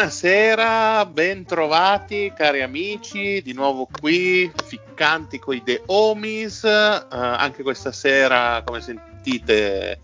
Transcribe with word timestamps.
Buonasera, 0.00 1.04
bentrovati 1.04 2.32
cari 2.34 2.62
amici, 2.62 3.42
di 3.42 3.52
nuovo 3.52 3.86
qui, 4.00 4.50
ficcanti 4.64 5.38
con 5.38 5.54
i 5.54 5.62
The 5.62 5.82
Homies, 5.84 6.64
eh, 6.64 7.06
anche 7.10 7.62
questa 7.62 7.92
sera 7.92 8.62
come 8.64 8.80
sentite 8.80 10.00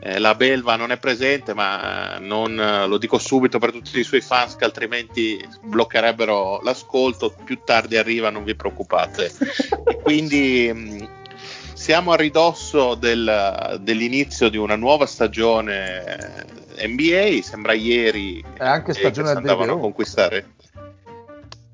eh, 0.00 0.18
la 0.18 0.34
Belva 0.34 0.76
non 0.76 0.92
è 0.92 0.98
presente 0.98 1.54
ma 1.54 2.18
non, 2.18 2.60
eh, 2.60 2.86
lo 2.86 2.98
dico 2.98 3.16
subito 3.16 3.58
per 3.58 3.72
tutti 3.72 3.98
i 3.98 4.04
suoi 4.04 4.20
fans 4.20 4.54
che 4.54 4.66
altrimenti 4.66 5.42
bloccherebbero 5.62 6.60
l'ascolto, 6.62 7.34
più 7.42 7.60
tardi 7.64 7.96
arriva 7.96 8.28
non 8.28 8.44
vi 8.44 8.54
preoccupate. 8.54 9.32
e 9.86 9.96
quindi 10.02 10.70
mh, 10.70 11.08
siamo 11.72 12.12
a 12.12 12.16
ridosso 12.16 12.94
del, 12.96 13.78
dell'inizio 13.80 14.50
di 14.50 14.58
una 14.58 14.76
nuova 14.76 15.06
stagione 15.06 16.57
NBA, 16.86 17.42
sembra 17.42 17.72
ieri 17.72 18.44
È 18.56 18.64
anche 18.64 18.94
stagione 18.94 19.32
che 19.32 19.38
andavano 19.38 19.72
a 19.74 19.78
conquistare. 19.78 20.56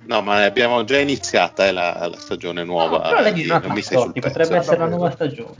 No, 0.06 0.20
ma 0.20 0.44
abbiamo 0.44 0.84
già 0.84 0.98
iniziata 0.98 1.66
eh, 1.66 1.72
la, 1.72 2.06
la 2.10 2.19
stagione 2.19 2.62
nuova. 2.62 2.98
No, 2.98 3.02
però 3.02 3.20
lei 3.20 3.32
quindi 3.32 3.48
non 3.48 3.62
non 3.62 3.72
mi 3.72 3.82
sei 3.82 3.98
sul 3.98 4.12
pezzo. 4.12 4.28
potrebbe 4.28 4.56
essere 4.56 4.78
la 4.78 4.86
nuova 4.86 5.10
stagione. 5.10 5.55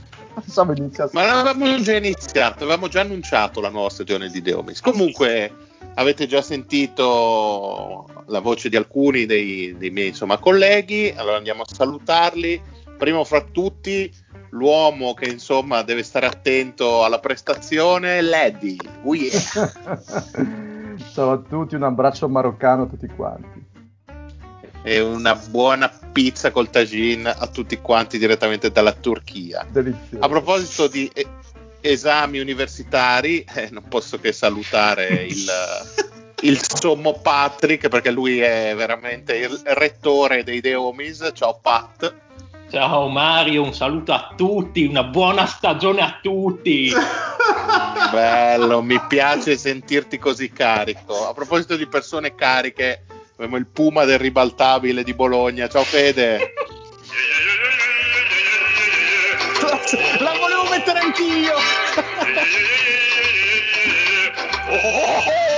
Ma 1.11 1.25
l'avevamo 1.25 1.81
già 1.81 1.95
iniziato, 1.95 2.63
avevamo 2.63 2.87
già 2.87 3.01
annunciato 3.01 3.61
la 3.61 3.69
nuova 3.69 3.89
stagione 3.89 4.29
di 4.29 4.41
The 4.41 4.53
Omis. 4.53 4.81
Comunque 4.81 5.51
avete 5.95 6.27
già 6.27 6.41
sentito 6.41 8.07
la 8.27 8.39
voce 8.39 8.69
di 8.69 8.75
alcuni 8.75 9.25
dei, 9.25 9.75
dei 9.77 9.89
miei 9.89 10.09
insomma, 10.09 10.37
colleghi, 10.37 11.13
allora 11.15 11.37
andiamo 11.37 11.63
a 11.63 11.73
salutarli. 11.73 12.61
Primo 12.97 13.23
fra 13.25 13.41
tutti, 13.41 14.11
l'uomo 14.51 15.13
che 15.13 15.29
insomma 15.29 15.81
deve 15.81 16.01
stare 16.03 16.27
attento 16.27 17.03
alla 17.03 17.19
prestazione, 17.19 18.21
Lady. 18.21 18.77
Oh 19.03 19.13
yeah. 19.13 19.41
Ciao 21.13 21.31
a 21.31 21.37
tutti, 21.37 21.75
un 21.75 21.83
abbraccio 21.83 22.29
maroccano 22.29 22.83
a 22.83 22.85
tutti 22.85 23.07
quanti. 23.07 23.63
e 24.81 24.99
una 25.01 25.35
buona 25.35 25.91
pizza 26.11 26.51
col 26.51 26.69
tagine 26.69 27.29
a 27.29 27.47
tutti 27.47 27.79
quanti 27.81 28.17
direttamente 28.17 28.71
dalla 28.71 28.93
Turchia. 28.93 29.65
Delizioso. 29.69 30.23
A 30.23 30.29
proposito 30.29 30.87
di 30.87 31.11
esami 31.81 32.39
universitari, 32.39 33.45
eh, 33.55 33.69
non 33.71 33.87
posso 33.89 34.19
che 34.19 34.31
salutare 34.31 35.25
il, 35.25 35.45
il 36.41 36.59
sommo 36.61 37.19
Patrick 37.19 37.89
perché 37.89 38.11
lui 38.11 38.39
è 38.39 38.73
veramente 38.75 39.35
il 39.35 39.61
rettore 39.65 40.43
dei 40.43 40.61
Deomis. 40.61 41.31
Ciao 41.33 41.59
Pat. 41.61 42.23
Ciao 42.69 43.07
Mario, 43.09 43.63
un 43.63 43.73
saluto 43.73 44.11
a 44.11 44.33
tutti, 44.35 44.85
una 44.85 45.03
buona 45.03 45.45
stagione 45.45 46.01
a 46.01 46.19
tutti. 46.21 46.91
Bello, 48.11 48.81
mi 48.81 48.99
piace 49.07 49.55
sentirti 49.55 50.17
così 50.17 50.51
carico. 50.51 51.27
A 51.27 51.33
proposito 51.33 51.75
di 51.75 51.87
persone 51.87 52.33
cariche, 52.33 53.05
abbiamo 53.33 53.57
il 53.57 53.67
Puma 53.67 54.03
del 54.05 54.17
ribaltabile 54.19 55.03
di 55.03 55.13
Bologna. 55.13 55.67
Ciao 55.67 55.83
Fede. 55.83 56.53
La 60.19 60.33
volevo 60.39 60.67
mettere 60.69 60.99
anch'io. 60.99 61.53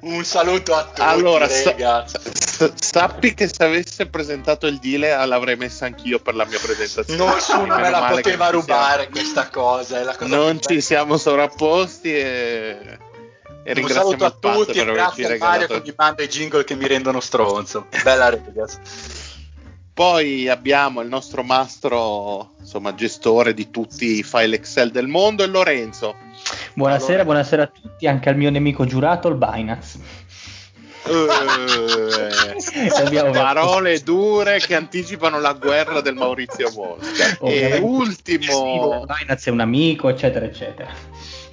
Un 0.00 0.24
saluto 0.24 0.74
a 0.74 0.84
tutti, 0.84 1.00
Allora, 1.02 1.48
sa- 1.48 1.70
rega. 1.72 2.04
sappi 2.74 3.34
che 3.34 3.48
se 3.48 3.62
avesse 3.64 4.06
presentato 4.06 4.66
il 4.66 4.78
Dile 4.78 5.14
l'avrei 5.26 5.56
messa 5.56 5.84
anch'io 5.86 6.18
per 6.20 6.34
la 6.34 6.44
mia 6.46 6.58
presentazione. 6.58 7.34
Nessuno 7.34 7.76
me 7.78 7.90
la 7.90 8.06
poteva 8.10 8.48
rubare 8.48 9.02
siamo- 9.02 9.10
questa 9.10 9.48
cosa. 9.50 10.00
Cosa 10.16 10.26
Non 10.36 10.60
ci 10.60 10.80
siamo 10.80 11.16
sovrapposti 11.18 12.14
e, 12.14 12.98
e 13.62 13.80
Un 13.80 13.88
saluto 13.88 14.24
a 14.24 14.30
tutti 14.30 14.72
per 14.72 14.88
e 14.88 14.92
grazie 14.92 15.34
a 15.34 15.36
Mario 15.38 15.66
che 15.66 15.82
mi 15.84 15.92
manda 15.96 16.22
i 16.22 16.28
jingle 16.28 16.64
che 16.64 16.74
mi 16.74 16.86
rendono 16.86 17.20
stronzo. 17.20 17.86
Bella 18.02 18.30
ragazzi. 18.30 18.78
Poi 20.00 20.48
abbiamo 20.48 21.02
il 21.02 21.08
nostro 21.08 21.42
mastro, 21.42 22.52
insomma, 22.58 22.94
gestore 22.94 23.52
di 23.52 23.70
tutti 23.70 24.16
i 24.16 24.22
file 24.22 24.56
Excel 24.56 24.90
del 24.90 25.08
mondo, 25.08 25.44
il 25.44 25.50
Lorenzo. 25.50 26.16
Buonasera, 26.72 27.08
Allora- 27.08 27.24
buonasera 27.24 27.62
a 27.64 27.66
tutti, 27.66 28.06
anche 28.06 28.30
al 28.30 28.36
mio 28.38 28.50
nemico 28.50 28.86
giurato, 28.86 29.28
il 29.28 29.34
Binance. 29.34 29.98
Eh, 31.04 31.12
parole 33.30 34.00
dure 34.00 34.58
che 34.60 34.74
anticipano 34.74 35.38
la 35.38 35.52
guerra 35.52 36.00
del 36.00 36.14
Maurizio 36.14 36.72
Mosca. 36.74 37.36
E 37.46 37.78
ultimo, 37.82 39.04
Binance 39.04 39.50
è 39.50 39.52
un 39.52 39.60
amico, 39.60 40.08
eccetera, 40.08 40.46
eccetera. 40.46 40.90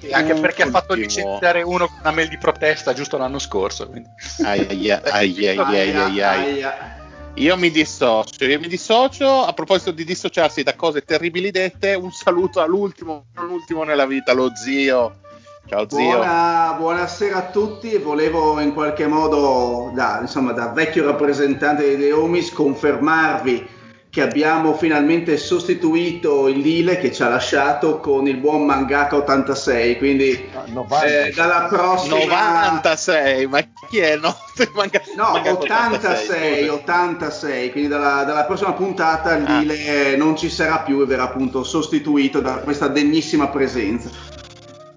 E 0.00 0.10
anche 0.10 0.32
perché 0.32 0.62
ha 0.62 0.70
fatto 0.70 0.94
Ultimo. 0.94 1.06
licenziare 1.06 1.60
uno 1.60 1.86
con 1.86 1.98
una 2.00 2.12
mail 2.12 2.30
di 2.30 2.38
protesta 2.38 2.94
giusto 2.94 3.18
l'anno 3.18 3.38
scorso. 3.38 3.90
quindi. 3.90 4.08
Ai, 4.42 4.66
ai, 4.70 4.90
ai, 4.90 5.48
ai, 5.48 5.58
ai, 5.58 6.20
ai, 6.22 6.62
ai. 6.62 6.96
Io 7.38 7.56
mi 7.56 7.70
dissocio, 7.70 8.44
io 8.44 8.58
mi 8.58 8.66
dissocio. 8.66 9.44
A 9.44 9.52
proposito 9.52 9.92
di 9.92 10.04
dissociarsi 10.04 10.64
da 10.64 10.74
cose 10.74 11.02
terribili 11.02 11.50
dette, 11.52 11.94
un 11.94 12.10
saluto 12.10 12.60
all'ultimo, 12.60 13.26
non 13.36 13.50
ultimo 13.50 13.84
nella 13.84 14.06
vita, 14.06 14.32
lo 14.32 14.50
zio. 14.56 15.20
Ciao 15.68 15.86
zio. 15.88 15.98
Buona- 15.98 16.74
buonasera 16.76 17.36
a 17.36 17.42
tutti, 17.50 17.96
volevo 17.98 18.58
in 18.58 18.72
qualche 18.74 19.06
modo, 19.06 19.92
da, 19.94 20.18
insomma, 20.20 20.50
da 20.52 20.68
vecchio 20.68 21.04
rappresentante 21.04 21.82
dei 21.84 21.96
Deomis, 21.96 22.50
confermarvi 22.52 23.76
che 24.10 24.22
abbiamo 24.22 24.72
finalmente 24.74 25.36
sostituito 25.36 26.48
il 26.48 26.58
Lille 26.60 26.96
che 26.98 27.12
ci 27.12 27.22
ha 27.22 27.28
lasciato 27.28 28.00
con 28.00 28.26
il 28.26 28.38
buon 28.38 28.64
Mangaka 28.64 29.16
86, 29.16 29.98
quindi 29.98 30.48
Ah, 30.54 30.64
90. 30.66 31.06
eh, 31.26 31.32
dalla 31.32 31.66
prossima... 31.70 32.16
96, 32.24 33.46
ma 33.46 33.67
chi 33.88 33.98
è? 33.98 34.16
No, 34.16 34.36
manca- 34.74 35.02
No, 35.16 35.30
manca 35.32 35.52
86, 35.52 36.60
scusa. 36.60 36.72
86, 36.74 37.70
quindi 37.70 37.88
dalla, 37.88 38.24
dalla 38.24 38.44
prossima 38.44 38.72
puntata 38.72 39.34
il 39.34 39.44
Ah. 39.46 39.58
Lille 39.60 40.16
non 40.16 40.36
ci 40.36 40.50
sarà 40.50 40.80
più 40.80 41.00
e 41.02 41.06
verrà 41.06 41.24
appunto 41.24 41.64
sostituito 41.64 42.40
da 42.40 42.58
questa 42.58 42.88
degnissima 42.88 43.48
presenza. 43.48 44.10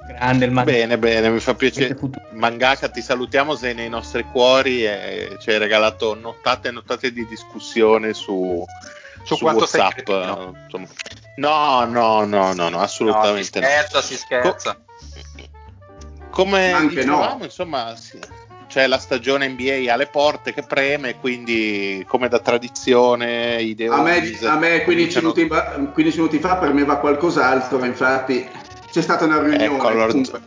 Grande 0.08 0.46
il 0.46 0.52
Mangaka. 0.52 0.78
Bene, 0.78 0.98
bene, 0.98 1.30
mi 1.30 1.40
fa 1.40 1.54
piacere. 1.56 1.98
Mangaka, 2.34 2.90
ti 2.90 3.02
salutiamo, 3.02 3.56
sei 3.56 3.74
nei 3.74 3.90
nostri 3.90 4.24
cuori 4.32 4.86
e 4.86 5.38
ci 5.40 5.50
hai 5.52 5.58
regalato 5.58 6.14
nottate 6.16 6.68
e 6.68 6.72
nottate 6.72 7.12
di 7.12 7.26
discussione 7.28 8.14
su, 8.14 8.64
Su 9.24 9.36
su 9.36 9.42
quanto 9.44 9.66
sei 9.66 9.82
WhatsApp. 9.82 10.10
No, 11.38 11.86
no, 11.86 12.26
no, 12.26 12.54
no, 12.54 12.70
no, 12.70 12.80
assolutamente 12.82 13.60
No, 13.62 13.66
no. 13.66 13.72
si 13.72 13.78
scherza, 13.80 14.02
si 14.02 14.16
scherza. 14.18 14.78
Come 16.30 16.72
Anche 16.72 16.96
dicevamo, 16.96 17.38
no. 17.40 17.44
insomma, 17.46 17.96
sì, 17.96 18.20
c'è 18.72 18.88
la 18.88 18.98
stagione 18.98 19.50
NBA 19.50 19.92
alle 19.92 20.08
porte 20.08 20.54
che 20.54 20.64
preme, 20.64 21.20
quindi 21.20 22.06
come 22.08 22.30
da 22.30 22.40
tradizione 22.40 23.62
i 23.62 23.76
A 23.90 24.02
me, 24.02 24.38
a 24.44 24.56
me 24.56 24.84
15, 24.84 25.20
cominciano- 25.20 25.34
minuti, 25.36 25.48
fa- 25.48 25.90
15 25.92 26.18
minuti 26.18 26.40
fa 26.40 26.56
premeva 26.56 26.96
qualcos'altro, 26.96 27.84
infatti 27.84 28.48
c'è 28.90 29.02
stata 29.02 29.26
una 29.26 29.42
riunione. 29.42 29.66
Ecco, 29.66 29.88
allora, 29.88 30.06
appunto. 30.06 30.40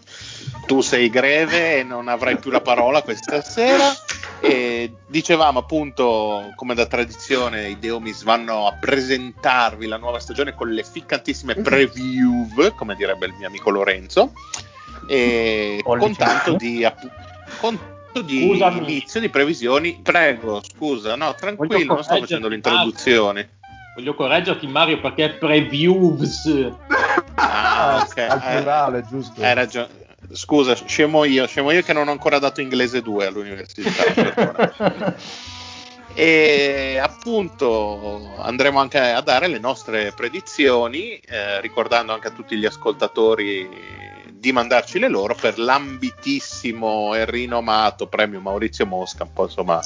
tu 0.65 0.81
sei 0.81 1.11
greve 1.11 1.81
e 1.81 1.83
non 1.83 2.09
avrai 2.09 2.39
più 2.39 2.51
la 2.51 2.63
parola 2.63 3.03
questa 3.03 3.43
sera. 3.43 3.93
E 4.41 4.91
dicevamo 5.07 5.59
appunto, 5.59 6.51
come 6.57 6.75
da 6.75 6.87
tradizione, 6.87 7.69
i 7.69 7.79
Deomis 7.79 8.23
vanno 8.25 8.67
a 8.67 8.73
presentarvi 8.73 9.87
la 9.87 9.99
nuova 9.99 10.19
stagione 10.19 10.55
con 10.55 10.71
le 10.71 10.83
ficcantissime 10.83 11.57
preview, 11.57 12.49
come 12.75 12.95
direbbe 12.95 13.27
il 13.27 13.35
mio 13.37 13.49
amico 13.49 13.69
Lorenzo, 13.69 14.33
e 15.07 15.81
con 15.83 16.17
tanto 16.17 16.55
di, 16.57 16.85
appu- 16.85 17.11
con 17.61 17.77
tanto 17.77 17.94
di 18.23 18.47
Scusami. 18.47 18.79
inizio 18.79 19.21
di 19.21 19.29
previsioni. 19.29 20.01
Prego, 20.03 20.63
scusa, 20.63 21.17
no, 21.17 21.35
tranquillo, 21.35 21.95
non 21.95 22.05
sto 22.05 22.19
facendo 22.19 22.49
l'introduzione. 22.49 23.51
Voglio 23.97 24.15
correggerti 24.15 24.67
Mario 24.67 25.01
perché 25.01 25.25
è 25.25 25.31
previews. 25.35 26.73
Ah, 27.37 28.05
ok. 28.05 28.19
al 28.19 28.43
eh, 28.45 28.57
plurale, 28.57 29.05
giusto? 29.09 29.43
Hai 29.43 29.55
ragione. 29.55 30.03
Scusa, 30.33 30.75
scemo 30.75 31.25
io, 31.25 31.47
scemo 31.47 31.71
io 31.71 31.83
che 31.83 31.93
non 31.93 32.09
ho 32.09 32.11
ancora 32.11 32.39
dato 32.39 32.61
inglese 32.61 33.03
2 33.03 33.27
all'università. 33.27 35.15
e 36.15 36.99
appunto 37.01 38.35
andremo 38.39 38.81
anche 38.81 38.99
a 38.99 39.21
dare 39.21 39.47
le 39.49 39.59
nostre 39.59 40.13
predizioni, 40.13 41.17
eh, 41.17 41.61
ricordando 41.61 42.13
anche 42.13 42.29
a 42.29 42.33
tutti 42.33 42.57
gli 42.57 42.65
ascoltatori 42.65 43.69
di 44.45 44.53
mandarci 44.53 44.99
le 44.99 45.09
loro 45.09 45.35
per 45.35 45.59
l'ambitissimo 45.59 47.15
e 47.15 47.25
rinomato 47.25 48.09
premio 48.09 48.41
Maurizio 48.41 48.85
Mosca, 48.85 49.23
un 49.23 49.33
po' 49.33 49.45
insomma 49.45 49.81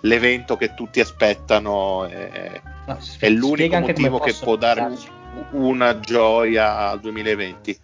l'evento 0.00 0.58
che 0.58 0.74
tutti 0.74 1.00
aspettano. 1.00 2.06
eh, 2.06 2.60
No, 2.86 2.98
è 3.18 3.30
l'unico 3.30 3.78
motivo 3.78 4.18
che 4.18 4.34
può 4.34 4.56
dare 4.56 4.94
una 5.52 5.98
gioia 6.00 6.90
al 6.90 7.00
2020. 7.00 7.80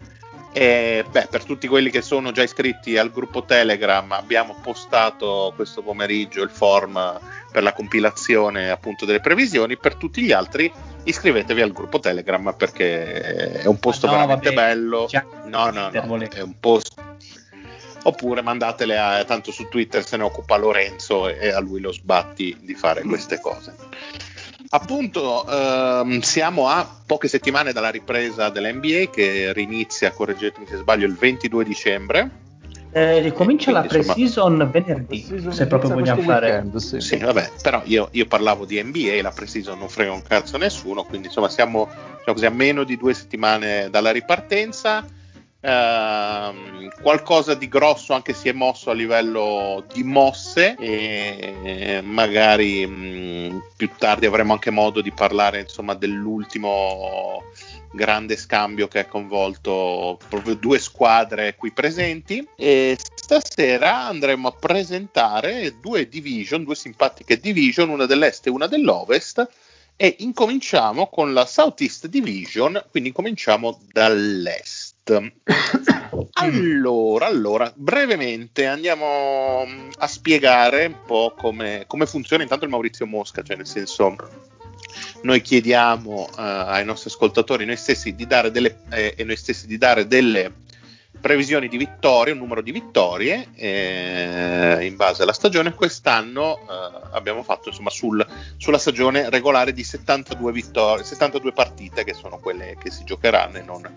E, 0.53 1.03
beh, 1.09 1.27
per 1.27 1.43
tutti 1.43 1.67
quelli 1.67 1.89
che 1.89 2.03
sono 2.03 2.31
già 2.31 2.43
iscritti 2.43 2.97
al 2.99 3.09
gruppo 3.09 3.43
Telegram 3.43 4.11
abbiamo 4.11 4.55
postato 4.61 5.53
questo 5.55 5.81
pomeriggio 5.81 6.43
il 6.43 6.51
form 6.51 7.19
per 7.51 7.63
la 7.63 7.73
compilazione 7.73 8.69
appunto 8.69 9.05
delle 9.05 9.19
previsioni. 9.19 9.77
Per 9.77 9.95
tutti 9.95 10.21
gli 10.21 10.31
altri 10.31 10.71
iscrivetevi 11.03 11.61
al 11.61 11.71
gruppo 11.71 11.99
Telegram 11.99 12.53
perché 12.55 13.61
è 13.61 13.65
un 13.65 13.79
posto 13.79 14.07
Ah, 14.07 14.11
no, 14.11 14.15
veramente 14.17 14.53
vabbè, 14.53 14.67
bello. 14.67 15.09
No, 15.45 15.69
no, 15.69 15.89
no, 15.89 16.17
è 16.27 16.41
un 16.41 16.59
posto. 16.59 17.09
Oppure 18.03 18.41
mandatele 18.41 18.97
a, 18.97 19.23
tanto 19.25 19.51
su 19.51 19.67
Twitter 19.69 20.05
se 20.05 20.17
ne 20.17 20.23
occupa 20.23 20.57
Lorenzo 20.57 21.27
e 21.27 21.49
a 21.49 21.59
lui 21.59 21.81
lo 21.81 21.91
sbatti 21.91 22.57
di 22.61 22.73
fare 22.73 23.03
queste 23.03 23.39
cose. 23.39 23.75
Appunto, 24.73 25.45
ehm, 25.47 26.21
siamo 26.21 26.69
a 26.69 26.87
poche 27.05 27.27
settimane 27.27 27.73
dalla 27.73 27.89
ripresa 27.89 28.49
dell'NBA 28.49 29.09
che 29.11 29.51
rinizia, 29.51 30.11
correggetemi 30.11 30.65
se 30.65 30.77
sbaglio, 30.77 31.05
il 31.05 31.15
22 31.15 31.63
dicembre. 31.65 32.29
Eh, 32.93 33.19
ricomincia 33.19 33.71
la 33.71 33.79
Quindi, 33.79 33.97
insomma- 33.97 34.13
pre-season 34.15 34.69
venerdì, 34.71 35.21
Season 35.21 35.53
se 35.53 35.67
proprio 35.67 35.91
vogliamo 35.91 36.21
fare. 36.21 36.47
weekend, 36.47 36.75
sì. 36.77 36.99
Sì, 36.99 37.17
vabbè, 37.17 37.51
però 37.61 37.81
io, 37.85 38.09
io 38.11 38.25
parlavo 38.25 38.65
di 38.65 38.81
NBA, 38.83 39.21
la 39.21 39.31
pre-season 39.31 39.77
non 39.79 39.87
frega 39.87 40.11
un 40.11 40.21
cazzo 40.21 40.57
a 40.57 40.59
nessuno, 40.59 41.03
quindi 41.03 41.27
insomma 41.27 41.47
siamo 41.47 41.85
diciamo 41.87 42.33
così, 42.33 42.45
a 42.45 42.49
meno 42.51 42.83
di 42.83 42.97
due 42.97 43.13
settimane 43.13 43.89
dalla 43.89 44.11
ripartenza. 44.11 45.05
Ehm, 45.63 46.89
qualcosa 47.01 47.53
di 47.53 47.67
grosso 47.67 48.13
anche 48.13 48.33
si 48.33 48.49
è 48.49 48.51
mosso 48.51 48.89
a 48.89 48.93
livello 48.93 49.85
di 49.93 50.03
mosse 50.03 50.75
e 50.79 52.01
magari 52.03 52.85
mh, 52.87 53.61
più 53.77 53.89
tardi 53.95 54.25
avremo 54.25 54.53
anche 54.53 54.71
modo 54.71 55.01
di 55.01 55.11
parlare 55.11 55.59
insomma 55.59 55.93
dell'ultimo 55.93 57.43
grande 57.91 58.37
scambio 58.37 58.87
che 58.87 58.99
ha 58.99 59.05
coinvolto 59.05 60.17
proprio 60.29 60.55
due 60.55 60.79
squadre 60.79 61.55
qui 61.55 61.71
presenti 61.71 62.47
e 62.55 62.97
stasera 63.15 64.05
andremo 64.05 64.47
a 64.47 64.53
presentare 64.53 65.75
due 65.79 66.07
division, 66.07 66.63
due 66.63 66.75
simpatiche 66.75 67.39
division, 67.39 67.89
una 67.89 68.05
dell'est 68.05 68.47
e 68.47 68.49
una 68.49 68.67
dell'ovest 68.67 69.47
e 70.01 70.15
incominciamo 70.19 71.09
con 71.09 71.31
la 71.31 71.45
Southeast 71.45 72.07
Division, 72.07 72.83
quindi 72.89 73.09
incominciamo 73.09 73.79
dall'est. 73.91 75.31
Allora, 76.33 77.27
allora, 77.27 77.71
brevemente 77.75 78.65
andiamo 78.65 79.65
a 79.97 80.07
spiegare 80.07 80.87
un 80.87 80.97
po' 81.05 81.33
come, 81.37 81.83
come 81.87 82.05
funziona 82.07 82.41
intanto 82.41 82.65
il 82.65 82.71
Maurizio 82.71 83.05
Mosca, 83.05 83.43
cioè 83.43 83.57
nel 83.57 83.67
senso 83.67 84.15
noi 85.23 85.41
chiediamo 85.41 86.29
eh, 86.29 86.41
ai 86.41 86.85
nostri 86.85 87.09
ascoltatori 87.09 87.65
noi 87.65 87.77
stessi 87.77 88.15
di 88.15 88.25
dare 88.25 88.51
delle, 88.51 88.79
eh, 88.89 89.13
e 89.17 89.23
noi 89.23 89.35
stessi 89.35 89.67
di 89.67 89.77
dare 89.77 90.07
delle 90.07 90.51
previsioni 91.19 91.67
di 91.67 91.77
vittorie, 91.77 92.33
un 92.33 92.39
numero 92.39 92.61
di 92.61 92.71
vittorie 92.71 93.49
eh, 93.55 94.79
in 94.81 94.95
base 94.95 95.21
alla 95.21 95.33
stagione. 95.33 95.73
Quest'anno 95.73 96.57
eh, 96.57 97.09
abbiamo 97.11 97.43
fatto 97.43 97.69
insomma 97.69 97.91
sul- 97.91 98.25
sulla 98.57 98.79
stagione 98.79 99.29
regolare 99.29 99.71
di 99.71 99.83
72 99.83 100.51
vittorie, 100.51 101.03
72 101.03 101.53
partite 101.53 102.03
che 102.03 102.13
sono 102.13 102.39
quelle 102.39 102.75
che 102.81 102.89
si 102.89 103.03
giocheranno 103.03 103.57
e 103.57 103.61
non 103.61 103.87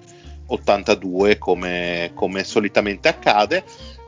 82 0.47 1.39
come, 1.39 2.11
come 2.15 2.45
solitamente 2.45 3.09
accade. 3.09 3.65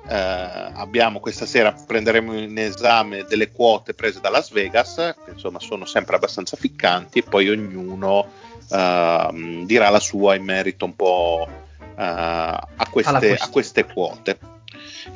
Eh, 0.08 0.70
abbiamo 0.74 1.18
questa 1.18 1.46
sera 1.46 1.72
prenderemo 1.72 2.38
in 2.38 2.56
esame 2.58 3.24
delle 3.24 3.50
quote 3.50 3.92
prese 3.92 4.20
da 4.20 4.30
Las 4.30 4.50
Vegas, 4.50 5.14
che 5.24 5.32
insomma 5.32 5.58
sono 5.58 5.84
sempre 5.84 6.16
abbastanza 6.16 6.56
ficcanti, 6.56 7.18
e 7.18 7.22
poi 7.22 7.48
ognuno 7.48 8.26
ehm, 8.70 9.66
dirà 9.66 9.88
la 9.88 10.00
sua 10.00 10.36
in 10.36 10.44
merito 10.44 10.84
un 10.84 10.94
po' 10.94 11.48
eh, 11.96 12.02
a, 12.04 12.86
queste, 12.90 13.34
a 13.34 13.48
queste 13.48 13.84
quote. 13.84 14.38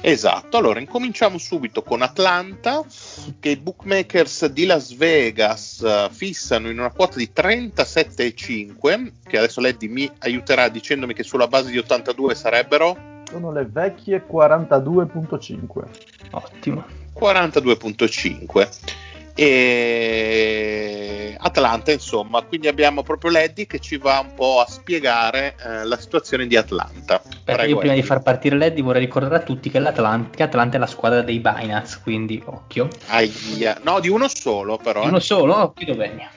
Esatto, 0.01 0.57
allora 0.57 0.81
incominciamo 0.81 1.39
subito 1.39 1.83
con 1.83 2.03
Atlanta, 2.03 2.85
che 3.39 3.51
i 3.51 3.57
bookmakers 3.57 4.47
di 4.47 4.65
Las 4.65 4.95
Vegas 4.95 5.83
eh, 5.83 6.09
fissano 6.11 6.71
in 6.71 6.79
una 6.79 6.91
quota 6.91 7.17
di 7.17 7.31
37,5, 7.35 9.13
che 9.29 9.39
adesso 9.39 9.61
Leddy 9.61 9.89
mi 9.89 10.11
aiuterà 10.19 10.69
dicendomi 10.69 11.15
che 11.15 11.23
sulla 11.23 11.49
base 11.49 11.71
di 11.71 11.79
82 11.79 12.35
sarebbero 12.35 13.19
Sono 13.31 13.53
le 13.53 13.67
vecchie 13.71 14.25
42.5. 14.31 15.83
Ottimo. 16.33 16.85
42.5 17.19 18.69
e 19.35 21.35
Atlanta 21.39 21.93
insomma 21.93 22.43
quindi 22.43 22.69
abbiamo 22.69 23.03
proprio 23.03 23.31
Leddy 23.31 23.67
che 23.67 23.79
ci 23.79 23.97
va 23.97 24.19
un 24.21 24.35
po' 24.35 24.61
a 24.61 24.67
spiegare 24.67 25.55
eh, 25.65 25.85
la 25.85 25.99
situazione 25.99 26.47
di 26.47 26.57
Atlanta 26.57 27.23
Prego, 27.45 27.63
io 27.63 27.77
prima 27.79 27.93
di 27.95 28.01
Eddie. 28.01 28.03
far 28.03 28.23
partire 28.23 28.57
l'Eddie 28.57 28.83
vorrei 28.83 29.01
ricordare 29.03 29.37
a 29.37 29.41
tutti 29.41 29.71
che 29.71 29.79
l'Atlanta, 29.79 30.37
che 30.37 30.43
Atlanta 30.43 30.77
è 30.77 30.81
la 30.81 30.87
squadra 30.87 31.23
dei 31.23 31.39
Binance, 31.41 32.01
quindi 32.03 32.43
occhio. 32.45 32.89
Aia. 33.09 33.79
no 33.83 34.01
di 34.01 34.09
uno 34.09 34.29
solo 34.29 34.77
però 34.79 35.05
eh. 35.05 35.07
Uno 35.07 35.21
solo, 35.21 35.57
occhio 35.57 35.95
bene. 35.95 36.29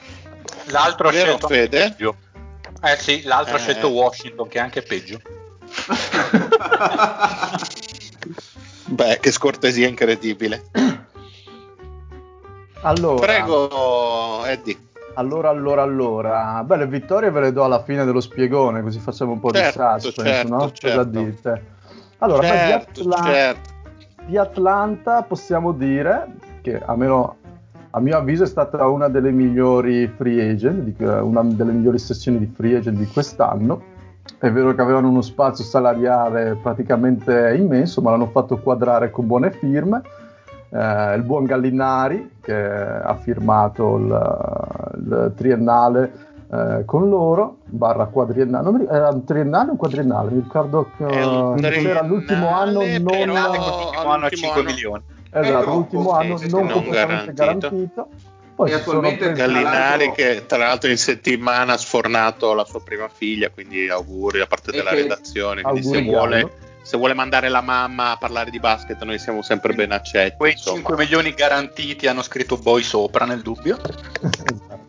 L'altro 0.67 1.09
ha 1.09 1.11
scelto 1.11 1.47
Fede? 1.47 1.79
peggio. 1.89 2.15
Eh 2.81 2.95
sì, 2.97 3.23
l'altro 3.23 3.55
ha 3.55 3.57
Eh. 3.57 3.61
scelto 3.61 3.89
Washington, 3.89 4.47
che 4.47 4.57
è 4.59 4.61
anche 4.61 4.81
peggio. 4.81 5.19
beh 8.87 9.19
che 9.19 9.31
scortesia 9.31 9.87
incredibile 9.87 10.63
Allora, 12.81 13.25
prego 13.25 14.45
Eddie 14.45 14.91
allora, 15.15 15.49
allora, 15.49 15.83
allora. 15.83 16.63
Beh, 16.63 16.77
le 16.77 16.87
vittorie 16.87 17.29
ve 17.29 17.41
le 17.41 17.51
do 17.51 17.63
alla 17.63 17.83
fine 17.83 18.05
dello 18.05 18.19
spiegone, 18.19 18.81
così 18.81 18.99
facciamo 18.99 19.33
un 19.33 19.39
po' 19.39 19.51
Certo, 19.51 19.93
di 19.93 20.01
suspense, 20.01 20.33
certo, 20.33 20.49
no? 20.49 20.57
Cosa 20.57 20.73
certo. 20.73 21.03
dite? 21.03 21.65
Allora, 22.19 22.47
certo, 22.47 23.03
di, 23.03 23.09
Atla- 23.09 23.23
certo. 23.23 23.69
di 24.25 24.37
Atlanta 24.37 25.21
possiamo 25.23 25.71
dire 25.71 26.27
che 26.61 26.81
almeno 26.81 27.37
a 27.91 27.99
mio 27.99 28.17
avviso 28.17 28.43
è 28.43 28.47
stata 28.47 28.87
una 28.87 29.07
delle 29.07 29.31
migliori 29.31 30.07
free 30.07 30.49
agent, 30.49 30.99
una 30.99 31.43
delle 31.43 31.71
migliori 31.71 31.99
sessioni 31.99 32.39
di 32.39 32.51
free 32.55 32.77
agent 32.77 32.97
di 32.97 33.05
quest'anno. 33.05 33.91
È 34.39 34.49
vero 34.51 34.73
che 34.73 34.81
avevano 34.81 35.09
uno 35.09 35.21
spazio 35.21 35.63
salariale 35.65 36.55
praticamente 36.61 37.55
immenso, 37.57 38.01
ma 38.01 38.11
l'hanno 38.11 38.27
fatto 38.27 38.57
quadrare 38.57 39.09
con 39.11 39.27
buone 39.27 39.51
firme. 39.51 40.01
Eh, 40.69 41.15
il 41.15 41.23
buon 41.23 41.43
Gallinari 41.45 42.37
che 42.41 42.53
ha 42.55 43.15
firmato 43.15 43.97
il, 43.97 44.93
il 45.05 45.33
triennale 45.35 46.11
eh, 46.51 46.83
con 46.85 47.09
loro, 47.09 47.57
barra 47.65 48.05
quadriennale, 48.05 48.63
non 48.63 48.73
mi 48.73 48.79
ricordo, 48.79 48.99
era 49.01 49.09
un 49.13 49.23
triennale 49.23 49.67
o 49.69 49.71
un 49.71 49.77
quadriennale? 49.77 50.31
Mi 50.31 50.41
ricordo 50.41 50.89
che 50.97 51.03
un 51.03 51.63
era 51.63 52.03
l'ultimo 52.03 52.49
anno 52.55 52.79
non... 52.81 53.03
però- 53.03 53.23
L'ultimo 53.25 53.33
anno 53.37 53.45
a 53.45 54.11
all'ultimo 54.13 54.29
5 54.29 54.49
anno- 54.61 54.63
milioni. 54.69 55.03
Esatto, 55.35 55.69
l'ultimo 55.71 56.11
anno 56.11 56.37
non 56.37 56.49
non 56.49 56.69
completamente 56.69 57.33
garantito. 57.33 57.69
garantito. 57.69 58.07
Poi 58.63 58.71
E 58.71 58.75
attualmente 58.75 59.31
Gallinari 59.33 60.11
che 60.13 60.45
tra 60.45 60.57
l'altro 60.57 60.89
in 60.89 60.97
settimana 60.97 61.73
ha 61.73 61.77
sfornato 61.77 62.53
la 62.53 62.63
sua 62.65 62.81
prima 62.81 63.09
figlia, 63.09 63.49
quindi 63.49 63.89
auguri 63.89 64.39
da 64.39 64.47
parte 64.47 64.71
E 64.71 64.77
della 64.77 64.91
che- 64.91 64.95
redazione. 65.01 65.61
Quindi 65.61 65.83
se 65.83 66.01
vuole, 66.01 66.51
se 66.81 66.97
vuole 66.97 67.13
mandare 67.13 67.49
la 67.49 67.61
mamma 67.61 68.11
a 68.11 68.17
parlare 68.17 68.49
di 68.51 68.59
basket, 68.59 69.01
noi 69.03 69.19
siamo 69.19 69.41
sempre 69.41 69.73
ben 69.73 69.91
accetti. 69.91 70.35
Quei 70.37 70.51
insomma. 70.53 70.77
5 70.77 70.95
milioni 70.97 71.33
garantiti 71.33 72.07
hanno 72.07 72.21
scritto 72.21 72.57
Boy 72.57 72.81
sopra 72.83 73.25
nel 73.25 73.41
dubbio. 73.41 73.77
Esatto. 74.23 74.81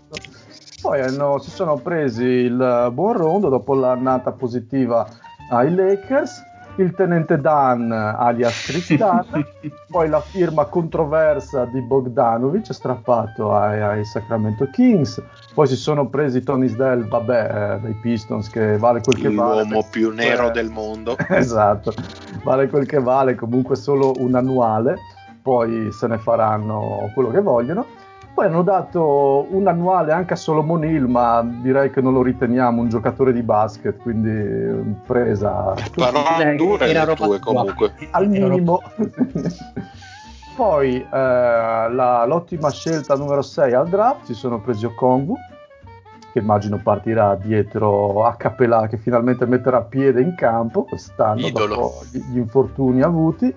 Poi 0.81 1.01
hanno- 1.01 1.39
si 1.39 1.51
sono 1.51 1.79
presi 1.79 2.23
il 2.25 2.89
buon 2.93 3.17
rondo 3.17 3.49
dopo 3.49 3.75
l'annata 3.75 4.33
positiva 4.33 5.09
ai 5.51 5.75
Lakers 5.75 6.43
il 6.77 6.93
tenente 6.95 7.41
Dan 7.41 7.91
alias 7.93 8.65
Tristan, 8.67 9.25
poi 9.89 10.09
la 10.09 10.21
firma 10.21 10.65
controversa 10.65 11.65
di 11.67 11.81
Bogdanovic 11.81 12.73
strappato 12.73 13.55
ai, 13.55 13.81
ai, 13.81 14.05
Sacramento 14.05 14.69
Kings, 14.71 15.23
poi 15.55 15.67
si 15.67 15.77
sono 15.77 16.09
presi 16.09 16.43
Tony 16.43 16.69
Snell, 16.69 17.07
vabbè, 17.07 17.75
eh, 17.75 17.81
dai 17.81 17.95
Pistons 18.01 18.49
che 18.51 18.77
vale 18.79 19.01
quel 19.01 19.17
che 19.17 19.29
L'uomo 19.29 19.49
vale. 19.49 19.63
L'uomo 19.63 19.87
più 19.91 20.11
nero 20.13 20.49
eh, 20.49 20.53
del 20.53 20.71
mondo. 20.71 21.17
esatto, 21.29 21.95
vale 22.43 22.69
quel 22.69 22.87
che 22.87 23.01
vale, 23.01 23.35
comunque 23.35 23.77
solo 23.77 24.13
un 24.19 24.35
annuale, 24.35 24.97
poi 25.43 25.93
se 25.93 26.07
ne 26.07 26.19
faranno 26.19 27.11
quello 27.15 27.31
che 27.31 27.41
vogliono. 27.41 28.03
Poi 28.35 28.47
hanno 28.47 28.63
dato 28.63 29.47
un 29.51 29.69
annuale 29.69 30.11
anche 30.11 30.33
a 30.33 30.37
Solomon 30.37 30.83
Hill, 30.85 31.05
ma 31.07 31.41
direi 31.63 31.91
che 31.91 32.01
non 32.01 32.13
lo 32.15 32.21
riteniamo 32.23 32.81
un 32.83 32.89
giocatore 32.89 33.33
di 33.33 33.43
basket, 33.43 33.97
quindi 33.99 34.93
presa 35.07 35.73
Parole 35.95 36.57
dure 36.57 36.87
Era 36.89 37.05
le 37.05 37.15
tue 37.15 37.39
comunque. 37.39 37.93
al 38.11 38.29
minimo. 38.29 38.81
Poi 40.57 40.97
eh, 41.01 41.07
la- 41.11 42.25
l'ottima 42.27 42.71
scelta 42.71 43.15
numero 43.17 43.43
6 43.43 43.73
al 43.73 43.89
draft 43.89 44.25
si 44.25 44.35
sono 44.35 44.61
presi 44.61 44.85
Okongu, 44.85 45.37
che 46.33 46.39
immagino 46.41 46.81
partirà 46.83 47.37
dietro 47.37 48.25
a 48.25 48.35
Capelà, 48.35 48.89
che 48.89 48.97
finalmente 48.97 49.47
metterà 49.47 49.81
piede 49.83 50.21
in 50.21 50.35
campo 50.37 50.83
quest'anno 50.85 51.47
Idolo. 51.47 51.75
dopo 51.77 52.03
gli 52.11 52.37
infortuni 52.39 53.01
avuti. 53.03 53.55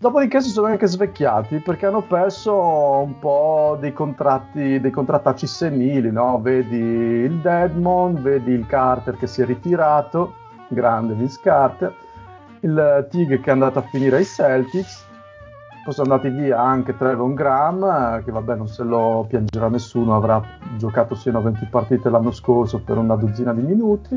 Dopodiché 0.00 0.40
si 0.40 0.48
sono 0.48 0.68
anche 0.68 0.86
svecchiati 0.86 1.58
perché 1.58 1.84
hanno 1.84 2.00
perso 2.00 2.54
un 2.54 3.18
po' 3.18 3.76
dei 3.78 3.92
contratti, 3.92 4.80
dei 4.80 4.90
contrattacci 4.90 5.46
senili, 5.46 6.10
no? 6.10 6.40
Vedi 6.40 6.78
il 6.78 7.34
Deadmond, 7.42 8.18
vedi 8.18 8.52
il 8.52 8.64
Carter 8.64 9.18
che 9.18 9.26
si 9.26 9.42
è 9.42 9.44
ritirato, 9.44 10.32
grande 10.68 11.12
Vince 11.12 11.38
Carter, 11.42 11.94
il 12.60 13.08
Tig 13.10 13.40
che 13.40 13.50
è 13.50 13.52
andato 13.52 13.80
a 13.80 13.82
finire 13.82 14.16
ai 14.16 14.24
Celtics, 14.24 15.04
poi 15.84 15.92
sono 15.92 16.14
andati 16.14 16.34
via 16.34 16.58
anche 16.58 16.96
Trevon 16.96 17.34
Graham, 17.34 18.24
che 18.24 18.30
vabbè 18.30 18.54
non 18.54 18.68
se 18.68 18.82
lo 18.84 19.26
piangerà 19.28 19.68
nessuno, 19.68 20.16
avrà 20.16 20.42
giocato 20.78 21.14
sino 21.14 21.36
a 21.36 21.42
20 21.42 21.66
partite 21.70 22.08
l'anno 22.08 22.30
scorso 22.30 22.80
per 22.80 22.96
una 22.96 23.16
dozzina 23.16 23.52
di 23.52 23.60
minuti, 23.60 24.14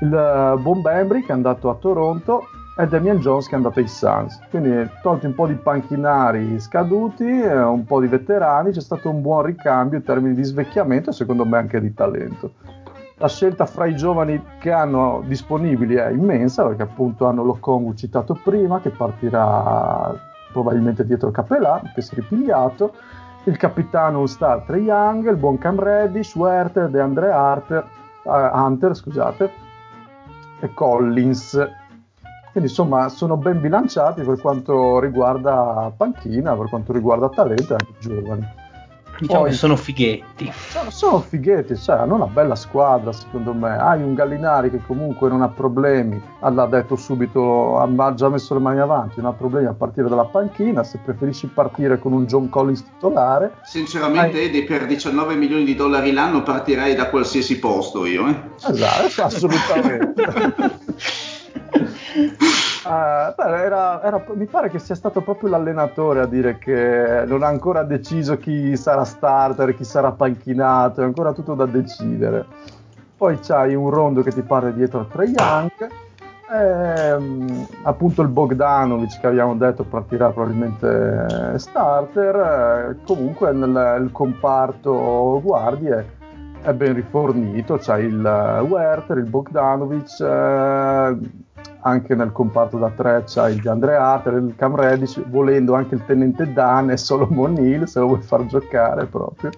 il 0.00 0.12
eh, 0.12 0.60
Bon 0.60 0.82
Bembry 0.82 1.20
che 1.20 1.28
è 1.28 1.32
andato 1.32 1.70
a 1.70 1.76
Toronto 1.76 2.48
e 2.78 2.86
Damian 2.86 3.18
Jones 3.18 3.46
che 3.46 3.52
è 3.52 3.56
andato 3.56 3.78
ai 3.78 3.88
Suns. 3.88 4.38
Quindi 4.50 4.88
tolti 5.02 5.26
un 5.26 5.34
po' 5.34 5.46
di 5.46 5.54
panchinari 5.54 6.60
scaduti, 6.60 7.24
eh, 7.24 7.62
un 7.62 7.84
po' 7.84 8.00
di 8.00 8.06
veterani, 8.06 8.70
c'è 8.70 8.80
stato 8.80 9.08
un 9.08 9.22
buon 9.22 9.44
ricambio 9.44 9.98
in 9.98 10.04
termini 10.04 10.34
di 10.34 10.44
svecchiamento 10.44 11.10
e 11.10 11.12
secondo 11.14 11.46
me 11.46 11.56
anche 11.56 11.80
di 11.80 11.94
talento. 11.94 12.52
La 13.18 13.28
scelta 13.28 13.64
fra 13.64 13.86
i 13.86 13.96
giovani 13.96 14.42
che 14.58 14.70
hanno 14.70 15.22
disponibili 15.24 15.94
è 15.94 16.10
immensa 16.10 16.66
perché 16.66 16.82
appunto 16.82 17.26
hanno 17.26 17.42
Lokongu 17.42 17.94
citato 17.94 18.38
prima 18.42 18.80
che 18.80 18.90
partirà 18.90 20.14
probabilmente 20.52 21.06
dietro 21.06 21.30
Capelà 21.30 21.80
che 21.94 22.02
si 22.02 22.12
è 22.12 22.16
ripigliato, 22.16 22.92
il 23.44 23.56
capitano 23.56 24.20
un 24.20 24.28
star 24.28 24.64
Trey 24.66 24.82
Young, 24.82 25.30
il 25.30 25.36
buon 25.36 25.56
Cam 25.56 25.80
Reddish, 25.80 26.34
Werther, 26.34 26.90
DeAndre 26.90 27.30
Hunter, 27.30 27.86
eh, 28.24 28.50
Hunter 28.52 28.94
scusate, 28.94 29.50
e 30.60 30.74
Collins. 30.74 31.84
Quindi 32.56 32.72
insomma 32.72 33.10
sono 33.10 33.36
ben 33.36 33.60
bilanciati 33.60 34.22
per 34.22 34.40
quanto 34.40 34.98
riguarda 34.98 35.92
panchina, 35.94 36.56
per 36.56 36.70
quanto 36.70 36.90
riguarda 36.90 37.28
talento 37.28 37.74
e 37.74 37.76
anche 37.78 37.92
giovani. 37.98 38.48
Diciamo 39.18 39.40
Poi- 39.40 39.50
che 39.50 39.56
sono 39.56 39.76
fighetti. 39.76 40.50
Sono, 40.70 40.90
sono 40.90 41.20
fighetti, 41.20 41.76
cioè, 41.76 41.96
hanno 41.96 42.14
una 42.14 42.24
bella 42.24 42.54
squadra 42.54 43.12
secondo 43.12 43.52
me. 43.52 43.76
Hai 43.76 44.02
un 44.02 44.14
Gallinari 44.14 44.70
che 44.70 44.80
comunque 44.86 45.28
non 45.28 45.42
ha 45.42 45.48
problemi, 45.48 46.18
l'ha 46.40 46.64
detto 46.64 46.96
subito, 46.96 47.78
ha 47.78 48.14
già 48.14 48.30
messo 48.30 48.54
le 48.54 48.60
mani 48.60 48.80
avanti, 48.80 49.20
non 49.20 49.32
ha 49.32 49.34
problemi 49.34 49.66
a 49.66 49.74
partire 49.74 50.08
dalla 50.08 50.24
panchina. 50.24 50.82
Se 50.82 50.98
preferisci 51.04 51.48
partire 51.48 51.98
con 51.98 52.14
un 52.14 52.24
John 52.24 52.48
Collins 52.48 52.84
titolare, 52.84 53.52
Sinceramente, 53.64 54.40
Eddie, 54.40 54.64
per 54.64 54.86
19 54.86 55.34
milioni 55.34 55.64
di 55.64 55.74
dollari 55.74 56.10
l'anno 56.10 56.42
partirei 56.42 56.94
da 56.94 57.10
qualsiasi 57.10 57.58
posto 57.58 58.06
io. 58.06 58.26
Eh? 58.28 58.34
esatto, 58.66 59.24
assolutamente. 59.24 61.34
Eh, 62.86 63.34
beh, 63.36 63.64
era- 63.64 64.00
era- 64.02 64.24
mi 64.34 64.46
pare 64.46 64.70
che 64.70 64.78
sia 64.78 64.94
stato 64.94 65.20
proprio 65.20 65.48
l'allenatore 65.50 66.20
a 66.20 66.26
dire 66.26 66.56
che 66.58 67.24
non 67.26 67.42
ha 67.42 67.48
ancora 67.48 67.82
deciso 67.82 68.38
chi 68.38 68.76
sarà 68.76 69.04
starter, 69.04 69.74
chi 69.74 69.82
sarà 69.84 70.12
panchinato, 70.12 71.00
è 71.00 71.04
ancora 71.04 71.32
tutto 71.32 71.54
da 71.54 71.66
decidere. 71.66 72.44
Poi 73.16 73.38
c'hai 73.40 73.74
un 73.74 73.90
rondo 73.90 74.22
che 74.22 74.30
ti 74.30 74.42
parte 74.42 74.72
dietro 74.72 75.00
a 75.00 75.06
Trae 75.10 75.26
Young, 75.26 75.70
ehm, 76.52 77.66
appunto 77.82 78.22
il 78.22 78.28
Bogdanovic 78.28 79.18
che 79.20 79.26
abbiamo 79.26 79.56
detto 79.56 79.82
partirà 79.84 80.30
probabilmente 80.30 81.58
starter, 81.58 82.36
eh, 82.36 82.96
comunque 83.04 83.52
nel, 83.52 84.02
il 84.02 84.12
comparto 84.12 85.40
guardie 85.42 86.14
è 86.62 86.72
ben 86.72 86.94
rifornito, 86.94 87.78
c'hai 87.80 88.04
il 88.04 88.24
eh, 88.24 88.60
Werther, 88.60 89.16
il 89.18 89.28
Bogdanovic, 89.28 90.20
eh, 90.20 91.16
anche 91.80 92.14
nel 92.14 92.32
comparto 92.32 92.78
da 92.78 92.90
tre 92.90 93.24
c'hai 93.26 93.54
il 93.54 93.60
DeAndre 93.60 93.96
Hunter, 93.96 94.32
il 94.34 94.54
Cam 94.56 94.74
Reddish, 94.76 95.22
volendo 95.28 95.74
anche 95.74 95.94
il 95.94 96.04
tenente 96.04 96.52
Dan 96.52 96.90
e 96.90 96.96
Solomon 96.96 97.56
Hill 97.56 97.84
se 97.84 98.00
lo 98.00 98.06
vuoi 98.08 98.22
far 98.22 98.46
giocare 98.46 99.06
proprio. 99.06 99.50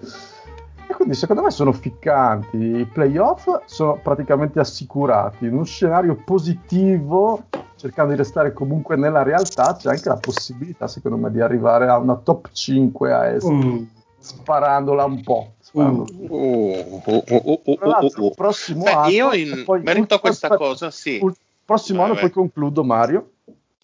E 0.87 0.93
quindi 0.93 1.13
secondo 1.13 1.43
me 1.43 1.51
sono 1.51 1.71
ficcanti, 1.71 2.57
i 2.57 2.85
playoff 2.85 3.47
sono 3.65 3.99
praticamente 4.01 4.59
assicurati, 4.59 5.45
in 5.45 5.53
uno 5.53 5.63
scenario 5.63 6.15
positivo, 6.25 7.43
cercando 7.75 8.11
di 8.11 8.17
restare 8.17 8.53
comunque 8.53 8.95
nella 8.95 9.23
realtà, 9.23 9.75
c'è 9.75 9.89
anche 9.89 10.09
la 10.09 10.17
possibilità 10.17 10.87
secondo 10.87 11.17
me 11.17 11.31
di 11.31 11.41
arrivare 11.41 11.87
a 11.87 11.97
una 11.97 12.15
top 12.15 12.49
5 12.51 13.13
a 13.13 13.27
est, 13.27 13.47
Mm. 13.49 13.83
sparandola 14.17 15.05
un 15.05 15.21
po'. 15.23 15.53
sparandola 15.59 16.07
Uh, 16.27 17.01
uh, 17.05 17.05
uh, 17.05 17.23
uh, 17.27 17.61
uh, 17.65 17.75
tra 17.75 17.87
l'altro, 17.87 18.23
il 18.25 18.31
uh. 18.31 18.33
prossimo 18.35 18.83
Beh, 18.83 18.91
anno, 18.91 19.09
io 19.09 19.33
in 19.33 19.63
merito 19.83 20.15
a 20.15 20.19
questa 20.19 20.47
aspetto- 20.47 20.63
cosa, 20.63 20.89
sì. 20.91 21.19
ul- 21.21 21.35
prossimo 21.69 22.01
anno, 22.01 22.15
poi 22.15 22.31
concludo, 22.31 22.83
Mario. 22.83 23.33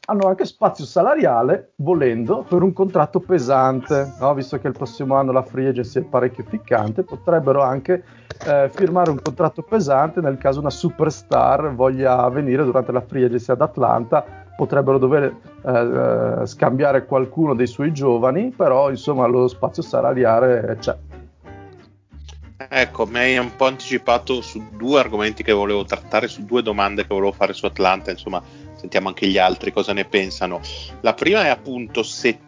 Hanno 0.07 0.27
anche 0.27 0.45
spazio 0.45 0.85
salariale, 0.85 1.73
volendo, 1.77 2.43
per 2.47 2.63
un 2.63 2.73
contratto 2.73 3.19
pesante, 3.19 4.13
no? 4.19 4.33
visto 4.33 4.57
che 4.57 4.67
il 4.67 4.73
prossimo 4.73 5.15
anno 5.15 5.31
la 5.31 5.43
free 5.43 5.67
agency 5.67 5.99
è 5.99 6.03
parecchio 6.03 6.43
ficcante, 6.47 7.03
potrebbero 7.03 7.61
anche 7.61 8.03
eh, 8.47 8.69
firmare 8.73 9.11
un 9.11 9.19
contratto 9.21 9.61
pesante 9.61 10.19
nel 10.19 10.37
caso 10.37 10.59
una 10.59 10.71
superstar 10.71 11.75
voglia 11.75 12.27
venire 12.29 12.63
durante 12.63 12.91
la 12.91 13.01
free 13.01 13.25
agency 13.25 13.51
ad 13.51 13.61
Atlanta, 13.61 14.25
potrebbero 14.55 14.97
dover 14.97 15.23
eh, 15.63 16.41
eh, 16.41 16.45
scambiare 16.45 17.05
qualcuno 17.05 17.53
dei 17.53 17.67
suoi 17.67 17.91
giovani, 17.91 18.49
però 18.49 18.89
insomma 18.89 19.27
lo 19.27 19.47
spazio 19.47 19.83
salariale 19.83 20.77
c'è. 20.79 20.97
Ecco, 22.57 23.05
mi 23.05 23.17
hai 23.19 23.37
un 23.37 23.53
po' 23.55 23.65
anticipato 23.65 24.41
su 24.41 24.65
due 24.71 24.99
argomenti 25.01 25.43
che 25.43 25.51
volevo 25.51 25.83
trattare, 25.83 26.29
su 26.29 26.45
due 26.45 26.61
domande 26.61 27.01
che 27.01 27.13
volevo 27.13 27.33
fare 27.33 27.51
su 27.51 27.65
Atlanta, 27.65 28.11
insomma, 28.11 28.41
sentiamo 28.77 29.09
anche 29.09 29.27
gli 29.27 29.37
altri 29.37 29.73
cosa 29.73 29.91
ne 29.91 30.05
pensano. 30.05 30.61
La 31.01 31.13
prima 31.13 31.43
è 31.43 31.49
appunto 31.49 32.01
se 32.01 32.39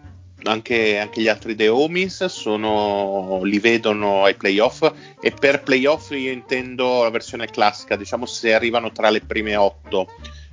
anche, 0.44 0.98
anche 0.98 1.22
gli 1.22 1.28
altri 1.28 1.56
The 1.56 1.68
Homies 1.68 2.26
sono, 2.26 3.42
li 3.44 3.60
vedono 3.60 4.24
ai 4.24 4.36
playoff 4.36 4.90
e 5.20 5.32
per 5.32 5.64
playoff 5.64 6.12
io 6.12 6.32
intendo 6.32 7.04
la 7.04 7.10
versione 7.10 7.48
classica, 7.48 7.98
diciamo 7.98 8.26
se 8.26 8.54
arrivano 8.54 8.94
tra 8.94 9.10
le 9.10 9.20
prime 9.22 9.58
otto, 9.58 10.08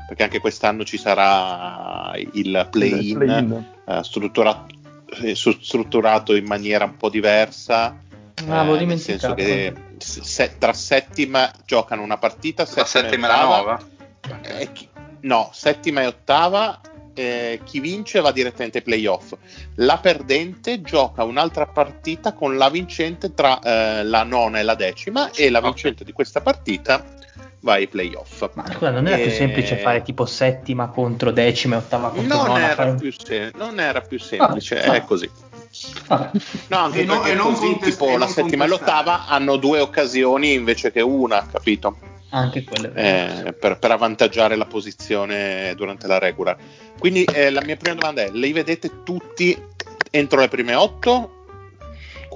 perché 0.09 0.25
anche 0.25 0.41
quest'anno 0.41 0.85
ci 0.85 0.99
sarà 0.99 2.13
il 2.33 2.67
play-in, 2.71 2.99
Il 2.99 3.15
play-in. 3.15 3.65
eh, 3.87 4.03
strutturato, 4.03 4.75
eh, 5.23 5.37
strutturato 5.37 6.35
in 6.35 6.45
maniera 6.45 6.85
un 6.87 6.97
po' 6.97 7.09
diversa. 7.09 8.03
Ah, 8.49 8.61
avevo 8.61 8.77
Eh, 8.77 8.85
nel 8.85 8.99
senso 8.99 9.33
dimenticato. 9.35 9.35
che 9.35 9.73
se- 9.99 10.57
tra 10.59 10.73
settima 10.73 11.51
giocano 11.65 12.03
una 12.03 12.19
partita, 12.19 12.67
La 12.75 12.85
settima 12.85 13.27
e 13.27 13.31
la 13.31 13.47
ottava, 13.47 13.57
nova? 13.57 13.81
e 14.43 14.73
chi- 14.73 14.89
no, 15.23 15.51
settima 15.53 16.03
e 16.03 16.07
ottava. 16.07 16.81
eh, 17.17 17.61
chi 17.63 17.79
vince 17.79 18.21
va 18.21 18.33
direttamente 18.33 18.79
ai 18.79 18.83
playoff. 18.83 19.35
La 19.77 19.99
perdente 19.99 20.83
gioca 20.83 21.23
un'altra 21.23 21.65
partita 21.65 22.33
con 22.33 22.57
la 22.57 22.69
vincente 22.69 23.33
tra 23.35 23.61
eh, 23.61 24.03
la 24.03 24.25
nona 24.25 24.59
e 24.59 24.65
la 24.65 24.75
decima, 24.75 25.31
e 25.31 25.49
la 25.49 25.61
vincente 25.61 26.03
di 26.03 26.11
questa 26.11 26.41
partita 26.41 27.05
va 27.61 27.75
ai 27.75 27.87
playoff. 27.87 28.51
Ma 28.55 28.65
scusa, 28.67 28.91
non 28.91 29.07
era 29.07 29.15
più 29.15 29.27
Eh, 29.27 29.31
semplice 29.31 29.77
fare 29.77 30.03
tipo 30.03 30.27
settima 30.27 30.89
contro 30.89 31.31
decima 31.31 31.77
e 31.77 31.79
ottava 31.79 32.09
contro 32.11 32.37
Non 32.37 32.47
nona? 32.47 32.65
era, 32.65 32.75
fare- 32.75 32.95
più 32.97 33.13
sem- 33.13 33.53
non 33.55 33.79
era 33.79 34.01
più 34.01 34.19
semplice, 34.19 34.83
Ah, 34.83 34.95
è 34.95 34.97
ah. 34.97 35.03
così. 35.03 35.31
Vabbè. 36.07 36.31
No, 36.69 36.77
anche 36.79 37.01
E 37.01 37.05
no- 37.05 37.15
perché 37.15 37.31
e 37.31 37.35
non 37.35 37.53
così, 37.53 37.67
contest- 37.67 37.99
tipo 37.99 38.09
e 38.09 38.13
la 38.13 38.19
non 38.19 38.29
settima 38.29 38.65
e 38.65 38.69
l'ottava 38.69 39.27
hanno 39.27 39.57
due 39.57 39.81
occasioni 39.81 40.53
invece 40.53 40.93
che 40.93 41.01
una, 41.01 41.47
capito? 41.51 41.97
Anche 42.31 42.65
vero. 42.69 42.93
Eh, 42.95 43.53
per, 43.53 43.79
per 43.79 43.91
avvantaggiare 43.93 44.57
la 44.57 44.67
posizione 44.67 45.73
durante 45.77 46.07
la 46.07 46.19
regular. 46.19 46.57
Quindi 46.99 47.25
eh, 47.25 47.51
la 47.51 47.63
mia 47.63 47.77
prima 47.77 47.95
domanda 47.95 48.23
è: 48.23 48.31
li 48.33 48.53
vedete 48.53 49.03
tutti 49.05 49.57
entro 50.11 50.41
le 50.41 50.49
prime 50.49 50.75
otto? 50.75 51.31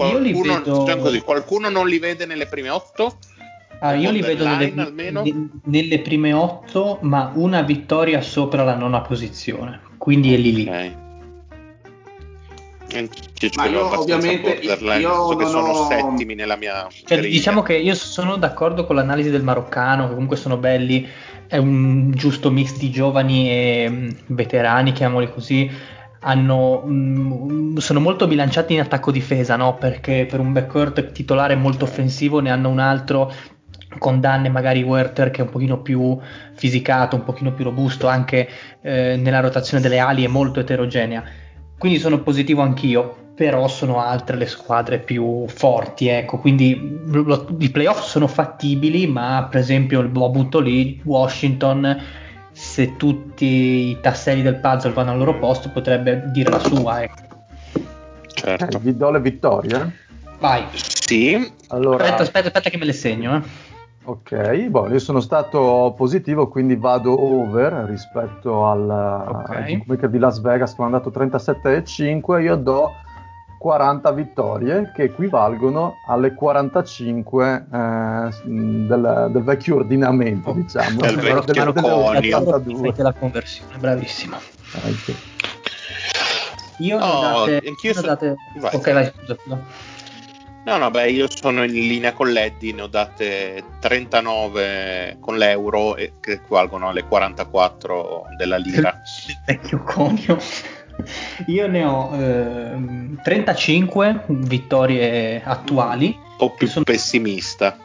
Io 0.00 0.18
li 0.18 0.30
Qualcuno, 0.33 0.54
vedo- 0.59 0.78
diciamo 0.85 1.02
così, 1.02 1.21
qualcuno 1.21 1.68
non 1.68 1.88
li 1.88 1.99
vede 1.99 2.26
nelle 2.26 2.47
prime 2.47 2.68
otto? 2.68 3.18
Ah, 3.80 3.95
io 3.95 4.11
li 4.11 4.21
vedo 4.21 4.45
nelle, 4.47 4.73
ne- 4.73 5.49
nelle 5.64 5.99
prime 6.00 6.33
otto, 6.33 6.99
ma 7.02 7.33
una 7.35 7.62
vittoria 7.62 8.21
sopra 8.21 8.62
la 8.62 8.75
nona 8.76 9.00
posizione. 9.00 9.80
Quindi 9.99 10.33
è 10.35 10.37
lì 10.37 10.54
lì. 10.54 10.64
Anch'io 12.95 13.50
ci 13.50 13.50
Ma 13.57 13.66
io 13.66 13.99
ovviamente- 14.00 14.50
io 14.50 14.76
so 15.14 15.37
che 15.37 15.42
non 15.45 15.50
sono 15.52 15.68
ho- 15.68 15.88
settimi 15.88 16.35
nella 16.35 16.57
mia 16.57 16.87
Cioè, 17.04 17.21
diciamo 17.21 17.62
che 17.62 17.75
io 17.76 17.95
sono 17.95 18.37
d'accordo 18.37 18.87
con 18.87 18.97
l'analisi 18.97 19.30
del 19.30 19.42
maroccano, 19.42 20.04
che 20.09 20.12
comunque 20.14 20.37
sono 20.37 20.57
belli, 20.57 21.07
è 21.47 21.57
un 21.57 22.11
giusto 22.12 22.50
mix 22.50 22.76
di 22.78 22.90
giovani 22.90 23.50
e 23.50 23.88
mh, 23.88 24.16
veterani, 24.28 24.92
chiamiamoli 24.92 25.30
così. 25.30 25.71
Hanno, 26.21 26.80
mh, 26.80 27.76
sono 27.76 28.00
molto 28.00 28.26
bilanciati 28.26 28.75
in 28.75 28.80
attacco-difesa, 28.80 29.54
no? 29.57 29.76
Perché 29.76 30.26
per 30.28 30.40
un 30.40 30.52
backcourt 30.52 31.12
titolare 31.12 31.54
molto 31.54 31.85
offensivo 31.85 32.40
ne 32.40 32.50
hanno 32.50 32.68
un 32.71 32.78
altro 32.80 33.33
con 33.99 34.21
Danne, 34.21 34.49
magari 34.49 34.83
Werther 34.83 35.30
che 35.30 35.40
è 35.40 35.45
un 35.45 35.50
pochino 35.50 35.80
più 35.80 36.18
fisicato, 36.54 37.16
un 37.16 37.25
pochino 37.25 37.52
più 37.52 37.64
robusto, 37.64 38.07
anche 38.09 38.49
eh, 38.83 39.16
nella 39.16 39.40
rotazione 39.40 39.83
delle 39.83 39.99
ali 39.99 40.25
è 40.25 40.28
molto 40.28 40.61
eterogenea. 40.61 41.23
Quindi 41.78 41.99
sono 41.99 42.20
positivo 42.20 42.62
anch'io, 42.62 43.16
però 43.35 43.68
sono 43.68 44.00
altre 44.00 44.37
le 44.37 44.47
squadre 44.47 44.99
più 44.99 45.47
forti, 45.47 46.08
ecco, 46.08 46.38
quindi 46.38 46.99
lo- 47.06 47.47
i 47.61 47.70
playoff 47.70 48.02
sono 48.02 48.26
fattibili, 48.26 49.06
ma 49.06 49.47
per 49.49 49.61
esempio 49.61 50.02
lo 50.02 50.28
butto 50.28 50.58
lì, 50.58 51.00
Washington, 51.04 52.02
se 52.50 52.97
tutti 52.97 53.90
i 53.90 53.99
tasselli 54.00 54.42
del 54.42 54.56
puzzle 54.56 54.92
vanno 54.92 55.12
al 55.12 55.18
loro 55.18 55.38
posto, 55.38 55.70
potrebbe 55.70 56.25
dire 56.32 56.50
la 56.50 56.58
sua, 56.58 57.02
ecco. 57.04 57.14
Certo. 58.26 58.76
Eh, 58.76 58.80
vi 58.80 58.97
do 58.97 59.11
le 59.12 59.20
vittorie. 59.20 59.92
Vai, 60.40 60.64
Sì, 60.73 61.52
Allora, 61.68 62.04
aspetta, 62.04 62.23
aspetta, 62.23 62.47
aspetta 62.49 62.70
che 62.70 62.76
me 62.76 62.85
le 62.87 62.92
segno, 62.92 63.37
eh. 63.37 63.42
Ok, 64.08 64.66
boh, 64.68 64.88
io 64.88 64.98
sono 64.98 65.20
stato 65.20 65.92
positivo, 65.96 66.48
quindi 66.48 66.76
vado 66.76 67.12
over 67.20 67.84
rispetto 67.88 68.66
al, 68.66 68.88
Ok. 68.88 69.50
al 69.50 69.64
bookmaker 69.76 70.08
di 70.08 70.18
Las 70.18 70.40
Vegas 70.40 70.74
che 70.74 70.80
mi 70.82 70.88
ha 70.88 70.90
dato 70.92 71.10
37,5. 71.10 72.40
Io 72.40 72.56
do 72.56 72.92
40 73.58 74.10
vittorie 74.12 74.92
che 74.94 75.02
equivalgono 75.04 75.96
alle 76.06 76.32
45 76.32 77.66
eh, 77.70 78.28
del, 78.44 79.28
del 79.32 79.42
vecchio 79.42 79.76
ordinamento, 79.76 80.50
Oh, 80.50 80.52
diciamo, 80.54 81.00
del 81.00 81.16
vecchio 81.16 81.52
del- 81.52 81.72
del- 81.72 81.82
conio. 81.82 82.36
82. 82.36 82.88
Fate 82.90 83.02
la 83.02 83.12
conversione, 83.12 83.78
bravissimo. 83.78 84.36
Ecco. 84.84 85.12
Io 86.78 86.96
ho 86.96 87.00
No, 87.00 87.46
date, 87.46 87.62
ho 87.68 87.92
so- 87.92 88.00
date- 88.06 88.36
vai. 88.60 88.74
Ok, 88.74 88.92
vai, 88.92 89.12
scusa. 89.12 89.36
No, 90.68 90.76
no, 90.78 90.90
beh, 90.90 91.10
io 91.10 91.26
sono 91.30 91.64
in 91.64 91.72
linea 91.72 92.12
con 92.12 92.30
l'Eddie, 92.30 92.72
ne 92.72 92.82
ho 92.82 92.87
date 92.87 93.62
39 93.80 95.16
con 95.20 95.37
l'euro 95.37 95.96
e 95.96 96.14
che 96.20 96.32
equivalgono 96.32 96.88
alle 96.88 97.04
44 97.04 98.25
della 98.37 98.56
lira. 98.56 99.00
Vecchio 99.46 99.82
conio. 99.82 100.38
Io 101.46 101.66
ne 101.68 101.84
ho 101.84 102.10
ehm, 102.12 103.20
35 103.22 104.25
vittorie 104.28 105.40
attuali, 105.44 106.06
Un 106.18 106.37
po' 106.37 106.50
più 106.54 106.66
Sono- 106.66 106.84
pessimista. 106.84 107.76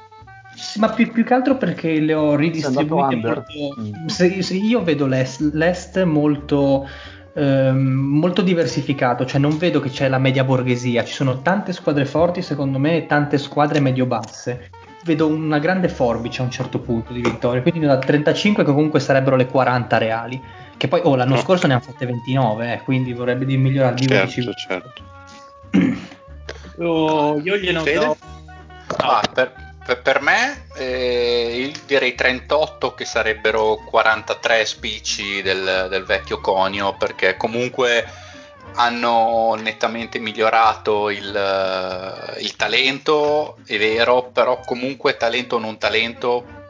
sì, 0.56 0.80
ma 0.80 0.90
più, 0.90 1.12
più 1.12 1.24
che 1.24 1.34
altro 1.36 1.56
perché 1.58 2.00
le 2.00 2.14
ho 2.16 2.36
ridistribuite 2.36 3.16
molto. 3.16 3.44
Mm. 3.80 4.08
se- 4.08 4.42
se 4.42 4.56
io 4.56 4.82
vedo 4.84 5.06
l'est, 5.06 5.42
l'est 5.54 6.02
molto, 6.04 6.88
ehm, 7.34 7.78
molto 7.78 8.42
diversificato, 8.42 9.26
cioè 9.26 9.40
non 9.40 9.58
vedo 9.58 9.80
che 9.80 9.90
c'è 9.90 10.08
la 10.08 10.18
media 10.18 10.44
borghesia, 10.44 11.04
ci 11.04 11.14
sono 11.14 11.42
tante 11.42 11.74
squadre 11.74 12.06
forti 12.06 12.42
secondo 12.42 12.78
me 12.80 12.98
e 12.98 13.06
tante 13.06 13.38
squadre 13.38 13.80
medio-basse. 13.80 14.70
Vedo 15.06 15.28
una 15.28 15.60
grande 15.60 15.90
forbice 15.90 16.42
a 16.42 16.46
un 16.46 16.52
certo 16.52 16.80
punto 16.80 17.12
di 17.12 17.22
vittorie, 17.22 17.62
quindi 17.62 17.86
da 17.86 17.98
35 17.98 18.64
che 18.64 18.72
comunque 18.72 19.00
sarebbero 19.02 19.36
le 19.36 19.48
40 19.48 19.98
reali. 19.98 20.42
Che 20.78 20.88
poi 20.88 21.02
oh, 21.04 21.16
l'anno 21.16 21.36
No. 21.36 21.40
scorso 21.42 21.68
ne 21.68 21.74
hanno 21.74 21.82
fatte 21.82 22.06
29, 22.06 22.74
eh, 22.74 22.82
quindi 22.84 23.14
vorrebbe 23.14 23.46
di 23.46 23.58
migliorare 23.58 23.96
di 23.96 24.06
11. 24.06 24.42
Certo, 24.44 24.54
certo. 24.58 25.02
Io, 26.80 27.38
io 27.56 27.82
Fede? 27.82 28.00
do 28.00 28.18
Ah, 28.98 29.22
per, 29.34 29.52
per- 29.86 30.02
per 30.02 30.22
me 30.22 30.64
eh, 30.78 31.43
io 31.94 32.00
direi 32.00 32.16
38 32.16 32.96
che 32.96 33.06
sarebbero 33.06 33.76
43 33.86 34.66
spicci 34.66 35.42
del, 35.44 35.88
del 35.90 36.04
vecchio 36.04 36.42
conio 36.42 36.96
perché 36.98 37.38
comunque 37.38 38.06
hanno 38.76 39.54
nettamente 39.60 40.18
migliorato 40.18 41.12
il, 41.12 41.36
eh, 41.36 42.42
il 42.42 42.56
talento, 42.56 43.58
è 43.68 43.78
vero, 43.78 44.24
però 44.34 44.60
comunque 44.66 45.16
talento 45.18 45.58
o 45.58 45.60
non 45.60 45.78
talento 45.78 46.62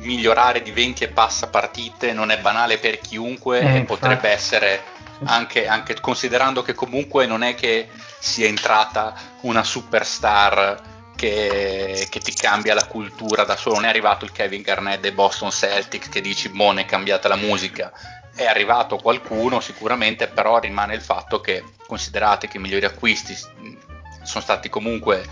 migliorare 0.00 0.60
di 0.60 0.70
20 0.72 1.04
e 1.04 1.08
passa 1.08 1.48
partite 1.48 2.12
non 2.12 2.30
è 2.30 2.38
banale 2.38 2.76
per 2.78 2.98
chiunque 2.98 3.60
Eh, 3.60 3.62
e 3.62 3.66
infatti. 3.78 3.84
potrebbe 3.84 4.28
essere 4.28 4.82
anche, 5.24 5.66
anche 5.66 5.98
considerando 6.00 6.62
che 6.62 6.74
comunque 6.74 7.24
non 7.24 7.42
è 7.42 7.54
che 7.54 7.88
sia 8.18 8.48
entrata 8.48 9.14
una 9.42 9.62
superstar 9.64 10.90
che, 11.22 12.08
che 12.10 12.18
ti 12.18 12.34
cambia 12.34 12.74
la 12.74 12.86
cultura 12.86 13.44
da 13.44 13.54
solo, 13.54 13.76
non 13.76 13.84
è 13.84 13.88
arrivato 13.88 14.24
il 14.24 14.32
Kevin 14.32 14.62
Garnett 14.62 14.98
dei 14.98 15.12
Boston 15.12 15.52
Celtics 15.52 16.08
che 16.08 16.20
dici 16.20 16.48
boh 16.48 16.74
è 16.74 16.84
cambiata 16.84 17.28
la 17.28 17.36
musica, 17.36 17.92
è 18.34 18.44
arrivato 18.44 18.96
qualcuno 18.96 19.60
sicuramente, 19.60 20.26
però 20.26 20.58
rimane 20.58 20.96
il 20.96 21.00
fatto 21.00 21.40
che 21.40 21.62
considerate 21.86 22.48
che 22.48 22.56
i 22.56 22.60
migliori 22.60 22.86
acquisti 22.86 23.36
sono 23.36 24.42
stati 24.42 24.68
comunque 24.68 25.24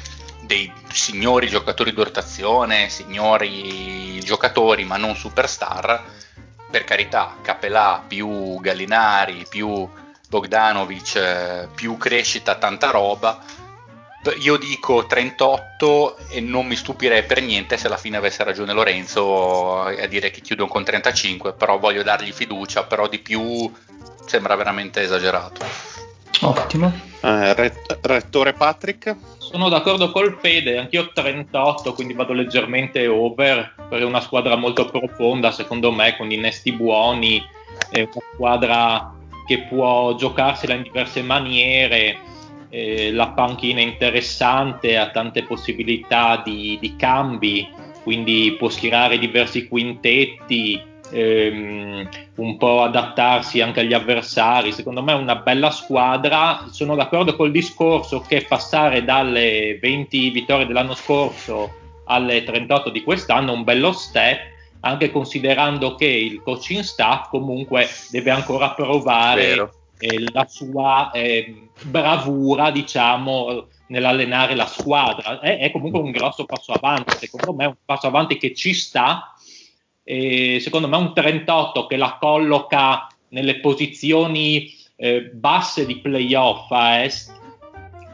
dei 0.43 0.73
signori 0.93 1.49
giocatori 1.49 1.91
di 1.91 2.01
rotazione, 2.01 2.89
signori 2.89 4.21
giocatori 4.21 4.85
ma 4.85 4.97
non 4.97 5.17
superstar, 5.17 6.05
per 6.71 6.85
carità, 6.85 7.35
Capelà 7.43 8.05
più 8.07 8.61
Gallinari 8.61 9.45
più 9.49 9.89
Bogdanovic 10.29 11.17
eh, 11.17 11.69
più 11.75 11.97
crescita, 11.97 12.55
tanta 12.55 12.91
roba. 12.91 13.43
Io 14.41 14.59
dico 14.59 15.07
38 15.07 16.17
e 16.29 16.41
non 16.41 16.67
mi 16.67 16.77
stupirei 16.77 17.25
per 17.25 17.41
niente 17.41 17.79
se 17.79 17.87
alla 17.87 17.97
fine 17.97 18.19
avesse 18.19 18.45
ragione 18.45 18.75
Lorenzo 18.75 19.81
a 19.81 20.07
dire 20.07 20.31
che 20.31 20.43
chiudono 20.43 20.69
con 20.69 20.85
35, 20.85 21.55
però 21.55 21.79
voglio 21.79 22.03
dargli 22.03 22.31
fiducia, 22.31 22.85
però 22.85 23.09
di 23.09 23.19
più 23.19 23.73
sembra 24.27 24.57
veramente 24.57 25.01
esagerato. 25.01 25.65
Ottimo. 26.43 26.93
Eh, 27.23 27.55
ret- 27.55 27.99
rettore 28.03 28.53
Patrick? 28.53 29.17
Sono 29.39 29.69
d'accordo 29.69 30.11
col 30.11 30.39
Fede, 30.41 30.79
anch'io 30.79 31.03
ho 31.03 31.11
38, 31.13 31.93
quindi 31.95 32.15
vado 32.15 32.33
leggermente 32.33 33.07
over, 33.07 33.75
è 33.91 34.03
una 34.03 34.21
squadra 34.21 34.55
molto 34.55 34.85
profonda, 34.85 35.51
secondo 35.51 35.91
me, 35.91 36.17
con 36.17 36.31
innesti 36.31 36.73
buoni, 36.73 37.43
è 37.91 38.01
una 38.01 38.11
squadra 38.35 39.15
che 39.47 39.63
può 39.63 40.15
giocarsela 40.15 40.75
in 40.75 40.83
diverse 40.83 41.23
maniere, 41.23 42.19
eh, 42.71 43.13
la 43.13 43.31
panchina 43.31 43.81
è 43.81 43.85
interessante, 43.85 44.97
ha 44.97 45.11
tante 45.11 45.43
possibilità 45.43 46.41
di, 46.45 46.79
di 46.81 46.97
cambi, 46.97 47.69
quindi 48.03 48.55
può 48.57 48.69
schierare 48.69 49.19
diversi 49.19 49.69
quintetti, 49.69 50.81
ehm, 51.11 52.09
un 52.37 52.57
po' 52.57 52.83
adattarsi 52.83 53.61
anche 53.61 53.81
agli 53.81 53.93
avversari. 53.93 54.73
Secondo 54.73 55.03
me 55.03 55.13
è 55.13 55.17
una 55.17 55.37
bella 55.37 55.71
squadra. 55.71 56.67
Sono 56.71 56.95
d'accordo 56.95 57.37
col 57.37 57.51
discorso 57.51 58.21
che 58.21 58.47
passare 58.49 59.05
dalle 59.05 59.79
20 59.81 60.31
vittorie 60.31 60.67
dell'anno 60.67 60.95
scorso 60.95 61.75
alle 62.05 62.43
38 62.43 62.91
di 62.91 63.03
quest'anno 63.03 63.53
è 63.53 63.57
un 63.57 63.65
bello 63.65 63.93
step, 63.93 64.41
anche 64.81 65.11
considerando 65.11 65.95
che 65.95 66.07
il 66.07 66.41
coaching 66.43 66.83
staff 66.83 67.29
comunque 67.29 67.87
deve 68.11 68.31
ancora 68.31 68.71
provare 68.71 69.47
Vero. 69.47 69.80
Eh, 70.01 70.25
la 70.33 70.47
sua 70.49 71.11
eh, 71.13 71.69
bravura, 71.83 72.71
diciamo, 72.71 73.69
nell'allenare 73.89 74.57
la 74.57 74.67
squadra. 74.67 75.39
È, 75.39 75.59
è 75.59 75.71
comunque 75.71 76.01
un 76.01 76.11
grosso 76.11 76.45
passo 76.45 76.73
avanti, 76.73 77.17
secondo 77.17 77.55
me 77.55 77.67
un 77.67 77.77
passo 77.85 78.07
avanti 78.07 78.37
che 78.37 78.55
ci 78.55 78.75
sta. 78.75 79.35
Secondo 80.03 80.89
me 80.89 80.97
un 80.97 81.15
38 81.15 81.87
che 81.87 81.97
la 81.97 82.17
colloca 82.19 83.07
nelle 83.29 83.61
posizioni 83.61 84.75
eh, 84.97 85.31
basse 85.33 85.87
di 85.87 85.99
playoff 86.01 86.71
a 86.71 87.03
est, 87.03 87.33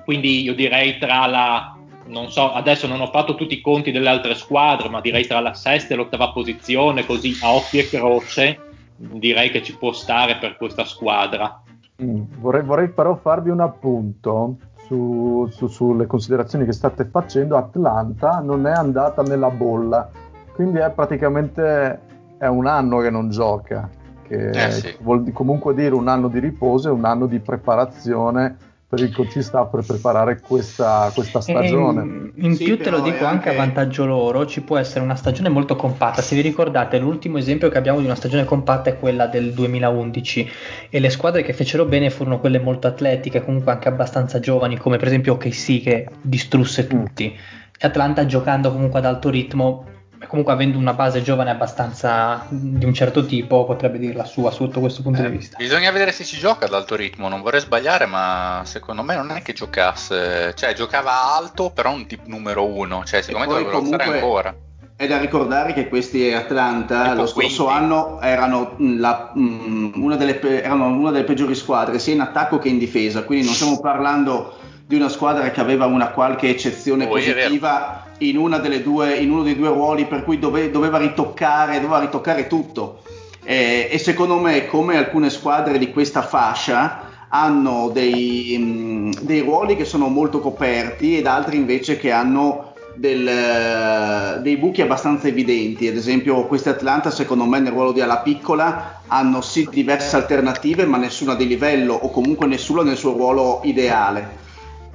quindi 0.04 0.42
io 0.42 0.54
direi 0.54 0.98
tra 0.98 1.26
la 1.26 1.76
non 2.08 2.30
so, 2.30 2.52
adesso 2.52 2.86
non 2.86 3.00
ho 3.00 3.08
fatto 3.08 3.34
tutti 3.34 3.54
i 3.54 3.60
conti 3.60 3.90
delle 3.90 4.08
altre 4.08 4.36
squadre, 4.36 4.88
ma 4.88 5.00
direi 5.00 5.26
tra 5.26 5.40
la 5.40 5.54
sesta 5.54 5.92
e 5.92 5.96
l'ottava 5.96 6.30
posizione, 6.30 7.04
così 7.04 7.36
a 7.42 7.52
occhio 7.52 7.80
e 7.80 7.88
croce, 7.88 8.60
direi 8.96 9.50
che 9.50 9.62
ci 9.64 9.76
può 9.76 9.92
stare 9.92 10.36
per 10.36 10.56
questa 10.56 10.84
squadra. 10.84 11.62
Mm, 12.02 12.22
vorrei, 12.40 12.62
vorrei 12.62 12.88
però 12.88 13.14
farvi 13.14 13.48
un 13.48 13.60
appunto 13.60 14.56
su- 14.86 15.46
su- 15.50 15.66
sulle 15.66 16.06
considerazioni 16.06 16.64
che 16.66 16.72
state 16.72 17.06
facendo. 17.06 17.56
Atlanta 17.56 18.40
non 18.40 18.66
è 18.66 18.72
andata 18.72 19.22
nella 19.22 19.50
bolla, 19.50 20.08
quindi 20.52 20.78
è 20.78 20.90
praticamente 20.90 22.00
è 22.38 22.46
un 22.46 22.66
anno 22.66 22.98
che 22.98 23.08
non 23.08 23.30
gioca, 23.30 23.88
che 24.22 24.66
Eh 24.66 24.70
sì. 24.72 24.94
vuol 25.00 25.32
comunque 25.32 25.72
dire 25.72 25.94
un 25.94 26.06
anno 26.08 26.28
di 26.28 26.38
riposo 26.38 26.88
e 26.88 26.92
un 26.92 27.06
anno 27.06 27.24
di 27.26 27.40
preparazione 27.40 28.56
per 28.88 29.00
il 29.00 29.12
coaching 29.12 29.42
staff 29.42 29.68
per 29.70 29.84
preparare 29.84 30.40
questa, 30.40 31.10
questa 31.12 31.40
stagione. 31.40 32.02
In, 32.02 32.32
in 32.36 32.54
Sì, 32.54 32.64
più 32.64 32.78
te 32.78 32.90
lo 32.90 33.00
dico 33.00 33.16
è 33.16 33.24
anche 33.24 33.48
a 33.48 33.52
anche- 33.52 33.54
vantaggio 33.56 34.06
loro, 34.06 34.46
ci 34.46 34.60
può 34.60 34.76
essere 34.76 35.02
una 35.02 35.16
stagione 35.16 35.48
molto 35.48 35.74
compatta. 35.74 36.22
Se 36.22 36.36
vi 36.36 36.40
ricordate, 36.40 36.98
l'ultimo 36.98 37.36
esempio 37.38 37.68
che 37.68 37.78
abbiamo 37.78 37.98
di 37.98 38.04
una 38.04 38.14
stagione 38.14 38.44
compatta 38.44 38.90
è 38.90 38.98
quella 38.98 39.26
del 39.26 39.52
2011 39.52 40.50
e 40.88 41.00
le 41.00 41.10
squadre 41.10 41.42
che 41.42 41.52
fecero 41.52 41.84
bene 41.84 42.10
furono 42.10 42.38
quelle 42.38 42.60
molto 42.60 42.86
atletiche, 42.86 43.44
comunque 43.44 43.72
anche 43.72 43.88
abbastanza 43.88 44.38
giovani, 44.38 44.76
come 44.76 44.98
per 44.98 45.08
esempio 45.08 45.32
OKC 45.32 45.82
che 45.82 46.08
distrusse 46.20 46.86
tutti. 46.86 47.36
E 47.78 47.86
Atlanta 47.86 48.24
giocando 48.24 48.70
comunque 48.70 49.00
ad 49.00 49.04
alto 49.04 49.30
ritmo, 49.30 49.84
comunque 50.26 50.52
avendo 50.52 50.78
una 50.78 50.94
base 50.94 51.22
giovane 51.22 51.50
abbastanza 51.50 52.46
di 52.48 52.84
un 52.84 52.94
certo 52.94 53.24
tipo, 53.26 53.64
potrebbe 53.64 53.98
dire 53.98 54.14
la 54.14 54.24
sua 54.24 54.50
sotto 54.50 54.80
questo 54.80 55.02
punto 55.02 55.20
Eh, 55.22 55.30
di 55.30 55.36
vista. 55.36 55.56
bisogna 55.56 55.90
vedere 55.90 56.12
se 56.12 56.24
ci 56.24 56.38
gioca 56.38 56.66
ad 56.66 56.72
alto 56.74 56.96
ritmo, 56.96 57.28
non 57.28 57.42
vorrei 57.42 57.60
sbagliare, 57.60 58.06
ma 58.06 58.62
secondo 58.64 59.02
me 59.02 59.14
non 59.14 59.30
è 59.30 59.42
che 59.42 59.52
giocasse, 59.52 60.52
cioè 60.56 60.74
giocava 60.74 61.34
alto, 61.36 61.70
però 61.70 61.92
un 61.92 62.06
tipo 62.06 62.24
numero 62.28 62.64
uno, 62.66 63.04
cioè 63.04 63.22
secondo 63.22 63.46
me 63.46 63.52
dovrebbero 63.52 63.84
stare 63.84 64.04
comunque- 64.04 64.20
ancora. 64.26 64.54
È 64.98 65.06
da 65.06 65.18
ricordare 65.18 65.74
che 65.74 65.88
questi 65.88 66.32
Atlanta 66.32 67.02
Tipo 67.10 67.14
lo 67.16 67.26
scorso 67.26 67.64
15. 67.64 67.84
anno 67.84 68.18
erano, 68.22 68.76
la- 68.78 69.30
mh, 69.34 69.90
una 69.96 70.16
delle, 70.16 70.36
pe- 70.36 70.62
erano 70.62 70.86
una 70.86 71.10
delle 71.10 71.24
peggiori 71.24 71.54
squadre 71.54 71.98
sia 71.98 72.14
in 72.14 72.20
attacco 72.22 72.58
che 72.58 72.70
in 72.70 72.78
difesa, 72.78 73.22
quindi 73.24 73.44
non 73.44 73.54
stiamo 73.54 73.78
parlando 73.78 74.56
di 74.86 74.94
una 74.94 75.08
squadra 75.08 75.50
che 75.50 75.60
aveva 75.60 75.86
una 75.86 76.10
qualche 76.10 76.48
eccezione 76.48 77.06
Oh, 77.06 77.08
positiva 77.08 78.04
in, 78.18 78.36
una 78.36 78.58
delle 78.58 78.82
due, 78.82 79.16
in 79.16 79.32
uno 79.32 79.42
dei 79.42 79.56
due 79.56 79.68
ruoli 79.68 80.04
per 80.06 80.22
cui 80.22 80.38
dove- 80.38 80.70
doveva, 80.70 80.98
ritoccare, 80.98 81.80
doveva 81.80 81.98
ritoccare 81.98 82.46
tutto. 82.46 83.00
Eh, 83.42 83.88
e 83.90 83.98
secondo 83.98 84.38
me, 84.38 84.66
come 84.66 84.96
alcune 84.96 85.28
squadre 85.30 85.78
di 85.78 85.90
questa 85.90 86.22
fascia, 86.22 87.10
hanno 87.28 87.90
dei, 87.92 88.56
mh, 88.56 89.22
dei 89.22 89.40
ruoli 89.40 89.74
che 89.74 89.84
sono 89.84 90.06
molto 90.06 90.38
coperti 90.38 91.18
ed 91.18 91.26
altri 91.26 91.56
invece 91.56 91.98
che 91.98 92.12
hanno 92.12 92.74
del, 92.94 93.26
eh, 93.26 94.40
dei 94.40 94.56
buchi 94.56 94.82
abbastanza 94.82 95.26
evidenti. 95.26 95.88
Ad 95.88 95.96
esempio, 95.96 96.46
questi 96.46 96.68
Atlanta, 96.68 97.10
secondo 97.10 97.44
me, 97.44 97.58
nel 97.58 97.72
ruolo 97.72 97.90
di 97.90 98.00
ala 98.00 98.18
piccola 98.18 99.00
hanno 99.08 99.40
sì 99.40 99.66
diverse 99.68 100.14
alternative, 100.14 100.86
ma 100.86 100.96
nessuna 100.96 101.34
di 101.34 101.48
livello 101.48 101.94
o 101.94 102.08
comunque 102.10 102.46
nessuno 102.46 102.82
nel 102.82 102.96
suo 102.96 103.12
ruolo 103.14 103.60
ideale. 103.64 104.44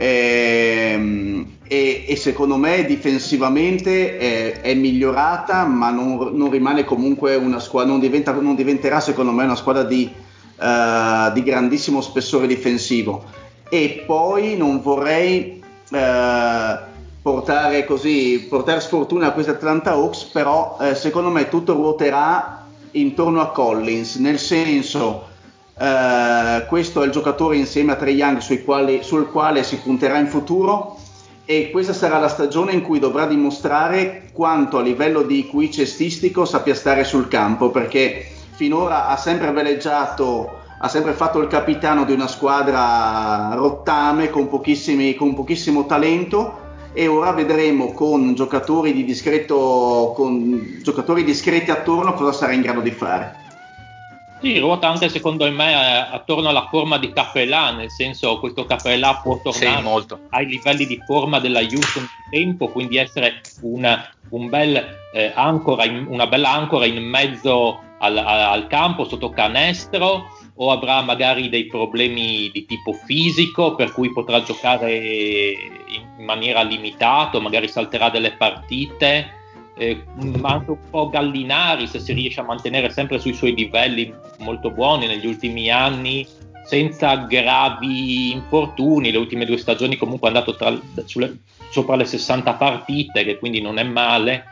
Ehm, 0.01 1.59
E, 1.71 2.03
e 2.05 2.17
secondo 2.17 2.57
me 2.57 2.83
difensivamente 2.83 4.17
è, 4.17 4.59
è 4.59 4.73
migliorata, 4.73 5.63
ma 5.63 5.89
non, 5.89 6.31
non 6.33 6.49
rimane 6.51 6.83
comunque 6.83 7.35
una 7.35 7.61
squadra, 7.61 7.91
non, 7.91 8.01
diventa- 8.01 8.33
non 8.33 8.55
diventerà 8.55 8.99
secondo 8.99 9.31
me 9.31 9.45
una 9.45 9.55
squadra 9.55 9.83
di, 9.83 10.11
eh, 10.59 11.31
di 11.33 11.43
grandissimo 11.43 12.01
spessore 12.01 12.45
difensivo. 12.45 13.23
E 13.69 14.03
poi 14.05 14.57
non 14.57 14.81
vorrei 14.81 15.63
eh, 15.91 16.79
portare 17.21 17.85
così, 17.85 18.45
portare 18.49 18.81
sfortuna 18.81 19.27
a 19.27 19.31
questi 19.31 19.51
Atlanta 19.51 19.91
Hawks, 19.91 20.23
però 20.25 20.77
eh, 20.81 20.93
secondo 20.93 21.29
me 21.29 21.47
tutto 21.47 21.71
ruoterà 21.71 22.65
intorno 22.91 23.39
a 23.39 23.51
Collins, 23.51 24.17
nel 24.17 24.39
senso 24.39 25.29
eh, 25.77 26.65
questo 26.67 27.01
è 27.01 27.05
il 27.05 27.11
giocatore 27.11 27.57
insieme 27.57 27.93
a 27.93 27.95
Trey 27.95 28.15
Young 28.15 28.63
quali- 28.63 29.03
sul 29.03 29.29
quale 29.29 29.63
si 29.63 29.77
punterà 29.77 30.17
in 30.17 30.27
futuro 30.27 30.97
e 31.45 31.69
questa 31.71 31.93
sarà 31.93 32.19
la 32.19 32.27
stagione 32.27 32.73
in 32.73 32.81
cui 32.81 32.99
dovrà 32.99 33.25
dimostrare 33.25 34.29
quanto 34.33 34.77
a 34.77 34.81
livello 34.81 35.23
di 35.23 35.47
QI 35.49 35.71
cestistico 35.71 36.45
sappia 36.45 36.75
stare 36.75 37.03
sul 37.03 37.27
campo 37.27 37.69
perché 37.69 38.25
finora 38.51 39.07
ha 39.07 39.17
sempre 39.17 39.51
veleggiato 39.51 40.59
ha 40.83 40.87
sempre 40.87 41.13
fatto 41.13 41.39
il 41.39 41.47
capitano 41.47 42.05
di 42.05 42.13
una 42.13 42.27
squadra 42.27 43.53
rottame 43.53 44.29
con, 44.31 44.49
con 44.49 45.33
pochissimo 45.35 45.85
talento 45.85 46.69
e 46.93 47.07
ora 47.07 47.31
vedremo 47.31 47.93
con 47.93 48.33
giocatori, 48.33 48.91
di 48.91 49.05
discreto, 49.05 50.11
con 50.15 50.79
giocatori 50.81 51.23
discreti 51.23 51.71
attorno 51.71 52.13
cosa 52.13 52.31
sarà 52.33 52.53
in 52.53 52.61
grado 52.61 52.81
di 52.81 52.91
fare. 52.91 53.40
Sì, 54.41 54.57
ruota 54.57 54.89
anche 54.89 55.07
secondo 55.07 55.49
me 55.51 55.71
eh, 55.71 56.15
attorno 56.15 56.49
alla 56.49 56.67
forma 56.67 56.97
di 56.97 57.13
Capellà, 57.13 57.71
nel 57.71 57.91
senso 57.91 58.39
questo 58.39 58.65
Capellà 58.65 59.19
può 59.21 59.39
tornare 59.39 59.77
Sì, 59.77 59.83
ai 60.31 60.47
livelli 60.47 60.87
di 60.87 60.99
forma 61.05 61.39
della 61.39 61.59
Houston 61.59 62.09
di 62.29 62.39
tempo, 62.39 62.67
quindi 62.69 62.97
essere 62.97 63.41
una, 63.61 64.09
un 64.29 64.49
bel, 64.49 64.75
eh, 65.13 65.31
ancora 65.35 65.85
in- 65.85 66.07
una 66.09 66.25
bella 66.25 66.51
ancora 66.53 66.85
in 66.87 67.03
mezzo 67.03 67.79
al, 67.99 68.17
al 68.17 68.65
campo 68.65 69.05
sotto 69.05 69.29
canestro 69.29 70.31
o 70.55 70.71
avrà 70.71 71.01
magari 71.01 71.47
dei 71.49 71.67
problemi 71.67 72.49
di 72.51 72.65
tipo 72.65 72.93
fisico 72.93 73.75
per 73.75 73.91
cui 73.91 74.11
potrà 74.11 74.41
giocare 74.41 74.95
in 74.95 76.23
maniera 76.25 76.63
limitata, 76.63 77.39
magari 77.39 77.67
salterà 77.67 78.09
delle 78.09 78.31
partite. 78.31 79.40
Eh, 79.77 80.03
anche 80.41 80.71
un 80.71 80.77
po' 80.89 81.09
Gallinari 81.09 81.87
se 81.87 81.99
si 81.99 82.13
riesce 82.13 82.41
a 82.41 82.43
mantenere 82.43 82.89
sempre 82.89 83.19
sui 83.19 83.33
suoi 83.33 83.55
livelli 83.55 84.13
molto 84.39 84.69
buoni 84.69 85.07
negli 85.07 85.25
ultimi 85.25 85.69
anni 85.69 86.27
senza 86.65 87.15
gravi 87.15 88.31
infortuni. 88.31 89.11
Le 89.11 89.17
ultime 89.17 89.45
due 89.45 89.57
stagioni 89.57 89.97
comunque 89.97 90.29
è 90.29 90.33
andato 90.33 90.55
tra- 90.55 90.79
sulle- 91.05 91.39
sopra 91.69 91.95
le 91.95 92.05
60 92.05 92.53
partite 92.53 93.23
che 93.23 93.37
quindi 93.39 93.61
non 93.61 93.77
è 93.77 93.83
male. 93.83 94.45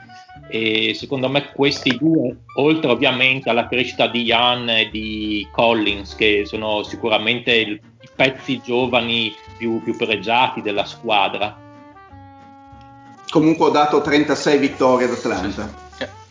E 0.49 0.93
secondo 0.95 1.29
me 1.29 1.51
questi 1.51 1.95
due 1.97 2.37
oltre 2.55 2.89
ovviamente 2.89 3.49
alla 3.49 3.67
crescita 3.67 4.07
di 4.07 4.23
Jan 4.23 4.69
e 4.69 4.89
di 4.89 5.45
Collins 5.51 6.15
che 6.15 6.45
sono 6.45 6.81
sicuramente 6.83 7.53
il- 7.53 7.73
i 8.01 8.09
pezzi 8.15 8.61
giovani 8.63 9.31
più, 9.57 9.83
più 9.83 9.95
pregiati 9.95 10.61
della 10.61 10.85
squadra 10.85 11.67
Comunque 13.29 13.67
ho 13.67 13.69
dato 13.69 14.01
36 14.01 14.57
vittorie 14.57 15.05
ad 15.05 15.13
Atlanta. 15.13 15.87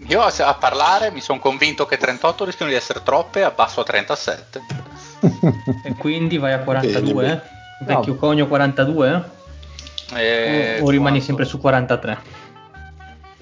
Io 0.06 0.22
a 0.22 0.54
parlare 0.54 1.11
mi 1.11 1.20
sono 1.20 1.38
convinto 1.38 1.84
che 1.87 1.96
38 1.96 2.44
rischiano 2.44 2.70
di 2.70 2.76
essere 2.76 3.02
troppe, 3.02 3.42
abbasso 3.42 3.80
a 3.80 3.84
37. 3.84 4.62
E 5.84 5.94
quindi 5.94 6.38
vai 6.38 6.52
a 6.52 6.61
42? 6.61 7.12
Bene, 7.12 7.42
eh? 7.80 7.84
Vecchio 7.84 8.14
conio 8.14 8.46
42? 8.46 9.30
Eh, 10.14 10.78
o, 10.80 10.84
o 10.84 10.90
rimani 10.90 11.18
quanto? 11.18 11.24
sempre 11.24 11.44
su 11.44 11.58
43? 11.58 12.18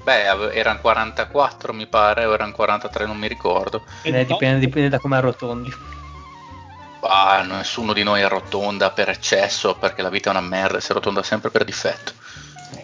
Beh, 0.03 0.53
erano 0.55 0.81
44 0.81 1.73
mi 1.73 1.87
pare, 1.87 2.25
o 2.25 2.33
erano 2.33 2.53
43, 2.53 3.07
non 3.07 3.19
mi 3.19 3.29
ricordo. 3.29 3.83
Eh, 4.03 4.25
dipende, 4.25 4.59
dipende 4.59 4.88
da 4.88 4.99
come 4.99 5.16
arrotondi. 5.16 5.71
Ah, 7.01 7.42
nessuno 7.42 7.92
di 7.92 8.03
noi 8.03 8.23
arrotonda 8.23 8.90
per 8.90 9.11
eccesso 9.11 9.75
perché 9.75 10.03
la 10.03 10.09
vita 10.09 10.31
è 10.31 10.33
una 10.33 10.47
merda 10.47 10.79
e 10.79 10.81
si 10.81 10.92
arrotonda 10.92 11.23
sempre 11.23 11.51
per 11.51 11.64
difetto. 11.64 12.12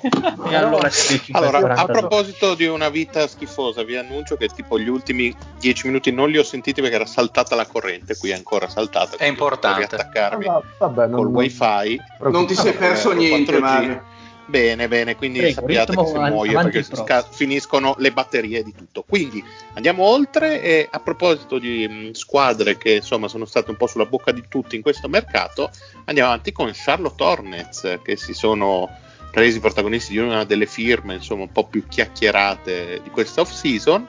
E 0.00 0.54
allora 0.54 0.88
Allora, 1.32 1.58
a 1.58 1.84
42. 1.84 1.92
proposito 1.92 2.54
di 2.54 2.66
una 2.66 2.88
vita 2.88 3.26
schifosa, 3.26 3.82
vi 3.82 3.96
annuncio 3.96 4.36
che 4.36 4.48
tipo 4.48 4.78
gli 4.78 4.88
ultimi 4.88 5.34
10 5.60 5.86
minuti 5.86 6.10
non 6.12 6.30
li 6.30 6.38
ho 6.38 6.42
sentiti 6.42 6.80
perché 6.80 6.96
era 6.96 7.06
saltata 7.06 7.54
la 7.54 7.66
corrente, 7.66 8.16
qui 8.16 8.30
è 8.30 8.34
ancora 8.34 8.68
saltata. 8.68 9.16
quindi 9.16 9.26
importante. 9.34 9.80
devo 9.86 9.90
riattaccarmi 9.96 10.46
Ah, 10.46 10.62
vabbè, 10.78 11.06
non- 11.06 11.16
col 11.22 11.26
wifi. 11.28 12.00
Non 12.20 12.46
ti 12.46 12.54
sei 12.54 12.72
perso 12.72 13.08
Con 13.08 13.18
niente, 13.18 13.52
4G. 13.52 13.60
Mario. 13.60 14.02
Bene, 14.44 14.88
bene, 14.88 15.16
quindi 15.16 15.38
Prego, 15.38 15.60
sappiate 15.60 15.94
che 15.96 16.04
se 16.06 16.14
avanti- 16.16 16.34
muoio 16.34 16.58
avanti 16.58 16.78
perché 16.80 16.96
sca- 16.96 17.22
finiscono 17.22 17.94
le 17.98 18.12
batterie 18.12 18.62
di 18.64 18.74
tutto. 18.74 19.02
Quindi 19.08 19.42
andiamo 19.74 20.04
oltre 20.04 20.60
e 20.60 20.88
a 20.90 20.98
proposito 20.98 21.58
di 21.58 21.86
mh, 21.88 22.10
squadre 22.12 22.76
che 22.76 22.94
insomma 22.96 23.28
sono 23.28 23.44
state 23.46 23.70
un 23.70 23.76
po' 23.76 23.86
sulla 23.86 24.04
bocca 24.04 24.32
di 24.32 24.42
tutti 24.48 24.74
in 24.76 24.82
questo 24.82 25.08
mercato, 25.08 25.70
andiamo 26.06 26.30
avanti 26.30 26.52
con 26.52 26.70
Charlotte 26.74 27.22
Hornets 27.22 27.98
che 28.02 28.16
si 28.16 28.34
sono 28.34 28.90
resi 29.32 29.60
protagonisti 29.60 30.12
di 30.12 30.18
una 30.18 30.44
delle 30.44 30.66
firme 30.66 31.14
insomma 31.14 31.42
un 31.42 31.52
po' 31.52 31.66
più 31.66 31.86
chiacchierate 31.88 33.00
di 33.02 33.10
questa 33.10 33.40
off 33.40 33.52
season. 33.52 34.06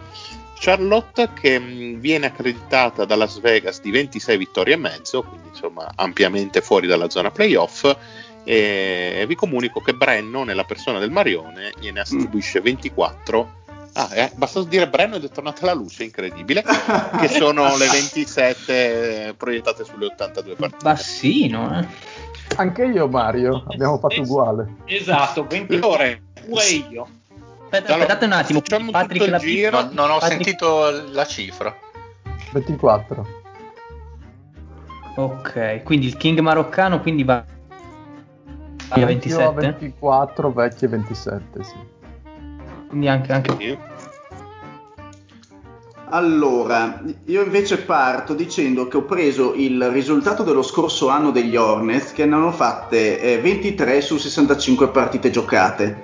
Charlotte 0.56 1.30
che 1.34 1.60
mh, 1.60 2.00
viene 2.00 2.28
accreditata 2.28 3.04
da 3.06 3.16
Las 3.16 3.40
Vegas 3.40 3.82
di 3.82 3.92
26 3.92 4.38
vittorie 4.38 4.76
e 4.76 4.78
mezzo, 4.78 5.24
quindi 5.24 5.50
insomma 5.50 5.92
ampiamente 5.96 6.62
fuori 6.62 6.88
dalla 6.88 7.10
zona 7.10 7.32
playoff 7.32 7.94
e 8.44 9.24
vi 9.28 9.36
comunico 9.36 9.80
che 9.80 9.94
Brenno 9.94 10.44
nella 10.44 10.66
persona 10.66 11.00
del 11.00 11.12
Marione 11.12 11.72
gliene 11.80 12.02
attribuisce 12.02 12.60
24 12.60 13.62
ah, 13.94 14.10
eh, 14.14 14.32
basta 14.36 14.62
dire 14.64 14.90
Brenno 14.90 15.16
ed 15.16 15.24
è 15.24 15.30
tornata 15.30 15.66
la 15.66 15.74
luce 15.74 16.04
incredibile 16.04 16.64
che 17.20 17.28
sono 17.30 17.78
le 17.78 17.88
27 17.90 19.36
proiettate 19.38 19.86
sulle 19.86 20.08
82 20.08 20.56
partite 20.56 20.84
Bassino, 20.84 21.80
eh? 21.80 21.88
Anche 22.56 22.84
io, 22.86 23.08
Mario, 23.08 23.63
abbiamo 23.72 23.98
fatto 23.98 24.22
uguale. 24.22 24.76
esatto 24.86 25.46
20 25.46 25.78
Lore 25.80 26.22
pure 26.46 26.63
io 26.89 27.08
Aspetta, 27.63 27.94
Allora, 27.94 28.04
aspettate 28.04 28.26
un 28.26 28.32
attimo. 28.34 28.60
facciamo 28.60 28.92
Patrick 28.92 29.28
la 29.28 29.38
giro. 29.39 29.82
Non, 29.82 29.92
non 29.94 30.12
ho 30.12 30.20
Patrick- 30.20 30.44
sentito 30.44 31.10
la 31.12 31.26
cifra. 31.26 31.76
24. 32.52 33.26
Ok, 35.16 35.82
quindi 35.84 36.06
il 36.08 36.18
King 36.18 36.39
maroccano 36.39 37.00
quindi 37.00 37.24
va 37.24 37.44
a 38.89 39.06
27. 39.06 39.54
24, 39.56 40.52
vecchie 40.52 40.88
27, 40.88 41.63
sì. 41.63 41.76
Quindi 42.89 43.08
anche, 43.08 43.32
anche 43.34 43.56
Sì. 43.60 43.78
Allora, 46.13 47.02
io 47.26 47.41
invece 47.41 47.80
parto 47.80 48.36
dicendo 48.36 48.88
che 48.88 48.97
ho 48.97 49.04
preso 49.04 49.56
il 49.56 49.89
risultato 49.89 50.43
dello 50.43 50.62
scorso 50.62 51.08
anno 51.10 51.32
degli 51.32 51.56
Hornets 51.56 52.12
che 52.12 52.28
ne 52.28 52.36
hanno 52.36 52.52
fatte 52.52 53.19
eh, 53.19 53.41
23 53.41 53.99
su 53.99 54.17
65 54.17 54.89
partite 54.89 55.32
giocate. 55.32 56.04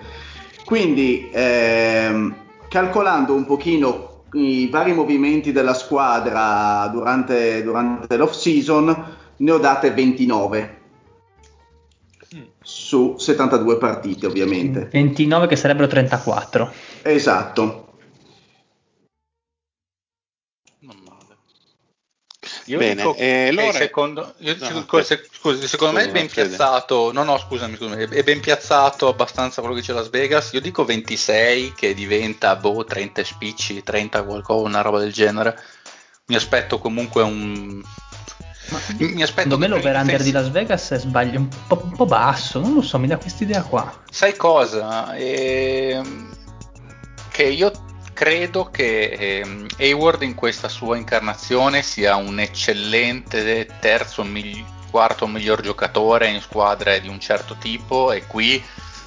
Quindi, 0.66 1.30
ehm, 1.32 2.36
calcolando 2.68 3.36
un 3.36 3.46
pochino 3.46 4.24
i 4.32 4.68
vari 4.72 4.94
movimenti 4.94 5.52
della 5.52 5.76
squadra 5.76 6.88
durante, 6.92 7.62
durante 7.62 8.18
l'off 8.18 8.34
season, 8.34 9.16
ne 9.38 9.52
ho 9.52 9.60
date 9.60 9.92
29 9.92 10.78
su 12.64 13.14
72 13.16 13.78
partite 13.78 14.26
ovviamente. 14.26 14.90
29 14.92 15.46
che 15.46 15.56
sarebbero 15.56 15.86
34. 15.86 16.72
Esatto. 17.04 17.89
Io 22.70 22.78
Bene, 22.78 22.96
dico 23.02 23.16
eh, 23.16 23.18
che 23.18 23.48
allora- 23.50 23.72
secondo, 23.72 24.34
io- 24.38 24.56
No, 24.60 24.66
aspetta. 24.68 25.04
se- 25.04 25.28
scusi, 25.32 25.68
secondo 25.68 25.96
me 26.00 26.06
è 26.06 26.12
ben 26.12 26.28
piazzato. 26.28 27.12
No, 27.12 27.24
no, 27.24 27.38
scusami, 27.40 27.76
scusami, 27.76 28.08
è 28.08 28.24
ben 28.24 28.40
piazzato 28.40 29.08
abbastanza 29.08 29.60
quello 29.62 29.74
che 29.76 29.82
dice 29.82 29.94
Las 29.94 30.10
Vegas. 30.10 30.52
Io 30.54 30.62
dico 30.62 30.86
26 30.86 31.74
che 31.76 31.96
diventa 31.96 32.56
boh, 32.56 32.84
30 32.86 33.24
spicci, 33.24 33.82
30 33.82 34.22
qualcosa, 34.24 34.68
una 34.68 34.82
roba 34.82 35.00
del 35.00 35.12
genere. 35.12 35.60
Mi 36.28 36.36
aspetto 36.36 36.78
comunque 36.78 37.24
un. 37.24 37.82
Mi 39.00 39.24
aspetto 39.24 39.50
Secondo 39.50 39.58
me 39.58 39.66
per 39.68 39.78
l'over-under 39.78 40.22
di 40.22 40.32
Las 40.32 40.52
Vegas 40.52 40.92
è 40.92 41.00
sbaglio 41.00 41.40
un 41.40 41.48
po', 41.66 41.82
un 41.84 41.96
po' 41.96 42.06
basso, 42.06 42.60
non 42.60 42.76
lo 42.76 42.84
so, 42.84 43.00
mi 43.00 43.08
dà 43.08 43.18
quest'idea 43.18 43.64
qua. 43.64 43.92
Sai 44.12 44.36
cosa? 44.36 45.16
Ehm, 45.18 46.30
che 47.32 47.44
io 47.46 47.72
credo 48.14 48.70
che 48.72 49.10
ehm, 49.10 49.66
Hayward 49.78 50.22
in 50.24 50.36
questa 50.36 50.68
sua 50.68 50.98
incarnazione 50.98 51.82
sia 51.82 52.16
un 52.16 52.40
eccellente 52.40 53.68
terzo, 53.80 54.24
migli- 54.24 54.64
quarto 54.90 55.28
miglior 55.28 55.62
giocatore 55.62 56.28
in 56.28 56.42
squadre 56.42 57.00
di 57.02 57.08
un 57.08 57.20
certo 57.20 57.56
tipo 57.60 58.12
e 58.12 58.26
qui 58.26 58.62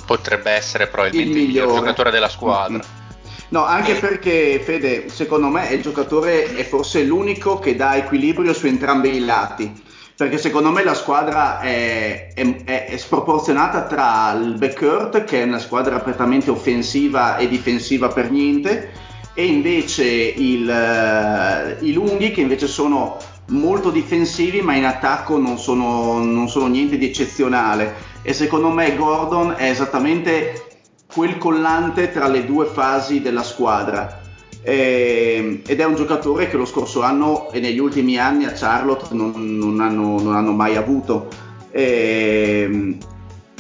potrebbe 0.07 0.51
essere 0.51 0.87
probabilmente 0.87 1.39
il, 1.39 1.47
miglior 1.47 1.75
giocatore 1.75 2.11
della 2.11 2.29
squadra. 2.29 2.79
Mm-mm. 2.79 3.01
No, 3.49 3.65
anche 3.65 3.95
perché 3.97 4.61
Fede, 4.65 5.11
secondo 5.11 5.49
me 5.49 5.69
il 5.69 5.83
giocatore 5.83 6.55
è 6.55 6.65
forse 6.65 7.03
l'unico 7.03 7.59
che 7.59 7.77
dà 7.77 7.97
equilibrio 7.97 8.55
su 8.55 8.67
entrambi 8.67 9.15
i 9.15 9.21
lati. 9.21 9.82
Perché 10.23 10.39
secondo 10.39 10.71
me 10.71 10.85
la 10.85 10.95
squadra 10.95 11.59
è, 11.59 12.29
è- 12.33 12.63
è- 12.63 12.97
sproporzionata 12.97 13.83
tra 13.87 14.31
il 14.41 14.55
backcourt, 14.55 15.25
che 15.25 15.43
è 15.43 15.45
una 15.45 15.59
squadra 15.59 15.99
prettamente 15.99 16.49
offensiva 16.49 17.39
e 17.39 17.49
difensiva 17.49 18.07
per 18.07 18.31
niente, 18.31 18.93
e 19.35 19.45
invece 19.47 20.05
il, 20.05 20.71
eh, 20.71 21.77
i 21.81 21.93
lunghi, 21.93 22.31
che 22.31 22.41
invece 22.41 22.69
sono 22.69 23.17
molto 23.49 23.91
difensivi, 23.91 24.63
ma 24.63 24.77
in 24.77 24.85
attacco 24.85 25.39
non 25.39 25.59
sono, 25.59 26.23
non 26.23 26.49
sono 26.49 26.69
niente 26.69 26.99
di 26.99 27.07
eccezionale. 27.07 27.93
E 28.23 28.33
secondo 28.33 28.69
me 28.69 28.95
Gordon 28.95 29.57
è 29.59 29.71
esattamente 29.71 30.67
quel 31.13 31.37
collante 31.37 32.13
tra 32.13 32.29
le 32.29 32.47
due 32.47 32.67
fasi 32.67 33.21
della 33.21 33.43
squadra. 33.43 34.21
E- 34.63 35.63
ed 35.67 35.81
è 35.81 35.85
un 35.85 35.97
giocatore 35.97 36.49
che 36.49 36.57
lo 36.57 36.65
scorso 36.65 37.03
anno 37.03 37.51
e 37.51 37.59
negli 37.61 37.79
ultimi 37.79 38.17
anni 38.19 38.45
a 38.45 38.53
Charlotte 38.53 39.13
non, 39.15 39.33
non 39.37 39.81
hanno, 39.81 40.21
non 40.21 40.35
hanno 40.37 40.53
mai 40.53 40.77
avuto. 40.77 41.29
E- 41.71 42.99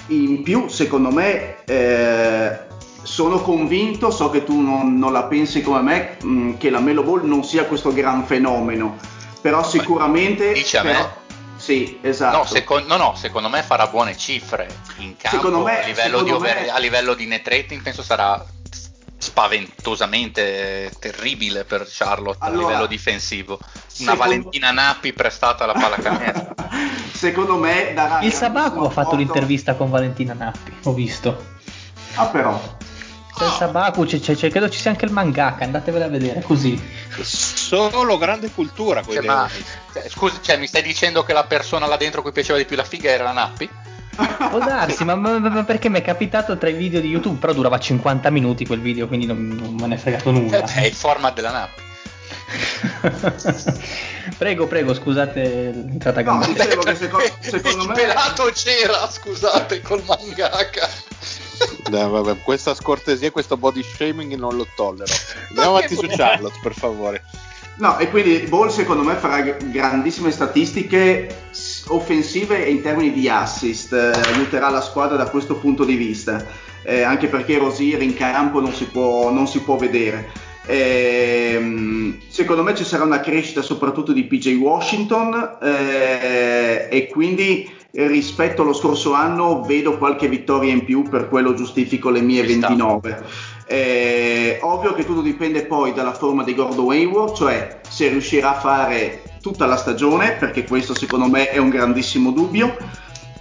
in 0.08 0.42
più, 0.42 0.68
secondo 0.68 1.10
me, 1.10 1.64
eh, 1.64 2.58
sono 3.02 3.40
convinto, 3.40 4.10
so 4.10 4.30
che 4.30 4.44
tu 4.44 4.60
non, 4.60 4.98
non 4.98 5.12
la 5.12 5.24
pensi 5.24 5.62
come 5.62 5.80
me, 5.80 6.16
mh, 6.22 6.56
che 6.58 6.70
la 6.70 6.80
Melo 6.80 7.02
Ball 7.02 7.24
non 7.24 7.44
sia 7.44 7.64
questo 7.64 7.92
gran 7.92 8.24
fenomeno, 8.26 8.96
però 9.40 9.64
sicuramente... 9.64 10.52
dice 10.52 10.78
a 10.78 10.82
me? 10.82 11.20
Sì, 11.56 11.98
esatto. 12.00 12.38
No, 12.38 12.44
secon- 12.44 12.84
no, 12.86 12.96
no, 12.96 13.14
secondo 13.16 13.48
me 13.48 13.62
farà 13.62 13.86
buone 13.86 14.16
cifre 14.16 14.68
in 14.98 15.16
campo 15.16 15.62
me- 15.62 15.82
a, 15.82 15.86
livello 15.86 16.18
over- 16.18 16.60
me- 16.62 16.70
a 16.70 16.78
livello 16.78 17.14
di 17.14 17.26
net 17.26 17.46
rating 17.46 17.80
penso 17.80 18.02
sarà 18.02 18.44
spaventosamente 19.22 20.92
terribile 20.98 21.64
per 21.64 21.86
Charlotte 21.88 22.38
Allora, 22.40 22.66
a 22.66 22.68
livello 22.68 22.86
difensivo. 22.86 23.60
Una 23.62 23.70
secondo- 23.88 24.16
Valentina 24.16 24.70
Nappi 24.72 25.12
prestata 25.12 25.64
alla 25.64 25.74
pallacanestro. 25.74 26.54
Secondo 27.12 27.56
me 27.56 27.92
darà... 27.94 28.20
Il 28.22 28.32
Sabaku 28.32 28.78
ha 28.80 28.88
fatto 28.88 29.00
apporto- 29.00 29.16
l'intervista 29.16 29.74
con 29.74 29.90
Valentina 29.90 30.32
Nappi, 30.34 30.72
ho 30.82 30.92
visto. 30.92 31.50
Ah 32.14 32.26
però, 32.26 32.60
C'è 33.36 33.44
il 33.46 33.52
Sabaku, 33.52 34.04
c'è, 34.04 34.18
c'è- 34.18 34.34
c'è- 34.34 34.50
credo 34.50 34.68
ci 34.68 34.80
sia 34.80 34.90
anche 34.90 35.04
il 35.04 35.12
mangaka, 35.12 35.64
andatevela 35.64 36.06
a 36.06 36.08
vedere 36.08 36.42
così. 36.42 36.80
Solo 37.22 38.18
grande 38.18 38.50
cultura 38.50 39.02
Cioè, 39.02 39.20
ma, 39.22 39.48
cioè, 39.92 40.08
scusi, 40.08 40.38
cioè, 40.42 40.56
mi 40.56 40.66
stai 40.66 40.82
dicendo 40.82 41.22
che 41.22 41.32
la 41.32 41.44
persona 41.44 41.86
là 41.86 41.96
dentro 41.96 42.20
a 42.20 42.22
cui 42.22 42.32
piaceva 42.32 42.58
di 42.58 42.64
più 42.64 42.74
la 42.76 42.84
figa 42.84 43.10
era 43.10 43.22
la 43.24 43.32
Nappi? 43.32 43.68
Può 44.14 44.58
darsi, 44.58 45.04
ma, 45.04 45.14
ma- 45.14 45.38
ma 45.38 45.64
perché 45.64 45.88
mi 45.88 45.98
è 45.98 46.02
capitato 46.02 46.58
tra 46.58 46.68
i 46.68 46.74
video 46.74 47.00
di 47.00 47.08
YouTube, 47.08 47.38
però 47.38 47.52
durava 47.52 47.78
50 47.78 48.28
minuti 48.30 48.66
quel 48.66 48.80
video, 48.80 49.06
quindi 49.08 49.26
non, 49.26 49.46
non 49.48 49.74
me 49.74 49.86
ne 49.86 49.94
è 49.94 49.98
fregato 49.98 50.30
nulla. 50.30 50.58
Eh, 50.64 50.82
È 50.82 50.86
il 50.86 50.92
format 50.94 51.34
della 51.34 51.50
Nappi. 51.50 51.80
prego, 54.38 54.66
prego, 54.66 54.94
scusate 54.94 55.42
l'entrata 55.72 56.20
a 56.20 56.22
No, 56.22 56.38
gamba. 56.38 56.46
dicevo 56.46 56.82
che 56.82 56.94
secondo, 56.96 57.26
secondo 57.40 57.82
il 57.82 57.88
me... 57.88 57.94
pelato 57.94 58.50
c'era, 58.52 59.08
scusate, 59.10 59.80
col 59.80 60.02
mangaka. 60.06 60.88
Dai, 61.88 62.08
vabbè, 62.10 62.42
questa 62.42 62.74
scortesia, 62.74 63.30
questo 63.30 63.56
body 63.56 63.82
shaming 63.82 64.34
non 64.34 64.56
lo 64.56 64.66
tollero. 64.74 65.12
Andiamo 65.48 65.76
avanti 65.76 65.94
su 65.94 66.06
Charlotte, 66.08 66.58
per 66.62 66.74
favore. 66.74 67.22
No, 67.76 67.98
e 67.98 68.10
quindi 68.10 68.38
Ball 68.48 68.68
secondo 68.68 69.02
me 69.02 69.14
farà 69.14 69.40
grandissime 69.40 70.30
statistiche 70.30 71.44
offensive 71.88 72.64
e 72.64 72.70
in 72.70 72.82
termini 72.82 73.12
di 73.12 73.28
assist, 73.28 73.92
eh, 73.92 74.10
aiuterà 74.32 74.70
la 74.70 74.80
squadra 74.80 75.16
da 75.16 75.28
questo 75.28 75.56
punto 75.56 75.84
di 75.84 75.96
vista, 75.96 76.44
eh, 76.82 77.02
anche 77.02 77.28
perché 77.28 77.58
Rosier 77.58 78.02
in 78.02 78.14
campo 78.14 78.60
non 78.60 78.72
si 78.72 78.86
può, 78.86 79.30
non 79.30 79.46
si 79.46 79.60
può 79.60 79.76
vedere. 79.76 80.50
Ehm, 80.66 82.20
secondo 82.28 82.62
me 82.62 82.74
ci 82.74 82.84
sarà 82.84 83.02
una 83.02 83.20
crescita 83.20 83.62
soprattutto 83.62 84.12
di 84.12 84.24
PJ 84.24 84.56
Washington 84.60 85.58
eh, 85.60 86.86
e 86.88 87.08
quindi 87.08 87.68
eh, 87.90 88.06
rispetto 88.06 88.62
allo 88.62 88.72
scorso 88.72 89.12
anno 89.12 89.62
vedo 89.62 89.98
qualche 89.98 90.28
vittoria 90.28 90.72
in 90.72 90.84
più, 90.84 91.02
per 91.02 91.28
quello 91.28 91.54
giustifico 91.54 92.10
le 92.10 92.20
mie 92.20 92.46
Ci 92.46 92.54
sta. 92.54 92.68
29. 92.68 93.24
Eh, 93.66 94.58
ovvio 94.62 94.92
che 94.92 95.04
tutto 95.04 95.20
dipende 95.20 95.64
poi 95.64 95.92
dalla 95.92 96.14
forma 96.14 96.42
di 96.42 96.54
Gordon 96.54 96.90
Hayward, 96.90 97.34
cioè 97.34 97.80
se 97.88 98.08
riuscirà 98.08 98.56
a 98.56 98.60
fare 98.60 99.31
tutta 99.42 99.66
la 99.66 99.76
stagione, 99.76 100.36
perché 100.38 100.64
questo 100.64 100.94
secondo 100.94 101.28
me 101.28 101.50
è 101.50 101.58
un 101.58 101.68
grandissimo 101.68 102.30
dubbio, 102.30 102.74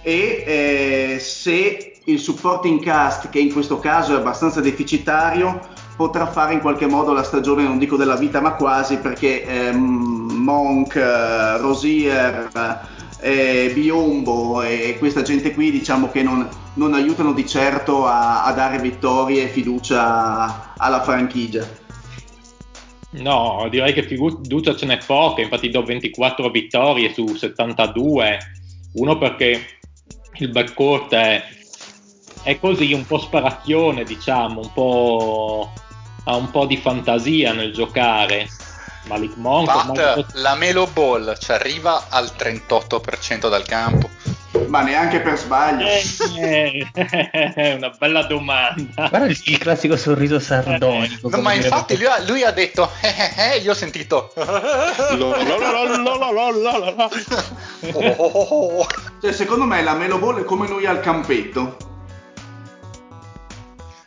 e 0.02 0.44
eh, 0.46 1.18
se 1.20 1.94
il 2.04 2.18
supporting 2.18 2.82
cast, 2.82 3.30
che 3.30 3.38
in 3.38 3.52
questo 3.52 3.78
caso 3.78 4.12
è 4.12 4.18
abbastanza 4.18 4.60
deficitario, 4.60 5.60
potrà 5.96 6.26
fare 6.26 6.54
in 6.54 6.60
qualche 6.60 6.86
modo 6.86 7.12
la 7.12 7.22
stagione, 7.22 7.62
non 7.62 7.78
dico 7.78 7.96
della 7.96 8.16
vita, 8.16 8.40
ma 8.40 8.54
quasi, 8.54 8.96
perché 8.96 9.44
ehm, 9.44 10.32
Monk, 10.32 10.96
eh, 10.96 11.58
Rosier, 11.58 12.50
eh, 13.20 13.70
Biombo 13.72 14.62
e 14.62 14.96
questa 14.98 15.22
gente 15.22 15.54
qui 15.54 15.70
diciamo 15.70 16.10
che 16.10 16.24
non, 16.24 16.48
non 16.74 16.92
aiutano 16.92 17.32
di 17.32 17.46
certo 17.46 18.04
a, 18.04 18.42
a 18.42 18.52
dare 18.52 18.80
vittorie 18.80 19.44
e 19.44 19.48
fiducia 19.48 20.74
alla 20.76 21.02
franchigia. 21.02 21.64
No, 23.12 23.66
direi 23.70 23.92
che 23.92 24.04
fiducia 24.04 24.74
ce 24.74 24.86
n'è 24.86 24.98
poca, 25.04 25.42
infatti 25.42 25.68
do 25.68 25.82
24 25.82 26.50
vittorie 26.50 27.12
su 27.12 27.34
72, 27.34 28.38
uno 28.94 29.18
perché 29.18 29.80
il 30.34 30.48
backcourt 30.48 31.12
è, 31.12 31.44
è 32.42 32.58
così 32.58 32.92
un 32.94 33.04
po' 33.04 33.18
sparazione, 33.18 34.04
diciamo, 34.04 34.60
un 34.60 34.72
po', 34.72 35.72
ha 36.24 36.36
un 36.36 36.50
po' 36.50 36.64
di 36.64 36.76
fantasia 36.78 37.52
nel 37.52 37.72
giocare. 37.72 38.48
Malik 39.06 39.34
Monk 39.36 39.66
Pat, 39.66 40.32
la 40.34 40.54
Melo 40.54 40.86
Ball 40.86 41.36
ci 41.36 41.50
arriva 41.50 42.06
al 42.08 42.30
38% 42.36 43.50
dal 43.50 43.64
campo. 43.64 44.08
Ma 44.66 44.82
neanche 44.82 45.20
per 45.20 45.38
sbaglio. 45.38 45.86
Eh, 46.36 46.86
una 47.76 47.90
bella 47.98 48.22
domanda. 48.24 49.08
Guarda 49.08 49.26
il 49.26 49.58
classico 49.58 49.96
sorriso 49.96 50.38
sardonico. 50.38 51.28
No, 51.28 51.40
ma 51.40 51.54
infatti 51.54 51.96
lui 51.96 52.06
ha, 52.06 52.22
lui 52.26 52.42
ha 52.42 52.50
detto, 52.50 52.90
eh, 53.00 53.54
eh, 53.54 53.58
io 53.58 53.70
ho 53.72 53.74
sentito. 53.74 54.32
cioè, 59.20 59.32
secondo 59.32 59.64
me 59.64 59.82
la 59.82 59.94
Melo 59.94 60.18
Ball 60.18 60.40
è 60.40 60.44
come 60.44 60.68
noi 60.68 60.86
al 60.86 61.00
campetto 61.00 61.90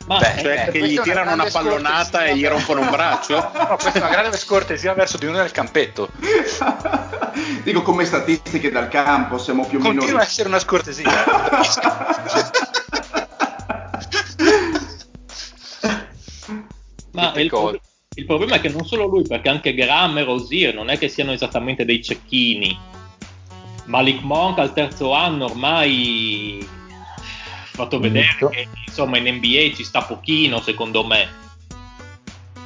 ma 0.06 0.18
Beh, 0.18 0.34
eh, 0.34 0.40
Cioè 0.40 0.64
Eh, 0.68 0.70
che 0.70 0.88
gli 0.88 0.92
una 0.94 1.02
tirano 1.02 1.32
una 1.32 1.44
grande 1.44 1.52
pallonata 1.52 2.24
e 2.26 2.36
gli 2.36 2.46
rompono 2.46 2.80
un 2.80 2.90
braccio? 2.90 3.34
No, 3.66 3.76
questa 3.76 3.92
è 3.92 3.98
una 3.98 4.10
grande 4.10 4.36
scortesia 4.36 4.94
verso 4.94 5.18
di 5.18 5.26
uno 5.26 5.38
nel 5.38 5.50
campetto. 5.50 6.08
Dico 7.64 7.82
come 7.82 8.04
statistiche 8.04 8.70
dal 8.70 8.88
campo, 8.88 9.38
siamo 9.38 9.66
più 9.66 9.78
o 9.78 9.82
meno... 9.82 9.94
Continua 9.94 10.20
a 10.20 10.24
essere 10.24 10.48
una 10.48 10.60
scortesia. 10.60 11.24
Ma 17.12 17.32
il, 17.36 17.50
cose. 17.50 17.80
il 18.14 18.26
problema 18.26 18.56
è 18.56 18.60
che 18.60 18.68
non 18.68 18.86
solo 18.86 19.06
lui, 19.06 19.26
perché 19.26 19.48
anche 19.48 19.74
Graham 19.74 20.18
e 20.18 20.24
Rosier 20.24 20.74
non 20.74 20.90
è 20.90 20.98
che 20.98 21.08
siano 21.08 21.32
esattamente 21.32 21.84
dei 21.84 22.02
cecchini. 22.02 22.78
Malik 23.86 24.20
Monk 24.22 24.58
al 24.58 24.72
terzo 24.72 25.12
anno 25.12 25.46
ormai 25.46 26.75
fatto 27.76 27.98
vedere 27.98 28.26
Finito. 28.26 28.48
che 28.48 28.68
insomma 28.86 29.18
in 29.18 29.36
NBA 29.36 29.74
ci 29.74 29.84
sta 29.84 30.02
pochino 30.02 30.60
secondo 30.60 31.04
me. 31.04 31.44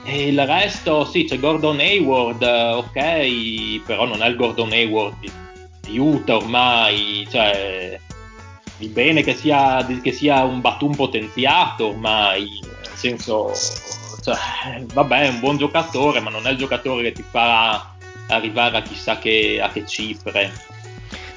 E 0.04 0.28
il 0.28 0.46
resto, 0.46 1.04
sì, 1.04 1.24
c'è 1.24 1.38
Gordon 1.38 1.78
Hayward, 1.78 2.42
eh, 2.42 2.72
ok, 2.72 3.84
però 3.84 4.06
non 4.06 4.22
è 4.22 4.28
il 4.28 4.36
Gordon 4.36 4.72
Hayward 4.72 5.14
di 5.80 5.98
Utah 5.98 6.36
ormai, 6.36 7.26
cioè 7.30 8.00
il 8.78 8.88
bene 8.88 9.22
che 9.22 9.34
sia, 9.34 9.86
che 10.02 10.12
sia 10.12 10.42
un 10.44 10.60
Batum 10.60 10.94
potenziato 10.94 11.88
ormai, 11.88 12.48
nel 12.62 12.94
senso, 12.94 13.52
cioè, 14.22 14.36
vabbè, 14.92 15.22
è 15.22 15.28
un 15.28 15.40
buon 15.40 15.58
giocatore, 15.58 16.20
ma 16.20 16.30
non 16.30 16.46
è 16.46 16.50
il 16.50 16.56
giocatore 16.56 17.02
che 17.02 17.12
ti 17.12 17.24
farà 17.28 17.94
arrivare 18.28 18.78
a 18.78 18.82
chissà 18.82 19.18
che, 19.18 19.60
a 19.62 19.68
che 19.68 19.86
cifre. 19.86 20.50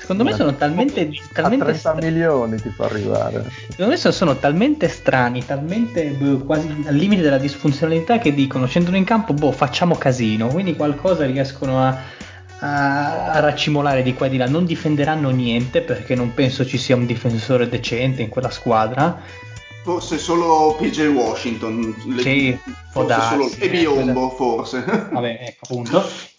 Secondo 0.03 0.25
me 0.25 0.33
sono 0.33 0.53
talmente, 0.55 0.99
A 1.01 1.33
talmente 1.33 1.63
30 1.63 1.79
stra- 1.79 1.93
milioni 1.93 2.61
ti 2.61 2.69
fa 2.75 2.83
arrivare. 2.83 3.49
secondo 3.69 3.91
me 3.91 3.97
sono- 3.97 4.13
sono 4.13 4.35
talmente 4.35 4.89
strani, 4.89 5.45
talmente 5.45 6.07
boh, 6.09 6.39
quasi 6.39 6.67
al 6.85 6.93
limite 6.93 7.21
della 7.21 7.37
disfunzionalità 7.37 8.17
che 8.17 8.33
dicono 8.33 8.65
scendono 8.67 8.97
in 8.97 9.05
campo, 9.05 9.31
boh, 9.33 9.53
facciamo 9.53 9.95
casino, 9.95 10.47
quindi 10.49 10.75
qualcosa 10.75 11.25
riescono 11.25 11.81
a, 11.81 11.97
a, 12.59 13.31
a 13.31 13.39
raccimolare 13.39 14.03
di 14.03 14.13
qua 14.13 14.25
e 14.25 14.29
di 14.31 14.35
là. 14.37 14.45
Non 14.45 14.65
difenderanno 14.65 15.29
niente 15.29 15.79
perché 15.79 16.15
non 16.15 16.33
penso 16.33 16.65
ci 16.65 16.77
sia 16.77 16.97
un 16.97 17.05
difensore 17.05 17.69
decente 17.69 18.21
in 18.21 18.27
quella 18.27 18.49
squadra. 18.49 19.21
Forse 19.83 20.17
solo 20.17 20.75
PJ 20.77 21.07
Washington. 21.13 21.95
le- 22.07 22.21
Sì, 22.21 22.59
può 22.91 23.05
forse 23.07 23.21
solo 23.29 23.43
darsi, 23.45 23.59
e 23.61 23.65
eh, 23.65 23.69
Biombo, 23.69 24.29
forse. 24.31 24.83
Vabbè, 25.11 25.37
ecco 25.47 25.59
appunto. 25.63 26.03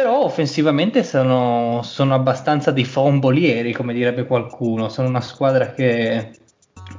Però 0.00 0.22
offensivamente 0.22 1.02
sono, 1.02 1.80
sono 1.82 2.14
abbastanza 2.14 2.70
dei 2.70 2.84
fombolieri, 2.84 3.72
come 3.72 3.92
direbbe 3.92 4.26
qualcuno. 4.26 4.88
Sono 4.88 5.08
una 5.08 5.20
squadra 5.20 5.72
che 5.72 6.30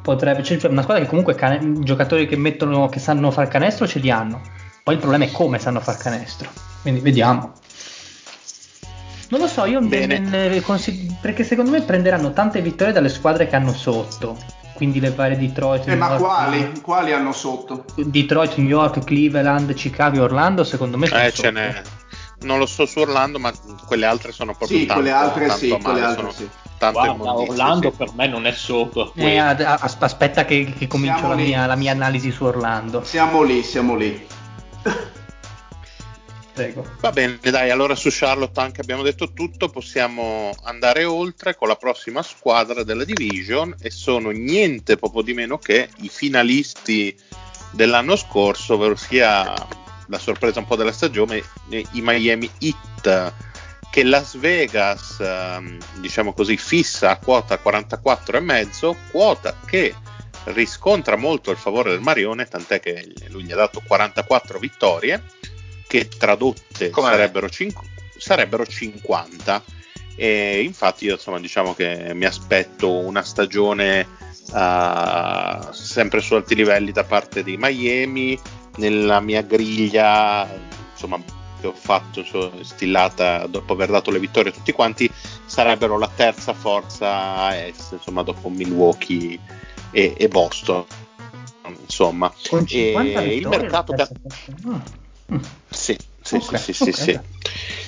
potrebbe. 0.02 0.44
Cioè 0.44 0.60
una 0.70 0.82
squadra 0.82 1.02
che 1.04 1.08
comunque 1.10 1.34
cane- 1.34 1.80
giocatori 1.80 2.28
che 2.28 2.36
mettono, 2.36 2.90
che 2.90 3.00
sanno 3.00 3.32
far 3.32 3.48
canestro 3.48 3.88
ce 3.88 4.00
li 4.00 4.12
hanno. 4.12 4.42
Poi 4.84 4.96
il 4.96 5.00
problema 5.00 5.24
è 5.24 5.32
come 5.32 5.60
sanno 5.60 5.80
far 5.80 5.96
canestro. 5.96 6.50
Quindi 6.82 7.00
vediamo. 7.00 7.54
Non 9.30 9.40
lo 9.40 9.48
so, 9.48 9.64
io 9.64 9.80
Bene. 9.80 10.18
ne- 10.20 10.62
perché 11.22 11.46
secondo 11.46 11.72
me 11.72 11.82
prenderanno 11.84 12.34
tante 12.34 12.60
vittorie 12.62 12.92
dalle 12.92 13.08
squadre 13.08 13.48
che 13.48 13.56
hanno 13.56 13.72
sotto. 13.72 14.36
Quindi 14.74 15.00
le 15.00 15.12
varie 15.12 15.38
Detroit. 15.38 15.84
Eh, 15.88 15.92
New 15.92 15.98
ma 16.00 16.08
York- 16.10 16.20
quali? 16.22 16.72
Quali 16.82 17.14
hanno 17.14 17.32
sotto? 17.32 17.86
Detroit, 17.96 18.58
New 18.58 18.68
York, 18.68 19.06
Cleveland, 19.06 19.74
Chicago 19.74 20.22
Orlando, 20.24 20.66
secondo 20.66 20.98
me 20.98 21.08
sono 21.08 21.22
Eh, 21.22 21.30
sotto. 21.30 21.42
ce 21.44 21.52
n'è. 21.52 21.82
Non 22.42 22.58
lo 22.58 22.66
so 22.66 22.86
su 22.86 23.00
Orlando, 23.00 23.38
ma 23.40 23.52
quelle 23.86 24.06
altre 24.06 24.32
sono 24.32 24.56
proprio 24.56 24.78
Sì, 24.78 24.86
tanto, 24.86 25.02
quelle 25.02 25.16
altre 25.16 25.48
tanto 25.48 25.60
sì, 25.60 25.70
male, 25.72 25.84
quelle 25.84 26.02
altre 26.02 26.22
sono 26.22 26.32
sì. 26.32 26.50
tante 26.78 27.00
Guarda, 27.00 27.34
Orlando 27.34 27.92
sì. 27.92 27.98
per 27.98 28.14
me 28.14 28.28
non 28.28 28.46
è 28.46 28.52
sotto. 28.54 29.14
Eh, 29.16 29.38
ad- 29.38 29.62
as- 29.62 29.98
aspetta 30.00 30.46
che, 30.46 30.74
che 30.78 30.88
comincio 30.88 31.28
la 31.28 31.36
mia, 31.36 31.66
la 31.66 31.76
mia 31.76 31.92
analisi 31.92 32.32
su 32.32 32.46
Orlando. 32.46 33.04
Siamo 33.04 33.44
lì, 33.44 33.62
siamo 33.64 33.96
lì. 33.96 34.28
Prego. 36.54 36.86
Va 37.00 37.12
bene, 37.12 37.40
dai, 37.42 37.70
allora 37.70 37.96
su 37.96 38.10
Charlotte 38.12 38.60
anche 38.60 38.82
abbiamo 38.82 39.02
detto 39.02 39.32
tutto, 39.32 39.70
possiamo 39.70 40.54
andare 40.64 41.06
oltre 41.06 41.56
con 41.56 41.70
la 41.70 41.76
prossima 41.76 42.22
squadra 42.22 42.84
della 42.84 43.06
division 43.06 43.74
e 43.80 43.90
sono 43.90 44.32
niente 44.32 44.98
poco 44.98 45.22
di 45.22 45.34
meno 45.34 45.58
che 45.58 45.90
i 46.02 46.10
finalisti 46.10 47.18
dell'anno 47.72 48.18
scorso, 48.18 48.74
ovvero 48.74 48.98
sia 48.98 49.54
la 50.10 50.20
sorpresa 50.20 50.60
un 50.60 50.66
po' 50.66 50.76
della 50.76 50.92
stagione, 50.92 51.42
eh, 51.70 51.86
i 51.92 52.02
Miami 52.02 52.50
Heat 52.60 53.34
che 53.90 54.04
Las 54.04 54.38
Vegas, 54.38 55.20
ehm, 55.20 55.78
diciamo 56.00 56.34
così, 56.34 56.58
fissa 56.58 57.12
a 57.12 57.18
quota 57.18 57.60
44,5, 57.60 58.96
quota 59.12 59.56
che 59.66 59.96
riscontra 60.46 61.16
molto 61.16 61.52
il 61.52 61.58
favore 61.58 61.92
del 61.92 62.02
Marione, 62.02 62.46
tant'è 62.46 62.80
che 62.80 63.14
lui 63.30 63.44
gli 63.44 63.52
ha 63.52 63.56
dato 63.56 63.82
44 63.86 64.60
vittorie, 64.60 65.24
che 65.88 66.08
tradotte 66.08 66.92
sarebbero, 66.94 67.50
cinqu- 67.50 67.86
sarebbero 68.18 68.66
50. 68.66 69.64
E 70.16 70.62
infatti 70.62 71.06
io 71.06 71.14
insomma 71.14 71.40
diciamo 71.40 71.74
che 71.74 72.14
mi 72.14 72.26
aspetto 72.26 72.92
una 72.92 73.24
stagione 73.24 74.06
eh, 74.54 75.58
sempre 75.72 76.20
su 76.20 76.36
alti 76.36 76.56
livelli 76.56 76.92
da 76.92 77.06
parte 77.06 77.42
di 77.42 77.56
Miami, 77.58 78.40
nella 78.80 79.20
mia 79.20 79.42
griglia 79.42 80.48
insomma 80.92 81.22
che 81.60 81.68
ho 81.68 81.74
fatto 81.74 82.20
insomma, 82.22 82.64
stillata 82.64 83.46
dopo 83.48 83.74
aver 83.74 83.90
dato 83.90 84.12
le 84.12 84.20
vittorie 84.20 84.52
a 84.52 84.54
tutti 84.54 84.72
quanti 84.72 85.12
sarebbero 85.46 85.98
la 85.98 86.10
terza 86.14 86.54
forza 86.54 87.36
a 87.36 87.56
est 87.56 87.92
insomma 87.92 88.24
dopo 88.24 88.50
Milwaukee 88.50 89.38
e, 89.92 90.16
e 90.18 90.28
Boston 90.28 90.86
insomma 91.82 92.34
Con 92.48 92.66
50 92.66 93.22
E 93.22 93.36
il 93.36 93.48
mercato 93.48 93.94
terza 93.94 94.16
posto. 94.22 94.54
Mm. 95.32 95.38
Sì, 95.70 95.96
sì, 96.22 96.36
Ok, 96.36 96.60
sì, 96.60 96.74
sì, 96.74 96.92
sì, 96.92 97.12
ok. 97.12 97.22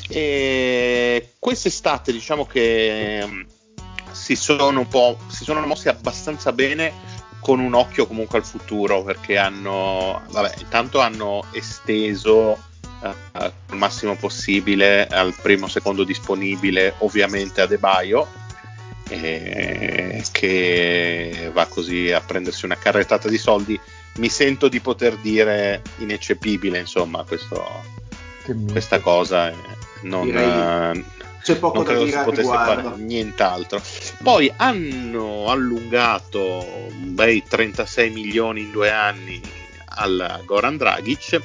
sì. 0.08 0.12
E 0.13 1.34
quest'estate 1.39 2.12
diciamo 2.12 2.45
che 2.45 3.23
mm, 3.25 3.41
si 4.12 4.36
sono 4.36 4.80
un 4.80 4.88
po' 4.88 5.17
si 5.27 5.43
sono 5.43 5.65
mossi 5.65 5.89
abbastanza 5.89 6.51
bene 6.51 6.93
con 7.41 7.60
un 7.60 7.73
occhio 7.73 8.08
comunque 8.08 8.38
al 8.38 8.45
futuro 8.45 9.04
perché 9.04 9.38
hanno 9.38 10.21
vabbè, 10.30 10.54
intanto 10.60 10.99
hanno 10.99 11.43
esteso 11.51 12.58
eh, 13.04 13.51
il 13.71 13.77
massimo 13.77 14.15
possibile 14.15 15.08
al 15.08 15.36
primo 15.41 15.67
secondo 15.67 16.04
disponibile 16.04 16.93
ovviamente 16.99 17.60
a 17.60 17.65
De 17.65 17.77
Baio 17.77 18.27
eh, 19.12 20.23
che 20.32 21.51
va 21.54 21.65
così 21.65 22.12
a 22.12 22.21
prendersi 22.21 22.65
una 22.65 22.77
carrettata 22.77 23.27
di 23.27 23.38
soldi. 23.38 23.80
Mi 24.15 24.30
sento 24.30 24.67
di 24.67 24.80
poter 24.80 25.17
dire 25.17 25.82
ineccepibile 25.97 26.80
insomma 26.80 27.23
questo, 27.23 27.65
questa 28.71 28.99
cosa 28.99 29.49
eh, 29.49 29.56
non, 30.04 30.25
Direi 30.25 30.97
eh, 30.97 31.04
C'è 31.43 31.56
poco 31.58 31.77
non 31.77 31.84
da 31.86 31.89
credo 31.91 32.06
dire 32.06 32.17
si 32.17 32.23
potesse 32.23 32.41
riguardo. 32.41 32.89
fare 32.89 33.01
nient'altro. 33.01 33.82
Poi 34.21 34.51
hanno 34.58 35.47
allungato 35.49 36.41
un 36.89 37.13
bei 37.15 37.43
36 37.47 38.10
milioni 38.12 38.62
in 38.62 38.71
due 38.71 38.91
anni 38.91 39.41
al 39.95 40.41
Goran 40.45 40.77
Dragic, 40.77 41.41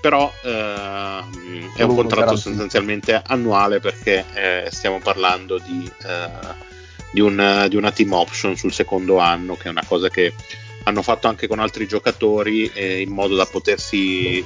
però 0.00 0.30
ehm, 0.42 1.74
è 1.76 1.82
un 1.82 1.94
contratto 1.96 2.36
sostanzialmente 2.36 3.20
annuale 3.26 3.80
perché 3.80 4.24
eh, 4.34 4.68
stiamo 4.70 4.98
parlando 5.00 5.58
di, 5.58 5.90
eh, 6.06 6.28
di, 7.10 7.20
un- 7.20 7.66
di 7.68 7.76
una 7.76 7.90
team 7.90 8.12
option 8.12 8.56
sul 8.56 8.72
secondo 8.72 9.18
anno, 9.18 9.56
che 9.56 9.64
è 9.68 9.70
una 9.70 9.84
cosa 9.86 10.08
che 10.08 10.32
hanno 10.84 11.02
fatto 11.02 11.28
anche 11.28 11.46
con 11.46 11.58
altri 11.58 11.86
giocatori 11.86 12.70
eh, 12.74 13.00
in 13.00 13.10
modo 13.10 13.34
da 13.34 13.46
potersi 13.46 14.44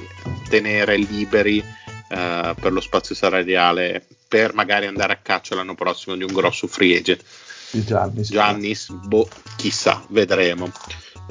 tenere 0.49 0.97
liberi 0.97 1.59
eh, 1.59 2.55
per 2.61 2.73
lo 2.73 2.81
spazio 2.81 3.15
salariale 3.15 4.05
per 4.29 4.55
magari 4.55 4.87
andare 4.87 5.15
a 5.15 5.19
caccia 5.23 5.55
l'anno 5.55 5.75
prossimo 5.75 6.15
di 6.15 6.23
un 6.23 6.33
grosso 6.33 6.67
free 6.67 6.99
agent. 6.99 7.25
Giannis. 7.71 8.31
Giannis, 8.31 8.91
boh, 8.91 9.29
chissà, 9.57 10.05
vedremo. 10.09 10.71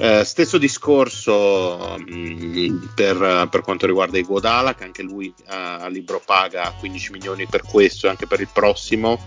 Eh, 0.00 0.22
stesso 0.24 0.58
discorso 0.58 1.96
mh, 1.98 2.92
per, 2.94 3.48
per 3.50 3.62
quanto 3.62 3.86
riguarda 3.86 4.18
Iguodala, 4.18 4.74
che 4.74 4.84
anche 4.84 5.02
lui 5.02 5.32
eh, 5.36 5.54
a 5.54 5.88
libro 5.88 6.22
paga 6.24 6.72
15 6.78 7.12
milioni 7.12 7.46
per 7.46 7.62
questo 7.62 8.06
e 8.06 8.10
anche 8.10 8.26
per 8.26 8.40
il 8.40 8.48
prossimo. 8.52 9.18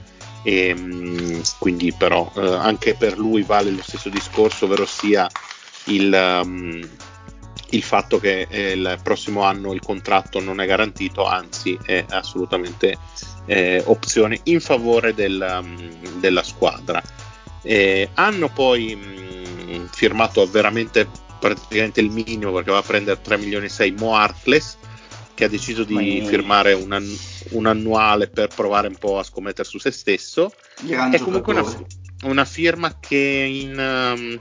E, 0.43 0.73
mh, 0.73 1.41
quindi, 1.59 1.93
però, 1.93 2.31
eh, 2.35 2.41
anche 2.41 2.95
per 2.95 3.17
lui 3.17 3.41
vale 3.43 3.71
lo 3.71 3.83
stesso 3.83 4.09
discorso, 4.09 4.65
ovvero 4.65 4.85
sia 4.85 5.27
il, 5.85 6.41
um, 6.43 6.89
il 7.71 7.83
fatto 7.83 8.19
che 8.19 8.47
eh, 8.49 8.71
il 8.71 8.99
prossimo 9.03 9.41
anno 9.43 9.73
il 9.73 9.81
contratto 9.81 10.39
non 10.39 10.61
è 10.61 10.65
garantito, 10.65 11.25
anzi, 11.25 11.77
è 11.83 12.05
assolutamente 12.09 12.97
eh, 13.45 13.81
opzione 13.85 14.39
in 14.43 14.59
favore 14.59 15.13
del, 15.13 15.61
um, 15.61 16.19
della 16.19 16.43
squadra. 16.43 17.01
Eh, 17.63 18.09
hanno 18.15 18.49
poi 18.49 18.95
mh, 18.95 19.89
firmato 19.91 20.45
veramente 20.49 21.07
praticamente 21.41 21.99
il 22.01 22.11
minimo 22.11 22.51
perché 22.53 22.71
va 22.71 22.77
a 22.77 22.83
prendere 22.83 23.19
3 23.19 23.37
milioni 23.37 23.65
e 23.65 23.69
6 23.69 23.91
Mo 23.93 24.15
Harkless 24.15 24.77
che 25.33 25.45
ha 25.45 25.49
deciso 25.49 25.83
di 25.83 25.95
Miami. 25.95 26.27
firmare 26.27 26.73
un, 26.73 26.91
ann- 26.91 27.17
un 27.49 27.65
annuale 27.65 28.27
per 28.27 28.49
provare 28.53 28.87
un 28.87 28.95
po' 28.95 29.17
a 29.17 29.23
scommettere 29.23 29.67
su 29.67 29.79
se 29.79 29.89
stesso 29.89 30.53
Gran 30.81 31.11
è 31.13 31.19
comunque 31.19 31.53
una, 31.53 31.63
giocatore. 31.63 31.87
una 32.25 32.45
firma 32.45 32.99
che 32.99 33.17
in, 33.17 33.75
um, 33.75 34.39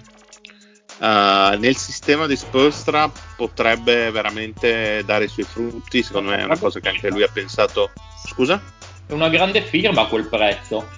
uh, 0.98 1.58
nel 1.58 1.76
sistema 1.76 2.26
di 2.26 2.36
Spolstra 2.36 3.10
potrebbe 3.34 4.10
veramente 4.10 5.02
dare 5.06 5.24
i 5.24 5.28
suoi 5.28 5.46
frutti 5.46 6.02
secondo 6.02 6.30
me 6.30 6.38
è 6.38 6.44
una 6.44 6.58
cosa 6.58 6.80
che 6.80 6.88
anche 6.90 7.08
lui 7.08 7.22
ha 7.22 7.30
pensato 7.32 7.90
scusa? 8.26 8.60
È 9.10 9.12
una 9.12 9.28
grande 9.28 9.60
firma 9.60 10.02
a 10.02 10.06
quel 10.06 10.28
prezzo. 10.28 10.88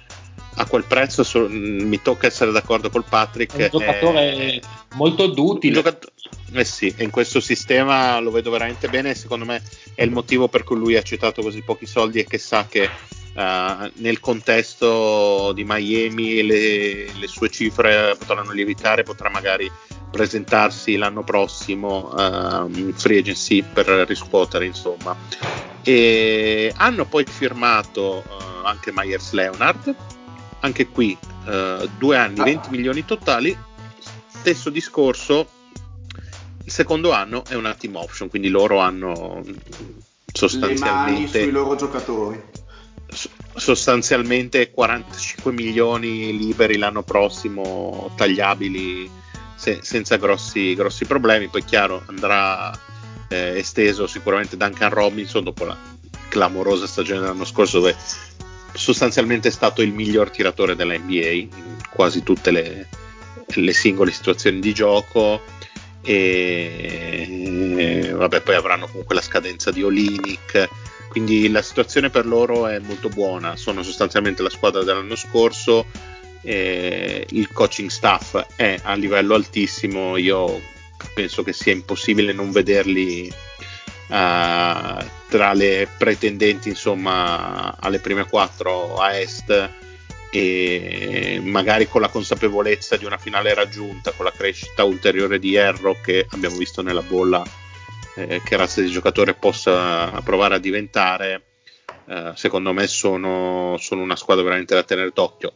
a 0.57 0.67
quel 0.67 0.85
prezzo 0.85 1.25
so, 1.25 1.49
mi 1.49 2.03
tocca 2.03 2.27
essere 2.27 2.53
d'accordo 2.53 2.91
col 2.91 3.07
Patrick. 3.09 3.57
È 3.57 3.71
un 3.73 3.81
giocatore 3.81 4.35
è, 4.35 4.61
molto 4.97 5.29
duttile. 5.29 5.77
Giocat- 5.77 6.13
eh 6.53 6.65
sì, 6.65 6.95
in 6.99 7.09
questo 7.09 7.41
sistema 7.41 8.21
lo 8.21 8.31
vedo 8.31 8.51
veramente 8.51 8.91
bene. 8.91 9.15
Secondo 9.15 9.47
me 9.47 9.63
è 9.95 10.03
il 10.03 10.11
motivo 10.11 10.49
per 10.49 10.63
cui 10.63 10.77
lui 10.77 10.95
ha 10.97 10.99
accettato 10.99 11.41
così 11.41 11.63
pochi 11.63 11.87
soldi 11.87 12.19
e 12.19 12.27
che 12.27 12.37
sa 12.37 12.67
che 12.69 12.83
uh, 12.83 13.91
nel 13.95 14.21
contesto 14.21 15.53
di 15.55 15.65
Miami 15.65 16.43
le, 16.43 17.15
le, 17.15 17.27
sue 17.29 17.49
cifre 17.49 18.15
potranno 18.19 18.53
lievitare, 18.53 19.05
potrà 19.05 19.31
magari 19.31 19.73
presentarsi 20.11 20.97
l'anno 20.97 21.25
prossimo 21.25 22.13
uh, 22.13 22.69
in 22.75 22.93
free 22.95 23.21
agency 23.21 23.63
per 23.63 23.87
riscuotere, 23.87 24.67
insomma. 24.67 25.72
E 25.83 26.73
hanno 26.77 27.05
poi 27.07 27.25
firmato 27.25 28.23
uh, 28.27 28.67
anche 28.67 28.93
Myers 28.93 29.33
Leonard 29.33 29.97
anche 30.63 30.89
qui 30.89 31.17
eh, 31.47 31.89
due 31.99 32.17
anni, 32.17 32.43
20 32.43 32.71
milioni 32.71 33.05
totali, 33.05 33.57
stesso 34.29 34.71
discorso, 34.71 35.49
il 36.65 36.73
secondo 36.73 37.13
anno 37.13 37.45
è 37.45 37.55
una 37.55 37.75
team 37.75 37.97
option, 37.97 38.29
quindi 38.29 38.49
loro 38.49 38.79
hanno 38.79 39.43
sostanzialmente... 40.33 41.43
Sui 41.43 41.51
loro 41.51 41.75
giocatori. 41.75 42.41
Sostanzialmente 43.55 44.71
45 44.71 45.53
milioni 45.53 46.37
liberi 46.37 46.79
l'anno 46.79 47.03
prossimo, 47.03 48.11
tagliabili 48.17 49.11
se, 49.57 49.81
senza 49.83 50.17
grossi, 50.17 50.75
grossi, 50.75 51.05
problemi. 51.05 51.49
Poi 51.49 51.65
chiaro 51.65 52.03
andrà 52.07 52.71
eh, 53.33 53.59
esteso 53.59 54.07
sicuramente 54.07 54.57
Duncan 54.57 54.91
Robinson 54.91 55.45
dopo 55.45 55.65
la 55.65 55.77
clamorosa 56.29 56.87
stagione 56.87 57.21
dell'anno 57.21 57.45
scorso 57.45 57.81
dove 57.81 57.97
sostanzialmente 58.75 59.49
è 59.49 59.51
stato 59.51 59.83
il 59.83 59.93
miglior 59.93 60.31
tiratore 60.31 60.75
della 60.75 60.97
NBA 60.97 61.29
in 61.29 61.49
quasi 61.91 62.23
tutte 62.23 62.51
le, 62.51 62.89
le 63.47 63.73
singole 63.73 64.11
situazioni 64.11 64.61
di 64.61 64.73
gioco. 64.73 65.43
E 66.05 68.11
vabbè 68.13 68.41
poi 68.41 68.55
avranno 68.55 68.89
comunque 68.89 69.15
la 69.15 69.21
scadenza 69.21 69.71
di 69.71 69.83
Olinic. 69.83 70.69
Quindi 71.09 71.51
la 71.51 71.61
situazione 71.61 72.09
per 72.09 72.27
loro 72.27 72.67
è 72.67 72.79
molto 72.79 73.09
buona. 73.09 73.57
Sono 73.57 73.83
sostanzialmente 73.83 74.43
la 74.43 74.51
squadra 74.51 74.83
dell'anno 74.83 75.17
scorso. 75.17 75.87
Il 76.43 77.49
coaching 77.53 77.91
staff 77.91 78.55
è 78.57 78.81
a 78.83 78.95
livello 78.95 79.35
altissimo. 79.35 80.17
Io 80.17 80.61
penso 81.15 81.43
che 81.43 81.53
sia 81.53 81.73
impossibile 81.73 82.33
non 82.33 82.51
vederli 82.51 83.31
uh, 84.09 85.05
tra 85.29 85.53
le 85.53 85.89
pretendenti 85.97 86.69
insomma 86.69 87.77
alle 87.79 87.99
prime 87.99 88.27
quattro 88.27 88.97
a 88.97 89.17
est 89.17 89.71
e 90.31 91.41
magari 91.45 91.87
con 91.87 92.01
la 92.01 92.09
consapevolezza 92.09 92.97
di 92.97 93.05
una 93.05 93.19
finale 93.19 93.53
raggiunta 93.53 94.13
con 94.13 94.25
la 94.25 94.33
crescita 94.33 94.83
ulteriore 94.83 95.39
di 95.39 95.55
Erro 95.55 95.99
che 96.03 96.27
abbiamo 96.31 96.57
visto 96.57 96.81
nella 96.81 97.03
bolla 97.03 97.43
eh, 98.17 98.41
che 98.43 98.57
razza 98.57 98.81
di 98.81 98.91
giocatore 98.91 99.35
possa 99.35 100.21
provare 100.25 100.55
a 100.55 100.59
diventare 100.59 101.43
eh, 102.07 102.33
secondo 102.35 102.73
me 102.73 102.87
sono, 102.87 103.77
sono, 103.79 104.03
una 104.03 104.17
squadra 104.17 104.43
veramente 104.45 104.75
da 104.75 104.83
tenere 104.83 105.11
d'occhio 105.13 105.53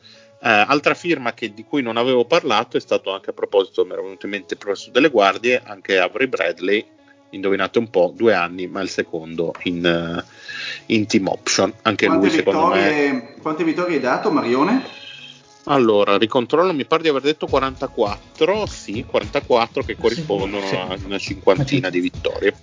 altra 0.48 0.94
firma 0.94 1.32
che, 1.34 1.52
di 1.52 1.64
cui 1.64 1.82
non 1.82 1.96
avevo 1.96 2.24
parlato 2.24 2.76
è 2.76 2.80
stato 2.80 3.12
anche 3.12 3.30
a 3.30 3.32
proposito 3.32 3.84
mi 3.84 3.92
era 3.92 4.02
venuto 4.02 4.26
in 4.26 4.32
mente 4.32 4.54
il 4.54 4.60
professor 4.60 4.92
delle 4.92 5.08
guardie 5.08 5.60
anche 5.64 5.98
Avery 5.98 6.26
Bradley 6.26 6.86
indovinate 7.30 7.78
un 7.78 7.88
po', 7.90 8.12
due 8.14 8.34
anni, 8.34 8.66
ma 8.66 8.80
il 8.80 8.88
secondo 8.88 9.52
in, 9.64 9.84
uh, 9.84 10.22
in 10.86 11.06
team 11.06 11.28
option. 11.28 11.72
Anche 11.82 12.06
quante 12.06 12.26
lui, 12.26 12.34
secondo 12.34 12.66
me. 12.68 13.34
Quante 13.40 13.64
vittorie 13.64 13.96
hai 13.96 14.00
dato, 14.00 14.30
Marione? 14.30 14.82
Allora, 15.64 16.16
ricontrollo, 16.16 16.72
mi 16.72 16.84
pare 16.86 17.02
di 17.02 17.08
aver 17.08 17.22
detto 17.22 17.46
44, 17.46 18.66
sì, 18.66 19.04
44 19.04 19.82
che 19.82 19.96
corrispondono 19.96 20.64
sì, 20.64 20.68
sì. 20.68 20.76
a 20.76 20.96
una 21.04 21.18
cinquantina 21.18 21.90
di 21.90 22.00
vittorie. 22.00 22.54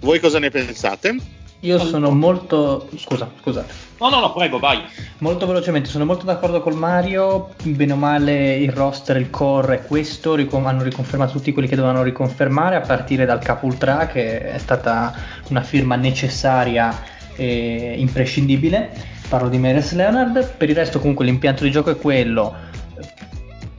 Voi 0.00 0.20
cosa 0.20 0.38
ne 0.38 0.50
pensate? 0.50 1.16
Io 1.60 1.78
sono 1.80 2.10
molto. 2.10 2.88
Scusa, 2.96 3.28
scusate. 3.40 3.72
No, 3.98 4.10
no, 4.10 4.20
no, 4.20 4.32
prego, 4.32 4.60
vai. 4.60 4.80
Molto 5.18 5.44
velocemente, 5.44 5.88
sono 5.88 6.04
molto 6.04 6.24
d'accordo 6.24 6.60
col 6.60 6.76
Mario. 6.76 7.48
Bene 7.64 7.94
o 7.94 7.96
male, 7.96 8.54
il 8.54 8.70
roster, 8.70 9.16
il 9.16 9.28
core 9.28 9.80
è 9.80 9.82
questo. 9.84 10.36
Ricon- 10.36 10.66
hanno 10.66 10.84
riconfermato 10.84 11.32
tutti 11.32 11.52
quelli 11.52 11.66
che 11.66 11.74
dovevano 11.74 12.04
riconfermare, 12.04 12.76
a 12.76 12.80
partire 12.80 13.24
dal 13.24 13.40
capo 13.40 13.66
ultra, 13.66 14.06
che 14.06 14.52
è 14.52 14.58
stata 14.58 15.12
una 15.48 15.62
firma 15.62 15.96
necessaria 15.96 16.96
e 17.34 17.96
imprescindibile. 17.98 18.90
Parlo 19.28 19.48
di 19.48 19.58
Meres 19.58 19.92
Leonard. 19.94 20.54
Per 20.56 20.68
il 20.68 20.76
resto, 20.76 21.00
comunque, 21.00 21.24
l'impianto 21.24 21.64
di 21.64 21.72
gioco 21.72 21.90
è 21.90 21.96
quello. 21.96 22.54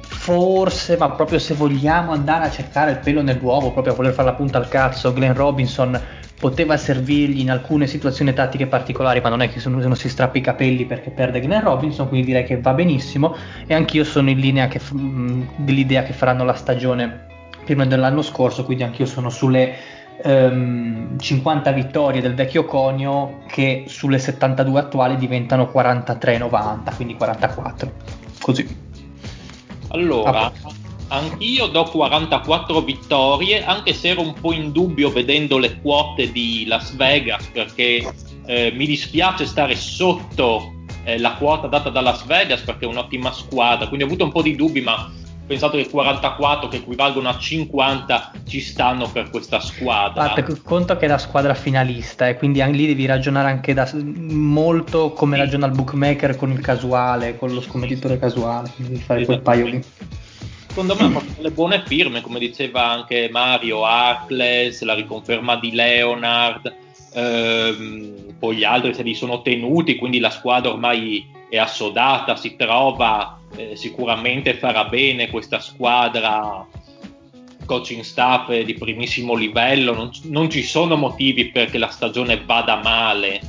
Forse, 0.02 0.98
ma 0.98 1.12
proprio 1.12 1.40
se 1.40 1.54
vogliamo 1.54 2.12
andare 2.12 2.46
a 2.46 2.52
cercare 2.52 2.92
il 2.92 2.98
pelo 2.98 3.22
nell'uovo, 3.22 3.72
proprio 3.72 3.94
a 3.94 3.96
voler 3.96 4.12
fare 4.12 4.28
la 4.28 4.36
punta 4.36 4.58
al 4.58 4.68
cazzo, 4.68 5.14
Glenn 5.14 5.34
Robinson 5.34 6.00
poteva 6.40 6.78
servirgli 6.78 7.42
in 7.42 7.52
alcune 7.52 7.86
situazioni 7.86 8.34
tattiche 8.34 8.66
particolari, 8.66 9.20
ma 9.20 9.28
non 9.28 9.42
è 9.42 9.50
che 9.50 9.60
se 9.60 9.68
non 9.70 9.96
si 9.96 10.08
strappa 10.08 10.38
i 10.38 10.42
capelli 10.42 10.86
perché 10.86 11.10
perde 11.10 11.42
Glenn 11.42 11.62
Robinson, 11.62 12.08
quindi 12.08 12.28
direi 12.28 12.46
che 12.46 12.62
va 12.62 12.74
benissimo 12.74 13.36
e 13.68 13.74
anch'io 13.74 14.06
sono 14.06 14.30
in 14.30 14.40
linea 14.40 14.70
che, 14.70 14.80
mh, 14.80 15.50
dell'idea 15.58 16.04
che 16.04 16.14
faranno 16.14 16.46
la 16.46 16.54
stagione 16.54 17.28
prima 17.66 17.86
dell'anno 17.86 18.22
scorso, 18.22 18.64
quindi 18.64 18.84
anch'io 18.84 19.06
sono 19.06 19.30
sulle 19.30 19.76
um, 20.24 21.20
50 21.20 21.72
vittorie 21.74 22.22
del 22.22 22.36
vecchio 22.36 22.64
conio 22.64 23.42
che 23.48 23.84
sulle 23.88 24.18
72 24.18 24.80
attuali 24.80 25.18
diventano 25.18 25.70
43-90, 25.74 26.96
quindi 26.96 27.16
44. 27.16 27.92
Così. 28.40 28.88
Allora, 29.90 30.46
ah, 30.46 30.52
Anch'io 31.10 31.68
do 31.68 31.84
44 31.86 32.82
vittorie, 32.82 33.64
anche 33.66 33.94
se 33.94 34.10
ero 34.10 34.22
un 34.22 34.34
po' 34.34 34.54
in 34.54 34.72
dubbio 34.72 35.10
vedendo 35.10 35.58
le 35.58 35.82
quote 35.82 36.32
di 36.32 36.66
Las 36.68 36.96
Vegas, 36.96 37.48
perché 37.48 38.08
eh, 38.46 38.72
mi 38.76 38.86
dispiace 38.86 39.46
stare 39.46 39.76
sotto 39.76 40.74
eh, 41.04 41.18
la 41.18 41.34
quota 41.34 41.68
data 41.68 41.90
da 41.90 42.02
Las 42.02 42.26
Vegas 42.26 42.62
perché 42.62 42.86
è 42.86 42.88
un'ottima 42.88 43.32
squadra, 43.32 43.88
quindi 43.88 44.06
ho 44.06 44.08
avuto 44.08 44.24
un 44.24 44.32
po' 44.32 44.44
di 44.44 44.56
dubbi, 44.56 44.82
ma 44.82 45.06
ho 45.06 45.12
pensato 45.48 45.78
che 45.78 45.90
44 45.90 46.68
che 46.68 46.78
equivalgono 46.78 47.28
a 47.28 47.38
50 47.40 48.32
ci 48.48 48.60
stanno 48.60 49.10
per 49.10 49.32
questa 49.32 49.60
squadra. 49.60 50.34
Guarda, 50.34 50.62
conto 50.64 50.96
che 50.96 51.06
è 51.06 51.08
la 51.08 51.18
squadra 51.18 51.56
finalista 51.56 52.28
e 52.28 52.38
quindi 52.38 52.64
lì 52.64 52.86
devi 52.86 53.08
ragionare 53.08 53.50
anche 53.50 53.74
da, 53.74 53.90
molto 53.96 55.12
come 55.14 55.38
sì. 55.38 55.42
ragiona 55.42 55.66
il 55.66 55.72
bookmaker 55.72 56.36
con 56.36 56.52
il 56.52 56.60
casuale, 56.60 57.36
con 57.36 57.52
lo 57.52 57.62
scommettitore 57.62 58.20
casuale, 58.20 58.72
devi 58.76 58.98
fare 58.98 59.26
quel 59.26 59.42
paio 59.42 59.66
lì 59.66 59.84
secondo 60.80 60.96
me 60.96 61.18
ha 61.18 61.34
delle 61.36 61.52
buone 61.52 61.84
firme, 61.86 62.22
come 62.22 62.40
diceva 62.40 62.88
anche 62.88 63.28
Mario, 63.30 63.84
Arcles, 63.84 64.82
la 64.84 64.94
riconferma 64.94 65.58
di 65.58 65.74
Leonard, 65.74 66.74
ehm, 67.14 68.36
poi 68.40 68.56
gli 68.56 68.64
altri 68.64 68.94
se 68.94 69.04
li 69.04 69.14
sono 69.14 69.42
tenuti, 69.42 69.98
quindi 69.98 70.20
la 70.20 70.30
squadra 70.30 70.72
ormai 70.72 71.26
è 71.50 71.58
assodata, 71.58 72.38
si 72.38 72.56
trova, 72.56 73.38
eh, 73.58 73.76
sicuramente 73.76 74.54
farà 74.54 74.86
bene 74.86 75.30
questa 75.30 75.60
squadra, 75.60 76.66
coaching 77.66 78.02
staff 78.02 78.50
di 78.54 78.74
primissimo 78.76 79.36
livello, 79.36 79.94
non, 79.94 80.12
non 80.24 80.50
ci 80.50 80.64
sono 80.64 80.96
motivi 80.96 81.50
perché 81.50 81.78
la 81.78 81.90
stagione 81.90 82.42
vada 82.46 82.80
male, 82.82 83.42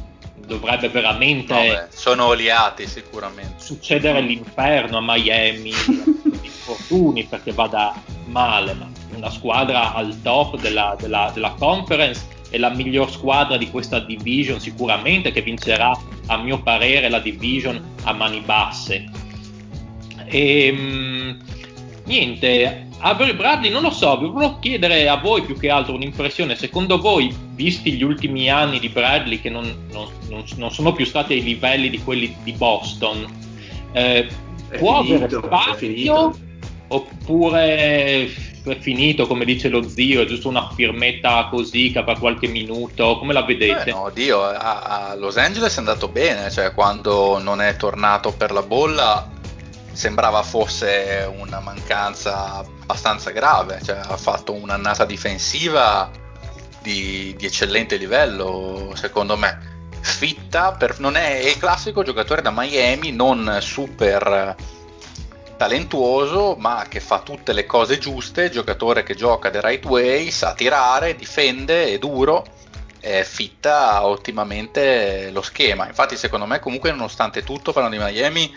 dovrebbe 0.51 0.89
veramente... 0.89 1.55
No, 1.55 1.61
beh, 1.61 1.87
sono 1.91 2.27
oliati 2.27 2.87
sicuramente. 2.87 3.55
Succedere 3.63 4.21
l'inferno 4.21 4.99
a 4.99 5.03
Miami. 5.03 5.71
infortuni 6.71 7.25
perché 7.25 7.53
vada 7.53 8.01
male, 8.27 8.75
ma 8.75 8.89
una 9.15 9.31
squadra 9.31 9.95
al 9.95 10.21
top 10.23 10.61
della, 10.61 10.97
della, 10.99 11.31
della 11.33 11.55
conference 11.59 12.39
è 12.51 12.59
la 12.59 12.71
miglior 12.71 13.11
squadra 13.11 13.57
di 13.57 13.71
questa 13.71 14.01
division 14.01 14.61
sicuramente 14.61 15.31
che 15.31 15.41
vincerà 15.41 15.97
a 16.27 16.37
mio 16.37 16.61
parere 16.63 17.09
la 17.09 17.21
division 17.21 17.95
a 18.03 18.13
mani 18.13 18.41
basse 18.41 19.09
e 20.25 20.67
ehm, 20.67 21.39
niente 22.05 22.89
Avery 23.03 23.35
Bradley 23.35 23.71
non 23.71 23.83
lo 23.83 23.91
so 23.91 24.19
vi 24.19 24.29
volevo 24.29 24.59
chiedere 24.59 25.09
a 25.09 25.17
voi 25.17 25.43
più 25.43 25.59
che 25.59 25.71
altro 25.71 25.95
un'impressione. 25.95 26.55
Secondo 26.55 26.99
voi 26.99 27.35
visti 27.55 27.93
gli 27.93 28.03
ultimi 28.03 28.51
anni 28.51 28.79
di 28.79 28.89
Bradley 28.89 29.41
che 29.41 29.51
non, 29.51 29.89
non, 29.93 30.09
non, 30.29 30.45
non 30.57 30.71
sono 30.71 30.93
più 30.93 31.05
stati 31.05 31.33
ai 31.35 31.43
livelli 31.43 31.91
di 31.91 31.99
quelli 32.03 32.35
di 32.43 32.53
Boston 32.53 33.49
eh, 33.93 34.29
può 34.79 35.03
finito, 35.03 35.25
avere 35.25 35.47
spazio 35.47 36.39
oppure 36.89 38.29
è 38.63 38.79
finito 38.79 39.27
come 39.27 39.45
dice 39.45 39.69
lo 39.69 39.89
zio, 39.89 40.23
è 40.23 40.27
giusto 40.27 40.49
una 40.49 40.69
firmetta 40.75 41.49
così 41.51 41.91
che 41.93 42.05
per 42.05 42.19
qualche 42.19 42.47
minuto, 42.47 43.19
come 43.19 43.33
la 43.33 43.43
vedete? 43.43 43.89
Eh 43.89 43.93
no, 43.93 44.11
Dio, 44.13 44.43
a, 44.43 44.81
a, 45.09 45.15
Los 45.15 45.37
Angeles 45.37 45.75
è 45.75 45.79
andato 45.79 46.09
bene, 46.09 46.51
cioè 46.51 46.73
quando 46.75 47.39
non 47.39 47.61
è 47.61 47.77
tornato 47.77 48.33
per 48.33 48.53
la 48.53 48.63
bolla 48.63 49.31
sembrava 49.93 50.43
fosse 50.43 51.31
una 51.39 51.61
mancanza 51.61 52.65
abbastanza 52.91 53.31
grave, 53.31 53.81
cioè 53.85 54.01
ha 54.03 54.17
fatto 54.17 54.53
un'annata 54.53 55.05
difensiva 55.05 56.11
di, 56.83 57.35
di 57.39 57.47
eccellente 57.47 57.97
livello 57.97 58.93
secondo 58.95 59.37
me. 59.37 59.69
fitta, 60.01 60.73
per, 60.73 60.99
non 60.99 61.17
è, 61.17 61.41
è 61.41 61.49
il 61.49 61.59
classico 61.59 62.03
giocatore 62.03 62.43
da 62.43 62.51
Miami, 62.53 63.13
non 63.13 63.59
super 63.61 64.57
talentuoso, 65.57 66.57
ma 66.59 66.87
che 66.89 67.01
fa 67.01 67.21
tutte 67.21 67.53
le 67.53 67.67
cose 67.67 67.99
giuste, 67.99 68.51
giocatore 68.51 69.03
che 69.03 69.15
gioca 69.15 69.51
the 69.51 69.61
right 69.61 69.85
way, 69.85 70.31
sa 70.31 70.55
tirare, 70.55 71.15
difende, 71.15 71.93
è 71.93 71.99
duro, 71.99 72.47
eh, 73.01 73.25
fitta 73.25 74.07
ottimamente 74.07 75.31
lo 75.31 75.43
schema. 75.43 75.87
Infatti, 75.87 76.17
secondo 76.17 76.47
me, 76.47 76.61
comunque, 76.61 76.91
nonostante 76.93 77.45
tutto, 77.45 77.73
parlando 77.73 77.99
di 77.99 78.03
Miami, 78.03 78.55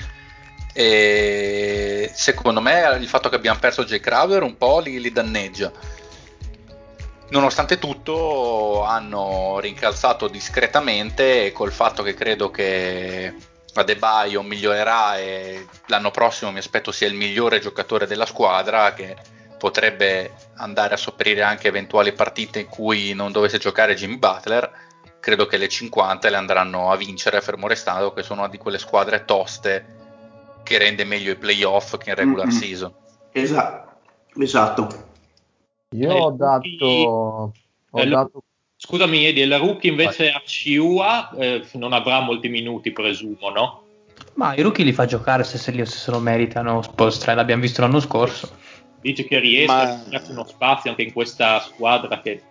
eh, 0.74 2.12
secondo 2.14 2.60
me 2.60 2.98
il 3.00 3.08
fatto 3.08 3.30
che 3.30 3.36
abbiamo 3.36 3.60
perso 3.60 3.86
Jay 3.86 4.00
Crowder 4.00 4.42
un 4.42 4.58
po' 4.58 4.80
li, 4.80 5.00
li 5.00 5.12
danneggia. 5.12 5.72
Nonostante 7.30 7.80
tutto, 7.80 8.84
hanno 8.84 9.60
rincalzato 9.60 10.28
discretamente 10.28 11.52
col 11.52 11.72
fatto 11.72 12.04
che 12.04 12.14
credo 12.14 12.52
che 12.52 13.34
Adebayo 13.74 14.44
migliorerà 14.44 15.18
e 15.18 15.66
l'anno 15.88 16.12
prossimo 16.12 16.52
mi 16.52 16.60
aspetto 16.60 16.92
sia 16.92 17.08
il 17.08 17.16
migliore 17.16 17.60
giocatore 17.60 18.06
della 18.06 18.28
squadra 18.28 18.94
che 18.94 19.16
potrebbe 19.58 20.34
andare 20.58 20.94
a 20.94 20.98
sopperire 20.98 21.42
anche 21.42 21.70
eventuali 21.70 22.14
partite 22.14 22.60
in 22.60 22.68
cui 22.68 23.14
non 23.14 23.32
dovesse 23.32 23.58
giocare 23.58 23.96
Jimmy 23.96 24.18
Butler 24.18 24.72
credo 25.20 25.48
che 25.48 25.58
le 25.58 25.70
50 25.70 26.30
le 26.30 26.36
andranno 26.36 26.92
a 26.92 26.98
vincere 26.98 27.42
fermo 27.42 27.68
restando 27.68 28.14
che 28.14 28.24
sono 28.24 28.42
una 28.42 28.50
di 28.50 28.58
quelle 28.58 28.78
squadre 28.78 29.26
toste 29.26 30.02
che 30.64 30.78
rende 30.78 31.04
meglio 31.04 31.32
i 31.32 31.38
playoff 31.38 31.98
che 31.98 32.10
in 32.10 32.16
regular 32.16 32.48
mm-hmm. 32.48 32.58
season 32.58 32.94
esatto 33.32 33.92
esatto 34.40 35.12
io 35.90 36.14
ho 36.14 36.32
dato, 36.32 36.86
ho 36.86 37.52
eh, 37.92 38.08
dato 38.08 38.44
Scusami, 38.86 39.28
Edi, 39.28 39.46
la 39.46 39.56
rookie 39.56 39.90
invece 39.90 40.30
a 40.30 40.42
Ciua 40.44 41.30
eh, 41.38 41.64
non 41.76 41.94
avrà 41.94 42.20
molti 42.20 42.50
minuti, 42.50 42.92
presumo, 42.92 43.50
no? 43.50 43.84
Ma 44.34 44.54
i 44.56 44.62
rookie 44.62 44.84
li 44.84 44.92
fa 44.92 45.06
giocare 45.06 45.46
se 45.46 45.58
se, 45.58 45.72
li, 45.72 45.86
se 45.86 46.12
lo 46.12 46.20
meritano. 46.20 46.82
Spolstra, 46.82 47.34
l'abbiamo 47.34 47.62
visto 47.62 47.80
l'anno 47.80 48.02
scorso. 48.02 48.50
Dice 49.00 49.26
che 49.26 49.40
riesce 49.40 49.74
Ma... 49.74 49.82
a 49.84 50.04
darsi 50.10 50.32
uno 50.32 50.46
spazio 50.46 50.90
anche 50.90 51.04
in 51.04 51.14
questa 51.14 51.62
squadra 51.62 52.20
che... 52.20 52.42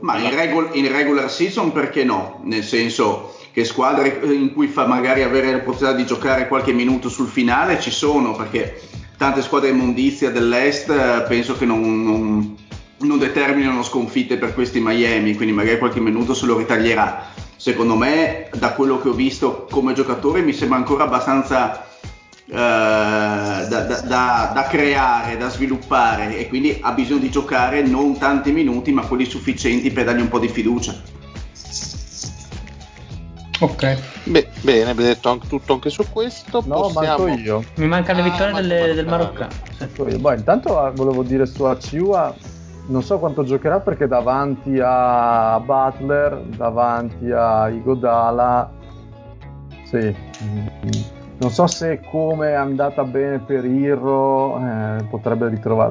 Ma 0.00 0.16
in, 0.16 0.34
regol- 0.34 0.70
in, 0.72 0.90
regular 0.90 1.30
season 1.30 1.72
perché 1.72 2.04
no? 2.04 2.40
Nel 2.44 2.64
senso 2.64 3.36
che 3.52 3.64
squadre 3.64 4.20
in 4.24 4.52
cui 4.52 4.66
fa 4.66 4.86
magari 4.86 5.22
avere 5.22 5.52
la 5.52 5.58
possibilità 5.58 5.96
di 5.96 6.06
giocare 6.06 6.48
qualche 6.48 6.72
minuto 6.72 7.08
sul 7.08 7.28
finale 7.28 7.80
ci 7.80 7.90
sono, 7.90 8.34
perché 8.34 8.80
tante 9.16 9.42
squadre 9.42 9.68
immondizia 9.68 10.30
dell'Est 10.30 10.90
eh, 10.90 11.24
penso 11.28 11.56
che 11.56 11.64
non, 11.64 12.02
non 12.02 12.56
non 13.06 13.18
determinano 13.18 13.82
sconfitte 13.82 14.36
per 14.36 14.54
questi 14.54 14.80
Miami, 14.80 15.34
quindi 15.34 15.54
magari 15.54 15.78
qualche 15.78 16.00
minuto 16.00 16.34
se 16.34 16.46
lo 16.46 16.56
ritaglierà. 16.56 17.30
Secondo 17.56 17.96
me, 17.96 18.48
da 18.52 18.72
quello 18.72 19.00
che 19.00 19.08
ho 19.08 19.12
visto 19.12 19.66
come 19.70 19.92
giocatore, 19.92 20.42
mi 20.42 20.52
sembra 20.52 20.78
ancora 20.78 21.04
abbastanza 21.04 21.84
eh, 22.46 22.54
da, 22.54 23.66
da, 23.66 24.00
da, 24.00 24.50
da, 24.54 24.62
creare, 24.68 25.36
da 25.36 25.48
sviluppare 25.48 26.36
e 26.38 26.48
quindi 26.48 26.78
ha 26.80 26.92
bisogno 26.92 27.20
di 27.20 27.30
giocare 27.30 27.82
non 27.82 28.18
tanti 28.18 28.50
minuti, 28.50 28.92
ma 28.92 29.02
quelli 29.02 29.24
sufficienti 29.24 29.90
per 29.90 30.04
dargli 30.04 30.20
un 30.20 30.28
po' 30.28 30.40
di 30.40 30.48
fiducia. 30.48 31.00
Ok. 33.62 33.98
Beh, 34.24 34.48
bene, 34.62 34.90
abbiamo 34.90 35.08
detto 35.08 35.30
anche 35.30 35.46
tutto 35.46 35.74
anche 35.74 35.90
su 35.90 36.04
questo. 36.10 36.62
No, 36.66 36.80
Possiamo... 36.80 37.24
manco 37.24 37.40
io. 37.40 37.64
Mi 37.76 37.86
manca 37.86 38.12
le 38.12 38.22
vittorie 38.22 38.52
ah, 38.54 38.60
delle, 38.60 38.94
del 38.94 39.06
Maroccano. 39.06 39.50
Sì. 39.76 40.18
Boh, 40.18 40.32
intanto 40.32 40.92
volevo 40.94 41.22
dire 41.22 41.46
su 41.46 41.64
Aciua 41.64 42.34
non 42.86 43.02
so 43.02 43.18
quanto 43.18 43.44
giocherà 43.44 43.80
perché 43.80 44.08
davanti 44.08 44.80
a 44.82 45.60
Butler, 45.60 46.42
davanti 46.56 47.30
a 47.30 47.68
Igodala, 47.68 48.70
sì, 49.84 50.14
non 51.42 51.50
so 51.50 51.66
se 51.66 52.00
come 52.08 52.50
è 52.50 52.54
andata 52.54 53.02
bene 53.02 53.40
per 53.40 53.64
Irro 53.64 54.58
eh, 54.58 55.04
potrebbe 55.10 55.48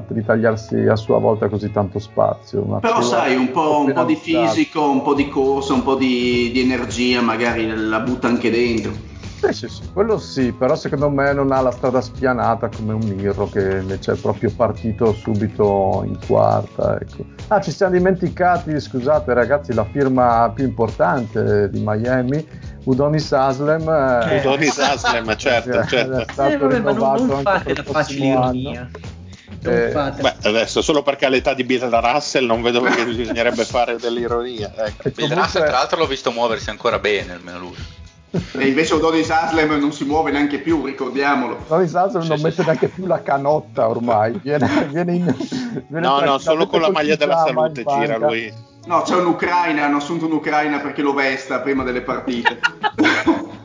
ritagliarsi 0.08 0.78
a 0.88 0.96
sua 0.96 1.20
volta 1.20 1.50
così 1.50 1.70
tanto 1.72 2.00
spazio. 2.00 2.62
Però 2.80 3.02
sai, 3.02 3.36
un 3.36 3.52
po', 3.52 3.84
un 3.86 3.92
po', 3.92 4.06
di 4.06 4.16
fisico, 4.16 4.90
un 4.90 5.02
po' 5.02 5.14
di 5.14 5.28
corsa, 5.28 5.74
un 5.74 5.84
po' 5.84 5.96
di, 5.96 6.52
di 6.54 6.62
energia 6.62 7.22
magari 7.22 7.68
la 7.68 8.00
butta 8.00 8.28
anche 8.28 8.50
dentro. 8.50 9.10
Sì, 9.42 9.52
sì, 9.54 9.68
sì, 9.68 9.82
quello 9.92 10.20
sì, 10.20 10.52
però 10.52 10.76
secondo 10.76 11.10
me 11.10 11.34
non 11.34 11.52
ha 11.52 11.62
la 11.62 11.72
strada 11.72 12.00
spianata 12.00 12.70
come 12.70 12.94
un 12.94 13.02
Mirro 13.02 13.50
che 13.50 13.80
invece 13.82 14.14
è 14.14 14.16
proprio 14.16 14.54
partito 14.56 15.12
subito 15.14 16.04
in 16.06 16.18
quarta. 16.26 16.98
Ecco. 17.02 17.26
Ah, 17.48 17.60
ci 17.60 17.72
siamo 17.72 17.94
dimenticati, 17.94 18.80
scusate 18.80 19.34
ragazzi, 19.34 19.74
la 19.74 19.84
firma 19.84 20.50
più 20.54 20.64
importante 20.64 21.70
di 21.72 21.82
Miami, 21.84 22.48
Udonis 22.84 23.32
Aslem. 23.32 23.88
Eh, 23.88 24.40
Udonis 24.40 24.78
Aslem, 24.78 25.36
certo, 25.36 25.86
certo. 25.86 26.18
È 26.20 26.26
stato 26.32 26.50
eh, 26.50 26.58
vabbè, 26.58 26.74
rinnovato 26.76 27.20
non, 27.20 27.28
non 27.28 27.42
fate 27.44 27.76
la 27.76 27.84
facile 27.84 28.26
ironia. 28.26 28.90
Eh, 29.64 29.92
beh, 29.92 30.36
adesso 30.44 30.82
solo 30.82 31.04
perché 31.04 31.26
all'età 31.28 31.54
di 31.54 31.64
Bill 31.64 31.88
Russell 31.88 32.46
non 32.46 32.64
vedo 32.64 32.82
perché 32.82 33.06
bisognerebbe 33.06 33.64
fare 33.66 33.98
dell'ironia. 33.98 34.74
Ecco. 34.76 35.04
Bill 35.04 35.14
comunque... 35.14 35.36
Russell, 35.36 35.64
tra 35.64 35.78
l'altro, 35.78 36.00
l'ho 36.00 36.08
visto 36.08 36.32
muoversi 36.32 36.70
ancora 36.70 36.98
bene, 36.98 37.34
almeno 37.34 37.60
lui 37.60 37.76
e 38.54 38.68
invece 38.68 38.94
Odonis 38.94 39.30
Haslem 39.30 39.78
non 39.78 39.92
si 39.92 40.06
muove 40.06 40.32
neanche 40.32 40.60
più, 40.60 40.86
ricordiamolo. 40.86 41.58
Odonis 41.68 41.94
Haslem 41.94 42.28
non 42.28 42.40
mette 42.40 42.64
neanche 42.64 42.88
più 42.88 43.06
la 43.06 43.22
canotta 43.22 43.90
ormai, 43.90 44.40
viene, 44.42 44.88
viene 44.90 45.14
in, 45.14 45.36
viene 45.88 46.08
No, 46.08 46.22
no, 46.22 46.38
solo 46.38 46.66
con 46.68 46.80
la 46.80 46.90
maglia 46.90 47.16
della 47.16 47.44
salute 47.46 47.84
gira 47.84 48.18
lui. 48.18 48.54
No, 48.86 49.04
c'è 49.04 49.16
un'Ucraina, 49.16 49.86
hanno 49.86 49.98
assunto 49.98 50.26
un'Ucraina 50.26 50.80
perché 50.80 51.02
lo 51.02 51.14
vesta 51.14 51.60
prima 51.60 51.84
delle 51.84 52.02
partite. 52.02 52.60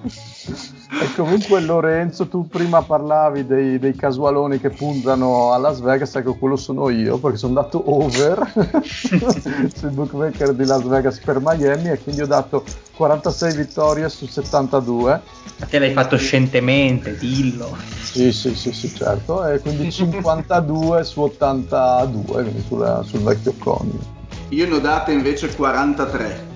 E 0.98 1.12
comunque 1.14 1.60
Lorenzo, 1.60 2.26
tu 2.26 2.46
prima 2.48 2.80
parlavi 2.80 3.44
dei, 3.44 3.78
dei, 3.78 3.94
casualoni 3.94 4.58
che 4.58 4.70
puntano 4.70 5.52
a 5.52 5.58
Las 5.58 5.80
Vegas, 5.80 6.14
ecco 6.14 6.34
quello 6.34 6.56
sono 6.56 6.88
io 6.88 7.18
perché 7.18 7.36
sono 7.36 7.58
andato 7.58 7.82
over 7.92 8.80
sul 8.84 9.90
bookmaker 9.90 10.54
di 10.54 10.64
Las 10.64 10.84
Vegas 10.84 11.18
per 11.18 11.40
Miami 11.42 11.90
e 11.90 11.98
quindi 11.98 12.22
ho 12.22 12.26
dato 12.26 12.64
46 12.94 13.56
vittorie 13.56 14.08
su 14.08 14.26
72. 14.26 15.20
Ma 15.58 15.66
te 15.66 15.78
l'hai 15.80 15.92
fatto 15.92 16.16
scientemente, 16.16 17.16
dillo. 17.18 17.76
Sì, 18.02 18.32
sì, 18.32 18.54
sì, 18.54 18.72
sì 18.72 18.94
certo, 18.94 19.44
e 19.44 19.58
quindi 19.58 19.90
52 19.92 21.04
su 21.04 21.20
82, 21.20 22.42
quindi 22.42 22.62
sulla, 22.66 23.02
sul 23.02 23.20
vecchio 23.20 23.54
conio. 23.58 24.15
Io 24.50 24.68
ne 24.68 24.74
ho 24.74 24.78
date 24.78 25.12
invece 25.12 25.54
43 25.54 26.54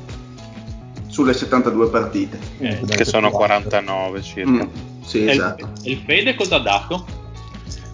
sulle 1.09 1.35
72 1.35 1.89
partite. 1.89 2.39
Eh, 2.59 2.81
che 2.87 3.05
sono 3.05 3.31
49 3.31 4.23
circa. 4.23 4.51
Mm, 4.51 4.61
sì, 5.05 5.25
e 5.25 5.31
esatto. 5.31 5.69
Il, 5.83 5.93
il 5.93 6.03
Fede 6.07 6.35
cosa 6.35 6.57
ha 6.57 6.61
dato? 6.61 7.07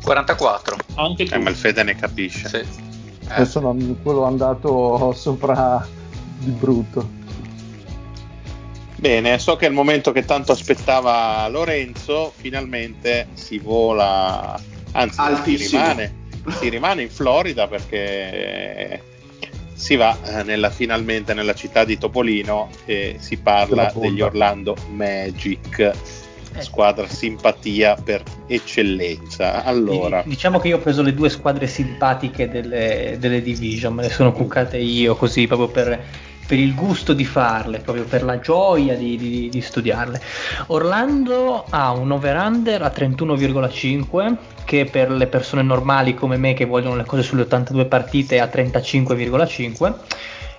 44. 0.02 0.76
Anche 0.96 1.24
tu. 1.24 1.34
Eh, 1.34 1.38
ma 1.38 1.50
il 1.50 1.56
Fede 1.56 1.82
ne 1.82 1.96
capisce. 1.96 2.48
Sì. 2.48 2.56
Eh. 2.56 2.66
Adesso 3.28 3.60
non, 3.60 3.98
quello 4.02 4.24
è 4.24 4.26
andato 4.28 5.12
sopra 5.12 5.86
di 6.38 6.50
brutto. 6.50 7.14
Bene, 8.96 9.38
so 9.38 9.56
che 9.56 9.66
è 9.66 9.68
il 9.68 9.74
momento 9.74 10.12
che 10.12 10.24
tanto 10.24 10.52
aspettava 10.52 11.46
Lorenzo, 11.48 12.32
finalmente 12.34 13.28
si 13.34 13.58
vola, 13.58 14.58
anzi 14.92 15.58
si 15.58 15.68
rimane, 15.68 16.14
si 16.58 16.68
rimane 16.70 17.02
in 17.02 17.10
Florida 17.10 17.68
perché 17.68 19.02
si 19.76 19.94
va 19.94 20.16
eh, 20.24 20.42
nella, 20.42 20.70
finalmente 20.70 21.34
nella 21.34 21.54
città 21.54 21.84
di 21.84 21.98
Topolino 21.98 22.70
e 22.86 23.16
si 23.18 23.36
parla 23.36 23.92
degli 23.94 24.22
Orlando 24.22 24.74
Magic 24.90 25.78
eh. 25.78 26.62
squadra 26.62 27.06
simpatia 27.06 27.94
per 27.94 28.22
eccellenza. 28.46 29.62
Allora, 29.64 30.22
diciamo 30.24 30.58
che 30.58 30.68
io 30.68 30.76
ho 30.76 30.80
preso 30.80 31.02
le 31.02 31.12
due 31.12 31.28
squadre 31.28 31.66
simpatiche 31.66 32.48
delle, 32.48 33.16
delle 33.18 33.42
division, 33.42 33.94
me 33.94 34.02
le 34.04 34.10
sono 34.10 34.32
cuccate 34.32 34.78
io 34.78 35.14
così 35.14 35.46
proprio 35.46 35.68
per 35.68 36.02
per 36.46 36.58
il 36.58 36.74
gusto 36.74 37.12
di 37.12 37.24
farle, 37.24 37.80
proprio 37.80 38.04
per 38.04 38.22
la 38.22 38.38
gioia 38.38 38.94
di, 38.94 39.16
di, 39.16 39.48
di 39.48 39.60
studiarle. 39.60 40.20
Orlando 40.68 41.64
ha 41.68 41.90
un 41.90 42.12
over-under 42.12 42.82
a 42.82 42.92
31,5 42.94 44.36
che 44.64 44.84
per 44.84 45.10
le 45.10 45.26
persone 45.26 45.62
normali 45.62 46.14
come 46.14 46.36
me 46.36 46.54
che 46.54 46.64
vogliono 46.64 46.96
le 46.96 47.04
cose 47.04 47.22
sulle 47.22 47.42
82 47.42 47.86
partite 47.86 48.36
è 48.36 48.38
a 48.38 48.46
35,5 48.46 49.94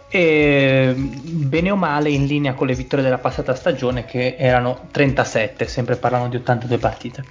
e 0.10 0.94
bene 0.96 1.72
o 1.72 1.76
male 1.76 2.10
in 2.10 2.26
linea 2.26 2.54
con 2.54 2.68
le 2.68 2.74
vittorie 2.74 3.04
della 3.04 3.18
passata 3.18 3.54
stagione 3.56 4.06
che 4.06 4.36
erano 4.38 4.88
37, 4.92 5.68
sempre 5.68 5.98
parlando 5.98 6.30
di 6.30 6.38
82 6.38 6.78
partite. 6.78 7.24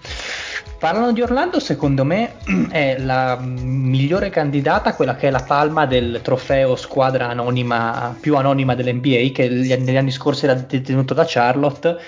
Parlando 0.87 1.11
di 1.11 1.20
Orlando, 1.20 1.59
secondo 1.59 2.05
me 2.05 2.34
è 2.70 2.97
la 3.01 3.37
migliore 3.41 4.30
candidata, 4.30 4.95
quella 4.95 5.16
che 5.16 5.26
è 5.26 5.30
la 5.32 5.43
palma 5.43 5.84
del 5.84 6.20
trofeo 6.22 6.76
squadra 6.76 7.26
anonima, 7.26 8.16
più 8.20 8.37
anonima 8.37 8.76
dell'NBA, 8.76 9.32
che 9.32 9.49
negli 9.49 9.97
anni 9.97 10.12
scorsi 10.12 10.45
era 10.45 10.55
detenuto 10.55 11.12
da 11.12 11.24
Charlotte. 11.26 11.99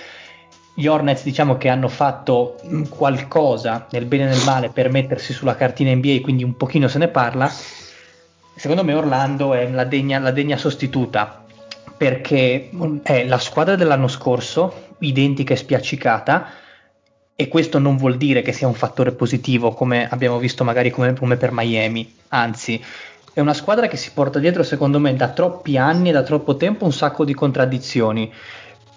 Gli 0.74 0.86
Hornets 0.86 1.24
diciamo 1.24 1.56
che 1.56 1.68
hanno 1.68 1.88
fatto 1.88 2.54
qualcosa 2.88 3.88
nel 3.90 4.04
bene 4.04 4.26
e 4.26 4.28
nel 4.28 4.44
male 4.44 4.68
per 4.68 4.92
mettersi 4.92 5.32
sulla 5.32 5.56
cartina 5.56 5.92
NBA, 5.92 6.20
quindi 6.22 6.44
un 6.44 6.56
pochino 6.56 6.86
se 6.86 6.98
ne 6.98 7.08
parla. 7.08 7.50
Secondo 8.54 8.84
me 8.84 8.94
Orlando 8.94 9.54
è 9.54 9.68
la 9.68 9.86
degna, 9.86 10.20
la 10.20 10.30
degna 10.30 10.56
sostituta 10.56 11.44
perché 11.96 12.70
è 13.02 13.24
la 13.24 13.38
squadra 13.38 13.74
dell'anno 13.74 14.06
scorso, 14.06 14.94
identica 15.00 15.54
e 15.54 15.56
spiaccicata, 15.56 16.46
e 17.40 17.46
questo 17.46 17.78
non 17.78 17.96
vuol 17.96 18.16
dire 18.16 18.42
che 18.42 18.50
sia 18.50 18.66
un 18.66 18.74
fattore 18.74 19.12
positivo 19.12 19.70
come 19.70 20.08
abbiamo 20.08 20.38
visto 20.38 20.64
magari 20.64 20.90
come, 20.90 21.14
come 21.14 21.36
per 21.36 21.52
Miami, 21.52 22.12
anzi 22.30 22.82
è 23.32 23.38
una 23.38 23.54
squadra 23.54 23.86
che 23.86 23.96
si 23.96 24.10
porta 24.12 24.40
dietro 24.40 24.64
secondo 24.64 24.98
me 24.98 25.14
da 25.14 25.28
troppi 25.28 25.76
anni 25.76 26.08
e 26.08 26.12
da 26.12 26.24
troppo 26.24 26.56
tempo 26.56 26.84
un 26.84 26.92
sacco 26.92 27.24
di 27.24 27.34
contraddizioni 27.34 28.32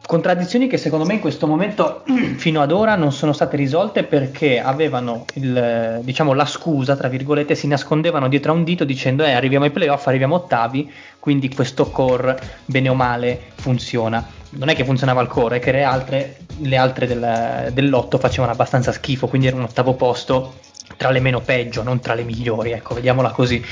Contraddizioni 0.08 0.66
che 0.68 0.78
secondo 0.78 1.06
me 1.06 1.14
in 1.14 1.20
questo 1.20 1.46
momento 1.46 2.04
fino 2.38 2.62
ad 2.62 2.72
ora 2.72 2.96
non 2.96 3.12
sono 3.12 3.32
state 3.32 3.56
risolte 3.56 4.04
perché 4.04 4.60
avevano 4.60 5.26
il, 5.36 6.00
diciamo, 6.02 6.34
la 6.34 6.46
scusa, 6.46 6.96
tra 6.96 7.08
virgolette, 7.08 7.54
si 7.54 7.68
nascondevano 7.68 8.28
dietro 8.28 8.52
a 8.52 8.56
un 8.56 8.64
dito 8.64 8.84
dicendo 8.84 9.24
eh, 9.24 9.32
arriviamo 9.32 9.66
ai 9.66 9.72
playoff, 9.72 10.08
arriviamo 10.08 10.36
ottavi, 10.36 10.92
quindi 11.20 11.54
questo 11.54 11.92
core 11.92 12.38
bene 12.66 12.90
o 12.90 12.96
male 12.96 13.40
funziona. 13.54 14.41
Non 14.52 14.70
è 14.70 14.76
che 14.76 14.86
funzionava 14.86 15.22
il 15.22 15.28
core, 15.28 15.58
è 15.58 15.60
che 15.60 15.72
le 15.72 15.84
altre, 15.84 16.38
le 16.58 16.78
altre 16.78 17.08
del, 17.08 17.70
dell'otto 17.74 18.18
facevano 18.18 18.52
abbastanza 18.52 18.92
schifo, 18.92 19.28
quindi 19.28 19.48
era 19.48 19.56
un 19.56 19.64
ottavo 19.64 19.94
posto 19.94 20.56
tra 20.98 21.10
le 21.10 21.20
meno 21.20 21.40
peggio, 21.40 21.84
non 21.84 22.00
tra 22.00 22.14
le 22.14 22.24
migliori, 22.24 22.72
ecco, 22.72 22.94
vediamola 22.94 23.32
così. 23.32 23.64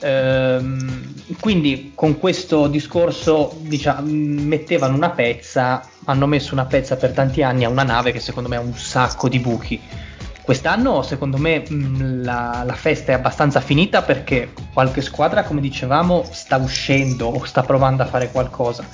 Ehm, 0.00 1.14
quindi 1.40 1.92
con 1.94 2.18
questo 2.18 2.66
discorso 2.66 3.56
diciamo, 3.60 4.06
mettevano 4.06 4.94
una 4.94 5.10
pezza, 5.10 5.86
hanno 6.04 6.26
messo 6.26 6.52
una 6.52 6.66
pezza 6.66 6.96
per 6.96 7.12
tanti 7.12 7.42
anni 7.42 7.64
a 7.64 7.68
una 7.68 7.82
nave 7.82 8.12
che 8.12 8.20
secondo 8.20 8.48
me 8.48 8.56
ha 8.56 8.60
un 8.60 8.74
sacco 8.74 9.28
di 9.28 9.38
buchi. 9.38 9.80
Quest'anno 10.42 11.02
secondo 11.02 11.38
me 11.38 11.64
mh, 11.68 12.22
la, 12.22 12.62
la, 12.64 12.74
festa 12.74 13.12
è 13.12 13.14
abbastanza 13.16 13.60
finita 13.60 14.02
perché 14.02 14.52
qualche 14.72 15.00
squadra, 15.00 15.42
come 15.42 15.60
dicevamo, 15.60 16.24
sta 16.30 16.56
uscendo 16.56 17.26
o 17.26 17.44
sta 17.44 17.62
provando 17.62 18.02
a 18.02 18.06
fare 18.06 18.30
qualcosa. 18.30 18.84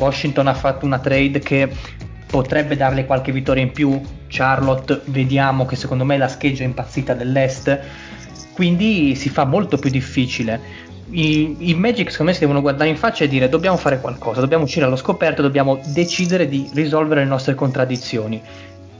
Washington 0.00 0.48
ha 0.48 0.54
fatto 0.54 0.86
una 0.86 0.98
trade 0.98 1.38
che 1.38 1.70
potrebbe 2.26 2.76
darle 2.76 3.06
qualche 3.06 3.32
vittoria 3.32 3.62
in 3.62 3.72
più. 3.72 4.00
Charlotte, 4.28 5.02
vediamo 5.06 5.66
che 5.66 5.76
secondo 5.76 6.04
me 6.04 6.16
la 6.16 6.28
scheggia 6.28 6.64
impazzita 6.64 7.14
dell'Est 7.14 7.78
quindi 8.60 9.14
si 9.14 9.30
fa 9.30 9.44
molto 9.44 9.78
più 9.78 9.88
difficile. 9.88 10.60
I, 11.08 11.56
I, 11.70 11.74
Magic 11.74 12.10
secondo 12.10 12.30
me 12.30 12.34
si 12.34 12.44
devono 12.44 12.60
guardare 12.60 12.90
in 12.90 12.96
faccia 12.96 13.24
e 13.24 13.28
dire 13.28 13.48
dobbiamo 13.48 13.78
fare 13.78 14.00
qualcosa, 14.00 14.40
dobbiamo 14.40 14.64
uscire 14.64 14.84
allo 14.84 14.96
scoperto, 14.96 15.40
dobbiamo 15.40 15.80
decidere 15.86 16.46
di 16.46 16.68
risolvere 16.74 17.22
le 17.22 17.26
nostre 17.26 17.54
contraddizioni. 17.54 18.38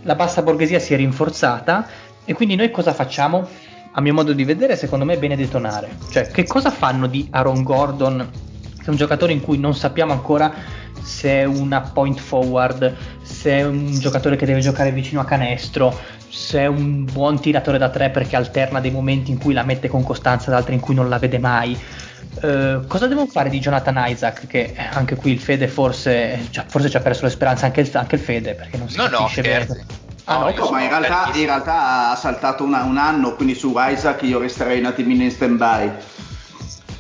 La 0.05 0.15
bassa 0.15 0.41
borghesia 0.41 0.79
si 0.79 0.95
è 0.95 0.97
rinforzata 0.97 1.87
e 2.25 2.33
quindi 2.33 2.57
noi 2.57 2.71
cosa 2.71 2.95
facciamo? 2.95 3.47
A 3.93 4.01
mio 4.01 4.15
modo 4.15 4.33
di 4.33 4.45
vedere, 4.45 4.77
secondo 4.77 5.05
me 5.05 5.15
è 5.15 5.19
bene 5.19 5.37
detonare. 5.37 5.91
Cioè, 6.11 6.29
che 6.29 6.47
cosa 6.47 6.71
fanno 6.71 7.07
di 7.07 7.29
Aaron 7.31 7.63
Gordon, 7.63 8.31
che 8.79 8.87
è 8.87 8.89
un 8.89 8.97
giocatore 8.97 9.33
in 9.33 9.43
cui 9.43 9.59
non 9.59 9.75
sappiamo 9.75 10.13
ancora 10.13 10.55
se 11.03 11.41
è 11.41 11.45
una 11.45 11.81
point 11.81 12.19
forward, 12.19 12.95
se 13.23 13.59
è 13.59 13.65
un 13.65 13.99
giocatore 13.99 14.37
che 14.37 14.47
deve 14.47 14.61
giocare 14.61 14.93
vicino 14.93 15.21
a 15.21 15.25
canestro, 15.25 15.99
se 16.29 16.61
è 16.61 16.67
un 16.67 17.05
buon 17.05 17.41
tiratore 17.41 17.79
da 17.79 17.89
tre 17.89 18.11
perché 18.11 18.37
alterna 18.37 18.81
dei 18.81 18.91
momenti 18.91 19.31
in 19.31 19.39
cui 19.39 19.53
la 19.53 19.65
mette 19.65 19.89
con 19.89 20.05
costanza 20.05 20.49
ed 20.49 20.57
altri 20.57 20.75
in 20.75 20.81
cui 20.81 20.95
non 20.95 21.09
la 21.09 21.19
vede 21.19 21.39
mai. 21.39 21.79
Uh, 22.43 22.87
cosa 22.87 23.09
devono 23.09 23.27
fare 23.27 23.51
di 23.51 23.59
Jonathan 23.59 24.05
Isaac? 24.07 24.47
Che 24.47 24.75
anche 24.93 25.17
qui 25.17 25.33
il 25.33 25.41
Fede 25.41 25.67
forse, 25.67 26.47
cioè, 26.51 26.65
forse 26.69 26.89
ci 26.89 26.97
ha 26.97 27.01
perso 27.01 27.25
le 27.25 27.31
speranze 27.31 27.65
anche 27.65 27.81
il, 27.81 27.91
anche 27.95 28.15
il 28.15 28.21
Fede 28.21 28.55
perché 28.55 28.77
non 28.77 28.89
si 28.89 28.97
no, 28.97 29.09
capisce 29.09 29.43
no, 29.43 29.49
bene. 29.49 29.87
Ah, 30.25 30.39
no, 30.39 30.55
no, 30.55 30.71
ma 30.71 30.83
in 30.83 30.89
realtà, 30.89 31.31
in 31.35 31.45
realtà, 31.45 32.11
ha 32.11 32.15
saltato 32.15 32.63
una, 32.63 32.85
un 32.85 32.99
anno, 32.99 33.35
quindi 33.35 33.57
su 33.57 33.75
Isaac 33.77 34.23
io 34.23 34.39
resterei 34.39 34.79
un 34.79 34.87
attimino 34.87 35.25
in 35.25 35.31
stand 35.33 35.57
by. 35.57 35.91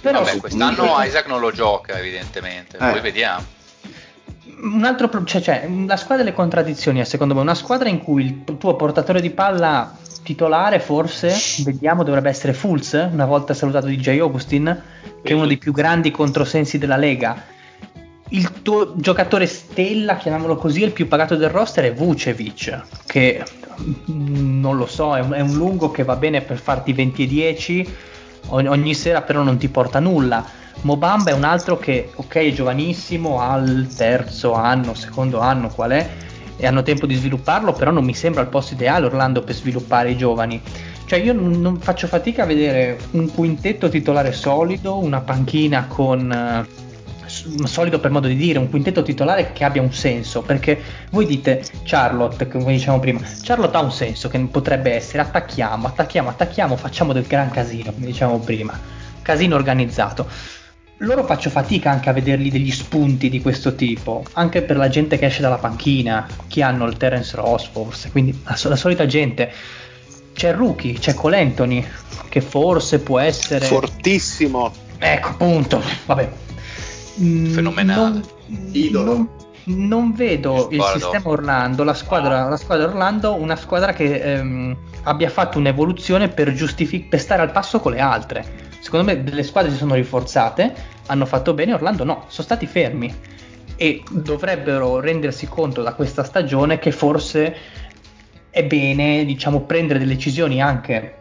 Però 0.01 0.23
Vabbè, 0.23 0.39
quest'anno 0.39 1.01
Isaac 1.05 1.29
non 1.29 1.39
lo 1.39 1.53
gioca 1.53 1.97
evidentemente, 1.97 2.77
eh. 2.77 2.91
poi 2.91 3.01
vediamo 3.01 3.59
un 4.63 4.85
altro 4.85 5.09
pro- 5.09 5.25
cioè, 5.25 5.41
cioè, 5.41 5.69
la 5.87 5.97
squadra 5.97 6.25
delle 6.25 6.35
contraddizioni 6.35 7.01
è 7.01 7.05
secondo 7.05 7.35
me 7.35 7.41
una 7.41 7.55
squadra 7.55 7.89
in 7.89 8.03
cui 8.03 8.25
il 8.25 8.59
tuo 8.59 8.77
portatore 8.77 9.21
di 9.21 9.31
palla 9.31 9.97
titolare 10.23 10.81
forse 10.81 11.35
vediamo 11.65 12.03
dovrebbe 12.03 12.29
essere 12.29 12.53
Fulz 12.53 12.93
una 13.11 13.25
volta 13.25 13.55
salutato 13.55 13.89
Jay 13.89 14.19
Augustin 14.19 14.83
che 15.23 15.33
è 15.33 15.35
uno 15.35 15.47
dei 15.47 15.59
più 15.59 15.73
grandi 15.73 16.11
controsensi 16.11 16.79
della 16.79 16.97
Lega. 16.97 17.59
Il 18.33 18.63
tuo 18.63 18.95
giocatore 18.97 19.47
stella 19.47 20.17
chiamiamolo 20.17 20.57
così 20.57 20.83
il 20.83 20.93
più 20.93 21.09
pagato 21.09 21.37
del 21.37 21.49
roster 21.51 21.85
è 21.85 21.93
Vucevic 21.93 22.83
che 23.07 23.43
mm, 24.11 24.61
non 24.61 24.77
lo 24.77 24.87
so 24.87 25.17
è 25.17 25.21
un, 25.21 25.33
è 25.33 25.41
un 25.41 25.55
lungo 25.55 25.91
che 25.91 26.05
va 26.05 26.17
bene 26.17 26.41
per 26.43 26.59
farti 26.59 26.93
20 26.93 27.23
e 27.25 27.27
10 27.27 27.97
ogni, 28.49 28.68
ogni 28.68 28.95
sera 28.95 29.22
però 29.22 29.43
non 29.43 29.57
ti 29.59 29.68
porta 29.68 30.01
nulla 30.01 30.59
Mobamba 30.82 31.30
è 31.30 31.34
un 31.34 31.45
altro 31.45 31.76
che, 31.76 32.11
ok, 32.14 32.36
è 32.36 32.53
giovanissimo, 32.53 33.41
al 33.41 33.86
terzo 33.95 34.55
anno, 34.55 34.95
secondo 34.95 35.38
anno, 35.41 35.68
qual 35.68 35.91
è, 35.91 36.09
e 36.57 36.66
hanno 36.66 36.82
tempo 36.82 37.07
di 37.07 37.14
svilupparlo, 37.14 37.74
però 37.74 37.91
non 37.91 38.05
mi 38.05 38.14
sembra 38.14 38.41
il 38.41 38.49
posto 38.49 38.74
ideale 38.74 39.05
Orlando 39.07 39.43
per 39.43 39.55
sviluppare 39.55 40.11
i 40.11 40.16
giovani. 40.16 40.61
Cioè 41.05 41.18
io 41.18 41.34
non, 41.34 41.61
non 41.61 41.78
faccio 41.80 42.07
fatica 42.07 42.45
a 42.45 42.47
vedere 42.47 42.99
un 43.11 43.30
quintetto 43.30 43.91
titolare 43.91 44.32
solido, 44.32 44.97
una 44.99 45.20
panchina 45.20 45.86
con... 45.86 46.66
Solido 47.64 47.99
per 48.01 48.11
modo 48.11 48.28
di 48.28 48.36
dire, 48.36 48.59
un 48.59 48.68
quintetto 48.68 49.03
titolare 49.03 49.53
che 49.53 49.64
abbia 49.64 49.82
un 49.82 49.93
senso, 49.93 50.43
perché 50.43 50.80
voi 51.11 51.26
dite 51.26 51.64
Charlotte, 51.84 52.49
come 52.49 52.72
diciamo 52.72 52.99
prima, 52.99 53.20
Charlotte 53.43 53.76
ha 53.76 53.80
un 53.80 53.93
senso 53.93 54.28
che 54.28 54.38
potrebbe 54.41 54.93
essere 54.93 55.22
attacchiamo, 55.22 55.86
attacchiamo, 55.86 56.28
attacchiamo, 56.28 56.76
facciamo 56.76 57.12
del 57.12 57.26
gran 57.26 57.51
casino, 57.51 57.93
come 57.93 58.07
diciamo 58.07 58.38
prima, 58.38 58.78
casino 59.22 59.55
organizzato 59.55 60.59
loro 61.03 61.24
faccio 61.24 61.49
fatica 61.49 61.91
anche 61.91 62.11
a 62.11 62.12
vederli 62.12 62.51
degli 62.51 62.70
spunti 62.70 63.30
di 63.30 63.41
questo 63.41 63.74
tipo, 63.74 64.22
anche 64.32 64.62
per 64.62 64.76
la 64.76 64.88
gente 64.88 65.18
che 65.18 65.26
esce 65.26 65.41
dalla 65.41 65.57
panchina, 65.57 66.26
chi 66.47 66.61
hanno 66.61 66.84
il 66.86 66.97
Terence 66.97 67.36
Ross 67.36 67.68
forse, 67.70 68.11
quindi 68.11 68.38
la, 68.45 68.59
la 68.62 68.76
solita 68.76 69.07
gente. 69.07 69.51
C'è 70.34 70.55
Rookie, 70.55 70.95
c'è 70.95 71.14
Cole 71.14 71.41
Anthony, 71.41 71.86
che 72.28 72.41
forse 72.41 73.01
può 73.01 73.18
essere... 73.18 73.64
Fortissimo. 73.64 74.72
Ecco, 74.99 75.28
appunto, 75.28 75.82
vabbè. 76.07 76.30
Mm, 77.23 77.47
Fenomenale. 77.47 78.21
Non, 78.47 78.68
Idolo. 78.73 79.14
Non, 79.14 79.29
non 79.64 80.12
vedo 80.12 80.68
il 80.71 80.83
sistema 80.83 81.29
Orlando, 81.29 81.85
la 81.85 81.95
squadra, 81.95 82.49
la 82.49 82.57
squadra, 82.57 82.87
Orlando, 82.87 83.35
una 83.35 83.57
squadra 83.57 83.93
che 83.93 84.21
ehm, 84.21 84.77
abbia 85.03 85.29
fatto 85.29 85.59
un'evoluzione 85.59 86.29
per, 86.29 86.53
giustific- 86.53 87.09
per 87.09 87.21
stare 87.21 87.43
al 87.43 87.53
passo 87.53 87.81
con 87.81 87.93
le 87.93 88.01
altre 88.01 88.68
secondo 88.81 89.07
me 89.07 89.23
delle 89.23 89.45
squadre 89.45 89.71
si 89.71 89.77
sono 89.77 89.95
rinforzate, 89.95 90.75
hanno 91.07 91.27
fatto 91.27 91.55
bene, 91.55 91.75
Orlando 91.75 92.03
no, 92.03 92.25
sono 92.29 92.45
stati 92.45 92.66
fermi 92.66 93.14
e 93.77 94.03
dovrebbero 94.11 95.01
rendersi 95.01 95.47
conto 95.47 95.83
da 95.83 95.95
questa 95.95 96.25
stagione 96.25 96.79
che 96.79 96.91
forse 96.91 97.57
è 98.51 98.64
bene, 98.64 99.25
diciamo, 99.25 99.61
prendere 99.61 100.01
delle 100.01 100.14
decisioni 100.14 100.61
anche 100.61 101.18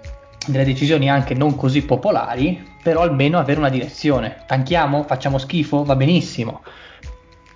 delle 0.47 0.65
decisioni 0.65 1.09
anche 1.09 1.35
non 1.35 1.55
così 1.55 1.83
popolari, 1.83 2.68
però 2.81 3.01
almeno 3.01 3.39
avere 3.39 3.59
una 3.59 3.69
direzione. 3.69 4.43
Tanchiamo? 4.45 5.03
Facciamo 5.03 5.37
schifo? 5.37 5.83
Va 5.83 5.95
benissimo. 5.95 6.61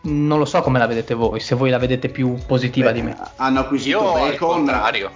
Non 0.03 0.37
lo 0.37 0.45
so 0.45 0.61
come 0.61 0.79
la 0.79 0.85
vedete 0.85 1.13
voi, 1.13 1.39
se 1.39 1.55
voi 1.55 1.69
la 1.69 1.77
vedete 1.77 2.09
più 2.09 2.35
positiva 2.45 2.91
Beh, 2.91 2.93
di 2.93 3.01
me. 3.03 3.17
Hanno 3.37 3.61
acquisito 3.61 3.99
Io 3.99 4.11
Bacon. 4.11 4.27
al 4.27 4.37
contrario. 4.37 5.11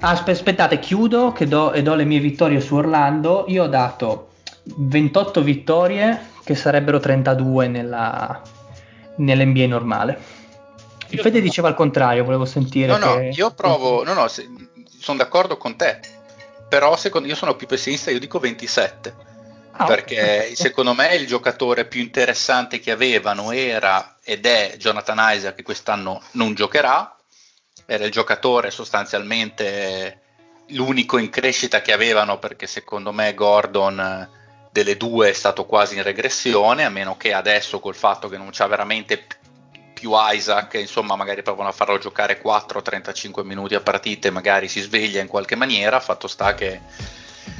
aspettate, 0.00 0.78
chiudo 0.78 1.32
che 1.32 1.46
do, 1.48 1.72
e 1.72 1.82
do 1.82 1.94
le 1.94 2.04
mie 2.04 2.20
vittorie 2.20 2.60
su 2.60 2.76
Orlando. 2.76 3.46
Io 3.48 3.64
ho 3.64 3.68
dato 3.68 4.28
28 4.62 5.42
vittorie, 5.42 6.20
che 6.44 6.54
sarebbero 6.54 7.00
32 7.00 7.66
nella, 7.66 8.40
nell'NBA 9.16 9.66
normale. 9.66 10.36
Il 11.10 11.20
Fede 11.20 11.40
diceva 11.40 11.68
il 11.68 11.74
contrario, 11.74 12.24
volevo 12.24 12.44
sentire. 12.44 12.96
No, 12.96 12.98
che... 12.98 13.22
no, 13.22 13.30
io 13.32 13.50
provo, 13.52 14.04
no, 14.04 14.12
no, 14.12 14.28
se, 14.28 14.46
sono 14.98 15.18
d'accordo 15.18 15.56
con 15.56 15.74
te, 15.76 16.00
però 16.68 16.96
secondo, 16.96 17.28
io 17.28 17.34
sono 17.34 17.56
più 17.56 17.66
pessimista, 17.66 18.10
io 18.10 18.18
dico 18.18 18.38
27. 18.38 19.26
Ah, 19.80 19.84
perché 19.84 20.20
okay. 20.20 20.56
secondo 20.56 20.92
me 20.92 21.14
il 21.14 21.26
giocatore 21.26 21.84
più 21.84 22.00
interessante 22.00 22.80
che 22.80 22.90
avevano 22.90 23.52
era 23.52 24.16
ed 24.24 24.44
è 24.44 24.74
Jonathan 24.76 25.18
Isaac 25.20 25.54
che 25.54 25.62
quest'anno 25.62 26.20
non 26.32 26.52
giocherà 26.54 27.16
era 27.86 28.04
il 28.04 28.10
giocatore 28.10 28.72
sostanzialmente 28.72 30.20
l'unico 30.70 31.16
in 31.16 31.30
crescita 31.30 31.80
che 31.80 31.92
avevano 31.92 32.40
perché 32.40 32.66
secondo 32.66 33.12
me 33.12 33.32
Gordon 33.34 34.00
eh, 34.00 34.28
delle 34.70 34.96
due 34.96 35.30
è 35.30 35.32
stato 35.32 35.64
quasi 35.64 35.96
in 35.96 36.02
regressione 36.02 36.84
a 36.84 36.90
meno 36.90 37.16
che 37.16 37.32
adesso 37.32 37.80
col 37.80 37.94
fatto 37.94 38.28
che 38.28 38.36
non 38.36 38.50
c'ha 38.52 38.66
veramente 38.66 39.26
più 39.98 40.12
Isaac 40.14 40.74
insomma 40.74 41.16
magari 41.16 41.42
provano 41.42 41.68
a 41.68 41.72
farlo 41.72 41.98
giocare 41.98 42.40
4-35 42.42 43.44
minuti 43.44 43.74
a 43.74 43.80
partite 43.80 44.30
magari 44.30 44.68
si 44.68 44.80
sveglia 44.80 45.20
in 45.20 45.26
qualche 45.26 45.56
maniera. 45.56 46.00
Fatto 46.00 46.28
sta 46.28 46.54
che 46.54 46.80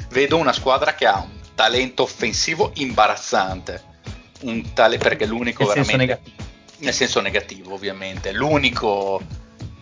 vedo 0.09 0.37
una 0.37 0.53
squadra 0.53 0.95
che 0.95 1.05
ha 1.05 1.17
un 1.17 1.37
talento 1.55 2.03
offensivo 2.03 2.71
imbarazzante. 2.75 3.83
Un 4.41 4.73
tale 4.73 4.97
perché 4.97 5.25
l'unico 5.25 5.65
nel 5.65 5.83
veramente 5.83 6.21
senso 6.23 6.47
nel 6.79 6.93
senso 6.93 7.21
negativo 7.21 7.73
ovviamente. 7.73 8.31
L'unico 8.31 9.21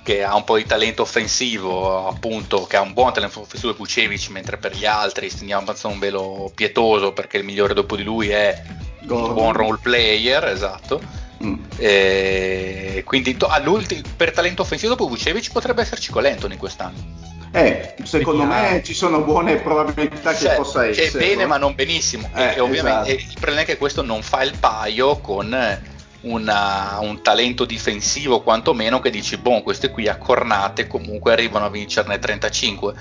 che 0.04 0.24
ha 0.24 0.36
un 0.36 0.46
po' 0.46 0.56
di 0.56 0.66
talento 0.66 1.02
offensivo, 1.02 2.08
appunto, 2.08 2.66
che 2.66 2.78
ha 2.78 2.82
un 2.82 2.94
buon 2.94 3.12
talento 3.12 3.42
offensivo 3.42 3.74
Vucevic, 3.74 4.30
mentre 4.30 4.58
per 4.58 4.74
gli 4.74 4.86
altri 4.86 5.30
stendiamo 5.30 5.64
abbastanza 5.64 5.94
un 5.94 6.00
velo 6.00 6.50
pietoso 6.56 7.12
perché 7.12 7.38
il 7.38 7.44
migliore 7.44 7.74
dopo 7.74 7.98
di 7.98 8.04
lui 8.04 8.30
è 8.30 8.64
un 9.02 9.34
buon 9.34 9.52
role 9.52 9.80
player, 9.82 10.46
esatto. 10.46 11.27
Mm. 11.44 11.56
E 11.78 13.04
quindi 13.06 13.38
to- 13.38 13.50
per 14.16 14.32
talento 14.32 14.64
offensivo 14.64 14.96
dopo 14.96 15.08
Vucevic 15.08 15.52
potrebbe 15.52 15.82
esserci 15.82 16.12
Colentoni 16.12 16.58
quest'anno. 16.58 17.36
Eh, 17.52 17.96
secondo 18.04 18.44
me 18.44 18.82
ci 18.84 18.94
sono 18.94 19.22
buone 19.22 19.56
probabilità 19.58 20.36
cioè, 20.36 20.50
che 20.50 20.56
possa 20.56 20.86
essere. 20.86 21.10
Che 21.10 21.18
è 21.18 21.20
bene, 21.20 21.46
ma 21.46 21.58
non 21.58 21.76
benissimo. 21.76 22.30
Eh, 22.36 22.56
e 22.56 22.60
ovviamente 22.60 23.16
esatto. 23.16 23.32
il 23.32 23.40
problema 23.40 23.62
è 23.62 23.66
che 23.66 23.78
questo 23.78 24.02
non 24.04 24.22
fa 24.22 24.44
il 24.44 24.54
paio 24.60 25.18
con 25.18 25.56
una, 26.22 26.98
un 27.00 27.22
talento 27.22 27.66
difensivo, 27.66 28.42
quantomeno 28.42 29.00
che 29.00 29.10
dici, 29.10 29.38
boh, 29.38 29.62
queste 29.62 29.90
qui 29.90 30.08
a 30.08 30.18
cornate 30.18 30.88
comunque 30.88 31.32
arrivano 31.32 31.66
a 31.66 31.70
vincerne 31.70 32.20
35 32.20 32.94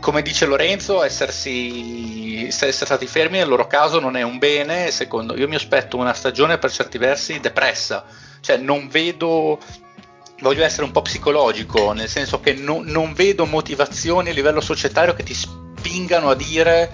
come 0.00 0.22
dice 0.22 0.46
Lorenzo, 0.46 1.02
essersi, 1.02 2.46
essere 2.46 2.72
stati 2.72 3.06
fermi 3.06 3.38
nel 3.38 3.48
loro 3.48 3.66
caso 3.66 3.98
non 3.98 4.16
è 4.16 4.22
un 4.22 4.38
bene. 4.38 4.90
Secondo 4.90 5.36
io 5.36 5.48
mi 5.48 5.56
aspetto 5.56 5.96
una 5.96 6.12
stagione 6.12 6.58
per 6.58 6.70
certi 6.70 6.98
versi 6.98 7.40
depressa, 7.40 8.04
cioè 8.40 8.56
non 8.56 8.88
vedo. 8.88 9.58
Voglio 10.40 10.62
essere 10.62 10.84
un 10.84 10.92
po' 10.92 11.02
psicologico, 11.02 11.92
nel 11.92 12.08
senso 12.08 12.38
che 12.38 12.52
no, 12.52 12.80
non 12.84 13.12
vedo 13.12 13.44
motivazioni 13.44 14.30
a 14.30 14.32
livello 14.32 14.60
societario 14.60 15.12
che 15.12 15.24
ti 15.24 15.34
spingano 15.34 16.30
a 16.30 16.36
dire 16.36 16.90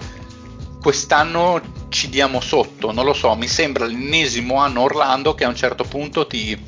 quest'anno 0.81 1.61
ci 1.89 2.09
diamo 2.09 2.41
sotto. 2.41 2.91
Non 2.91 3.05
lo 3.05 3.13
so, 3.13 3.35
mi 3.35 3.47
sembra 3.47 3.85
l'ennesimo 3.85 4.55
anno 4.57 4.81
Orlando 4.81 5.35
che 5.35 5.43
a 5.43 5.47
un 5.47 5.55
certo 5.55 5.83
punto 5.83 6.25
ti, 6.25 6.59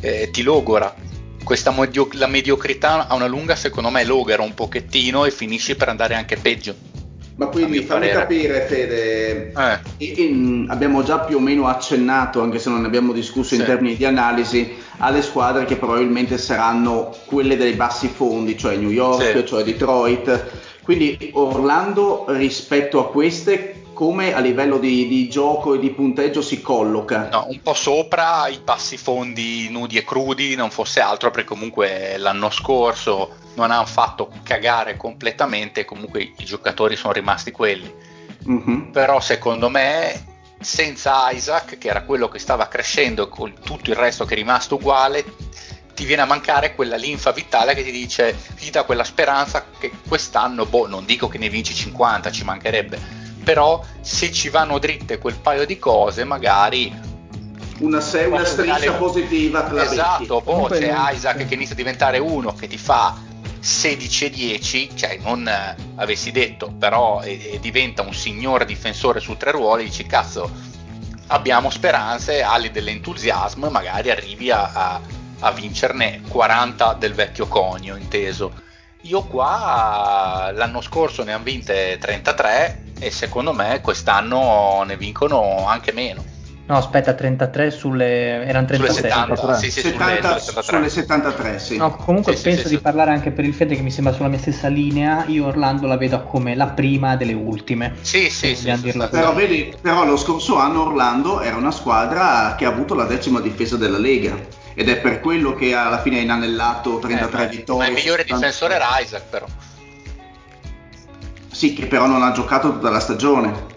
eh, 0.00 0.30
ti 0.30 0.42
logora 0.42 0.94
questa 1.42 1.70
medio- 1.70 2.08
la 2.12 2.26
mediocrità 2.26 3.06
a 3.08 3.14
una 3.14 3.26
lunga 3.26 3.54
secondo 3.54 3.90
me 3.90 4.04
logora 4.04 4.42
un 4.42 4.54
pochettino 4.54 5.24
e 5.24 5.30
finisci 5.30 5.74
per 5.74 5.88
andare 5.88 6.14
anche 6.14 6.36
peggio. 6.36 6.74
Ma 7.34 7.46
quindi 7.46 7.82
fammi 7.82 8.08
parere. 8.08 8.12
capire 8.12 8.60
Fede, 8.66 9.52
eh. 9.52 10.20
in, 10.20 10.66
abbiamo 10.68 11.02
già 11.02 11.20
più 11.20 11.36
o 11.36 11.40
meno 11.40 11.66
accennato, 11.66 12.42
anche 12.42 12.58
se 12.58 12.68
non 12.68 12.82
ne 12.82 12.86
abbiamo 12.86 13.12
discusso 13.12 13.54
sì. 13.54 13.60
in 13.60 13.64
termini 13.64 13.96
di 13.96 14.04
analisi, 14.04 14.70
alle 14.98 15.22
squadre 15.22 15.64
che 15.64 15.76
probabilmente 15.76 16.36
saranno 16.36 17.14
quelle 17.24 17.56
dei 17.56 17.72
bassi 17.72 18.08
fondi, 18.08 18.56
cioè 18.58 18.76
New 18.76 18.90
York, 18.90 19.38
sì. 19.38 19.46
cioè 19.46 19.64
Detroit. 19.64 20.44
Quindi 20.82 21.30
Orlando 21.32 22.26
rispetto 22.28 23.00
a 23.00 23.08
queste 23.08 23.81
come 24.02 24.34
a 24.34 24.40
livello 24.40 24.78
di, 24.78 25.06
di, 25.06 25.28
gioco 25.28 25.74
e 25.74 25.78
di 25.78 25.90
punteggio 25.90 26.42
si 26.42 26.60
colloca? 26.60 27.28
No, 27.30 27.46
un 27.48 27.62
po' 27.62 27.72
sopra 27.72 28.48
i 28.48 28.58
passi 28.58 28.96
fondi 28.96 29.68
nudi 29.70 29.96
e 29.96 30.02
crudi, 30.02 30.56
non 30.56 30.72
fosse 30.72 30.98
altro 30.98 31.30
perché 31.30 31.46
comunque 31.46 32.16
l'anno 32.18 32.50
scorso 32.50 33.36
non 33.54 33.70
hanno 33.70 33.86
fatto 33.86 34.28
cagare 34.42 34.96
completamente, 34.96 35.84
comunque 35.84 36.32
i 36.36 36.44
giocatori 36.44 36.96
sono 36.96 37.12
rimasti 37.12 37.52
quelli. 37.52 37.94
Mm-hmm. 38.50 38.90
Però 38.90 39.20
secondo 39.20 39.68
me 39.68 40.20
senza 40.58 41.30
Isaac, 41.30 41.78
che 41.78 41.86
era 41.86 42.02
quello 42.02 42.28
che 42.28 42.40
stava 42.40 42.66
crescendo, 42.66 43.28
con 43.28 43.54
tutto 43.62 43.90
il 43.90 43.96
resto 43.96 44.24
che 44.24 44.34
è 44.34 44.36
rimasto 44.36 44.74
uguale, 44.74 45.24
ti 45.94 46.04
viene 46.04 46.22
a 46.22 46.26
mancare 46.26 46.74
quella 46.74 46.96
linfa 46.96 47.30
vitale 47.30 47.72
che 47.74 47.84
ti 47.84 47.92
dice, 47.92 48.36
ti 48.56 48.68
dà 48.68 48.82
quella 48.82 49.04
speranza 49.04 49.64
che 49.78 49.92
quest'anno, 50.08 50.66
boh, 50.66 50.88
non 50.88 51.04
dico 51.04 51.28
che 51.28 51.38
ne 51.38 51.48
vinci 51.48 51.72
50, 51.72 52.32
ci 52.32 52.42
mancherebbe, 52.42 53.21
però 53.42 53.84
se 54.00 54.32
ci 54.32 54.48
vanno 54.48 54.78
dritte 54.78 55.18
quel 55.18 55.36
paio 55.36 55.66
di 55.66 55.78
cose 55.78 56.24
magari 56.24 57.10
una, 57.78 58.00
se- 58.00 58.24
una 58.24 58.44
striscia 58.44 58.92
positiva 58.92 59.62
te 59.62 59.74
la 59.74 59.84
esatto 59.84 60.40
boh, 60.40 60.68
c'è 60.68 60.92
Isaac 61.12 61.46
che 61.46 61.54
inizia 61.54 61.74
a 61.74 61.76
diventare 61.76 62.18
uno 62.18 62.54
che 62.54 62.68
ti 62.68 62.78
fa 62.78 63.16
16 63.58 64.24
e 64.24 64.30
10 64.30 64.96
cioè 64.96 65.18
non 65.22 65.46
eh, 65.46 65.76
avessi 65.96 66.30
detto 66.30 66.72
però 66.78 67.22
e, 67.22 67.52
e 67.54 67.60
diventa 67.60 68.02
un 68.02 68.14
signor 68.14 68.64
difensore 68.64 69.20
su 69.20 69.36
tre 69.36 69.52
ruoli 69.52 69.84
dici 69.84 70.04
cazzo 70.04 70.50
abbiamo 71.28 71.70
speranze 71.70 72.42
ali 72.42 72.70
dell'entusiasmo 72.70 73.66
e 73.66 73.70
magari 73.70 74.10
arrivi 74.10 74.50
a, 74.50 74.70
a, 74.72 75.00
a 75.40 75.50
vincerne 75.52 76.20
40 76.28 76.94
del 76.94 77.14
vecchio 77.14 77.46
conio 77.46 77.96
inteso 77.96 78.70
io 79.02 79.22
qua 79.22 80.50
l'anno 80.54 80.80
scorso 80.80 81.24
ne 81.24 81.32
hanno 81.32 81.44
vinte 81.44 81.98
33 82.00 82.82
e 82.98 83.10
secondo 83.10 83.52
me 83.52 83.80
quest'anno 83.82 84.82
ne 84.86 84.96
vincono 84.96 85.66
anche 85.66 85.92
meno. 85.92 86.24
No, 86.64 86.76
aspetta, 86.76 87.12
33 87.12 87.70
sulle... 87.72 88.46
erano 88.46 88.66
36. 88.66 88.94
Sulle 88.94 89.08
70, 89.10 89.54
sì, 89.56 89.70
sì, 89.70 89.80
70, 89.80 90.38
sulle, 90.38 90.62
sulle 90.62 90.88
73, 90.88 91.58
sì. 91.58 91.76
No, 91.76 91.96
comunque 91.96 92.36
sì, 92.36 92.42
penso 92.44 92.68
sì, 92.68 92.76
di 92.76 92.80
parlare 92.80 93.10
anche 93.10 93.32
per 93.32 93.44
il 93.44 93.52
Fede 93.52 93.74
che 93.74 93.82
mi 93.82 93.90
sembra 93.90 94.12
sulla 94.12 94.28
mia 94.28 94.38
stessa 94.38 94.68
linea, 94.68 95.24
io 95.26 95.46
Orlando 95.46 95.88
la 95.88 95.96
vedo 95.96 96.22
come 96.22 96.54
la 96.54 96.68
prima 96.68 97.16
delle 97.16 97.32
ultime. 97.32 97.96
Sì, 98.00 98.30
sì, 98.30 98.54
sì. 98.54 98.72
Però, 99.10 99.34
vedi, 99.34 99.74
però 99.80 100.04
lo 100.04 100.16
scorso 100.16 100.56
anno 100.56 100.86
Orlando 100.86 101.40
era 101.40 101.56
una 101.56 101.72
squadra 101.72 102.54
che 102.56 102.64
ha 102.64 102.68
avuto 102.68 102.94
la 102.94 103.04
decima 103.04 103.40
difesa 103.40 103.76
della 103.76 103.98
Lega 103.98 104.60
ed 104.74 104.88
è 104.88 104.98
per 104.98 105.20
quello 105.20 105.54
che 105.54 105.74
alla 105.74 106.00
fine 106.00 106.18
ha 106.18 106.22
inanellato 106.22 106.98
33 106.98 107.42
eh, 107.42 107.48
vittorie. 107.48 107.82
Ma 107.82 107.88
il 107.88 107.94
migliore 107.94 108.24
difensore 108.24 108.74
era 108.74 108.98
Isaac 109.00 109.24
però. 109.28 109.46
Sì, 111.50 111.74
che 111.74 111.86
però 111.86 112.06
non 112.06 112.22
ha 112.22 112.32
giocato 112.32 112.72
tutta 112.72 112.90
la 112.90 113.00
stagione. 113.00 113.70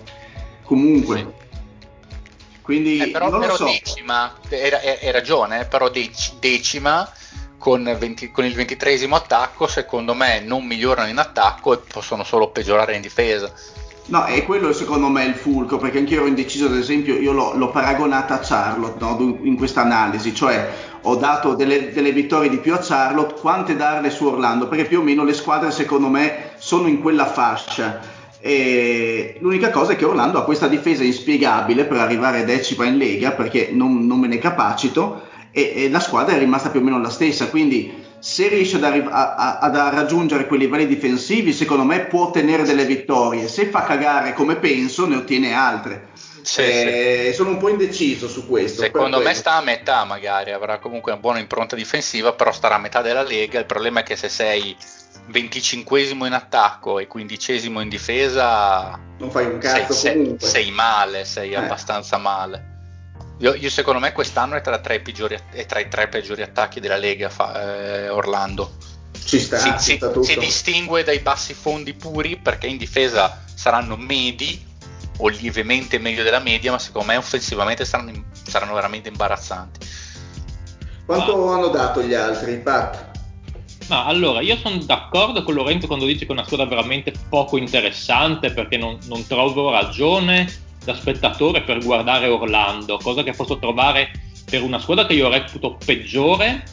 Comunque. 0.63 1.17
Sì. 1.17 1.43
Quindi 2.61 2.97
eh, 2.97 3.09
però, 3.09 3.29
non 3.29 3.41
però 3.41 3.55
so. 3.55 3.65
decima, 3.65 4.33
hai 4.49 5.11
ragione, 5.11 5.61
eh, 5.61 5.65
però 5.65 5.91
decima 6.39 7.07
con, 7.59 7.83
20, 7.83 8.31
con 8.31 8.43
il 8.43 8.55
ventitresimo 8.55 9.15
attacco, 9.15 9.67
secondo 9.67 10.15
me 10.15 10.39
non 10.39 10.65
migliorano 10.65 11.09
in 11.09 11.17
attacco 11.17 11.73
e 11.73 11.77
possono 11.77 12.23
solo 12.23 12.49
peggiorare 12.49 12.95
in 12.95 13.01
difesa. 13.01 13.53
No, 14.07 14.27
e 14.27 14.43
quello 14.45 14.71
secondo 14.71 15.07
me 15.07 15.23
è 15.23 15.27
il 15.27 15.33
fulcro, 15.33 15.77
perché 15.77 15.97
anche 15.97 16.13
io 16.13 16.19
ero 16.19 16.29
indeciso, 16.29 16.67
ad 16.67 16.75
esempio, 16.75 17.17
io 17.17 17.31
l'ho, 17.31 17.55
l'ho 17.55 17.71
paragonata 17.71 18.35
a 18.35 18.39
Charlotte 18.39 19.03
no, 19.03 19.39
in 19.41 19.55
questa 19.57 19.81
analisi, 19.81 20.35
cioè 20.35 20.71
ho 21.01 21.15
dato 21.15 21.55
delle, 21.55 21.91
delle, 21.91 22.11
vittorie 22.11 22.49
di 22.49 22.57
più 22.57 22.73
a 22.73 22.79
Charlotte, 22.79 23.39
quante 23.39 23.75
darle 23.75 24.11
su 24.11 24.25
Orlando, 24.25 24.67
perché 24.67 24.85
più 24.85 24.99
o 24.99 25.03
meno 25.03 25.23
le 25.23 25.33
squadre 25.33 25.71
secondo 25.71 26.07
me 26.07 26.51
sono 26.57 26.87
in 26.87 27.01
quella 27.01 27.25
fascia. 27.25 27.99
E 28.39 29.37
l'unica 29.39 29.71
cosa 29.71 29.93
è 29.93 29.95
che 29.95 30.05
Orlando 30.05 30.37
ha 30.37 30.43
questa 30.43 30.67
difesa 30.67 31.03
inspiegabile 31.03 31.85
per 31.85 31.97
arrivare 31.97 32.45
decima 32.45 32.85
in 32.85 32.97
Lega, 32.97 33.31
perché 33.31 33.69
non, 33.71 34.05
non 34.05 34.19
me 34.19 34.27
ne 34.27 34.37
capacito, 34.37 35.23
e, 35.49 35.73
e 35.75 35.89
la 35.89 35.99
squadra 35.99 36.35
è 36.35 36.37
rimasta 36.37 36.69
più 36.69 36.79
o 36.79 36.83
meno 36.83 37.01
la 37.01 37.09
stessa, 37.09 37.49
quindi 37.49 38.04
se 38.25 38.47
riesce 38.47 38.77
ad, 38.77 38.83
arri- 38.83 39.07
a, 39.07 39.35
a, 39.35 39.59
ad, 39.59 39.75
raggiungere 39.75 40.47
quei 40.47 40.57
livelli 40.57 40.87
difensivi, 40.87 41.53
secondo 41.53 41.83
me 41.83 42.05
può 42.05 42.23
ottenere 42.23 42.63
delle 42.63 42.83
vittorie. 42.83 43.47
Se 43.47 43.67
fa 43.67 43.83
cagare 43.83 44.33
come 44.33 44.55
penso, 44.55 45.05
ne 45.05 45.17
ottiene 45.17 45.53
altre. 45.53 46.07
Sì, 46.41 46.61
eh, 46.61 47.27
sì. 47.29 47.35
Sono 47.35 47.51
un 47.51 47.57
po' 47.57 47.69
indeciso 47.69 48.27
su 48.27 48.47
questo. 48.47 48.81
Secondo 48.81 49.19
me 49.19 49.31
sta 49.35 49.57
a 49.57 49.61
metà, 49.61 50.05
magari 50.05 50.53
avrà 50.53 50.79
comunque 50.79 51.11
una 51.11 51.21
buona 51.21 51.37
impronta 51.37 51.75
difensiva, 51.75 52.33
però 52.33 52.51
starà 52.51 52.75
a 52.75 52.79
metà 52.79 53.03
della 53.03 53.21
lega. 53.21 53.59
Il 53.59 53.67
problema 53.67 53.99
è 53.99 54.03
che 54.03 54.15
se 54.15 54.27
sei 54.27 54.75
25 55.27 55.99
in 56.25 56.33
attacco 56.33 56.97
e 56.97 57.05
15 57.05 57.67
in 57.67 57.89
difesa, 57.89 58.99
non 59.19 59.29
fai 59.29 59.45
un 59.45 59.59
cazzo 59.59 59.93
sei, 59.93 60.35
sei, 60.39 60.49
sei 60.49 60.71
male, 60.71 61.25
sei 61.25 61.51
eh. 61.51 61.57
abbastanza 61.57 62.17
male. 62.17 62.73
Io, 63.39 63.53
io, 63.53 63.69
secondo 63.69 63.99
me 63.99 64.13
quest'anno 64.13 64.55
è 64.55 64.61
tra, 64.61 64.79
peggiori, 64.79 65.37
è 65.51 65.65
tra, 65.65 65.79
i 65.79 65.89
tre 65.89 66.07
peggiori 66.07 66.41
attacchi 66.41 66.79
della 66.79 66.95
Lega 66.95 67.29
fa, 67.29 67.61
eh, 67.61 68.09
Orlando. 68.09 68.71
Ci 69.25 69.39
sta, 69.39 69.57
si, 69.57 69.73
si, 69.77 69.95
sta 69.97 70.23
si, 70.23 70.37
distingue 70.37 71.03
dai 71.03 71.19
bassi 71.19 71.53
fondi 71.53 71.93
puri 71.93 72.37
perché 72.37 72.67
in 72.67 72.77
difesa 72.77 73.43
saranno 73.53 73.97
medi 73.97 74.63
o 75.17 75.27
lievemente 75.27 75.97
meglio 75.99 76.23
della 76.23 76.39
media, 76.39 76.71
ma 76.71 76.79
secondo 76.79 77.07
me 77.07 77.17
offensivamente 77.17 77.83
saranno, 77.83 78.25
saranno 78.31 78.73
veramente 78.73 79.09
imbarazzanti. 79.09 79.87
Quanto 81.05 81.49
ah. 81.49 81.55
hanno 81.55 81.67
dato 81.67 82.01
gli 82.01 82.13
altri, 82.13 82.57
Pat? 82.59 83.13
Ma 83.87 84.05
allora, 84.05 84.41
io 84.41 84.57
sono 84.57 84.77
d'accordo 84.77 85.43
con 85.43 85.53
Lorenzo 85.53 85.87
quando 85.87 86.05
dice 86.05 86.25
che 86.25 86.27
è 86.27 86.31
una 86.31 86.45
squadra 86.45 86.65
veramente 86.65 87.13
poco 87.29 87.57
interessante 87.57 88.51
perché 88.51 88.77
non, 88.77 88.97
non 89.05 89.27
trovo 89.27 89.69
ragione 89.69 90.63
da 90.85 90.95
spettatore 90.95 91.63
per 91.63 91.83
guardare 91.83 92.27
Orlando, 92.27 92.97
cosa 93.01 93.23
che 93.23 93.33
posso 93.33 93.57
trovare 93.57 94.11
per 94.45 94.61
una 94.61 94.79
squadra 94.79 95.05
che 95.05 95.13
io 95.13 95.27
reputo 95.27 95.77
peggiore 95.83 96.63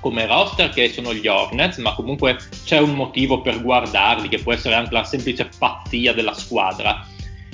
come 0.00 0.26
roster 0.26 0.68
che 0.68 0.92
sono 0.92 1.12
gli 1.12 1.26
Hornets, 1.26 1.78
ma 1.78 1.94
comunque 1.94 2.38
c'è 2.64 2.78
un 2.78 2.94
motivo 2.94 3.40
per 3.40 3.60
guardarli, 3.60 4.28
che 4.28 4.38
può 4.38 4.52
essere 4.52 4.74
anche 4.74 4.92
la 4.92 5.02
semplice 5.02 5.48
pazzia 5.58 6.12
della 6.12 6.34
squadra. 6.34 7.04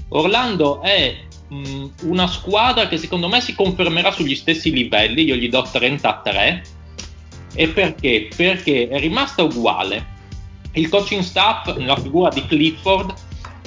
Orlando 0.09 0.83
è 0.83 1.17
mh, 1.49 1.87
una 2.03 2.27
squadra 2.27 2.89
che 2.89 2.99
secondo 2.99 3.29
me 3.29 3.41
si 3.41 3.55
confermerà 3.55 4.11
sugli 4.11 4.35
stessi 4.35 4.71
livelli, 4.71 5.25
io 5.25 5.37
gli 5.37 5.49
do 5.49 5.63
33. 5.63 6.63
E 7.55 7.69
perché? 7.69 8.29
Perché 8.35 8.89
è 8.89 8.99
rimasta 8.99 9.43
uguale. 9.43 10.11
Il 10.73 10.89
coaching 10.89 11.23
staff, 11.23 11.75
nella 11.77 11.97
figura 11.97 12.29
di 12.31 12.45
Clifford, 12.47 13.15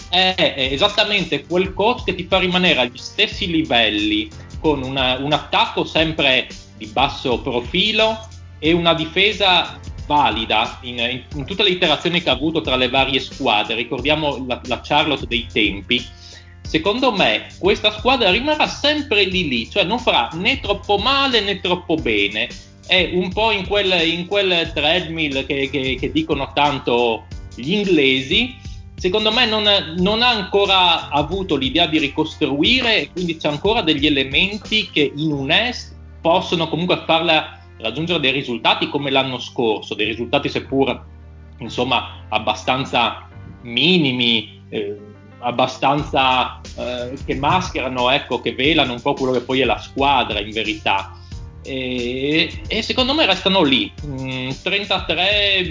è 0.10 0.70
esattamente 0.72 1.46
quel 1.46 1.74
coach 1.74 2.04
che 2.06 2.16
ti 2.16 2.26
fa 2.26 2.40
rimanere 2.40 2.82
agli 2.82 2.98
stessi 2.98 3.48
livelli, 3.48 4.30
con 4.60 4.82
una, 4.82 5.18
un 5.18 5.32
attacco 5.32 5.84
sempre 5.84 6.48
di 6.78 6.88
basso 6.88 7.40
profilo 7.40 8.28
e 8.60 8.72
una 8.72 8.94
difesa 8.94 9.80
valida 10.06 10.80
in, 10.82 10.98
in, 11.00 11.24
in, 11.36 11.46
tutte 11.46 11.64
le 11.64 11.70
iterazioni 11.70 12.22
che 12.22 12.30
ha 12.30 12.34
avuto 12.34 12.62
tra 12.62 12.76
le 12.76 12.90
varie 12.90 13.20
squadre. 13.20 13.76
Ricordiamo 13.76 14.44
la, 14.48 14.62
la 14.66 14.82
Charlotte 14.82 15.28
dei 15.28 15.48
tempi. 15.52 16.04
secondo 16.62 17.12
me 17.12 17.48
questa 17.60 17.92
squadra 17.92 18.32
rimarrà 18.32 18.68
sempre 18.68 19.26
lì 19.26 19.48
lì, 19.48 19.70
cioè 19.70 19.84
non 19.84 20.00
farà 20.00 20.30
né 20.34 20.60
troppo 20.60 20.98
male 20.98 21.42
né 21.42 21.60
troppo 21.60 21.96
bene. 21.96 22.48
È 22.88 23.12
un 23.14 23.34
po' 23.34 23.52
in 23.52 23.68
quel, 23.68 24.08
in 24.08 24.28
quel 24.28 24.72
treadmill 24.74 25.46
che, 25.46 25.70
che, 25.72 25.98
che 26.00 26.12
dicono 26.12 26.52
tanto 26.54 27.26
gli 27.56 27.74
inglesi, 27.74 28.56
secondo 28.96 29.32
me 29.32 29.46
non, 29.46 29.64
non, 29.98 30.22
ha 30.22 30.30
ancora 30.30 31.10
avuto 31.10 31.56
l'idea 31.56 31.88
di 31.88 32.00
ricostruire 32.00 33.02
e 33.02 33.10
quindi 33.12 33.38
c'è 33.38 33.50
ancora 33.50 33.82
degli 33.82 34.06
elementi 34.06 34.90
che 34.90 35.12
in 35.16 35.32
un 35.32 35.52
est 35.52 35.94
possono 36.22 36.70
comunque 36.70 37.04
farla 37.06 37.60
raggiungere 37.78 38.20
dei 38.20 38.32
risultati 38.32 38.90
come 38.90 39.12
l'anno 39.12 39.40
scorso, 39.40 39.96
dei 39.96 40.08
risultati 40.08 40.50
seppur 40.50 41.04
insomma 41.60 42.26
abbastanza 42.30 43.28
minimi, 43.62 44.62
eh, 44.70 44.98
abbastanza 45.40 46.62
eh, 46.76 47.14
che 47.26 47.36
mascherano, 47.36 48.10
ecco, 48.10 48.42
che 48.42 48.54
velano 48.54 48.94
un 48.94 49.02
po' 49.02 49.14
quello 49.14 49.34
che 49.34 49.42
poi 49.42 49.62
è 49.62 49.66
la 49.66 49.80
squadra 49.80 50.40
in 50.40 50.52
verità. 50.52 51.14
E, 51.64 52.62
e 52.68 52.82
secondo 52.82 53.14
me 53.14 53.26
restano 53.26 53.64
lì, 53.64 53.92
mm, 54.06 54.50
33 54.62 55.66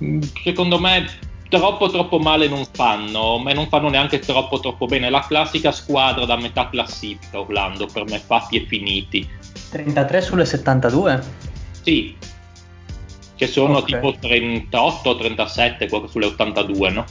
mm, 0.00 0.20
secondo 0.42 0.78
me 0.78 1.06
troppo 1.48 1.88
troppo 1.88 2.18
male 2.18 2.48
non 2.48 2.64
fanno, 2.70 3.38
ma 3.38 3.52
non 3.52 3.68
fanno 3.68 3.88
neanche 3.88 4.18
troppo 4.18 4.60
troppo 4.60 4.86
bene. 4.86 5.10
La 5.10 5.24
classica 5.26 5.72
squadra 5.72 6.24
da 6.24 6.36
metà 6.36 6.68
classifica 6.68 7.40
Orlando, 7.40 7.86
per 7.86 8.04
me 8.04 8.18
fatti 8.18 8.56
e 8.56 8.66
finiti. 8.66 9.28
33 9.70 10.20
sulle 10.20 10.44
72? 10.44 11.24
Sì, 11.82 12.16
che 13.36 13.46
sono 13.46 13.78
okay. 13.78 14.00
tipo 14.00 14.16
38 14.18 15.16
37 15.16 15.88
sulle 16.08 16.26
82, 16.26 16.90
no? 16.90 17.04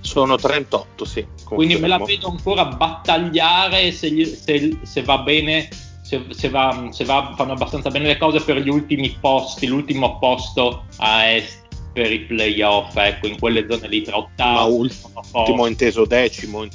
Sono 0.00 0.36
38, 0.36 1.04
sì. 1.04 1.22
Confermo. 1.22 1.54
Quindi 1.54 1.76
me 1.76 1.88
la 1.88 1.98
vedo 1.98 2.28
ancora 2.28 2.66
battagliare 2.66 3.92
se, 3.92 4.10
gli, 4.10 4.24
se, 4.24 4.78
se 4.82 5.02
va 5.02 5.18
bene, 5.18 5.68
se, 6.12 6.26
se, 6.28 6.48
va, 6.50 6.88
se 6.90 7.04
va, 7.04 7.32
fanno 7.36 7.52
abbastanza 7.52 7.88
bene 7.88 8.06
le 8.06 8.18
cose 8.18 8.40
per 8.42 8.58
gli 8.58 8.68
ultimi 8.68 9.16
posti, 9.18 9.66
l'ultimo 9.66 10.18
posto 10.18 10.84
a 10.98 11.30
est 11.30 11.60
per 11.94 12.12
i 12.12 12.20
playoff, 12.20 12.94
ecco, 12.96 13.26
in 13.26 13.38
quelle 13.38 13.66
zone 13.68 13.88
lì 13.88 14.02
tra 14.02 14.18
ottavo, 14.18 14.78
Ma 15.14 15.38
ultimo 15.38 15.66
inteso 15.66 16.04
decimo. 16.04 16.66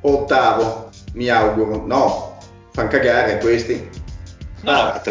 Ottavo, 0.00 0.90
mi 1.14 1.28
auguro. 1.28 1.84
No, 1.86 2.38
fanno 2.72 2.88
cagare 2.88 3.38
questi. 3.38 3.88
No, 4.62 4.70
ah. 4.72 5.02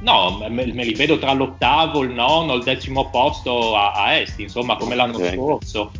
no 0.00 0.38
me, 0.48 0.48
me, 0.48 0.84
li 0.84 0.94
vedo 0.94 1.18
tra 1.18 1.32
l'ottavo, 1.32 2.02
il 2.02 2.10
nono, 2.10 2.54
il 2.54 2.64
decimo 2.64 3.08
posto 3.10 3.76
a, 3.76 3.92
a 3.92 4.16
est, 4.16 4.38
insomma, 4.40 4.76
come 4.76 4.96
l'anno 4.96 5.16
okay. 5.16 5.34
scorso. 5.34 5.92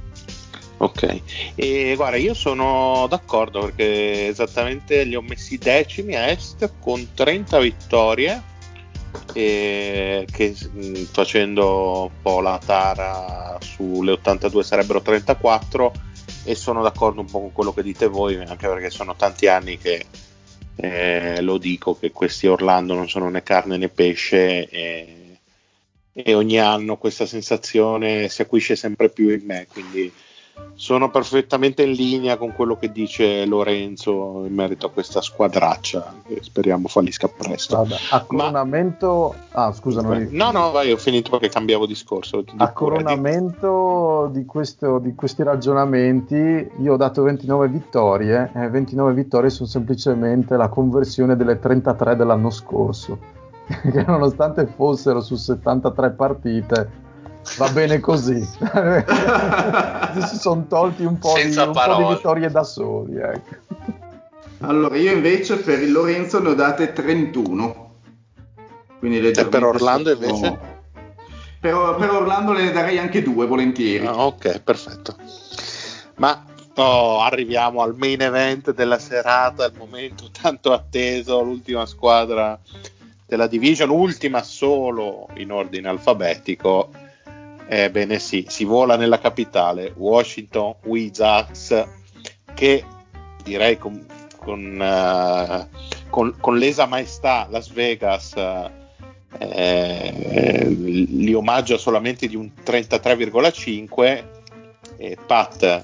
Ok, 0.82 1.20
e 1.54 1.94
guarda, 1.94 2.16
io 2.16 2.34
sono 2.34 3.06
d'accordo 3.08 3.60
perché 3.60 4.26
esattamente 4.26 5.04
li 5.04 5.14
ho 5.14 5.22
messi 5.22 5.56
decimi 5.56 6.16
a 6.16 6.26
est 6.26 6.72
con 6.80 7.14
30 7.14 7.60
vittorie, 7.60 8.42
e 9.32 10.26
che 10.28 10.56
facendo 11.12 12.10
un 12.10 12.20
po' 12.20 12.40
la 12.40 12.58
tara 12.58 13.58
sulle 13.60 14.10
82 14.10 14.64
sarebbero 14.64 15.00
34 15.00 15.92
e 16.42 16.56
sono 16.56 16.82
d'accordo 16.82 17.20
un 17.20 17.30
po' 17.30 17.38
con 17.38 17.52
quello 17.52 17.72
che 17.72 17.84
dite 17.84 18.08
voi, 18.08 18.34
anche 18.34 18.66
perché 18.66 18.90
sono 18.90 19.14
tanti 19.14 19.46
anni 19.46 19.78
che 19.78 20.04
eh, 20.74 21.40
lo 21.42 21.58
dico 21.58 21.96
che 21.96 22.10
questi 22.10 22.48
Orlando 22.48 22.94
non 22.94 23.08
sono 23.08 23.28
né 23.28 23.44
carne 23.44 23.76
né 23.76 23.88
pesce 23.88 24.68
e, 24.68 25.36
e 26.12 26.34
ogni 26.34 26.58
anno 26.58 26.96
questa 26.96 27.24
sensazione 27.24 28.28
si 28.28 28.42
acquisce 28.42 28.74
sempre 28.74 29.10
più 29.10 29.28
in 29.28 29.42
me, 29.44 29.68
quindi 29.70 30.12
sono 30.74 31.10
perfettamente 31.10 31.82
in 31.82 31.92
linea 31.92 32.36
con 32.36 32.52
quello 32.54 32.76
che 32.76 32.90
dice 32.90 33.44
Lorenzo 33.46 34.44
in 34.46 34.54
merito 34.54 34.86
a 34.86 34.90
questa 34.90 35.20
squadraccia 35.20 36.14
che 36.26 36.38
speriamo 36.42 36.88
fallisca 36.88 37.28
presto. 37.28 37.76
Vabbè, 37.76 37.96
a 38.10 38.24
coronamento... 38.24 39.34
Ma... 39.52 39.66
Ah, 39.66 39.72
scusa, 39.72 40.00
non... 40.00 40.28
No, 40.30 40.50
no, 40.50 40.70
vai, 40.70 40.90
ho 40.90 40.96
finito 40.96 41.30
perché 41.30 41.48
cambiavo 41.50 41.86
discorso. 41.86 42.42
A 42.56 42.72
coronamento 42.72 44.28
di, 44.32 44.44
questo, 44.44 44.98
di, 44.98 45.14
questi 45.14 45.42
ragionamenti, 45.42 46.34
io 46.80 46.92
ho 46.94 46.96
dato 46.96 47.22
29 47.22 47.68
vittorie 47.68 48.50
e 48.54 48.68
29 48.68 49.12
vittorie 49.12 49.50
sono 49.50 49.68
semplicemente 49.68 50.56
la 50.56 50.68
conversione 50.68 51.36
delle 51.36 51.58
33 51.58 52.16
dell'anno 52.16 52.50
scorso, 52.50 53.18
che 53.66 54.04
nonostante 54.06 54.66
fossero 54.66 55.20
su 55.20 55.36
73 55.36 56.10
partite 56.10 57.00
va 57.56 57.68
bene 57.70 58.00
così. 58.00 58.40
si 60.26 60.36
sono 60.36 60.66
tolti 60.66 61.04
un 61.04 61.18
po', 61.18 61.34
di, 61.34 61.56
un 61.56 61.72
po', 61.72 61.96
di, 61.96 62.14
vittorie 62.14 62.50
da 62.50 62.62
soli. 62.62 63.16
Ecco. 63.16 63.56
Allora, 64.60 64.96
io 64.96 65.12
invece 65.12 65.56
per 65.56 65.82
il 65.82 65.92
Lorenzo 65.92 66.40
ne 66.40 66.50
ho 66.50 66.54
date 66.54 66.92
31. 66.92 67.90
Quindi 68.98 69.30
e 69.30 69.46
per 69.46 69.64
Orlando 69.64 70.10
sotto... 70.10 70.24
invece? 70.24 70.58
Per, 71.58 71.96
per, 71.98 72.10
Orlando 72.10 72.52
le 72.52 72.70
darei 72.72 72.98
anche 72.98 73.22
due 73.22 73.46
volentieri. 73.46 74.06
Ah, 74.06 74.26
ok, 74.26 74.60
perfetto. 74.60 75.16
Ma 76.16 76.44
oh, 76.74 77.20
arriviamo 77.20 77.82
al 77.82 77.96
main 77.96 78.20
event 78.20 78.72
della 78.72 78.98
serata, 78.98 79.66
il 79.66 79.74
momento 79.76 80.30
tanto 80.30 80.72
atteso, 80.72 81.42
l'ultima 81.42 81.86
squadra 81.86 82.58
della 83.26 83.46
division, 83.46 83.90
ultima 83.90 84.42
solo 84.42 85.28
in 85.36 85.50
ordine 85.50 85.88
alfabetico 85.88 86.90
Ebbene 87.74 88.18
sì, 88.18 88.44
si 88.50 88.64
vola 88.64 88.96
nella 88.98 89.18
capitale, 89.18 89.94
Washington 89.96 90.74
Wizards, 90.84 91.88
che 92.52 92.84
direi 93.42 93.78
con, 93.78 94.04
con, 94.36 94.78
uh, 94.78 95.66
con, 96.10 96.36
con 96.38 96.58
l'esa 96.58 96.84
maestà 96.84 97.46
Las 97.48 97.72
Vegas 97.72 98.34
eh, 99.38 100.66
li 100.68 101.32
omaggia 101.32 101.78
solamente 101.78 102.26
di 102.26 102.36
un 102.36 102.50
33,5. 102.62 104.24
E 104.98 105.16
Pat, 105.26 105.82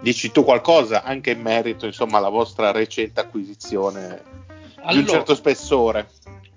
dici 0.00 0.30
tu 0.30 0.42
qualcosa 0.42 1.02
anche 1.02 1.32
in 1.32 1.42
merito 1.42 1.84
insomma, 1.84 2.16
alla 2.16 2.30
vostra 2.30 2.70
recente 2.70 3.20
acquisizione 3.20 4.22
allora, 4.76 4.92
di 4.92 4.98
un 5.00 5.06
certo 5.06 5.34
spessore? 5.34 6.08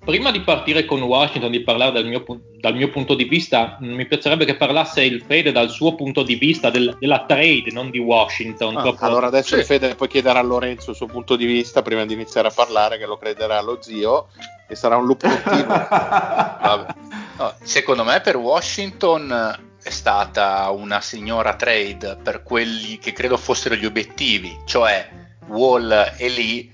Prima 0.03 0.31
di 0.31 0.41
partire 0.41 0.85
con 0.85 0.99
Washington, 1.03 1.51
di 1.51 1.61
parlare 1.61 1.91
dal 1.91 2.05
mio, 2.05 2.25
dal 2.59 2.73
mio, 2.73 2.89
punto 2.89 3.13
di 3.13 3.25
vista, 3.25 3.77
mi 3.81 4.07
piacerebbe 4.07 4.45
che 4.45 4.55
parlasse 4.55 5.03
il 5.03 5.21
Fede 5.21 5.51
dal 5.51 5.69
suo 5.69 5.93
punto 5.93 6.23
di 6.23 6.35
vista 6.35 6.71
del, 6.71 6.97
della 6.99 7.25
trade, 7.27 7.71
non 7.71 7.91
di 7.91 7.99
Washington. 7.99 8.77
Ah, 8.77 8.95
allora 8.97 9.27
adesso 9.27 9.53
sì. 9.53 9.59
il 9.59 9.65
Fede 9.65 9.93
poi 9.93 10.07
chiederà 10.07 10.39
a 10.39 10.41
Lorenzo 10.41 10.89
il 10.89 10.95
suo 10.95 11.05
punto 11.05 11.35
di 11.35 11.45
vista 11.45 11.83
prima 11.83 12.03
di 12.03 12.13
iniziare 12.13 12.47
a 12.47 12.51
parlare, 12.51 12.97
che 12.97 13.05
lo 13.05 13.17
crederà 13.17 13.61
lo 13.61 13.77
zio, 13.79 14.29
e 14.67 14.75
sarà 14.75 14.97
un 14.97 15.05
loop 15.05 15.21
continuo. 15.21 15.87
no, 17.37 17.53
secondo 17.61 18.03
me 18.03 18.21
per 18.21 18.37
Washington 18.37 19.59
è 19.83 19.89
stata 19.91 20.67
una 20.71 20.99
signora 20.99 21.55
trade 21.55 22.17
per 22.23 22.41
quelli 22.41 22.97
che 22.97 23.13
credo 23.13 23.37
fossero 23.37 23.75
gli 23.75 23.85
obiettivi, 23.85 24.57
cioè 24.65 25.07
Wall 25.47 25.91
e 26.17 26.29
Lee 26.29 26.69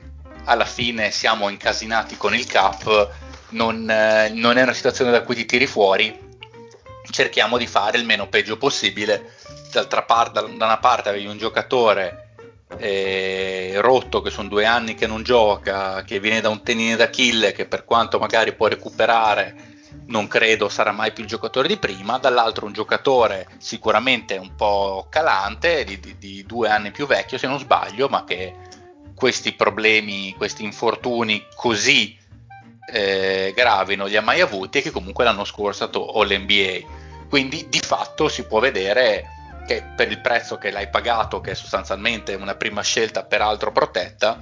alla 0.48 0.66
fine 0.66 1.12
siamo 1.12 1.50
incasinati 1.50 2.18
con 2.18 2.34
il 2.34 2.45
cap, 2.45 3.10
non, 3.50 3.89
eh, 3.89 4.30
non 4.34 4.58
è 4.58 4.64
una 4.64 4.74
situazione 4.74 5.12
da 5.12 5.22
cui 5.22 5.36
ti 5.36 5.45
tiri 5.45 5.68
fuori, 5.68 6.18
cerchiamo 7.10 7.58
di 7.58 7.68
fare 7.68 7.98
il 7.98 8.06
meno 8.06 8.28
peggio 8.28 8.58
possibile. 8.58 9.36
D'altra 9.72 10.04
parte, 10.04 10.39
da 10.56 10.66
una 10.66 10.78
parte 10.78 11.10
avevi 11.10 11.28
un 11.28 11.38
giocatore 11.38 12.36
eh, 12.78 13.74
rotto 13.78 14.22
che 14.22 14.30
sono 14.30 14.48
due 14.48 14.66
anni 14.66 14.95
che 14.95 15.06
non 15.06 15.24
gioca, 15.24 16.04
che 16.04 16.20
viene 16.20 16.41
da 16.41 16.50
un 16.50 16.64
tenine 16.64 16.95
d'Achille 16.95 17.52
che 17.52 17.66
per 17.66 17.84
quanto 17.84 18.18
magari 18.18 18.54
può 18.54 18.68
recuperare 18.68 19.76
non 20.08 20.28
credo 20.28 20.70
sarà 20.70 20.91
mai 20.91 21.12
più 21.12 21.24
il 21.24 21.30
giocatore 21.30 21.68
di 21.68 21.78
prima, 21.78 22.18
dall'altro 22.18 22.66
un 22.66 22.72
giocatore 22.72 23.48
sicuramente 23.58 24.38
un 24.38 24.56
po' 24.56 25.08
calante, 25.10 25.84
di, 25.84 26.00
di, 26.00 26.18
di 26.18 26.45
due 26.45 26.70
anni 26.70 26.91
più 26.91 27.06
vecchio 27.06 27.38
se 27.38 27.48
non 27.48 27.60
sbaglio, 27.60 28.08
ma 28.08 28.24
che 28.24 28.54
questi 29.18 29.53
problemi, 29.53 30.36
questi 30.38 30.63
infortuni 30.63 31.43
così 31.55 32.15
eh, 32.93 33.51
gravi 33.55 33.95
non 33.95 34.09
li 34.09 34.15
ha 34.15 34.22
mai 34.22 34.41
avuti 34.41 34.78
e 34.78 34.82
che 34.84 34.91
comunque 34.91 35.24
l'anno 35.24 35.43
scorso 35.43 35.86
è 35.86 35.88
stato 35.88 36.11
All-NBA. 36.11 37.26
Quindi 37.28 37.65
di 37.68 37.80
fatto 37.80 38.30
si 38.30 38.43
può 38.43 38.59
vedere 38.59 39.26
che 39.65 39.84
per 39.95 40.11
il 40.11 40.22
prezzo 40.22 40.59
che 40.59 40.70
l'hai 40.70 40.88
pagato, 40.89 41.41
che 41.41 41.51
è 41.51 41.55
sostanzialmente 41.55 42.36
una 42.36 42.53
prima 42.53 42.84
scelta 42.84 43.24
peraltro 43.24 43.72
protetta, 43.72 44.38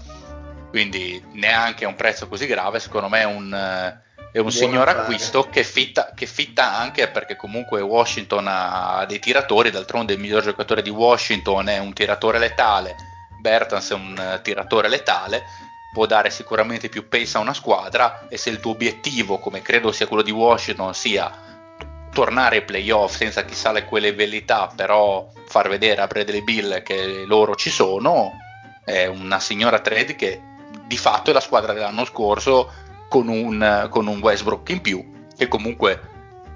quindi 0.69 1.23
neanche 1.31 1.85
a 1.85 1.87
un 1.87 1.95
prezzo 1.95 2.27
così 2.27 2.45
grave, 2.45 2.81
secondo 2.81 3.07
me 3.07 3.21
è 3.21 3.25
un, 3.25 3.97
è 4.33 4.39
un 4.39 4.51
signor 4.51 4.89
acquisto 4.89 5.47
che 5.49 5.63
fitta, 5.63 6.11
che 6.13 6.25
fitta, 6.25 6.75
anche 6.75 7.07
perché 7.07 7.37
comunque 7.37 7.79
Washington 7.79 8.45
ha 8.49 9.05
dei 9.07 9.19
tiratori, 9.19 9.71
d'altronde 9.71 10.11
il 10.11 10.19
miglior 10.19 10.43
giocatore 10.43 10.81
di 10.81 10.89
Washington 10.89 11.69
è 11.69 11.77
un 11.77 11.93
tiratore 11.93 12.39
letale 12.39 13.13
Bertans 13.45 13.91
è 13.91 13.93
un 13.93 14.17
uh, 14.17 14.41
tiratore 14.41 14.87
letale, 14.87 15.43
può 15.93 16.07
dare 16.07 16.31
sicuramente 16.31 16.89
più 16.89 17.07
pace 17.07 17.37
a 17.37 17.41
una 17.41 17.53
squadra 17.53 18.27
e 18.27 18.37
se 18.37 18.49
il 18.49 18.59
tuo 18.59 18.71
obiettivo, 18.71 19.37
come 19.37 19.61
credo 19.61 19.91
sia 19.91 20.07
quello 20.07 20.23
di 20.23 20.31
Washington, 20.31 20.95
sia 20.95 21.31
tornare 22.11 22.55
ai 22.55 22.65
playoff 22.65 23.15
senza 23.15 23.45
chissà 23.45 23.71
le 23.71 23.85
quelle 23.85 24.13
velità, 24.13 24.71
però 24.75 25.29
far 25.47 25.69
vedere 25.69 26.01
a 26.01 26.07
Bradley 26.07 26.41
Bill 26.41 26.81
che 26.81 27.23
loro 27.27 27.53
ci 27.53 27.69
sono, 27.69 28.31
è 28.83 29.05
una 29.05 29.39
signora 29.39 29.79
trade 29.79 30.15
che 30.15 30.41
di 30.87 30.97
fatto 30.97 31.29
è 31.29 31.33
la 31.33 31.39
squadra 31.39 31.73
dell'anno 31.73 32.05
scorso 32.05 32.71
con 33.09 33.27
un, 33.27 33.87
con 33.91 34.07
un 34.07 34.19
Westbrook 34.19 34.69
in 34.69 34.81
più, 34.81 35.25
che 35.37 35.47
comunque 35.47 35.99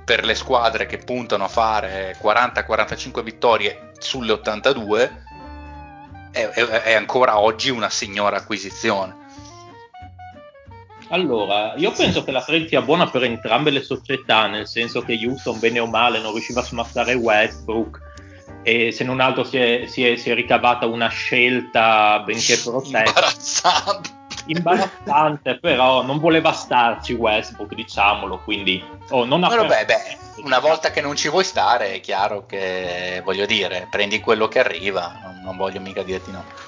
per 0.03 0.25
le 0.25 0.33
squadre 0.33 0.87
che 0.87 0.97
puntano 0.97 1.43
a 1.43 1.49
fare 1.49 2.17
40-45 2.19 3.21
vittorie 3.21 3.91
sulle 3.99 4.31
82 4.31 5.27
è, 6.31 6.47
è, 6.47 6.65
è 6.65 6.93
ancora 6.93 7.39
oggi 7.39 7.69
una 7.69 7.89
signora 7.89 8.37
acquisizione. 8.37 9.27
Allora, 11.09 11.73
io 11.75 11.91
penso 11.91 12.23
che 12.23 12.31
la 12.31 12.43
trade 12.43 12.67
sia 12.67 12.81
buona 12.81 13.09
per 13.09 13.23
entrambe 13.23 13.71
le 13.71 13.81
società, 13.81 14.45
nel 14.47 14.67
senso 14.67 15.01
che 15.01 15.19
Houston, 15.23 15.57
bene 15.59 15.79
o 15.79 15.87
male, 15.87 16.19
non 16.19 16.33
riusciva 16.33 16.61
a 16.61 16.63
smazzare 16.63 17.15
Westbrook 17.15 18.07
e 18.61 18.91
se 18.91 19.03
non 19.03 19.19
altro 19.19 19.43
si 19.43 19.57
è, 19.57 19.85
si 19.87 20.05
è, 20.05 20.15
si 20.17 20.29
è 20.29 20.35
ricavata 20.35 20.85
una 20.85 21.07
scelta 21.07 22.21
benché 22.23 22.57
protetta. 22.57 23.03
Imbarazzante. 23.05 24.17
Imbarazzante, 24.49 25.59
però 25.59 26.03
non 26.03 26.19
voleva 26.19 26.51
starci 26.51 27.13
Westbrook, 27.13 27.75
diciamolo, 27.75 28.39
quindi... 28.39 28.83
Oh, 29.09 29.25
non 29.25 29.43
ha 29.43 29.47
vabbè, 29.47 29.85
beh, 29.85 30.17
una 30.43 30.59
volta 30.59 30.91
che 30.91 31.01
non 31.01 31.15
ci 31.15 31.29
vuoi 31.29 31.43
stare 31.43 31.93
è 31.93 31.99
chiaro 31.99 32.45
che, 32.45 33.21
voglio 33.23 33.45
dire, 33.45 33.87
prendi 33.89 34.19
quello 34.19 34.47
che 34.47 34.59
arriva, 34.59 35.19
non, 35.23 35.41
non 35.43 35.57
voglio 35.57 35.79
mica 35.79 36.03
dirti 36.03 36.31
no 36.31 36.67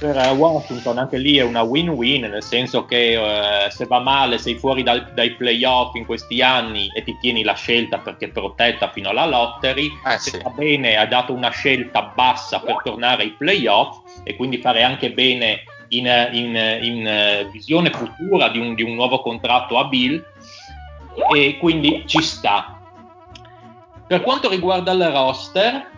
per 0.00 0.16
Washington 0.34 0.96
anche 0.96 1.18
lì 1.18 1.36
è 1.36 1.42
una 1.42 1.60
win-win, 1.60 2.22
nel 2.22 2.42
senso 2.42 2.86
che 2.86 3.66
eh, 3.66 3.70
se 3.70 3.84
va 3.84 4.00
male 4.00 4.38
sei 4.38 4.56
fuori 4.56 4.82
dal, 4.82 5.12
dai 5.12 5.32
playoff 5.32 5.94
in 5.94 6.06
questi 6.06 6.40
anni 6.40 6.90
e 6.94 7.04
ti 7.04 7.18
tieni 7.20 7.42
la 7.42 7.52
scelta 7.52 7.98
perché 7.98 8.24
è 8.24 8.30
protetta 8.30 8.90
fino 8.90 9.10
alla 9.10 9.26
lottery, 9.26 9.90
eh, 10.06 10.18
se 10.18 10.30
sì. 10.30 10.40
va 10.42 10.48
bene 10.48 10.96
ha 10.96 11.04
dato 11.04 11.34
una 11.34 11.50
scelta 11.50 12.12
bassa 12.14 12.60
per 12.60 12.80
tornare 12.82 13.24
ai 13.24 13.32
playoff 13.32 13.98
e 14.24 14.36
quindi 14.36 14.56
fare 14.56 14.82
anche 14.82 15.12
bene 15.12 15.64
in, 15.90 16.06
in, 16.32 16.78
in 16.82 17.48
visione 17.52 17.90
futura 17.90 18.48
di 18.48 18.58
un, 18.58 18.74
di 18.74 18.82
un 18.82 18.94
nuovo 18.94 19.20
contratto 19.20 19.78
a 19.78 19.84
Bill 19.84 20.24
e 21.34 21.56
quindi 21.58 22.04
ci 22.06 22.22
sta. 22.22 22.80
Per 24.06 24.22
quanto 24.22 24.48
riguarda 24.48 24.92
il 24.92 25.08
roster, 25.10 25.88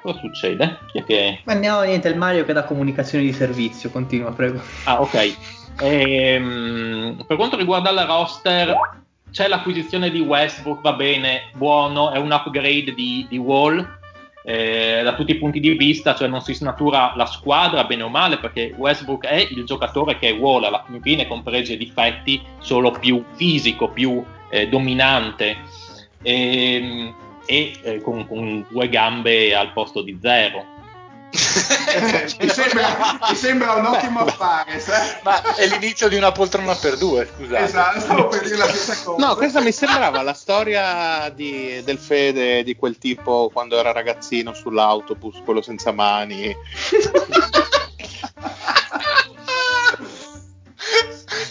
Cosa 0.00 0.20
succede? 0.20 0.78
Chi 0.92 0.98
è 0.98 1.04
che... 1.04 1.40
Ma 1.44 1.54
no, 1.54 1.82
niente, 1.82 2.08
il 2.08 2.16
Mario 2.16 2.44
che 2.44 2.52
dà 2.52 2.64
comunicazioni 2.64 3.24
di 3.24 3.32
servizio, 3.32 3.90
continua, 3.90 4.30
prego. 4.30 4.60
Ah, 4.84 5.00
ok. 5.00 5.36
Ehm, 5.80 7.24
per 7.26 7.36
quanto 7.36 7.56
riguarda 7.56 7.90
il 7.90 7.98
roster, 8.06 8.74
c'è 9.30 9.48
l'acquisizione 9.48 10.10
di 10.10 10.20
Westbrook, 10.20 10.80
va 10.80 10.92
bene, 10.92 11.50
buono, 11.54 12.10
è 12.12 12.18
un 12.18 12.30
upgrade 12.30 12.94
di, 12.94 13.26
di 13.28 13.38
Wall 13.38 13.97
eh, 14.42 15.00
da 15.02 15.14
tutti 15.14 15.32
i 15.32 15.38
punti 15.38 15.60
di 15.60 15.72
vista, 15.72 16.14
cioè 16.14 16.28
non 16.28 16.40
si 16.40 16.54
snatura 16.54 17.12
la 17.16 17.26
squadra 17.26 17.84
bene 17.84 18.02
o 18.02 18.08
male, 18.08 18.38
perché 18.38 18.74
Westbrook 18.76 19.26
è 19.26 19.48
il 19.50 19.64
giocatore 19.64 20.18
che 20.18 20.28
è 20.28 20.34
Wall 20.34 20.64
alla 20.64 20.84
fine, 21.02 21.26
con 21.26 21.42
pregi 21.42 21.74
e 21.74 21.76
difetti, 21.76 22.40
solo 22.58 22.90
più 22.92 23.24
fisico, 23.34 23.88
più 23.88 24.24
eh, 24.50 24.68
dominante. 24.68 25.56
Ehm, 26.22 27.14
e 27.50 27.72
eh, 27.82 28.02
con, 28.02 28.26
con, 28.26 28.66
due 28.68 28.88
gambe 28.90 29.54
al 29.54 29.72
posto 29.72 30.02
di 30.02 30.18
zero. 30.20 30.76
Mi, 32.40 32.48
sembra, 32.48 33.18
mi, 33.28 33.34
sembra, 33.36 33.72
un 33.74 33.86
ottimo 33.86 34.20
affare, 34.20 34.80
sai? 34.80 35.08
ma 35.22 35.54
è 35.54 35.66
l'inizio 35.66 36.08
di 36.08 36.16
una 36.16 36.32
poltrona 36.32 36.74
per 36.74 36.96
due, 36.96 37.28
scusate. 37.34 37.64
Esatto, 37.64 38.00
stavo 38.00 38.28
per 38.28 38.42
dire 38.42 38.56
la 38.56 38.68
stessa 38.68 39.02
cosa. 39.04 39.26
No, 39.26 39.36
questa 39.36 39.60
mi 39.60 39.72
sembrava 39.72 40.22
la 40.22 40.34
storia 40.34 41.28
di, 41.30 41.82
del 41.84 41.98
Fede 41.98 42.62
di 42.62 42.76
quel 42.76 42.98
tipo 42.98 43.50
quando 43.52 43.78
era 43.78 43.92
ragazzino 43.92 44.52
sull'autobus, 44.52 45.42
quello 45.44 45.62
senza 45.62 45.92
mani. 45.92 46.54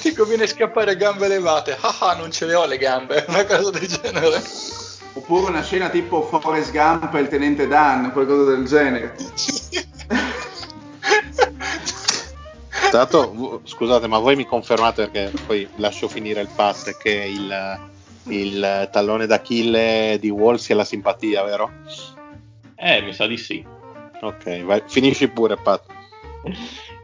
Ti 0.01 0.13
conviene 0.13 0.47
scappare 0.47 0.91
a 0.91 0.95
gambe 0.95 1.27
levate. 1.27 1.77
Ah, 1.79 1.95
ah, 1.99 2.15
non 2.15 2.31
ce 2.31 2.45
le 2.45 2.55
ho 2.55 2.65
le 2.65 2.77
gambe, 2.77 3.25
una 3.27 3.45
cosa 3.45 3.71
del 3.71 3.87
genere. 3.87 4.41
Oppure 5.13 5.49
una 5.49 5.63
scena 5.63 5.89
tipo 5.89 6.21
Forrest 6.21 6.71
Gump 6.71 7.13
e 7.15 7.19
il 7.19 7.27
tenente 7.27 7.67
Dan, 7.67 8.11
qualcosa 8.11 8.51
del 8.51 8.65
genere. 8.65 9.15
Tanto, 12.91 13.61
scusate, 13.63 14.07
ma 14.07 14.17
voi 14.19 14.35
mi 14.35 14.45
confermate 14.45 15.07
perché 15.07 15.37
poi 15.45 15.67
lascio 15.75 16.07
finire 16.07 16.41
il 16.41 16.47
fatto 16.47 16.91
che 16.97 17.11
il, 17.11 17.79
il 18.29 18.89
tallone 18.91 19.25
d'Achille 19.25 20.17
di 20.19 20.29
Wall 20.29 20.55
sia 20.55 20.75
la 20.75 20.85
simpatia, 20.85 21.43
vero? 21.43 21.71
Eh, 22.75 23.01
mi 23.01 23.13
sa 23.13 23.27
di 23.27 23.37
sì. 23.37 23.65
Ok, 24.21 24.63
vai, 24.63 24.81
finisci 24.87 25.27
pure, 25.27 25.57
Pat. 25.57 25.83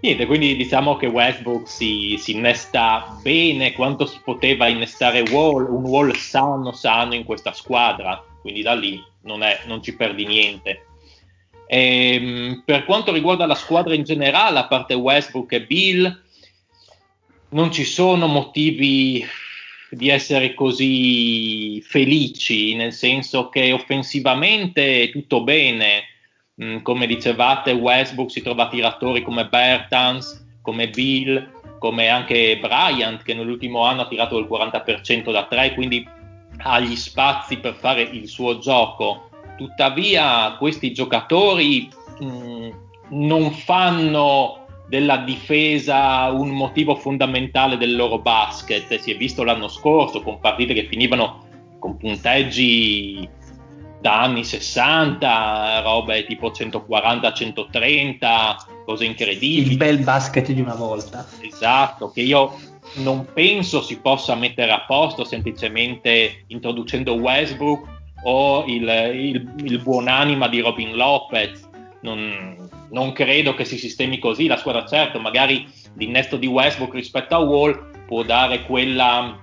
Niente, 0.01 0.26
quindi 0.26 0.56
diciamo 0.56 0.97
che 0.97 1.08
Westbrook 1.08 1.68
si, 1.68 2.18
si, 2.20 2.34
innesta 2.34 3.18
bene 3.22 3.74
quanto 3.74 4.06
si 4.06 4.20
poteva 4.24 4.68
innestare 4.68 5.22
Wall, 5.22 5.70
un 5.70 5.84
Wall 5.86 6.14
sano 6.14 6.72
sano 6.72 7.14
in 7.14 7.24
questa 7.24 7.54
squadra, 7.54 8.22
quindi 8.41 8.62
da 8.62 8.74
lì 8.74 9.01
non, 9.22 9.43
è, 9.43 9.62
non 9.66 9.82
ci 9.82 9.95
perdi 9.95 10.26
niente. 10.26 10.88
E, 11.74 12.15
ehm, 12.15 12.63
per 12.65 12.86
quanto 12.86 13.11
riguarda 13.11 13.45
la 13.45 13.55
squadra 13.55 13.93
in 13.93 14.03
generale, 14.03 14.59
a 14.59 14.67
parte 14.67 14.93
Westbrook 14.93 15.51
e 15.53 15.65
Bill, 15.65 16.21
non 17.49 17.71
ci 17.71 17.84
sono 17.84 18.28
motivi 18.28 19.26
di 19.89 20.09
essere 20.09 20.53
così 20.53 21.82
felici, 21.82 22.76
nel 22.76 22.93
senso 22.93 23.49
che 23.49 23.71
offensivamente 23.71 25.03
è 25.03 25.11
tutto 25.11 25.43
bene, 25.43 26.05
Mm, 26.61 26.82
come 26.84 27.07
dicevate, 27.07 27.71
Westbrook 27.71 28.30
si 28.30 28.43
trova 28.43 28.67
tiratori 28.67 29.24
come 29.24 29.47
Bertans, 29.47 30.45
come 30.61 30.88
Bill, 30.89 31.49
come 31.80 32.09
anche 32.09 32.59
Bryant 32.59 33.24
che 33.24 33.34
nell'ultimo 33.34 33.84
anno 33.84 34.01
ha 34.01 34.07
tirato 34.07 34.38
il 34.38 34.47
40% 34.47 35.32
da 35.32 35.45
3, 35.45 35.74
quindi 35.74 36.07
ha 36.57 36.80
gli 36.80 36.95
spazi 36.95 37.57
per 37.57 37.74
fare 37.74 38.03
il 38.03 38.28
suo 38.28 38.59
gioco. 38.59 39.30
Tuttavia 39.64 40.57
questi 40.59 40.91
giocatori 40.91 41.88
mh, 42.20 42.26
mm, 42.26 42.70
non 43.11 43.51
fanno 43.51 44.66
della 44.89 45.20
difesa 45.20 46.30
un 46.32 46.49
motivo 46.49 46.95
fondamentale 46.95 47.78
del 47.78 47.95
loro 47.95 48.20
basket. 48.20 48.99
Si 48.99 49.09
è 49.09 49.16
visto 49.16 49.45
l'anno 49.45 49.70
scorso 49.70 50.22
con 50.22 50.41
partite 50.41 50.74
che 50.74 50.88
finivano 50.89 51.45
con 51.80 51.95
punteggi 51.95 53.26
da 54.01 54.24
anni 54.24 54.43
60, 54.43 55.80
robe 55.80 56.26
tipo 56.26 56.49
140-130, 56.49 58.55
cose 58.84 59.05
incredibili. 59.05 59.72
Il 59.72 59.78
bel 59.78 59.99
basket 59.99 60.51
di 60.51 60.59
una 60.59 60.76
volta. 60.76 61.26
Esatto, 61.39 62.11
che 62.11 62.20
io 62.20 62.53
non 62.95 63.26
penso 63.34 63.82
si 63.82 64.01
possa 64.01 64.36
mettere 64.36 64.74
a 64.74 64.82
posto 64.82 65.24
semplicemente 65.24 66.43
introducendo 66.47 67.14
Westbrook 67.14 68.01
o 68.24 68.65
il, 68.67 68.84
il, 69.13 69.53
il 69.63 69.80
buonanima 69.80 70.47
di 70.47 70.59
Robin 70.59 70.95
Lopez. 70.95 71.69
Non, 72.01 72.69
non, 72.89 73.13
credo 73.13 73.53
che 73.55 73.65
si 73.65 73.78
sistemi 73.78 74.19
così. 74.19 74.47
La 74.47 74.57
squadra, 74.57 74.86
certo, 74.86 75.19
magari 75.19 75.65
l'innesto 75.95 76.38
di 76.38 76.47
Westbrook 76.47 76.93
rispetto 76.93 77.36
a 77.36 77.39
Wall 77.39 78.05
può 78.05 78.24
dare 78.24 78.63
quella, 78.63 79.41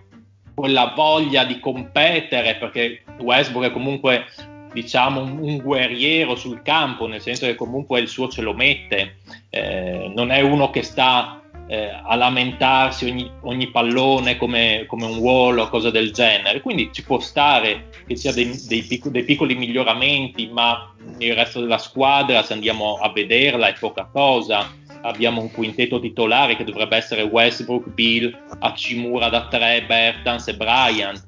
quella 0.54 0.92
voglia 0.94 1.44
di 1.44 1.58
competere 1.58 2.56
perché 2.56 3.02
Westbrook 3.18 3.66
è 3.66 3.72
comunque 3.72 4.26
diciamo 4.72 5.22
un, 5.22 5.38
un, 5.38 5.56
guerriero 5.58 6.36
sul 6.36 6.62
campo, 6.62 7.06
nel 7.06 7.20
senso 7.20 7.46
che 7.46 7.54
comunque 7.54 8.00
il 8.00 8.08
suo 8.08 8.28
ce 8.28 8.42
lo 8.42 8.54
mette, 8.54 9.16
eh, 9.50 10.12
non 10.14 10.30
è 10.30 10.40
uno 10.40 10.70
che 10.70 10.82
sta 10.82 11.42
eh, 11.66 11.88
a 12.02 12.14
lamentarsi 12.16 13.08
ogni, 13.08 13.30
ogni 13.42 13.70
pallone 13.70 14.36
come, 14.36 14.84
come, 14.86 15.06
un 15.06 15.18
wall 15.18 15.58
o 15.58 15.68
cose 15.68 15.90
del 15.90 16.12
genere, 16.12 16.60
quindi 16.60 16.90
ci 16.92 17.04
può 17.04 17.20
stare 17.20 17.89
che 18.10 18.16
sia 18.16 18.32
dei, 18.32 18.60
dei, 18.66 18.82
pic- 18.82 19.06
dei, 19.06 19.22
piccoli 19.22 19.54
miglioramenti, 19.54 20.48
ma 20.48 20.92
il 21.18 21.32
resto 21.32 21.60
della 21.60 21.78
squadra, 21.78 22.42
se 22.42 22.54
andiamo 22.54 22.96
a 22.96 23.12
vederla, 23.12 23.68
è 23.68 23.78
poca 23.78 24.08
cosa. 24.10 24.68
Abbiamo 25.02 25.40
un 25.40 25.52
quintetto 25.52 26.00
titolare 26.00 26.56
che 26.56 26.64
dovrebbe 26.64 26.96
essere 26.96 27.22
Westbrook, 27.22 27.88
Bill, 27.90 28.36
Hachimura 28.58 29.28
da 29.28 29.46
3, 29.46 29.84
Bertans 29.86 30.48
e 30.48 30.56
Bryant, 30.56 31.24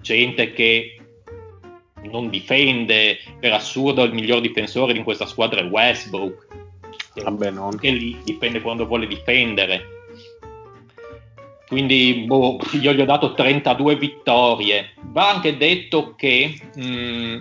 gente 0.00 0.54
che 0.54 0.96
non 2.04 2.30
difende, 2.30 3.18
per 3.38 3.52
assurdo 3.52 4.02
il 4.02 4.14
miglior 4.14 4.40
difensore 4.40 4.94
di 4.94 5.02
questa 5.02 5.26
squadra 5.26 5.60
è 5.60 5.64
Westbrook. 5.64 6.46
Vabbè, 7.14 7.50
non. 7.50 7.76
Che 7.76 7.90
lì 7.90 8.18
difende 8.24 8.62
quando 8.62 8.86
vuole 8.86 9.06
difendere. 9.06 10.01
Quindi 11.72 12.24
boh, 12.26 12.58
io 12.82 12.92
gli 12.92 13.00
ho 13.00 13.06
dato 13.06 13.32
32 13.32 13.96
vittorie. 13.96 14.92
Va 15.04 15.30
anche 15.30 15.56
detto 15.56 16.14
che 16.14 16.60
mh, 16.74 17.36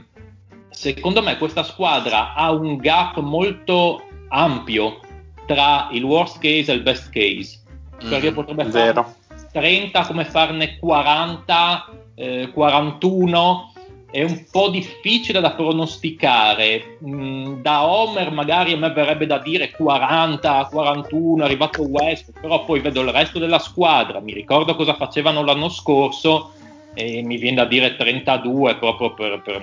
secondo 0.69 1.21
me 1.21 1.37
questa 1.37 1.63
squadra 1.63 2.33
ha 2.33 2.49
un 2.51 2.77
gap 2.77 3.19
molto 3.19 4.01
ampio 4.29 5.01
tra 5.45 5.89
il 5.91 6.03
worst 6.03 6.39
case 6.39 6.71
e 6.71 6.75
il 6.75 6.81
best 6.81 7.09
case. 7.11 7.59
Perché 8.07 8.31
Mm, 8.31 8.33
potrebbe 8.33 8.63
fare 8.63 9.05
30 9.51 10.05
come 10.05 10.23
farne 10.23 10.77
40, 10.79 11.89
eh, 12.15 12.51
41 12.53 13.70
è 14.11 14.23
un 14.23 14.43
po' 14.51 14.69
difficile 14.69 15.39
da 15.39 15.51
pronosticare. 15.51 16.97
Mm, 17.05 17.61
da 17.61 17.85
Homer 17.85 18.31
magari 18.31 18.73
a 18.73 18.77
me 18.77 18.91
verrebbe 18.91 19.25
da 19.25 19.39
dire 19.39 19.71
40, 19.71 20.67
41, 20.69 21.41
è 21.41 21.45
arrivato 21.45 21.83
West, 21.83 22.33
però 22.39 22.63
poi 22.65 22.81
vedo 22.81 23.01
il 23.01 23.09
resto 23.09 23.39
della 23.39 23.59
squadra, 23.59 24.19
mi 24.19 24.33
ricordo 24.33 24.75
cosa 24.75 24.95
facevano 24.95 25.43
l'anno 25.43 25.69
scorso 25.69 26.51
e 26.93 27.21
mi 27.21 27.37
viene 27.37 27.55
da 27.55 27.65
dire 27.65 27.95
32 27.95 28.75
proprio 28.75 29.13
per, 29.13 29.41
per, 29.41 29.61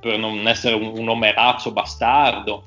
per 0.00 0.18
non 0.18 0.46
essere 0.48 0.74
un, 0.74 0.92
un 0.98 1.08
omerazzo 1.08 1.70
bastardo 1.70 2.64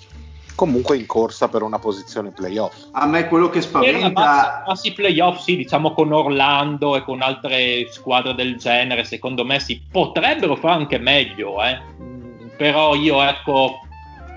comunque 0.56 0.98
in 0.98 1.06
corsa 1.06 1.48
per 1.48 1.62
una 1.64 1.80
posizione 1.80 2.32
playoff. 2.32 2.90
A 2.92 3.06
me 3.06 3.28
quello 3.28 3.50
che 3.50 3.62
spaventa... 3.62 4.64
Sì, 4.74 4.94
playoff 4.94 5.42
sì, 5.42 5.56
diciamo 5.56 5.94
con 5.94 6.12
Orlando 6.12 6.96
e 6.96 7.04
con 7.04 7.22
altre 7.22 7.88
squadre 7.92 8.36
del 8.36 8.58
genere, 8.58 9.04
secondo 9.04 9.44
me 9.44 9.60
si 9.60 9.82
potrebbero 9.92 10.56
fare 10.56 10.76
anche 10.76 10.98
meglio, 10.98 11.62
eh. 11.64 11.80
però 12.56 12.94
io 12.96 13.22
ecco 13.22 13.80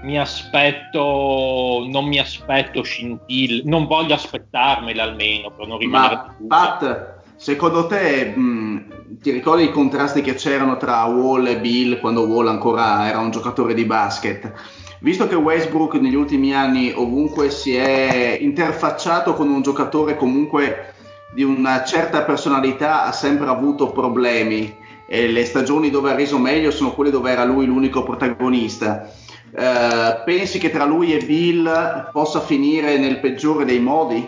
mi 0.03 0.19
aspetto, 0.19 1.87
non 1.89 2.07
mi 2.07 2.19
aspetto 2.19 2.83
scintille, 2.83 3.63
non 3.65 3.87
voglio 3.87 4.15
aspettarmele 4.15 5.01
almeno 5.01 5.51
per 5.51 5.67
non 5.67 5.79
rimanere... 5.79 6.15
Ma 6.15 6.35
Pat, 6.47 7.15
secondo 7.37 7.87
te 7.87 8.27
mh, 8.27 9.19
ti 9.21 9.31
ricordi 9.31 9.65
i 9.65 9.71
contrasti 9.71 10.21
che 10.21 10.35
c'erano 10.35 10.77
tra 10.77 11.05
Wall 11.05 11.47
e 11.47 11.59
Bill 11.59 12.01
quando 12.01 12.23
Wall 12.23 12.49
ancora 12.49 13.09
era 13.09 13.19
un 13.19 13.31
giocatore 13.31 13.73
di 13.73 13.85
basket? 13.87 14.53
Visto 15.01 15.27
che 15.27 15.35
Westbrook 15.35 15.95
negli 15.95 16.15
ultimi 16.15 16.55
anni 16.55 16.93
ovunque 16.95 17.51
si 17.51 17.77
è 17.77 18.39
interfacciato 18.41 19.35
con 19.35 19.49
un 19.49 19.63
giocatore 19.63 20.17
comunque 20.17 20.95
di 21.35 21.43
una 21.43 21.85
certa 21.85 22.23
personalità, 22.23 23.05
ha 23.05 23.13
sempre 23.13 23.49
avuto 23.49 23.91
problemi 23.91 24.83
e 25.07 25.29
le 25.29 25.45
stagioni 25.45 25.91
dove 25.91 26.11
ha 26.11 26.15
reso 26.15 26.39
meglio 26.39 26.71
sono 26.71 26.93
quelle 26.93 27.11
dove 27.11 27.31
era 27.31 27.45
lui 27.45 27.67
l'unico 27.67 28.03
protagonista. 28.03 29.11
Uh, 29.51 30.25
pensi 30.25 30.59
che 30.59 30.71
tra 30.71 30.85
lui 30.85 31.15
e 31.15 31.25
Bill 31.25 32.11
possa 32.11 32.41
finire 32.41 32.99
nel 32.99 33.21
peggiore 33.21 33.65
dei 33.65 33.79
modi? 33.79 34.27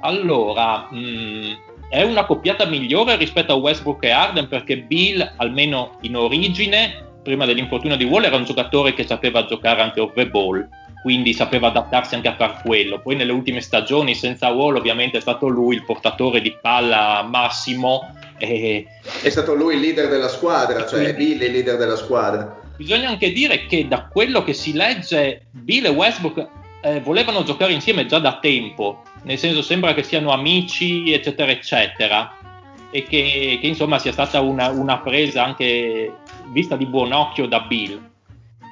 Allora, 0.00 0.88
mh, 0.90 0.98
mm, 0.98 1.52
è 1.88 2.02
una 2.02 2.26
coppiata 2.26 2.66
migliore 2.66 3.16
rispetto 3.16 3.52
a 3.52 3.56
Westbrook 3.56 4.04
e 4.04 4.10
Arden 4.10 4.48
perché 4.48 4.78
Bill, 4.78 5.34
almeno 5.36 5.96
in 6.02 6.16
origine, 6.16 7.05
prima 7.26 7.44
dell'infortunio 7.44 7.96
di 7.96 8.04
Wall 8.04 8.22
era 8.22 8.36
un 8.36 8.44
giocatore 8.44 8.94
che 8.94 9.04
sapeva 9.04 9.44
giocare 9.46 9.82
anche 9.82 9.98
off 10.00 10.14
the 10.14 10.28
ball, 10.28 10.64
quindi 11.02 11.34
sapeva 11.34 11.66
adattarsi 11.66 12.14
anche 12.14 12.28
a 12.28 12.36
far 12.36 12.62
quello. 12.62 13.00
Poi 13.00 13.16
nelle 13.16 13.32
ultime 13.32 13.60
stagioni 13.60 14.14
senza 14.14 14.50
Wall 14.50 14.76
ovviamente 14.76 15.18
è 15.18 15.20
stato 15.20 15.48
lui 15.48 15.74
il 15.74 15.84
portatore 15.84 16.40
di 16.40 16.56
palla 16.62 17.26
massimo. 17.28 18.14
E... 18.38 18.86
È 19.22 19.28
stato 19.28 19.54
lui 19.54 19.74
il 19.74 19.80
leader 19.80 20.08
della 20.08 20.28
squadra, 20.28 20.86
cioè 20.86 21.14
Bill 21.14 21.42
il 21.42 21.50
leader 21.50 21.76
della 21.76 21.96
squadra. 21.96 22.60
Bisogna 22.76 23.08
anche 23.08 23.32
dire 23.32 23.66
che 23.66 23.88
da 23.88 24.06
quello 24.06 24.44
che 24.44 24.52
si 24.52 24.72
legge 24.72 25.46
Bill 25.50 25.86
e 25.86 25.88
Westbrook 25.88 26.48
eh, 26.82 27.00
volevano 27.00 27.42
giocare 27.42 27.72
insieme 27.72 28.06
già 28.06 28.20
da 28.20 28.38
tempo, 28.40 29.02
nel 29.22 29.38
senso 29.38 29.62
sembra 29.62 29.94
che 29.94 30.04
siano 30.04 30.30
amici 30.30 31.12
eccetera 31.12 31.50
eccetera 31.50 32.45
e 32.90 33.02
che, 33.04 33.58
che 33.60 33.66
insomma 33.66 33.98
sia 33.98 34.12
stata 34.12 34.40
una, 34.40 34.68
una 34.70 34.98
presa 34.98 35.44
anche 35.44 36.12
vista 36.50 36.76
di 36.76 36.86
buon 36.86 37.12
occhio 37.12 37.46
da 37.46 37.60
Bill. 37.60 38.14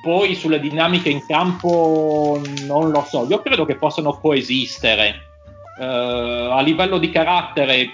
Poi 0.02 0.34
sulle 0.34 0.60
dinamiche 0.60 1.08
in 1.08 1.24
campo 1.26 2.40
non 2.66 2.90
lo 2.90 3.04
so, 3.08 3.26
io 3.28 3.40
credo 3.40 3.64
che 3.64 3.76
possano 3.76 4.18
coesistere. 4.18 5.32
Uh, 5.78 6.52
a 6.52 6.60
livello 6.60 6.98
di 6.98 7.10
carattere 7.10 7.90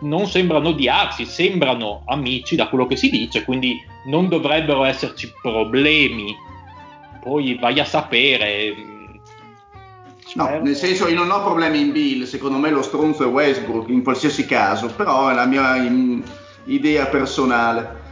non 0.00 0.26
sembrano 0.26 0.68
odiarsi, 0.70 1.26
sembrano 1.26 2.02
amici 2.06 2.56
da 2.56 2.68
quello 2.68 2.86
che 2.86 2.96
si 2.96 3.10
dice, 3.10 3.44
quindi 3.44 3.76
non 4.06 4.28
dovrebbero 4.28 4.84
esserci 4.84 5.32
problemi. 5.42 6.34
Poi 7.20 7.56
vai 7.60 7.78
a 7.78 7.84
sapere. 7.84 8.96
No, 10.34 10.60
nel 10.60 10.76
senso 10.76 11.08
io 11.08 11.14
non 11.14 11.30
ho 11.30 11.42
problemi 11.42 11.80
in 11.80 11.92
Bill, 11.92 12.24
secondo 12.24 12.58
me 12.58 12.70
lo 12.70 12.82
stronzo 12.82 13.24
è 13.24 13.26
Westbrook 13.26 13.88
in 13.88 14.02
qualsiasi 14.02 14.46
caso, 14.46 14.88
però 14.88 15.28
è 15.28 15.34
la 15.34 15.46
mia 15.46 15.76
in, 15.76 16.22
idea 16.68 17.06
personale. 17.06 18.06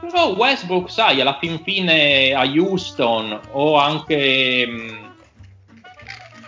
Però 0.00 0.34
Westbrook, 0.34 0.90
sai, 0.90 1.20
alla 1.20 1.38
fin 1.40 1.60
fine 1.62 2.32
a 2.32 2.44
Houston 2.44 3.40
o 3.52 3.76
anche 3.76 4.66
mh, 4.66 4.72
mm, 4.72 5.04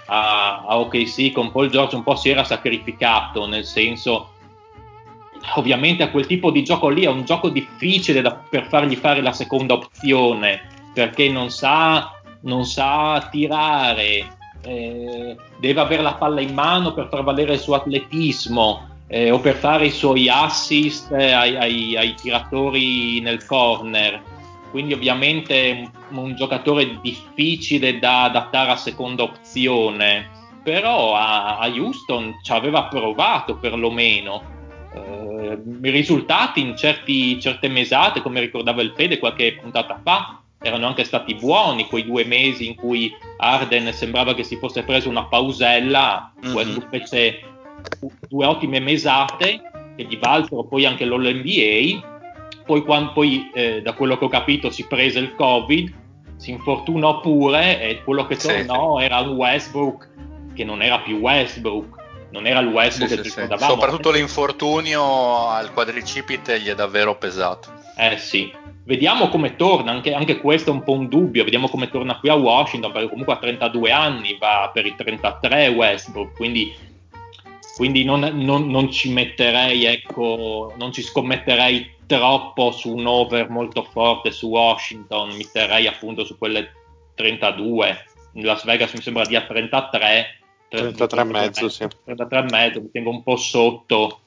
a, 0.06 0.64
a 0.66 0.78
OKC 0.78 1.32
con 1.32 1.50
Paul 1.50 1.70
George 1.70 1.96
un 1.96 2.02
po' 2.02 2.14
si 2.14 2.28
era 2.28 2.44
sacrificato, 2.44 3.46
nel 3.46 3.64
senso, 3.64 4.34
ovviamente 5.56 6.02
a 6.02 6.10
quel 6.10 6.26
tipo 6.26 6.50
di 6.50 6.62
gioco 6.62 6.88
lì 6.88 7.04
è 7.04 7.08
un 7.08 7.24
gioco 7.24 7.48
difficile 7.48 8.20
da, 8.20 8.32
per 8.34 8.66
fargli 8.68 8.96
fare 8.96 9.22
la 9.22 9.32
seconda 9.32 9.74
opzione, 9.74 10.68
perché 10.92 11.30
non 11.30 11.50
sa, 11.50 12.12
non 12.42 12.64
sa 12.64 13.28
tirare, 13.30 14.36
eh, 14.62 15.36
deve 15.58 15.80
avere 15.80 16.02
la 16.02 16.14
palla 16.14 16.40
in 16.40 16.54
mano 16.54 16.92
per 16.92 17.08
far 17.10 17.22
valere 17.22 17.54
il 17.54 17.58
suo 17.58 17.74
atletismo 17.74 18.96
eh, 19.08 19.30
o 19.30 19.40
per 19.40 19.54
fare 19.54 19.86
i 19.86 19.90
suoi 19.90 20.28
assist 20.28 21.10
eh, 21.12 21.32
ai, 21.32 21.56
ai, 21.56 21.96
ai, 21.96 22.14
tiratori 22.14 23.20
nel 23.20 23.44
corner. 23.46 24.22
Quindi 24.70 24.92
ovviamente 24.92 25.90
un, 26.10 26.18
un, 26.18 26.34
giocatore 26.36 27.00
difficile 27.00 27.98
da 27.98 28.24
adattare 28.24 28.70
a 28.72 28.76
seconda 28.76 29.22
opzione, 29.22 30.28
però 30.62 31.14
a, 31.14 31.58
a 31.58 31.66
Houston 31.68 32.38
ci 32.42 32.52
aveva 32.52 32.84
provato 32.84 33.56
perlomeno. 33.56 34.56
Eh, 34.92 35.58
I 35.82 35.90
risultati 35.90 36.60
in 36.60 36.76
certi, 36.76 37.40
certe 37.40 37.68
mesate, 37.68 38.20
come 38.20 38.40
ricordava 38.40 38.82
il 38.82 38.92
Fede 38.94 39.18
qualche 39.18 39.54
puntata 39.54 39.98
fa, 40.02 40.42
erano 40.60 40.86
anche 40.86 41.04
stati 41.04 41.34
buoni 41.34 41.86
quei 41.86 42.04
due 42.04 42.24
mesi 42.24 42.66
in 42.66 42.74
cui 42.74 43.14
Arden 43.36 43.92
sembrava 43.92 44.34
che 44.34 44.42
si 44.42 44.56
fosse 44.56 44.82
preso 44.82 45.08
una 45.08 45.26
pausella, 45.26 46.32
mm-hmm. 46.44 46.78
Fece 46.90 47.40
due 48.28 48.46
ottime 48.46 48.80
mesate 48.80 49.60
che 49.96 50.04
gli 50.04 50.18
valsero 50.18 50.64
poi 50.64 50.86
anche 50.86 51.04
l'All-NBA. 51.04 52.16
Poi, 52.64 52.82
quando, 52.82 53.12
poi 53.12 53.50
eh, 53.54 53.80
da 53.82 53.92
quello 53.94 54.18
che 54.18 54.24
ho 54.24 54.28
capito, 54.28 54.70
si 54.70 54.86
prese 54.86 55.18
il 55.20 55.34
Covid, 55.34 55.92
si 56.36 56.50
infortunò 56.50 57.20
pure 57.20 57.80
e 57.80 58.02
quello 58.04 58.26
che 58.26 58.36
tornò 58.36 58.98
sì. 58.98 59.04
era 59.04 59.20
un 59.20 59.30
Westbrook 59.30 60.08
che 60.54 60.64
non 60.64 60.82
era 60.82 61.00
più 61.00 61.16
Westbrook. 61.16 61.96
Non 62.30 62.46
era 62.46 62.60
il 62.60 62.66
Westbrook 62.66 63.10
sì, 63.10 63.16
che 63.16 63.28
sì, 63.28 63.40
ricordavamo. 63.40 63.72
Soprattutto 63.72 64.10
l'infortunio 64.10 65.48
al 65.48 65.72
quadricipite 65.72 66.60
gli 66.60 66.68
è 66.68 66.74
davvero 66.74 67.16
pesato. 67.16 67.72
Eh 68.00 68.16
sì, 68.16 68.52
vediamo 68.84 69.28
come 69.28 69.56
torna, 69.56 69.90
anche, 69.90 70.14
anche, 70.14 70.38
questo 70.38 70.70
è 70.70 70.72
un 70.72 70.84
po' 70.84 70.92
un 70.92 71.08
dubbio, 71.08 71.42
vediamo 71.42 71.68
come 71.68 71.90
torna 71.90 72.18
qui 72.18 72.28
a 72.28 72.34
Washington, 72.34 72.92
perché 72.92 73.08
comunque 73.08 73.34
a 73.34 73.38
32 73.38 73.90
anni 73.90 74.36
va 74.38 74.70
per 74.72 74.86
i 74.86 74.94
33 74.94 75.68
Westbrook, 75.68 76.36
quindi 76.36 76.72
quindi 77.78 78.02
non, 78.02 78.20
non, 78.20 78.68
non, 78.68 78.90
ci 78.90 79.12
metterei, 79.12 79.84
ecco, 79.84 80.74
non 80.78 80.92
ci 80.92 81.00
scommetterei 81.00 81.94
troppo 82.06 82.72
su 82.72 82.92
un 82.92 83.06
over 83.06 83.50
molto 83.50 83.84
forte 83.84 84.32
su 84.32 84.48
Washington, 84.48 85.36
mi 85.36 85.48
terrei 85.52 85.86
appunto 85.86 86.24
su 86.24 86.36
quelle 86.36 86.72
32, 87.14 88.04
in 88.32 88.44
Las 88.44 88.64
Vegas 88.64 88.92
mi 88.94 89.00
sembra 89.00 89.24
dia 89.26 89.42
33, 89.42 90.40
33 90.68 91.20
e 91.20 91.24
mezzo, 91.24 91.68
sì. 91.68 91.86
33 92.04 92.38
e 92.38 92.42
mezzo, 92.50 92.80
mi 92.80 92.90
tengo 92.90 93.10
un 93.10 93.22
po' 93.22 93.36
sotto, 93.36 94.20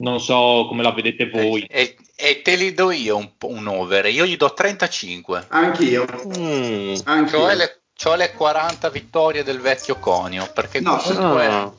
non 0.00 0.20
so 0.20 0.66
come 0.68 0.82
la 0.82 0.92
vedete 0.92 1.30
voi. 1.30 1.64
E, 1.64 1.96
e 2.14 2.42
te 2.42 2.56
li 2.56 2.74
do 2.74 2.90
io 2.90 3.16
un, 3.16 3.30
un, 3.42 3.66
over, 3.66 4.06
io 4.06 4.26
gli 4.26 4.36
do 4.36 4.52
35. 4.52 5.46
Anch'io. 5.48 6.04
Mm. 6.36 6.94
Anch'io. 7.04 7.38
Cioè 7.38 7.54
le, 7.54 7.80
cioè 7.94 8.16
le 8.16 8.32
40 8.32 8.90
vittorie 8.90 9.42
del 9.42 9.60
vecchio 9.60 9.96
Conio, 9.96 10.50
perché 10.52 10.80
no, 10.80 10.96
comunque... 10.96 11.48
No 11.48 11.78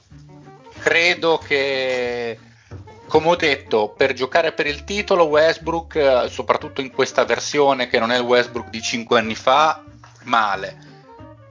credo 0.82 1.38
che 1.38 2.38
come 3.08 3.28
ho 3.28 3.36
detto, 3.36 3.94
per 3.96 4.14
giocare 4.14 4.54
per 4.54 4.68
il 4.68 4.86
titolo 4.86 5.26
Westbrook, 5.26 6.28
soprattutto 6.30 6.80
in 6.80 6.92
questa 6.92 7.26
versione 7.26 7.88
che 7.88 8.00
non 8.00 8.10
è 8.10 8.16
il 8.16 8.24
Westbrook 8.24 8.70
di 8.70 8.82
5 8.82 9.20
anni 9.20 9.36
fa, 9.36 9.84
male. 10.24 10.78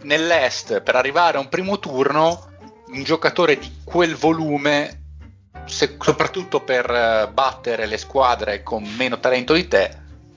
Nell'Est, 0.02 0.80
per 0.80 0.96
arrivare 0.96 1.36
a 1.36 1.40
un 1.40 1.50
primo 1.50 1.78
turno, 1.78 2.48
un 2.86 3.02
giocatore 3.02 3.58
di 3.58 3.70
quel 3.84 4.16
volume, 4.16 4.99
se, 5.66 5.96
soprattutto 5.98 6.60
per 6.60 6.90
eh, 6.90 7.28
battere 7.32 7.86
le 7.86 7.98
squadre 7.98 8.62
con 8.62 8.84
meno 8.96 9.18
talento 9.18 9.54
di 9.54 9.68
te, 9.68 9.90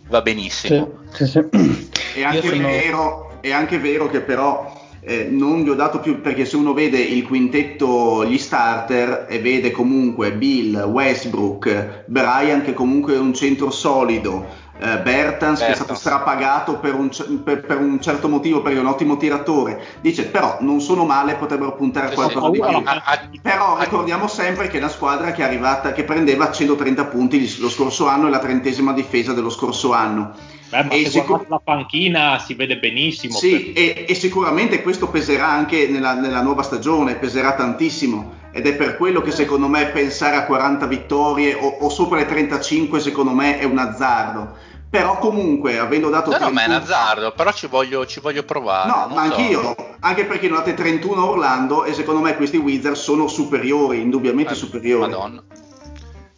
va 0.08 0.22
benissimo. 0.22 1.00
Sì, 1.12 1.26
sì, 1.26 1.32
sì. 1.32 1.90
È, 2.16 2.24
anche 2.24 2.48
sono... 2.48 2.68
vero, 2.68 3.38
è 3.42 3.52
anche 3.52 3.80
vero 3.80 4.10
che 4.10 4.22
però 4.22 4.82
eh, 5.06 5.28
non 5.30 5.62
gli 5.62 5.70
ho 5.70 5.74
dato 5.74 6.00
più 6.00 6.22
perché 6.22 6.46
se 6.46 6.56
uno 6.56 6.74
vede 6.74 7.00
il 7.00 7.24
quintetto, 7.24 8.26
gli 8.26 8.38
starter 8.38 9.26
e 9.28 9.40
vede 9.40 9.72
comunque 9.72 10.34
Bill, 10.34 10.82
Westbrook, 10.84 12.04
Brian 12.06 12.64
che 12.64 12.74
comunque 12.74 13.16
è 13.16 13.20
un 13.20 13.34
centro 13.34 13.70
solido, 13.70 14.46
eh, 14.84 14.98
Bertans, 14.98 15.60
che 15.62 15.68
è 15.72 15.76
stato 15.76 15.96
strapagato 15.96 16.78
per 16.78 16.94
un, 16.94 17.10
per, 17.42 17.62
per 17.62 17.78
un, 17.78 18.02
certo 18.02 18.28
motivo, 18.28 18.62
perché 18.62 18.78
è 18.78 18.82
un 18.82 18.88
ottimo 18.88 19.16
tiratore. 19.16 19.82
Dice, 20.02 20.26
però 20.26 20.58
non 20.60 20.82
sono 20.82 21.06
male, 21.06 21.36
potrebbero 21.36 21.74
puntare 21.76 22.08
a 22.08 22.10
qualcosa 22.12 22.50
di 22.50 22.60
più. 22.60 23.42
Però 23.42 23.80
ricordiamo 23.80 24.28
sempre 24.28 24.68
che 24.68 24.76
è 24.76 24.80
una 24.80 24.90
squadra 24.90 25.32
che 25.32 25.42
è 25.42 25.46
arrivata, 25.46 25.94
che 25.94 26.04
prendeva 26.04 26.52
130 26.52 27.06
punti 27.06 27.58
lo 27.60 27.70
scorso 27.70 28.08
anno 28.08 28.28
e 28.28 28.30
la 28.30 28.40
trentesima 28.40 28.92
difesa 28.92 29.32
dello 29.32 29.50
scorso 29.50 29.94
anno. 29.94 30.34
Beh, 30.68 30.84
ma 30.84 30.94
e 30.94 31.06
sicur- 31.10 31.48
la 31.48 31.62
panchina 31.64 32.40
si 32.40 32.56
vede 32.56 32.78
benissimo. 32.78 33.38
Sì, 33.38 33.72
per... 33.72 33.84
e, 33.84 34.06
e, 34.10 34.16
sicuramente 34.16 34.82
questo 34.82 35.08
peserà 35.08 35.48
anche 35.48 35.88
nella, 35.88 36.14
nella 36.14 36.42
nuova 36.42 36.64
stagione, 36.64 37.16
peserà 37.16 37.54
tantissimo 37.54 38.42
ed 38.56 38.68
è 38.68 38.76
per 38.76 38.98
quello 38.98 39.22
che 39.22 39.32
secondo 39.32 39.68
me 39.68 39.88
pensare 39.88 40.36
a 40.36 40.46
40 40.46 40.86
vittorie 40.86 41.56
o, 41.56 41.68
o, 41.80 41.90
sopra 41.90 42.18
le 42.18 42.28
35 42.28 43.00
secondo 43.00 43.32
me 43.32 43.58
è 43.58 43.64
un 43.64 43.80
azzardo 43.80 44.56
però 44.94 45.18
comunque 45.18 45.80
avendo 45.80 46.12
dato 46.12 46.30
no, 46.30 46.38
31... 46.38 46.50
no 46.50 46.54
ma 46.54 46.64
è 46.64 46.68
un 46.68 46.84
azzardo 46.84 47.32
però 47.32 47.52
ci 47.52 47.66
voglio, 47.66 48.06
ci 48.06 48.20
voglio 48.20 48.44
provare 48.44 48.88
no 48.88 49.08
ma 49.08 49.26
so. 49.26 49.34
anch'io. 49.34 49.76
Anche 50.02 50.26
perché 50.26 50.48
ne 50.48 50.58
date 50.58 50.76
31 50.76 51.20
a 51.20 51.26
Orlando 51.26 51.84
e 51.84 51.94
secondo 51.94 52.22
me 52.22 52.36
questi 52.36 52.58
Wizards 52.58 53.02
sono 53.02 53.28
superiori 53.28 54.02
indubbiamente 54.02 54.54
eh, 54.54 54.56
superiori. 54.56 55.10
madonna. 55.10 55.42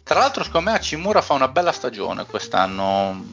Tra 0.02 0.20
l'altro 0.20 0.42
secondo 0.42 0.70
me 0.70 0.76
Acimura 0.76 1.20
fa 1.20 1.34
una 1.34 1.48
bella 1.48 1.72
stagione 1.72 2.24
quest'anno. 2.24 3.24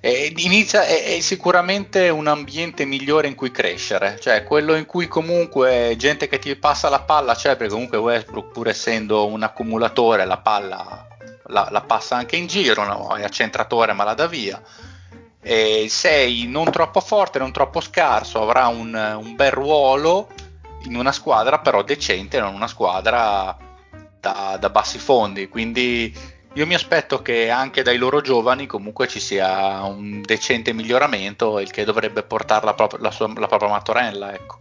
E 0.00 0.32
inizia, 0.36 0.84
è, 0.84 1.16
è, 1.16 1.20
sicuramente 1.20 2.08
un 2.08 2.26
ambiente 2.26 2.84
migliore 2.84 3.28
in 3.28 3.36
cui 3.36 3.52
crescere, 3.52 4.18
cioè 4.20 4.42
quello 4.42 4.74
in 4.74 4.84
cui 4.84 5.06
comunque 5.06 5.94
gente 5.96 6.26
che 6.26 6.40
ti 6.40 6.56
passa 6.56 6.88
la 6.88 7.00
palla 7.00 7.36
c'è, 7.36 7.56
perché 7.56 7.72
comunque 7.72 7.98
Westbrook 7.98 8.52
pur 8.52 8.68
essendo 8.68 9.26
un 9.26 9.44
accumulatore 9.44 10.24
la 10.24 10.38
palla 10.38 11.06
la, 11.46 11.68
la 11.70 11.80
passa 11.82 12.16
anche 12.16 12.36
in 12.36 12.46
giro, 12.46 12.84
no? 12.84 13.16
è 13.16 13.22
accentratore 13.22 13.92
ma 13.92 14.04
la 14.04 14.14
dà 14.14 14.26
via. 14.26 14.62
E 15.40 15.86
sei 15.90 16.46
non 16.46 16.70
troppo 16.70 17.00
forte, 17.00 17.38
non 17.38 17.52
troppo 17.52 17.80
scarso, 17.80 18.40
avrà 18.40 18.66
un, 18.68 18.94
un 18.94 19.34
bel 19.34 19.50
ruolo 19.50 20.28
in 20.84 20.96
una 20.96 21.12
squadra 21.12 21.58
però 21.58 21.82
decente, 21.82 22.40
non 22.40 22.54
una 22.54 22.66
squadra 22.66 23.56
da, 24.20 24.56
da 24.58 24.70
bassi 24.70 24.98
fondi. 24.98 25.48
Quindi 25.48 26.16
io 26.54 26.66
mi 26.66 26.74
aspetto 26.74 27.20
che 27.20 27.50
anche 27.50 27.82
dai 27.82 27.98
loro 27.98 28.20
giovani 28.20 28.66
comunque 28.66 29.08
ci 29.08 29.20
sia 29.20 29.82
un 29.82 30.22
decente 30.22 30.72
miglioramento, 30.72 31.58
il 31.58 31.70
che 31.70 31.84
dovrebbe 31.84 32.22
portare 32.22 32.64
la, 32.64 32.74
la, 33.00 33.10
sua, 33.10 33.30
la 33.36 33.46
propria 33.46 33.68
Mattorella. 33.68 34.32
Ecco. 34.32 34.58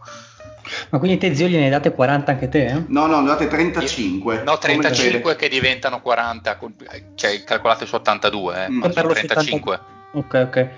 Ma 0.89 0.99
quindi 0.99 1.17
te 1.17 1.35
zio 1.35 1.47
gliene 1.47 1.69
date 1.69 1.91
40 1.91 2.31
anche 2.31 2.49
te? 2.49 2.65
Eh? 2.65 2.83
No, 2.87 3.05
no, 3.05 3.21
ne 3.21 3.27
date 3.27 3.47
35. 3.47 4.43
No, 4.43 4.57
35 4.57 5.35
che 5.35 5.49
diventano 5.49 6.01
40, 6.01 6.59
cioè 7.15 7.43
calcolate 7.43 7.85
su 7.85 7.95
82, 7.95 8.65
eh, 8.65 8.69
mm. 8.69 8.81
su 8.81 8.89
35. 8.89 9.79
70... 9.79 9.83
Ok, 10.13 10.47
ok. 10.47 10.69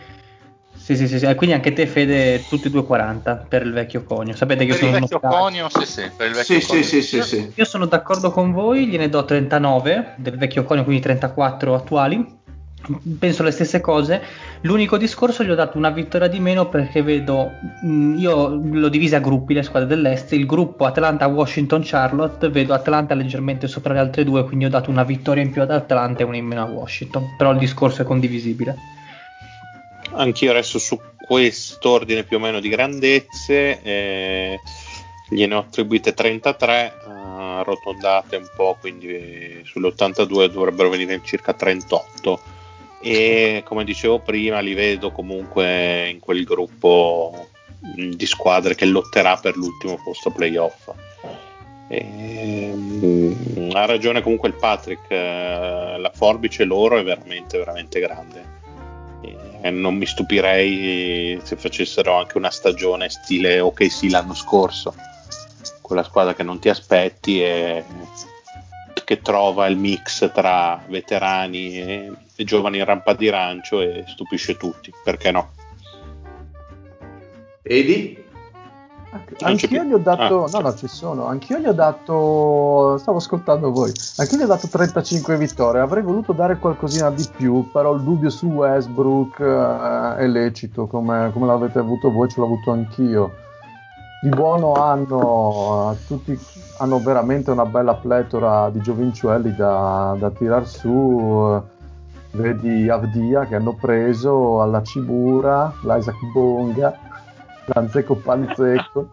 Sì, 0.77 0.95
sì, 0.95 1.07
sì, 1.07 1.17
sì, 1.17 1.33
quindi 1.35 1.55
anche 1.55 1.73
te 1.73 1.87
Fede 1.87 2.45
tutti 2.47 2.67
e 2.67 2.69
due 2.69 2.85
40 2.85 3.45
per 3.49 3.63
il 3.63 3.73
vecchio 3.73 4.03
conio. 4.03 4.35
Sapete 4.35 4.65
che 4.65 4.71
per 4.71 4.79
sono 4.79 4.95
il 4.95 5.01
vecchio 5.01 5.19
conio, 5.19 5.67
sì, 5.69 5.85
sì, 5.85 6.11
per 6.15 6.27
il 6.27 6.33
vecchio 6.33 6.59
sì, 6.59 6.67
conio. 6.67 6.83
Sì, 6.83 7.01
sì, 7.01 7.21
sì, 7.21 7.21
sì. 7.23 7.51
Io 7.55 7.65
sono 7.65 7.85
d'accordo 7.87 8.29
con 8.29 8.51
voi, 8.51 8.85
gliene 8.85 9.09
do 9.09 9.25
39 9.25 10.13
del 10.17 10.37
vecchio 10.37 10.63
conio, 10.63 10.83
quindi 10.83 11.01
34 11.01 11.73
attuali 11.73 12.43
penso 13.19 13.43
le 13.43 13.51
stesse 13.51 13.81
cose. 13.81 14.21
L'unico 14.61 14.97
discorso 14.97 15.43
gli 15.43 15.49
ho 15.49 15.55
dato 15.55 15.77
una 15.77 15.89
vittoria 15.89 16.27
di 16.27 16.39
meno 16.39 16.69
perché 16.69 17.01
vedo, 17.01 17.51
mh, 17.81 18.15
io 18.17 18.47
l'ho 18.47 18.89
divisa 18.89 19.17
a 19.17 19.19
gruppi 19.19 19.53
le 19.53 19.63
squadre 19.63 19.87
dell'est, 19.87 20.31
il 20.33 20.45
gruppo 20.45 20.85
Atlanta, 20.85 21.27
Washington, 21.27 21.81
Charlotte, 21.83 22.49
vedo 22.49 22.73
Atlanta 22.73 23.13
leggermente 23.13 23.67
sopra 23.67 23.93
le 23.93 23.99
altre 23.99 24.23
due, 24.23 24.43
quindi 24.43 24.65
ho 24.65 24.69
dato 24.69 24.89
una 24.89 25.03
vittoria 25.03 25.43
in 25.43 25.51
più 25.51 25.61
ad 25.61 25.71
Atlanta 25.71 26.21
e 26.21 26.25
una 26.25 26.37
in 26.37 26.45
meno 26.45 26.61
a 26.61 26.65
Washington, 26.65 27.35
però 27.37 27.51
il 27.51 27.57
discorso 27.57 28.01
è 28.01 28.05
condivisibile. 28.05 28.75
Anch'io 30.11 30.53
resto 30.53 30.79
su 30.79 30.99
quest'ordine 31.27 32.23
più 32.23 32.37
o 32.37 32.39
meno 32.39 32.59
di 32.59 32.69
grandezze, 32.69 33.81
eh, 33.81 34.59
gliene 35.29 35.55
ho 35.55 35.59
attribuite 35.59 36.13
33, 36.13 36.85
eh, 36.85 37.09
arrotondate 37.09 38.37
un 38.37 38.47
po', 38.55 38.77
quindi 38.79 39.61
sulle 39.65 39.87
82 39.87 40.49
dovrebbero 40.49 40.89
venire 40.89 41.19
circa 41.23 41.53
38 41.53 42.53
e 43.07 43.61
come 43.63 43.83
dicevo 43.83 44.17
prima 44.17 44.61
li 44.61 44.73
vedo 44.73 45.11
comunque 45.11 46.09
in 46.09 46.19
quel 46.19 46.43
gruppo 46.43 47.49
di 47.77 48.25
squadre 48.25 48.73
che 48.73 48.85
lotterà 48.85 49.37
per 49.37 49.55
l'ultimo 49.55 50.01
posto 50.03 50.31
playoff. 50.31 50.91
E, 51.87 52.71
um, 52.73 53.69
ha 53.73 53.85
ragione 53.85 54.23
comunque 54.23 54.47
il 54.47 54.55
Patrick, 54.55 55.05
eh, 55.11 55.97
la 55.99 56.11
forbice 56.15 56.63
loro 56.63 56.97
è 56.97 57.03
veramente 57.03 57.59
veramente 57.59 57.99
grande. 57.99 58.53
E 59.61 59.69
non 59.69 59.93
mi 59.93 60.07
stupirei 60.07 61.39
se 61.43 61.55
facessero 61.57 62.15
anche 62.15 62.37
una 62.37 62.49
stagione 62.49 63.09
stile 63.09 63.59
ok 63.59 63.91
sì 63.91 64.09
l'anno 64.09 64.33
scorso, 64.33 64.95
quella 65.81 66.03
squadra 66.03 66.33
che 66.33 66.41
non 66.41 66.57
ti 66.57 66.69
aspetti 66.69 67.43
e 67.43 67.83
che 69.03 69.21
trova 69.21 69.67
il 69.67 69.77
mix 69.77 70.31
tra 70.33 70.83
veterani 70.87 71.79
e, 71.79 72.11
e 72.35 72.43
giovani 72.43 72.77
in 72.79 72.85
rampa 72.85 73.13
di 73.13 73.29
rancio 73.29 73.81
e 73.81 74.03
stupisce 74.07 74.57
tutti, 74.57 74.91
perché 75.03 75.31
no? 75.31 75.51
Edi? 77.61 78.23
Anch'io 79.39 79.83
gli 79.83 79.93
ho 79.93 79.97
dato, 79.97 80.43
ah, 80.43 80.49
no, 80.51 80.59
no, 80.59 80.75
ci 80.75 80.87
sono. 80.87 81.25
Anch'io 81.27 81.57
gli 81.57 81.67
ho 81.67 81.73
dato, 81.73 82.97
stavo 82.99 83.17
ascoltando 83.17 83.71
voi. 83.71 83.91
Anch'io 84.17 84.37
gli 84.37 84.41
ho 84.41 84.47
dato 84.47 84.67
35 84.67 85.37
vittorie. 85.37 85.79
Avrei 85.79 86.03
voluto 86.03 86.33
dare 86.33 86.57
qualcosina 86.57 87.09
di 87.11 87.25
più, 87.35 87.69
però 87.71 87.95
il 87.95 88.01
dubbio 88.01 88.29
su 88.29 88.47
Westbrook 88.47 89.39
eh, 89.39 90.17
è 90.17 90.27
lecito, 90.27 90.87
come, 90.87 91.31
come 91.31 91.45
l'avete 91.45 91.79
avuto 91.79 92.11
voi, 92.11 92.29
ce 92.29 92.41
l'ho 92.41 92.45
avuto 92.45 92.71
anch'io 92.71 93.43
di 94.25 94.29
buono 94.29 94.73
hanno, 94.73 95.95
tutti, 96.07 96.37
hanno 96.77 96.99
veramente 96.99 97.51
una 97.51 97.65
bella 97.65 97.93
pletora 97.93 98.71
di 98.71 98.81
giovincelli 98.81 99.55
da, 99.55 100.15
da 100.17 100.31
tirar 100.31 100.67
su. 100.67 101.73
Vedi 102.35 102.89
Avdia 102.89 103.45
che 103.45 103.55
hanno 103.55 103.73
preso 103.73 104.61
alla 104.61 104.83
Cibura, 104.83 105.73
l'Isaac 105.83 106.17
Bonga, 106.33 106.93
l'Anzeco 107.65 108.15
Panzecco. 108.15 109.09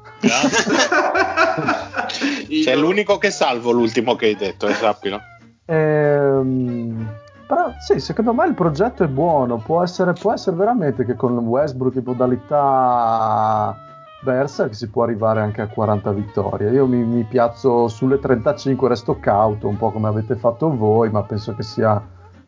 C'è 2.64 2.76
l'unico 2.76 3.18
che 3.18 3.30
salvo 3.30 3.70
l'ultimo 3.70 4.16
che 4.16 4.26
hai 4.26 4.36
detto, 4.36 4.66
eh, 4.66 4.74
sappilo. 4.74 5.20
Ehm, 5.66 7.08
però 7.46 7.72
sì, 7.78 8.00
secondo 8.00 8.34
me 8.34 8.46
il 8.46 8.54
progetto 8.54 9.04
è 9.04 9.08
buono, 9.08 9.58
può 9.58 9.82
essere, 9.82 10.12
può 10.14 10.32
essere 10.32 10.56
veramente 10.56 11.04
che 11.04 11.14
con 11.14 11.38
Westbrook 11.38 11.94
in 11.94 12.02
modalità 12.04 13.76
Berserk 14.22 14.74
si 14.74 14.88
può 14.88 15.02
arrivare 15.02 15.40
anche 15.40 15.60
a 15.62 15.68
40 15.68 16.12
vittorie. 16.12 16.70
Io 16.70 16.86
mi, 16.86 17.04
mi, 17.04 17.24
piazzo 17.24 17.88
sulle 17.88 18.18
35, 18.18 18.88
resto 18.88 19.18
cauto, 19.18 19.68
un 19.68 19.76
po' 19.76 19.90
come 19.90 20.08
avete 20.08 20.36
fatto 20.36 20.74
voi, 20.74 21.10
ma 21.10 21.22
penso 21.22 21.54
che 21.54 21.62
sia 21.62 22.00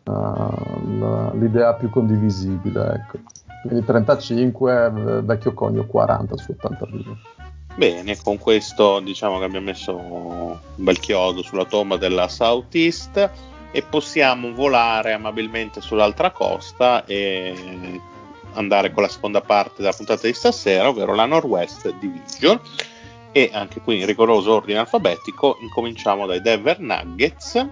uh, 0.04 1.38
l'idea 1.38 1.74
più 1.74 1.90
condivisibile. 1.90 2.92
Ecco. 2.94 3.18
Quindi 3.62 3.84
35, 3.84 5.22
vecchio 5.22 5.54
conio 5.54 5.86
40 5.86 6.36
su 6.36 6.50
82. 6.52 7.16
Bene, 7.76 8.16
con 8.22 8.38
questo 8.38 9.00
diciamo 9.00 9.38
che 9.38 9.44
abbiamo 9.44 9.66
messo 9.66 9.96
un 9.96 10.56
bel 10.76 11.00
chiodo 11.00 11.42
sulla 11.42 11.64
tomba 11.64 11.96
della 11.96 12.28
Southeast 12.28 13.30
e 13.72 13.82
possiamo 13.82 14.52
volare 14.52 15.12
amabilmente 15.12 15.80
sull'altra 15.80 16.30
costa 16.30 17.04
e 17.04 18.00
andare 18.52 18.92
con 18.92 19.02
la 19.02 19.08
seconda 19.08 19.40
parte 19.40 19.82
della 19.82 19.92
puntata 19.92 20.28
di 20.28 20.32
stasera, 20.32 20.88
ovvero 20.88 21.14
la 21.14 21.26
Northwest 21.26 21.92
Division. 21.98 22.60
E 23.32 23.50
anche 23.52 23.80
qui 23.80 23.98
in 23.98 24.06
rigoroso 24.06 24.54
ordine 24.54 24.78
alfabetico 24.78 25.56
incominciamo 25.60 26.26
dai 26.26 26.40
Denver 26.40 26.78
Nuggets 26.78 27.66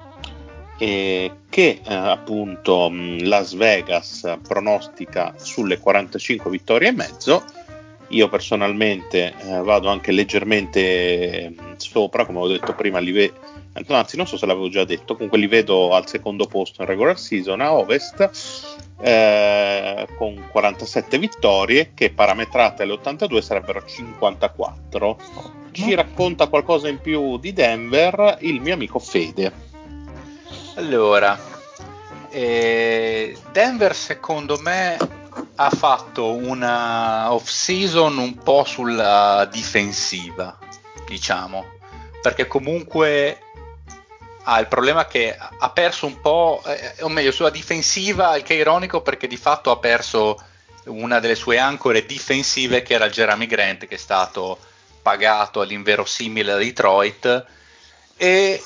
eh, 0.83 1.31
che 1.49 1.81
eh, 1.85 1.95
appunto 1.95 2.91
Las 3.21 3.55
Vegas 3.55 4.39
pronostica 4.43 5.33
sulle 5.37 5.79
45 5.79 6.51
vittorie 6.51 6.89
e 6.89 6.93
mezzo. 6.93 7.45
Io 8.09 8.29
personalmente 8.29 9.33
eh, 9.39 9.61
vado 9.63 9.89
anche 9.89 10.11
leggermente 10.11 11.55
sopra, 11.77 12.27
come 12.27 12.41
ho 12.41 12.49
detto 12.49 12.75
prima, 12.75 12.99
li 12.99 13.13
ve- 13.13 13.33
anzi 13.87 14.17
non 14.17 14.27
so 14.27 14.37
se 14.37 14.45
l'avevo 14.45 14.69
già 14.69 14.85
detto, 14.85 15.15
comunque 15.15 15.39
li 15.39 15.47
vedo 15.47 15.95
al 15.95 16.09
secondo 16.09 16.47
posto 16.47 16.83
in 16.83 16.89
regular 16.89 17.17
season 17.17 17.61
a 17.61 17.73
Ovest 17.73 18.31
eh, 19.01 20.09
con 20.19 20.49
47 20.51 21.17
vittorie 21.17 21.93
che 21.95 22.11
parametrate 22.11 22.83
alle 22.83 22.95
82 22.95 23.41
sarebbero 23.41 23.85
54. 23.87 25.19
Ci 25.71 25.95
racconta 25.95 26.49
qualcosa 26.49 26.89
in 26.89 27.01
più 27.01 27.39
di 27.39 27.53
Denver 27.53 28.39
il 28.41 28.61
mio 28.61 28.75
amico 28.75 28.99
Fede. 28.99 29.71
Allora, 30.77 31.39
eh, 32.31 33.37
Denver 33.51 33.95
secondo 33.95 34.59
me 34.59 34.97
ha 35.57 35.69
fatto 35.69 36.33
una 36.33 37.31
off 37.31 37.47
season 37.47 38.17
un 38.17 38.39
po' 38.39 38.65
sulla 38.65 39.47
difensiva, 39.53 40.59
diciamo, 41.07 41.67
perché 42.23 42.47
comunque 42.47 43.39
ha 44.45 44.59
il 44.59 44.67
problema 44.67 45.07
che 45.07 45.37
ha 45.37 45.71
perso 45.71 46.07
un 46.07 46.21
po', 46.21 46.63
eh, 46.65 47.03
o 47.03 47.09
meglio, 47.09 47.33
sulla 47.33 47.51
difensiva, 47.51 48.35
il 48.37 48.43
che 48.43 48.55
è 48.55 48.59
ironico 48.59 49.03
perché 49.03 49.27
di 49.27 49.37
fatto 49.37 49.71
ha 49.71 49.77
perso 49.77 50.43
una 50.85 51.21
delle 51.21 51.35
sue 51.35 51.59
ancore 51.59 52.07
difensive 52.07 52.83
che 52.83 52.95
era 52.95 53.11
Jeremy 53.11 53.47
Grant 53.47 53.87
che 53.87 53.95
è 53.95 53.99
stato 53.99 54.59
pagato 55.03 55.61
all'inverosimile 55.61 56.53
da 56.53 56.59
Detroit 56.59 57.47
e 58.17 58.63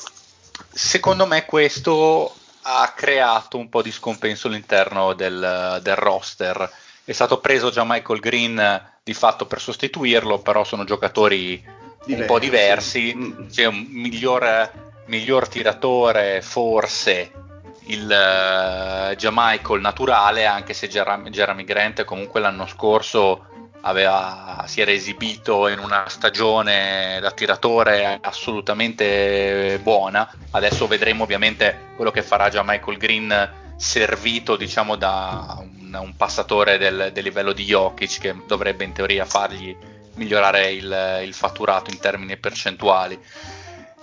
secondo 0.72 1.26
me 1.26 1.44
questo 1.44 2.34
ha 2.62 2.92
creato 2.94 3.58
un 3.58 3.68
po' 3.68 3.82
di 3.82 3.92
scompenso 3.92 4.48
all'interno 4.48 5.12
del, 5.14 5.80
del 5.82 5.96
roster. 5.96 6.70
È 7.04 7.12
stato 7.12 7.38
preso 7.38 7.70
già 7.70 7.84
Michael 7.84 8.20
Green 8.20 8.90
di 9.02 9.14
fatto 9.14 9.46
per 9.46 9.60
sostituirlo, 9.60 10.40
però 10.40 10.64
sono 10.64 10.84
giocatori 10.84 11.62
diversi. 12.04 12.20
un 12.20 12.26
po' 12.26 12.38
diversi. 12.38 13.14
Mm. 13.14 13.48
C'è 13.48 13.66
un 13.66 13.86
miglior, 13.88 14.72
miglior 15.06 15.48
tiratore, 15.48 16.42
forse 16.42 17.30
il 17.86 18.08
uh, 18.08 19.10
eh, 19.12 19.30
Michael 19.30 19.80
naturale, 19.80 20.44
anche 20.46 20.74
se 20.74 20.88
Jeremy 20.88 21.64
Grant 21.64 22.04
comunque 22.04 22.40
l'anno 22.40 22.66
scorso 22.66 23.65
aveva, 23.86 24.64
si 24.66 24.80
era 24.80 24.90
esibito 24.90 25.68
in 25.68 25.78
una 25.78 26.08
stagione 26.08 27.18
da 27.20 27.30
tiratore 27.30 28.18
assolutamente 28.20 29.78
buona. 29.82 30.28
Adesso 30.50 30.86
vedremo 30.88 31.22
ovviamente 31.22 31.92
quello 31.94 32.10
che 32.10 32.22
farà 32.22 32.48
già 32.48 32.62
Michael 32.64 32.98
Green 32.98 33.52
servito 33.76 34.56
diciamo 34.56 34.96
da 34.96 35.56
un, 35.60 35.96
un 36.00 36.16
passatore 36.16 36.78
del, 36.78 37.10
del, 37.12 37.22
livello 37.22 37.52
di 37.52 37.64
Jokic 37.64 38.18
che 38.18 38.34
dovrebbe 38.46 38.84
in 38.84 38.92
teoria 38.92 39.24
fargli 39.24 39.76
migliorare 40.14 40.72
il, 40.72 41.20
il 41.24 41.34
fatturato 41.34 41.90
in 41.90 42.00
termini 42.00 42.36
percentuali. 42.36 43.18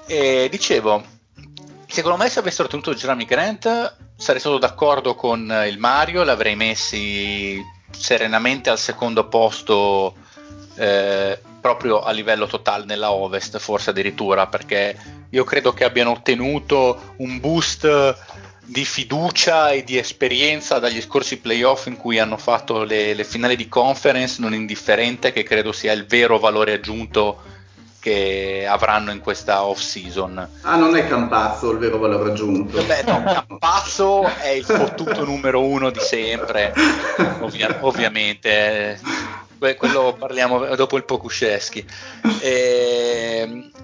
E 0.06 0.48
dicevo, 0.50 1.04
secondo 1.88 2.18
me 2.18 2.30
se 2.30 2.40
avessero 2.40 2.70
tenuto 2.70 2.94
Jeremy 2.94 3.26
Grant 3.26 3.98
sarei 4.16 4.40
stato 4.40 4.60
d'accordo 4.60 5.16
con 5.16 5.42
il 5.68 5.78
Mario, 5.78 6.24
l'avrei 6.24 6.56
messi 6.56 7.62
serenamente 7.98 8.70
al 8.70 8.80
secondo 8.80 9.28
posto 9.28 10.16
eh, 10.76 11.40
proprio 11.62 12.02
a 12.02 12.12
livello 12.12 12.48
totale 12.48 12.86
nella 12.86 13.12
Ovest, 13.12 13.58
forse 13.60 13.92
addirittura, 13.92 14.48
perché 14.48 14.98
io 15.30 15.44
credo 15.44 15.74
che 15.74 15.84
abbiano 15.84 16.12
ottenuto 16.12 17.14
un 17.18 17.40
boost 17.40 18.16
di 18.66 18.86
fiducia 18.86 19.72
e 19.72 19.84
di 19.84 19.98
esperienza 19.98 20.80
dagli 20.80 21.02
scorsi 21.02 21.40
playoff 21.40 21.88
in 21.88 21.98
cui 21.98 22.20
hanno 22.20 22.38
fatto 22.38 22.84
le, 22.84 23.14
le 23.14 23.24
finali 23.24 23.56
di 23.56 23.68
conference 23.68 24.42
non 24.42 24.54
indifferente, 24.54 25.32
che 25.32 25.44
credo 25.44 25.72
sia 25.72 25.92
il 25.92 26.06
vero 26.06 26.40
valore 26.40 26.74
aggiunto 26.74 27.42
che 28.04 28.66
avranno 28.68 29.12
in 29.12 29.22
questa 29.22 29.64
off 29.64 29.80
season. 29.80 30.46
Ah, 30.64 30.76
non 30.76 30.94
è 30.98 31.08
Campazzo 31.08 31.72
il 31.72 31.78
vero 31.78 32.00
valore 32.00 32.32
aggiunto. 32.32 32.84
Beh, 32.84 33.04
no, 33.04 33.24
Campazzo 33.24 34.30
è 34.42 34.50
il 34.50 34.66
fottuto 34.66 35.24
numero 35.24 35.64
uno 35.64 35.90
di 35.90 36.02
sempre, 36.02 36.74
ovvia- 37.40 37.78
ovviamente. 37.80 39.00
quello 39.78 40.18
parliamo 40.20 40.76
dopo 40.76 40.98
il 40.98 41.06
Pokusceschi. 41.06 41.86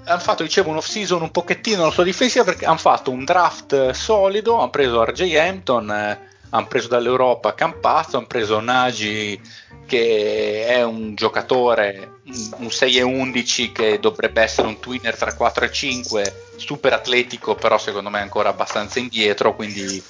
hanno 0.04 0.20
fatto, 0.20 0.44
dicevo, 0.44 0.72
un 0.72 0.76
off 0.76 0.88
season 0.88 1.22
un 1.22 1.32
pochettino 1.32 1.86
la 1.86 1.92
sua 1.92 2.04
difensiva 2.04 2.44
perché 2.44 2.66
hanno 2.66 2.76
fatto 2.76 3.12
un 3.12 3.24
draft 3.24 3.92
solido, 3.92 4.58
hanno 4.58 4.70
preso 4.70 5.02
RJ 5.06 5.34
Hampton, 5.36 5.92
eh, 5.92 6.20
hanno 6.50 6.68
preso 6.68 6.88
dall'Europa 6.88 7.54
Campazzo, 7.54 8.18
hanno 8.18 8.28
preso 8.28 8.60
Nagy 8.60 9.42
che 9.86 10.68
è 10.68 10.84
un 10.84 11.16
giocatore, 11.16 12.20
un 12.58 12.70
6 12.70 12.98
e 12.98 13.02
11 13.02 13.72
che 13.72 14.00
dovrebbe 14.00 14.44
essere 14.44 14.68
un 14.68 14.80
twinner 14.80 15.18
tra 15.18 15.34
4 15.34 15.66
e 15.66 15.72
5, 15.72 16.44
super 16.58 16.94
atletico, 16.94 17.56
però 17.56 17.80
secondo 17.80 18.12
me 18.12 18.20
ancora 18.20 18.50
abbastanza 18.50 19.00
indietro, 19.00 19.56
quindi 19.56 20.02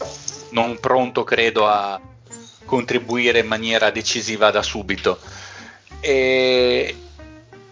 non 0.49 0.79
pronto 0.79 1.23
credo 1.23 1.65
a 1.65 1.99
contribuire 2.65 3.39
in 3.39 3.47
maniera 3.47 3.89
decisiva 3.89 4.51
da 4.51 4.61
subito. 4.61 5.17
E 6.01 6.95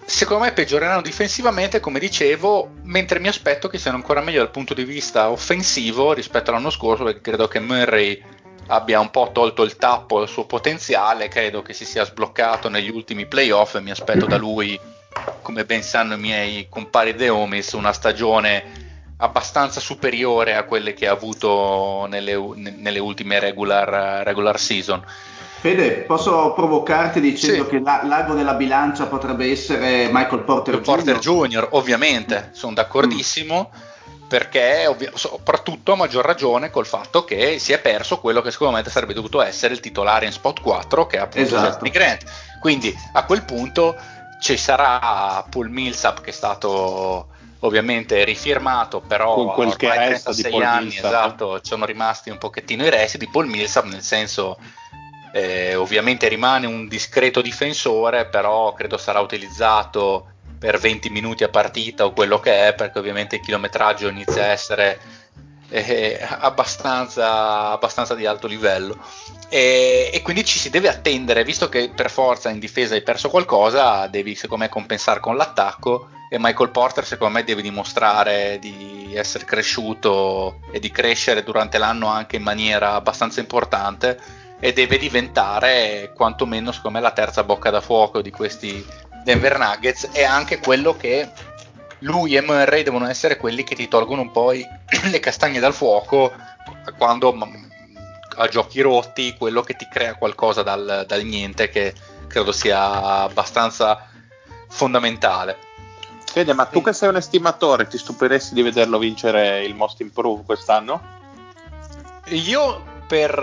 secondo 0.06 0.45
me 0.45 0.53
peggioreranno 0.53 1.02
difensivamente, 1.02 1.81
come 1.81 1.99
dicevo, 1.99 2.72
mentre 2.84 3.19
mi 3.19 3.27
aspetto 3.27 3.68
che 3.68 3.77
siano 3.77 3.98
ancora 3.98 4.22
meglio 4.22 4.39
dal 4.39 4.52
punto 4.52 4.73
di 4.73 4.85
vista 4.85 5.30
offensivo 5.30 6.14
rispetto 6.14 6.52
all'anno 6.52 6.69
scorso, 6.69 7.03
perché 7.03 7.19
credo 7.19 7.49
che 7.49 7.60
Murray 7.60 8.23
abbia 8.68 8.99
un 8.99 9.10
po' 9.10 9.30
tolto 9.34 9.64
il 9.64 9.76
tappo 9.77 10.19
al 10.19 10.27
suo 10.27 10.45
potenziale, 10.45 11.27
credo 11.27 11.61
che 11.61 11.73
si 11.73 11.85
sia 11.85 12.06
sbloccato 12.06 12.69
negli 12.69 12.89
ultimi 12.89 13.26
playoff 13.26 13.76
e 13.76 13.81
mi 13.81 13.91
aspetto 13.91 14.26
da 14.26 14.38
lui, 14.38 14.80
come 15.41 15.65
ben 15.65 15.81
sanno 15.81 16.15
i 16.15 16.19
miei 16.19 16.68
compari 16.69 17.15
The 17.15 17.30
Omis, 17.30 17.72
una 17.73 17.94
stagione 17.94 18.85
abbastanza 19.18 19.80
superiore 19.80 20.56
a 20.56 20.64
quelle 20.64 20.94
che 20.94 21.07
ha 21.07 21.11
avuto 21.11 22.06
nelle, 22.07 22.38
nelle 22.56 22.99
ultime 22.99 23.39
regular, 23.39 24.23
regular, 24.23 24.60
season. 24.60 25.03
Fede, 25.60 26.03
posso 26.06 26.53
provocarti 26.53 27.19
dicendo 27.19 27.64
sì. 27.64 27.69
che 27.72 27.80
la, 27.80 28.02
l'ago 28.03 28.35
della 28.35 28.53
bilancia 28.53 29.07
potrebbe 29.07 29.49
essere 29.49 30.07
Michael 30.11 30.44
Porter 30.44 30.76
Jr.? 30.76 30.84
Porter 30.84 31.18
Jr., 31.18 31.68
ovviamente, 31.72 32.49
sono 32.52 32.73
d'accordissimo. 32.73 33.72
Mm 33.76 33.87
perché 34.28 34.86
ovvi- 34.88 35.10
soprattutto 35.14 35.94
a 35.94 35.95
maggior 35.95 36.26
ragione 36.26 36.70
col 36.70 36.86
fatto 36.86 37.24
che 37.24 37.60
si 37.60 37.72
è 37.72 37.80
perso 37.80 38.20
quello 38.20 38.41
che 38.41 38.52
secondo 38.52 38.76
me 38.76 38.84
sarebbe 38.88 39.14
dovuto 39.14 39.41
essere 39.41 39.74
il 39.74 39.80
titolare 39.80 40.26
in 40.26 40.32
spot 40.32 40.62
4 40.62 41.08
che 41.08 41.18
è 41.18 41.20
appunto 41.20 41.56
esatto. 41.56 41.86
Jeremy 41.86 41.90
Grant 41.90 42.24
quindi 42.60 42.95
a 43.14 43.24
quel 43.24 43.44
punto 43.44 43.95
ci 44.40 44.58
sarà 44.58 45.44
Paul 45.49 45.70
Millsap 45.70 46.22
che 46.22 46.30
è 46.30 46.34
stato 46.34 47.30
ovviamente 47.60 48.24
rifirmato 48.24 48.99
però 48.99 49.34
con 49.34 49.54
quel 49.54 49.76
che 49.76 49.95
resta 49.95 50.32
di 50.32 50.44
Paul 50.44 50.64
anni 50.64 50.86
Millsap. 50.86 51.06
esatto 51.06 51.60
ci 51.62 51.70
sono 51.70 51.86
rimasti 51.86 52.30
un 52.30 52.38
pochettino 52.38 52.86
i 52.86 52.90
resti 52.90 53.18
di 53.18 53.30
Paul 53.30 53.48
Millsap 53.48 53.86
nel 53.86 54.04
senso 54.04 54.58
eh, 55.32 55.76
ovviamente 55.76 56.28
rimane 56.28 56.68
un 56.68 56.88
discreto 56.88 57.41
difensore 57.41 58.26
però 58.28 58.74
credo 58.74 58.98
sarà 58.98 59.20
utilizzato 59.20 60.34
per 60.58 60.80
20 60.80 61.10
minuti 61.10 61.44
a 61.44 61.50
partita 61.50 62.06
o 62.06 62.14
quello 62.14 62.40
che 62.40 62.68
è, 62.68 62.74
perché 62.74 63.00
ovviamente 63.00 63.36
il 63.36 63.42
chilometraggio 63.42 64.08
inizia 64.08 64.44
a 64.44 64.48
essere 64.48 65.00
eh, 65.70 66.20
abbastanza, 66.22 67.72
abbastanza, 67.72 68.16
di 68.16 68.26
alto 68.26 68.48
livello. 68.48 68.98
E, 69.50 70.10
e, 70.14 70.22
quindi 70.22 70.44
ci 70.46 70.60
si 70.60 70.70
deve 70.70 70.90
attendere, 70.90 71.44
visto 71.44 71.70
che 71.70 71.92
per 71.94 72.10
forza 72.10 72.50
in 72.50 72.60
difesa 72.60 72.96
hai 72.96 73.04
perso 73.04 73.30
qualcosa, 73.30 74.08
devi 74.08 74.36
secondo 74.36 74.64
me 74.64 74.70
compensare 74.70 75.20
con 75.20 75.36
l'attacco 75.36 76.10
e 76.30 76.38
Michael 76.40 76.72
Porter 76.72 77.06
secondo 77.06 77.36
me 77.36 77.44
deve 77.44 77.62
dimostrare 77.62 78.58
di 78.60 79.14
essere 79.16 79.46
cresciuto 79.46 80.60
e 80.72 80.80
di 80.80 80.92
crescere 80.92 81.44
durante 81.44 81.78
l'anno 81.78 82.08
anche 82.08 82.36
in 82.36 82.44
maniera 82.44 82.94
abbastanza 82.94 83.40
importante 83.40 84.20
e 84.60 84.74
deve 84.74 84.98
diventare 84.98 86.12
quantomeno 86.16 86.72
secondo 86.72 86.98
me 86.98 87.04
la 87.04 87.12
terza 87.12 87.44
bocca 87.44 87.70
da 87.70 87.80
fuoco 87.80 88.22
di 88.22 88.32
questi 88.32 88.86
Denver 89.28 89.60
Nuggets 89.60 90.08
è 90.14 90.24
anche 90.24 90.58
quello 90.58 90.95
che 90.95 91.30
lui 91.99 92.38
e 92.38 92.41
Murray 92.41 92.84
devono 92.84 93.10
essere 93.10 93.36
quelli 93.36 93.66
che 93.66 93.76
ti 93.76 93.90
tolgono 93.90 94.22
un 94.22 94.32
po' 94.32 94.54
i, 94.54 94.66
le 95.12 95.20
castagne 95.20 95.60
dal 95.60 95.74
fuoco 95.74 96.32
quando 96.98 97.38
a 98.38 98.48
giochi 98.48 98.80
rotti, 98.80 99.36
quello 99.38 99.64
che 99.64 99.76
ti 99.76 99.86
crea 99.91 100.16
qualcosa 100.16 100.64
dal, 100.64 101.04
dal 101.06 101.24
niente 101.24 101.68
che 101.68 101.94
credo 102.30 102.54
sia 102.54 103.24
abbastanza 103.24 104.08
fondamentale. 104.70 105.58
Fede, 106.24 106.54
ma 106.54 106.64
tu 106.64 106.82
che 106.82 106.94
sei 106.94 107.10
un 107.10 107.18
estimatore, 107.18 107.88
ti 107.88 107.98
stupiresti 107.98 108.54
di 108.54 108.62
vederlo 108.62 108.98
vincere 108.98 109.66
il 109.66 109.76
Most 109.76 109.99
Improved 109.99 110.45
quest'anno? 110.45 111.02
Io 112.28 112.82
per, 113.06 113.34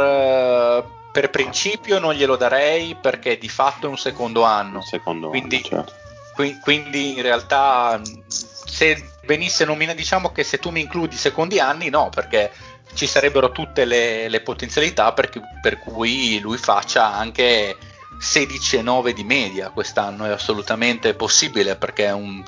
per 1.15 1.31
principio 1.31 2.01
non 2.01 2.13
glielo 2.15 2.35
darei 2.35 2.97
perché 3.01 3.39
di 3.39 3.49
fatto 3.49 3.87
è 3.87 3.89
un 3.89 3.97
secondo 3.97 4.43
anno. 4.43 4.79
Un 4.79 4.83
secondo 4.83 5.29
quindi, 5.29 5.63
anno, 5.71 5.85
certo. 5.85 5.93
qui, 6.35 6.59
quindi 6.61 7.15
in 7.15 7.23
realtà 7.23 8.01
se 8.27 9.11
venisse 9.25 9.65
nominato, 9.65 9.97
diciamo 9.97 10.33
che 10.33 10.43
se 10.43 10.59
tu 10.59 10.71
mi 10.71 10.81
includi 10.81 11.15
i 11.15 11.19
secondi 11.19 11.61
anni, 11.61 11.89
no, 11.89 12.09
perché 12.09 12.51
ci 12.95 13.07
sarebbero 13.07 13.53
tutte 13.53 13.85
le, 13.85 14.29
le 14.29 14.41
potenzialità 14.41 15.13
per, 15.13 15.31
per, 15.63 15.79
cui 15.79 16.41
lui 16.41 16.59
faccia 16.59 17.15
anche 17.15 17.77
16,9 18.19 19.11
di 19.11 19.23
media 19.23 19.71
quest'anno. 19.71 20.25
È 20.25 20.31
assolutamente 20.31 21.15
possibile 21.15 21.77
perché 21.77 22.07
è 22.07 22.13
un, 22.13 22.43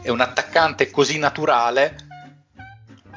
è 0.00 0.08
un 0.08 0.20
attaccante 0.22 0.90
così 0.90 1.18
naturale 1.18 2.07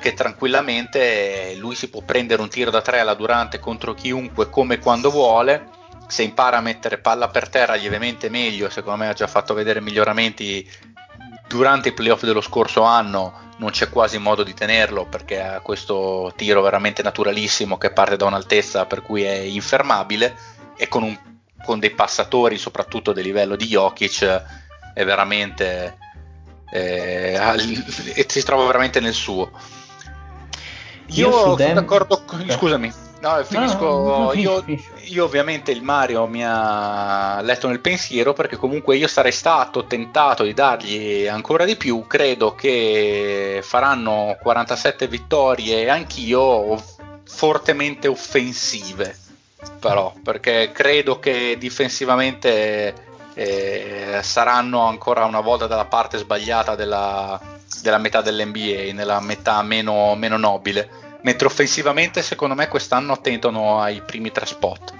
che 0.01 0.13
tranquillamente 0.15 1.53
lui 1.57 1.75
si 1.75 1.89
può 1.89 2.01
prendere 2.01 2.41
un 2.41 2.49
tiro 2.49 2.71
da 2.71 2.81
tre 2.81 2.99
alla 2.99 3.13
durante 3.13 3.59
contro 3.59 3.93
chiunque 3.93 4.49
come 4.49 4.79
quando 4.79 5.11
vuole. 5.11 5.69
Se 6.07 6.23
impara 6.23 6.57
a 6.57 6.61
mettere 6.61 6.97
palla 6.97 7.29
per 7.29 7.47
terra 7.47 7.75
lievemente 7.75 8.29
meglio. 8.29 8.69
Secondo 8.69 9.03
me 9.03 9.09
ha 9.09 9.13
già 9.13 9.27
fatto 9.27 9.53
vedere 9.53 9.79
miglioramenti 9.79 10.67
durante 11.47 11.89
i 11.89 11.93
playoff 11.93 12.23
dello 12.23 12.41
scorso 12.41 12.81
anno. 12.81 13.49
Non 13.57 13.69
c'è 13.69 13.89
quasi 13.89 14.17
modo 14.17 14.43
di 14.43 14.55
tenerlo 14.55 15.05
perché 15.05 15.39
ha 15.39 15.59
questo 15.61 16.33
tiro 16.35 16.61
veramente 16.61 17.03
naturalissimo 17.03 17.77
che 17.77 17.91
parte 17.91 18.17
da 18.17 18.25
un'altezza 18.25 18.87
per 18.87 19.03
cui 19.03 19.21
è 19.21 19.37
infermabile. 19.37 20.35
E 20.75 20.87
con, 20.87 21.03
un, 21.03 21.17
con 21.63 21.79
dei 21.79 21.91
passatori 21.91 22.57
soprattutto 22.57 23.13
del 23.13 23.23
livello 23.23 23.55
di 23.55 23.67
Jokic 23.67 24.43
è 24.95 25.05
veramente 25.05 25.95
eh, 26.71 27.37
si 28.27 28.43
trova 28.43 28.65
veramente 28.65 28.99
nel 28.99 29.13
suo 29.13 29.51
Io, 31.13 31.31
sono 31.31 31.55
Dem- 31.55 31.73
d'accordo 31.73 32.23
con... 32.25 32.39
Ok. 32.39 32.51
Scusami, 32.53 32.93
no, 33.19 33.43
finisco. 33.43 33.85
No, 33.85 34.33
io, 34.33 34.63
io 35.05 35.23
ovviamente 35.25 35.71
il 35.71 35.81
Mario 35.81 36.25
mi 36.25 36.41
ha 36.45 37.41
letto 37.41 37.67
nel 37.67 37.79
pensiero 37.79 38.33
perché 38.33 38.55
comunque 38.55 38.95
io 38.95 39.07
sarei 39.07 39.31
stato 39.31 39.85
tentato 39.85 40.43
di 40.43 40.53
dargli 40.53 41.27
ancora 41.27 41.65
di 41.65 41.75
più. 41.75 42.05
Credo 42.07 42.55
che 42.55 43.59
faranno 43.63 44.37
47 44.41 45.07
vittorie 45.07 45.89
anch'io 45.89 46.81
fortemente 47.23 48.07
offensive. 48.07 49.17
Però, 49.79 50.13
perché 50.23 50.71
credo 50.73 51.19
che 51.19 51.55
difensivamente 51.59 52.93
eh, 53.33 54.19
saranno 54.21 54.85
ancora 54.87 55.25
una 55.25 55.39
volta 55.39 55.67
dalla 55.67 55.85
parte 55.85 56.17
sbagliata 56.17 56.75
della, 56.75 57.39
della 57.81 57.97
metà 57.97 58.21
dell'NBA, 58.21 58.93
nella 58.93 59.19
metà 59.19 59.61
meno, 59.63 60.15
meno 60.15 60.37
nobile. 60.37 60.89
Mentre 61.21 61.47
offensivamente, 61.47 62.21
secondo 62.21 62.55
me, 62.55 62.67
quest'anno 62.67 63.13
attentano 63.13 63.79
ai 63.79 64.01
primi 64.01 64.31
tre 64.31 64.45
spot. 64.45 64.93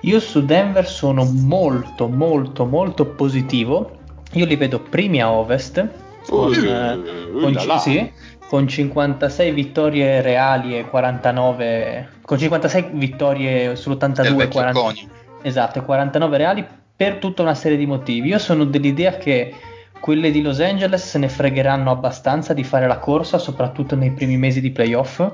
Io 0.00 0.18
su 0.18 0.44
Denver 0.44 0.86
sono 0.86 1.24
molto 1.24 2.08
molto 2.08 2.64
molto 2.64 3.06
positivo. 3.06 3.98
Io 4.32 4.46
li 4.46 4.56
vedo 4.56 4.80
primi 4.80 5.20
a 5.20 5.30
ovest 5.30 5.86
con, 6.26 6.50
Uh, 6.50 6.54
eh, 6.54 7.30
con, 7.40 7.52
là 7.52 7.64
là. 7.64 7.78
sì, 7.78 8.10
con 8.48 8.66
56 8.66 9.50
vittorie 9.52 10.20
reali 10.20 10.78
e 10.78 10.88
49 10.88 12.08
con 12.22 12.38
56 12.38 12.90
vittorie 12.92 13.66
Del 13.68 13.76
sull'82 13.76 14.34
vecchio 14.34 14.48
40, 14.48 14.80
Coni. 14.80 15.08
esatto, 15.42 15.78
e 15.80 15.82
49 15.82 16.36
reali 16.36 16.66
per 16.94 17.16
tutta 17.16 17.42
una 17.42 17.54
serie 17.54 17.76
di 17.76 17.86
motivi. 17.86 18.28
Io 18.28 18.38
sono 18.38 18.64
dell'idea 18.64 19.16
che 19.16 19.54
quelle 20.02 20.32
di 20.32 20.42
Los 20.42 20.58
Angeles 20.58 21.08
se 21.08 21.18
ne 21.18 21.28
fregheranno 21.28 21.92
abbastanza 21.92 22.52
di 22.52 22.64
fare 22.64 22.88
la 22.88 22.98
corsa, 22.98 23.38
soprattutto 23.38 23.94
nei 23.94 24.10
primi 24.10 24.36
mesi 24.36 24.60
di 24.60 24.72
playoff, 24.72 25.24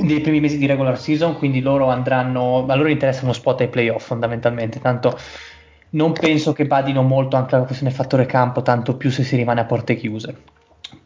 nei 0.00 0.20
primi 0.20 0.40
mesi 0.40 0.58
di 0.58 0.66
regular 0.66 0.98
season, 0.98 1.38
quindi 1.38 1.62
loro 1.62 1.88
andranno, 1.88 2.66
a 2.68 2.74
loro 2.74 2.90
interessa 2.90 3.22
uno 3.22 3.32
spot 3.32 3.62
ai 3.62 3.68
playoff 3.68 4.08
fondamentalmente, 4.08 4.78
tanto 4.78 5.18
non 5.90 6.12
penso 6.12 6.52
che 6.52 6.66
badino 6.66 7.00
molto 7.00 7.36
anche 7.36 7.54
alla 7.54 7.64
questione 7.64 7.94
fattore 7.94 8.26
campo, 8.26 8.60
tanto 8.60 8.94
più 8.94 9.10
se 9.10 9.24
si 9.24 9.36
rimane 9.36 9.60
a 9.60 9.64
porte 9.64 9.96
chiuse. 9.96 10.36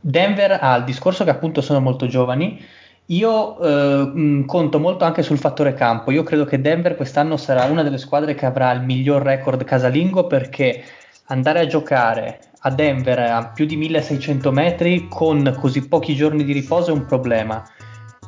Denver 0.01 0.59
ha 0.60 0.74
il 0.74 0.82
discorso 0.82 1.22
che 1.22 1.31
appunto 1.31 1.60
sono 1.60 1.78
molto 1.78 2.09
giovani, 2.09 2.60
io 3.06 3.60
eh, 3.60 4.10
mh, 4.12 4.47
conto 4.47 4.81
molto 4.81 5.05
anche 5.05 5.22
sul 5.22 5.39
fattore 5.39 5.72
campo. 5.74 6.10
Io 6.10 6.24
credo 6.24 6.44
che 6.44 6.60
Denver 6.60 6.97
quest'anno 6.97 7.36
sarà 7.36 7.66
una 7.66 7.85
delle 7.85 7.98
squadre 7.98 8.35
che 8.35 8.47
avrà 8.47 8.72
il 8.72 8.82
miglior 8.82 9.22
record 9.22 9.62
casalingo 9.62 10.27
perché 10.27 10.82
andare 11.31 11.61
a 11.61 11.66
giocare 11.66 12.40
a 12.62 12.70
Denver 12.70 13.19
a 13.19 13.48
più 13.48 13.65
di 13.65 13.77
1600 13.77 14.52
metri 14.52 15.07
con 15.09 15.57
così 15.59 15.86
pochi 15.86 16.15
giorni 16.15 16.44
di 16.44 16.52
riposo 16.52 16.90
è 16.90 16.93
un 16.93 17.07
problema 17.07 17.65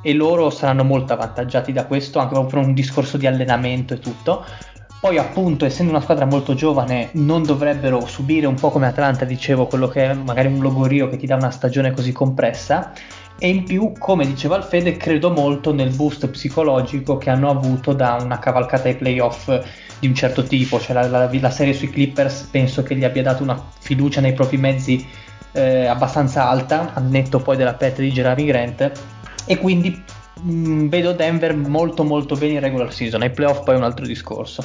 e 0.01 0.15
loro 0.15 0.51
saranno 0.51 0.85
molto 0.85 1.13
avvantaggiati 1.13 1.73
da 1.73 1.87
questo 1.87 2.19
anche 2.19 2.33
proprio 2.33 2.61
per 2.61 2.69
un 2.69 2.75
discorso 2.75 3.17
di 3.17 3.27
allenamento 3.27 3.95
e 3.95 3.99
tutto. 3.99 4.45
Poi 5.01 5.19
appunto 5.19 5.65
essendo 5.65 5.91
una 5.91 6.01
squadra 6.01 6.27
molto 6.27 6.55
giovane 6.55 7.11
non 7.15 7.43
dovrebbero 7.43 8.07
subire 8.07 8.47
un 8.47 8.55
po' 8.55 8.71
come 8.71 8.87
Atlanta, 8.87 9.25
dicevo, 9.25 9.67
quello 9.67 9.89
che 9.89 10.11
è 10.11 10.15
magari 10.15 10.47
un 10.47 10.61
logorio 10.61 11.09
che 11.09 11.17
ti 11.17 11.27
dà 11.27 11.35
una 11.35 11.51
stagione 11.51 11.91
così 11.91 12.13
compressa 12.13 12.93
e 13.45 13.49
in 13.49 13.65
più, 13.65 13.91
come 13.99 14.25
diceva 14.25 14.55
Alfede, 14.55 14.97
credo 14.97 15.33
molto 15.33 15.75
nel 15.75 15.91
boost 15.91 16.29
psicologico 16.29 17.19
che 17.19 17.29
hanno 17.29 17.51
avuto 17.51 17.93
da 17.93 18.17
una 18.21 18.39
cavalcata 18.39 18.87
ai 18.87 18.95
playoff 18.95 19.51
di 19.99 20.07
un 20.07 20.15
certo 20.15 20.45
tipo, 20.45 20.79
cioè 20.79 20.95
la, 20.95 21.09
la- 21.09 21.29
la 21.29 21.51
serie 21.51 21.75
sui 21.75 21.91
Clippers 21.91 22.43
penso 22.53 22.85
che 22.85 22.95
gli 22.95 23.03
abbia 23.03 23.25
dato 23.25 23.43
una 23.43 23.61
fiducia 23.81 24.21
nei 24.21 24.33
propri 24.33 24.59
mezzi 24.59 25.05
eh, 25.51 25.87
abbastanza 25.87 26.49
alta, 26.49 26.93
al 26.95 27.03
netto 27.07 27.41
poi 27.41 27.57
della 27.57 27.75
perdita 27.75 28.03
di 28.03 28.13
Jeremy 28.13 28.45
Grant 28.45 28.93
e 29.45 29.59
quindi 29.59 30.01
mh, 30.41 30.87
vedo 30.87 31.13
Denver 31.13 31.57
molto 31.57 32.05
molto 32.05 32.37
bene 32.37 32.53
in 32.53 32.61
regular 32.61 32.93
season, 32.93 33.23
ai 33.23 33.31
playoff 33.31 33.65
poi 33.65 33.75
è 33.75 33.77
un 33.77 33.83
altro 33.83 34.07
discorso. 34.07 34.65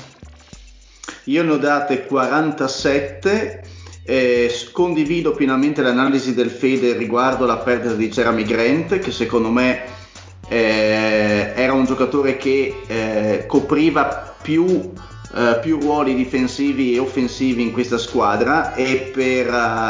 Io 1.23 1.41
ne 1.41 1.51
ho 1.51 1.57
date 1.57 2.05
47. 2.05 3.63
Eh, 4.09 4.49
condivido 4.71 5.33
pienamente 5.33 5.81
l'analisi 5.81 6.33
del 6.33 6.49
Fede 6.49 6.95
riguardo 6.95 7.45
la 7.45 7.57
perdita 7.57 7.93
di 7.93 8.07
Jeremy 8.07 8.43
Grant, 8.43 8.99
che 8.99 9.11
secondo 9.11 9.49
me 9.49 9.83
eh, 10.47 11.51
era 11.53 11.73
un 11.73 11.83
giocatore 11.83 12.37
che 12.37 12.83
eh, 12.87 13.43
copriva 13.47 14.33
più, 14.41 14.65
eh, 15.35 15.59
più 15.61 15.79
ruoli 15.81 16.15
difensivi 16.15 16.95
e 16.95 16.99
offensivi 16.99 17.61
in 17.61 17.73
questa 17.73 17.97
squadra 17.97 18.75
e, 18.75 19.11
per, 19.13 19.47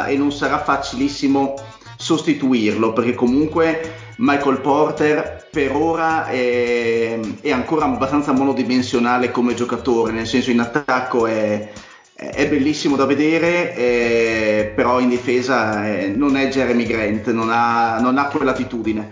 eh, 0.08 0.14
e 0.14 0.18
non 0.18 0.32
sarà 0.32 0.64
facilissimo 0.64 1.54
sostituirlo 1.96 2.94
perché 2.94 3.14
comunque 3.14 3.94
Michael 4.18 4.62
Porter 4.62 5.48
per 5.52 5.76
ora 5.76 6.26
è, 6.26 7.20
è 7.42 7.52
ancora 7.52 7.86
abbastanza 7.86 8.32
monodimensionale 8.32 9.30
come 9.30 9.54
giocatore, 9.54 10.12
nel 10.12 10.26
senso 10.26 10.50
in 10.50 10.60
attacco 10.60 11.28
è, 11.28 11.72
è 12.20 12.48
bellissimo 12.50 12.96
da 12.96 13.06
vedere, 13.06 13.76
eh, 13.76 14.72
però 14.76 15.00
in 15.00 15.10
difesa 15.10 15.88
eh, 15.88 16.08
non 16.08 16.36
è 16.36 16.48
Jeremy 16.48 16.84
Grant, 16.86 17.30
non 17.32 17.50
ha, 17.52 18.00
non 18.00 18.18
ha 18.18 18.26
quell'attitudine. 18.26 19.08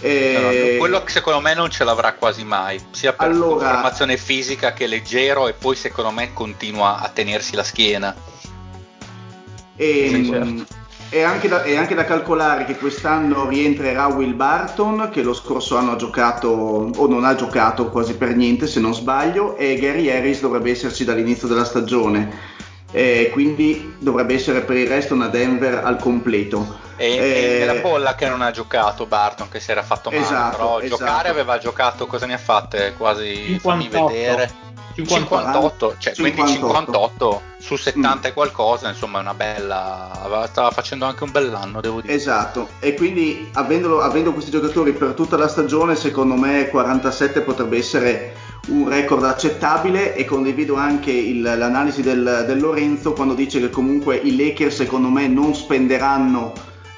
Eh, 0.00 0.72
No, 0.74 0.78
quello 0.78 1.02
che 1.02 1.10
secondo 1.10 1.40
me 1.40 1.54
non 1.54 1.70
ce 1.70 1.82
l'avrà 1.84 2.12
quasi 2.12 2.44
mai, 2.44 2.78
sia 2.90 3.14
per 3.14 3.28
Allora- 3.28 3.72
formazione 3.72 4.18
fisica 4.18 4.74
che 4.74 4.86
leggero 4.86 5.48
e 5.48 5.54
poi 5.54 5.74
secondo 5.74 6.10
me 6.10 6.34
continua 6.34 6.98
a 7.00 7.08
tenersi 7.08 7.56
la 7.56 7.64
schiena. 7.64 8.14
E, 9.76 10.08
Sì, 10.10 10.16
mh, 10.16 10.24
certo. 10.30 10.64
È, 11.14 11.22
anche 11.22 11.46
da, 11.46 11.62
è 11.62 11.76
anche 11.76 11.94
da 11.94 12.04
calcolare 12.04 12.64
che 12.64 12.76
quest'anno 12.76 13.48
rientrerà 13.48 14.06
Will 14.06 14.34
Barton, 14.34 15.10
che 15.12 15.22
lo 15.22 15.32
scorso 15.32 15.76
anno 15.76 15.92
ha 15.92 15.96
giocato 15.96 16.48
o 16.48 17.06
non 17.06 17.24
ha 17.24 17.36
giocato 17.36 17.88
quasi 17.88 18.16
per 18.16 18.34
niente, 18.34 18.66
se 18.66 18.80
non 18.80 18.92
sbaglio, 18.92 19.56
e 19.56 19.76
Gary 19.76 20.10
Harris 20.10 20.40
dovrebbe 20.40 20.72
esserci 20.72 21.04
dall'inizio 21.04 21.46
della 21.46 21.64
stagione. 21.64 22.52
Eh, 22.90 23.30
quindi 23.32 23.94
dovrebbe 23.98 24.34
essere 24.34 24.62
per 24.62 24.76
il 24.76 24.88
resto 24.88 25.14
una 25.14 25.28
Denver 25.28 25.82
al 25.84 25.98
completo. 25.98 26.78
E, 26.96 27.06
Eh, 27.06 27.54
e 27.54 27.58
nella 27.60 27.80
bolla 27.80 28.16
che 28.16 28.28
non 28.28 28.42
ha 28.42 28.50
giocato 28.50 29.06
Barton, 29.06 29.48
che 29.48 29.60
si 29.60 29.70
era 29.70 29.82
fatto 29.84 30.10
male, 30.10 30.22
Esatto, 30.22 30.56
però 30.56 30.80
esatto. 30.80 30.96
giocare 30.96 31.28
aveva 31.28 31.58
giocato, 31.58 32.06
cosa 32.06 32.26
ne 32.26 32.34
ha 32.34 32.38
fatte? 32.38 32.94
Quasi, 32.96 33.56
fammi 33.60 33.84
58. 33.84 34.12
vedere, 34.12 34.50
58, 34.94 35.96
cioè, 35.98 36.14
quindi 36.14 36.46
58. 36.46 36.52
58 36.54 37.42
su 37.58 37.76
70 37.76 38.28
Mm. 38.28 38.30
e 38.30 38.32
qualcosa, 38.32 38.88
insomma 38.88 39.18
è 39.18 39.22
una 39.22 39.34
bella, 39.34 40.46
stava 40.50 40.70
facendo 40.70 41.04
anche 41.06 41.24
un 41.24 41.30
bell'anno 41.30 41.80
devo 41.80 42.00
dire. 42.00 42.12
Esatto, 42.14 42.68
e 42.78 42.94
quindi 42.94 43.48
avendolo- 43.54 44.00
avendo 44.00 44.32
questi 44.32 44.50
giocatori 44.50 44.92
per 44.92 45.12
tutta 45.14 45.36
la 45.36 45.48
stagione, 45.48 45.96
secondo 45.96 46.34
me 46.34 46.68
47 46.68 47.40
potrebbe 47.40 47.78
essere 47.78 48.34
un 48.68 48.88
record 48.88 49.24
accettabile 49.24 50.14
e 50.14 50.24
condivido 50.24 50.76
anche 50.76 51.10
il- 51.10 51.42
l'analisi 51.42 52.02
del, 52.02 52.44
del 52.46 52.60
Lorenzo 52.60 53.12
quando 53.12 53.34
dice 53.34 53.60
che 53.60 53.70
comunque 53.70 54.16
i 54.16 54.36
Lakers 54.36 54.76
secondo 54.76 55.08
me 55.08 55.26
non 55.28 55.54
spenderanno 55.54 56.52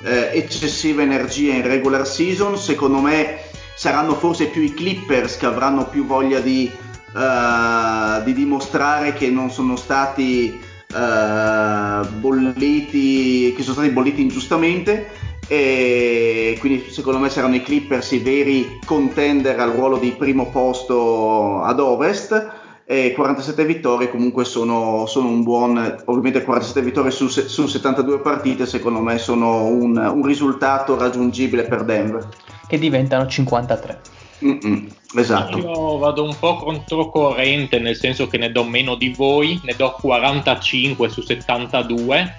eh, 0.05 0.31
eccessiva 0.35 1.03
energia 1.03 1.55
in 1.55 1.67
regular 1.67 2.07
season, 2.07 2.57
secondo 2.59 2.99
me 3.01 3.41
saranno 3.75 4.15
forse 4.15 4.47
più 4.47 4.63
i 4.63 4.73
Clippers 4.73 5.37
che 5.37 5.47
avranno 5.47 5.87
più 5.89 6.07
voglia 6.07 6.39
di, 6.39 6.71
eh, 7.17 8.23
di 8.25 8.35
dimostrare 8.35 9.15
che 9.15 9.31
non 9.31 9.51
sono 9.51 9.77
stati 9.77 10.61
eh, 10.95 12.07
bolliti, 12.19 13.55
che 13.55 13.63
sono 13.63 13.75
stati 13.75 13.89
bolliti 13.89 14.21
ingiustamente. 14.21 15.07
E 15.49 16.57
quindi 16.59 16.91
secondo 16.91 17.21
me 17.21 17.31
saranno 17.31 17.55
i 17.55 17.63
Clippers 17.63 18.11
i 18.11 18.19
veri 18.19 18.79
contender 18.85 19.61
al 19.61 19.71
ruolo 19.71 19.97
di 19.97 20.11
primo 20.11 20.51
posto 20.51 21.63
ad 21.63 21.81
ovest. 21.81 22.65
E 22.89 23.13
47 23.15 23.65
vittorie 23.65 24.11
comunque 24.11 24.45
sono, 24.45 25.07
sono 25.07 25.27
un 25.27 25.43
buon 25.43 26.03
ovviamente 26.05 26.45
47 26.45 26.83
vittorie 26.83 27.11
su, 27.11 27.27
su 27.27 27.67
72 27.67 28.21
partite 28.21 28.65
secondo 28.65 29.01
me 29.01 29.19
sono 29.19 29.65
un, 29.65 29.97
un 29.97 30.25
risultato 30.25 30.97
raggiungibile 30.97 31.65
per 31.65 31.83
Denver. 31.83 32.29
Che 32.69 32.79
diventano 32.79 33.27
53. 33.27 34.16
Mm-mm, 34.45 34.89
esatto 35.17 35.59
Io 35.59 35.99
vado 35.99 36.23
un 36.23 36.37
po' 36.39 36.57
controcorrente, 36.57 37.79
nel 37.79 37.97
senso 37.97 38.27
che 38.27 38.37
ne 38.37 38.53
do 38.53 38.65
meno 38.65 38.95
di 38.95 39.09
voi, 39.11 39.59
ne 39.65 39.75
do 39.77 39.97
45 39.99 41.09
su 41.09 41.23
72, 41.23 42.37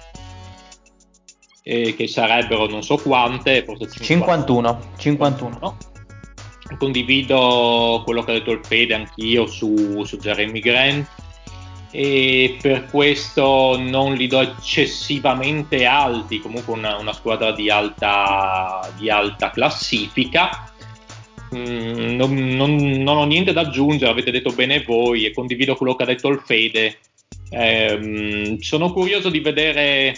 eh, 1.63 1.95
che 1.95 2.07
sarebbero 2.07 2.67
non 2.67 2.83
so 2.83 2.97
quante, 2.97 3.63
forse 3.63 3.89
50. 3.89 4.05
51. 4.05 4.79
51. 4.97 5.57
No? 5.59 5.77
Condivido 6.77 8.01
quello 8.05 8.23
che 8.23 8.31
ha 8.31 8.33
detto 8.35 8.51
il 8.51 8.59
Fede 8.63 8.93
anch'io 8.93 9.47
su, 9.47 10.03
su 10.03 10.17
Jeremy 10.17 10.59
Grant 10.59 11.07
e 11.91 12.57
per 12.61 12.85
questo 12.85 13.77
non 13.79 14.13
li 14.13 14.27
do 14.27 14.41
eccessivamente 14.41 15.85
alti, 15.85 16.39
comunque 16.39 16.73
una, 16.73 16.97
una 16.97 17.13
squadra 17.13 17.51
di 17.53 17.69
alta, 17.69 18.87
di 18.97 19.09
alta 19.09 19.49
classifica. 19.51 20.71
Mm, 21.55 22.15
non, 22.15 22.33
non- 22.55 22.75
non 23.03 23.17
ho 23.17 23.25
niente 23.25 23.53
da 23.53 23.61
aggiungere, 23.61 24.11
avete 24.11 24.31
detto 24.31 24.51
bene 24.51 24.83
voi 24.83 25.25
e 25.25 25.33
condivido 25.33 25.75
quello 25.75 25.95
che 25.95 26.03
ha 26.03 26.07
detto 26.07 26.27
il 26.27 26.41
Fede. 26.43 26.97
Ehm, 27.49 28.59
sono 28.59 28.91
curioso 28.91 29.29
di 29.29 29.39
vedere 29.39 30.17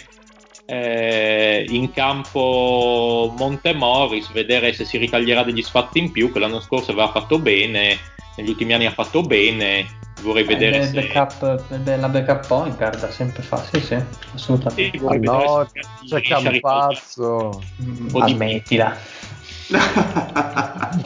eh, 0.66 1.66
in 1.68 1.90
campo 1.92 3.32
Montemoris, 3.36 4.32
vedere 4.32 4.72
se 4.72 4.84
si 4.84 4.98
ritaglierà 4.98 5.42
degli 5.42 5.62
spazi 5.62 5.98
in 5.98 6.10
più, 6.12 6.32
che 6.32 6.38
l'anno 6.38 6.60
scorso 6.60 6.90
aveva 6.92 7.10
fatto 7.10 7.38
bene, 7.38 7.98
negli 8.36 8.48
ultimi 8.48 8.72
anni 8.72 8.86
ha 8.86 8.92
fatto 8.92 9.22
bene. 9.22 9.86
Vorrei 10.22 10.42
Eh, 10.42 10.46
vedere 10.46 10.82
se 10.82 11.00
backup, 11.12 11.64
la 11.84 12.08
backup 12.08 12.46
point 12.46 12.76
perda 12.76 13.10
sempre 13.10 13.42
fa, 13.42 13.62
sì, 13.64 13.80
sì, 13.80 13.96
assolutamente. 14.34 14.98
Sì, 14.98 15.04
vedere 15.04 15.18
no, 15.26 15.70
c'è 15.72 16.20
riesce 16.20 16.34
a 16.34 16.40
Campazzo. 16.42 17.60
Mm, 17.82 18.06
po' 18.08 18.22
di- 18.24 18.32
Ammettila. 18.32 18.96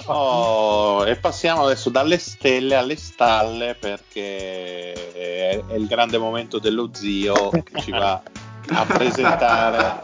Oh, 0.06 1.04
e 1.06 1.16
passiamo 1.16 1.64
adesso 1.64 1.90
dalle 1.90 2.18
stelle 2.18 2.74
alle 2.76 2.96
stalle 2.96 3.74
perché 3.78 4.92
è, 4.92 5.60
è 5.66 5.74
il 5.74 5.86
grande 5.86 6.18
momento 6.18 6.58
dello 6.58 6.90
zio 6.92 7.50
che 7.50 7.80
ci 7.80 7.90
va 7.90 8.20
a 8.68 8.84
presentare 8.86 10.00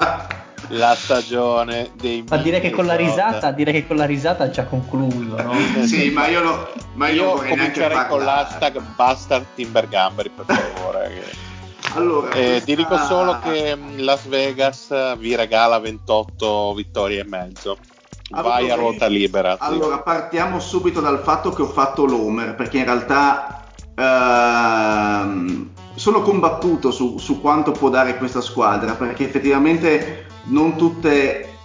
la 0.68 0.94
stagione 0.94 1.90
dei 1.94 2.24
Ma 2.28 2.36
direi 2.36 2.60
che 2.60 2.70
con 2.70 2.86
la 2.86 2.94
risata, 2.96 3.50
direi 3.50 3.72
che 3.74 3.86
con 3.86 3.96
la 3.96 4.04
risata 4.06 4.44
ha 4.44 4.50
già 4.50 4.64
concluso, 4.64 5.36
no? 5.42 5.54
sì, 5.86 6.10
ma 6.10 6.28
io, 6.28 6.42
lo, 6.42 6.72
ma 6.94 7.08
io, 7.08 7.22
Io 7.22 7.30
comincerei 7.32 8.06
con 8.06 8.22
l'hashtag 8.22 8.80
Bastard 8.94 9.46
Timbergamberi 9.54 10.30
per 10.30 10.44
favore. 10.46 11.08
che- 11.08 11.48
Allora, 11.94 12.28
Eh, 12.30 12.32
questa- 12.32 12.64
ti 12.66 12.76
dico 12.76 12.96
solo 12.98 13.40
che 13.40 13.74
mh, 13.74 14.02
Las 14.04 14.24
Vegas 14.28 15.16
vi 15.18 15.34
regala 15.34 15.78
28 15.80 16.72
vittorie 16.74 17.20
e 17.20 17.24
mezzo. 17.24 17.78
Vai 18.30 18.70
Allora, 18.70 18.74
a 18.74 18.76
ruota 18.76 19.06
libera. 19.08 19.56
Allora, 19.58 19.98
partiamo 19.98 20.60
subito 20.60 21.00
dal 21.00 21.20
fatto 21.20 21.50
che 21.50 21.62
ho 21.62 21.66
fatto 21.66 22.04
l'Homer, 22.04 22.54
perché 22.54 22.78
in 22.78 22.84
realtà 22.84 23.64
ehm, 23.96 25.68
sono 25.96 26.22
combattuto 26.22 26.92
su, 26.92 27.18
su 27.18 27.40
quanto 27.40 27.72
può 27.72 27.88
dare 27.88 28.16
questa 28.18 28.40
squadra, 28.40 28.92
perché 28.94 29.24
effettivamente 29.24 30.26
non 30.44 30.76
tutte, 30.76 31.56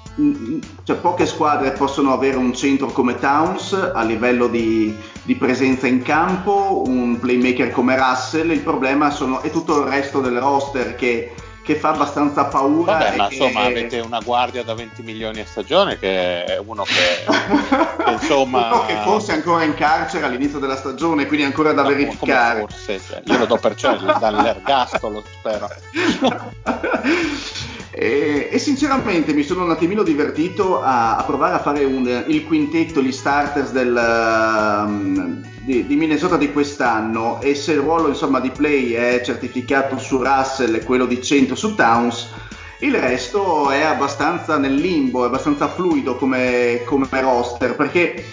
cioè 0.84 0.96
poche 0.96 1.28
squadre 1.28 1.72
possono 1.72 2.14
avere 2.14 2.38
un 2.38 2.54
centro 2.56 2.88
come 2.88 3.20
Towns 3.20 3.74
a 3.74 4.02
livello 4.02 4.48
di, 4.48 4.96
di 5.22 5.36
presenza 5.36 5.86
in 5.86 6.02
campo, 6.02 6.82
un 6.88 7.20
playmaker 7.20 7.70
come 7.70 7.96
Russell, 7.96 8.50
il 8.50 8.62
problema 8.62 9.12
sono, 9.12 9.42
è 9.42 9.52
tutto 9.52 9.82
il 9.82 9.88
resto 9.88 10.20
del 10.20 10.40
roster 10.40 10.96
che, 10.96 11.32
che 11.66 11.76
fa 11.76 11.90
abbastanza 11.90 12.46
paura. 12.46 12.94
Vabbè, 12.94 13.16
ma 13.18 13.28
che- 13.28 13.34
insomma 13.34 13.62
avete 13.64 14.00
una 14.00 14.20
guardia 14.20 14.64
da 14.64 14.76
20 14.76 15.02
milioni 15.02 15.40
a 15.40 15.46
stagione 15.48 15.98
che 15.98 16.46
è 16.46 16.60
uno 16.64 16.84
che, 16.84 17.26
che, 18.06 18.12
insomma 18.12 18.70
Uno 18.72 18.86
che 18.86 18.96
forse 19.04 19.32
è 19.32 19.36
ancora 19.38 19.64
in 19.64 19.74
carcere 19.74 20.26
all'inizio 20.26 20.60
della 20.60 20.76
stagione, 20.78 21.26
quindi 21.26 21.46
ancora 21.46 21.72
da 21.74 21.82
No, 21.82 21.88
verificare. 21.90 22.60
forse, 22.60 23.00
cioè, 23.06 23.22
io 23.26 23.38
lo 23.40 23.46
do 23.46 23.58
per 23.58 23.74
certo 23.76 24.06
dall'ergastolo 24.20 25.24
spero 25.40 25.68
e, 27.92 28.50
e 28.52 28.60
sinceramente 28.60 29.34
mi 29.34 29.44
sono 29.44 29.64
un 29.64 29.72
attimino 29.72 30.04
divertito 30.04 30.82
a, 30.82 31.16
a 31.18 31.24
provare 31.24 31.56
a 31.56 31.60
fare 31.60 31.84
un- 31.84 32.26
il 32.28 32.46
quintetto, 32.46 33.02
gli 33.02 33.12
starters 33.12 33.72
del, 33.72 33.96
um, 34.86 35.42
di, 35.66 35.88
di 35.88 35.96
Minnesota 35.96 36.38
di 36.38 36.52
quest'anno 36.52 37.42
e 37.42 37.56
se 37.56 37.72
il 37.72 37.80
ruolo 37.80 38.08
insomma, 38.08 38.40
di 38.40 38.52
play 38.52 38.92
è 38.92 39.22
certificato 39.26 39.98
su 39.98 40.22
Russell 40.22 40.76
e 40.76 40.84
quello 40.84 41.08
di 41.08 41.22
centro 41.24 41.56
su 41.56 41.74
Towns, 41.74 42.30
il 42.80 42.94
resto 42.94 43.72
è 43.72 43.82
abbastanza 43.82 44.58
nel 44.60 44.76
limbo, 44.76 45.24
è 45.24 45.28
abbastanza 45.28 45.68
fluido 45.68 46.18
come, 46.18 46.82
come 46.86 47.08
roster 47.12 47.76
perché 47.76 48.24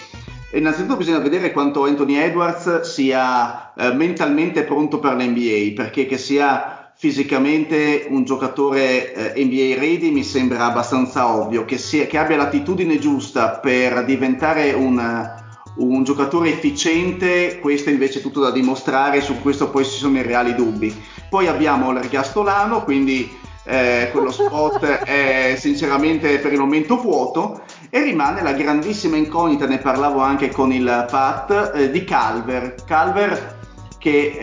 innanzitutto 0.51 0.97
bisogna 0.97 1.17
vedere 1.17 1.51
quanto 1.51 1.85
Anthony 1.85 2.17
Edwards 2.17 2.81
sia 2.81 3.73
eh, 3.73 3.91
mentalmente 3.93 4.63
pronto 4.63 4.99
per 4.99 5.15
l'NBA 5.15 5.73
perché 5.75 6.05
che 6.05 6.19
sia 6.19 6.91
fisicamente 6.95 8.05
un 8.09 8.23
giocatore 8.23 9.33
eh, 9.33 9.43
NBA 9.43 9.79
ready 9.79 10.11
mi 10.11 10.23
sembra 10.23 10.65
abbastanza 10.65 11.33
ovvio 11.33 11.65
che, 11.65 11.79
sia, 11.79 12.05
che 12.05 12.19
abbia 12.19 12.37
l'attitudine 12.37 12.99
giusta 12.99 13.49
per 13.49 14.05
diventare 14.05 14.73
un, 14.73 15.41
un 15.75 16.03
giocatore 16.03 16.49
efficiente 16.49 17.59
questo 17.59 17.89
invece 17.89 18.19
è 18.19 18.21
tutto 18.21 18.39
da 18.39 18.51
dimostrare 18.51 19.21
su 19.21 19.41
questo 19.41 19.69
poi 19.69 19.83
ci 19.85 19.97
sono 19.97 20.19
i 20.19 20.21
reali 20.21 20.53
dubbi 20.53 20.95
poi 21.29 21.47
abbiamo 21.47 21.91
l'ergastolano 21.91 22.83
quindi 22.83 23.41
eh, 23.65 24.09
quello 24.11 24.29
spot 24.29 24.83
è 24.83 25.55
sinceramente 25.57 26.39
per 26.39 26.51
il 26.51 26.59
momento 26.59 26.97
vuoto 26.97 27.61
e 27.89 28.01
rimane 28.01 28.41
la 28.41 28.53
grandissima 28.53 29.15
incognita, 29.15 29.67
ne 29.67 29.77
parlavo 29.77 30.19
anche 30.19 30.49
con 30.49 30.73
il 30.73 31.05
Pat, 31.09 31.71
eh, 31.75 31.91
di 31.91 32.03
Calver. 32.03 32.75
Calver 32.85 33.61
che 33.97 34.37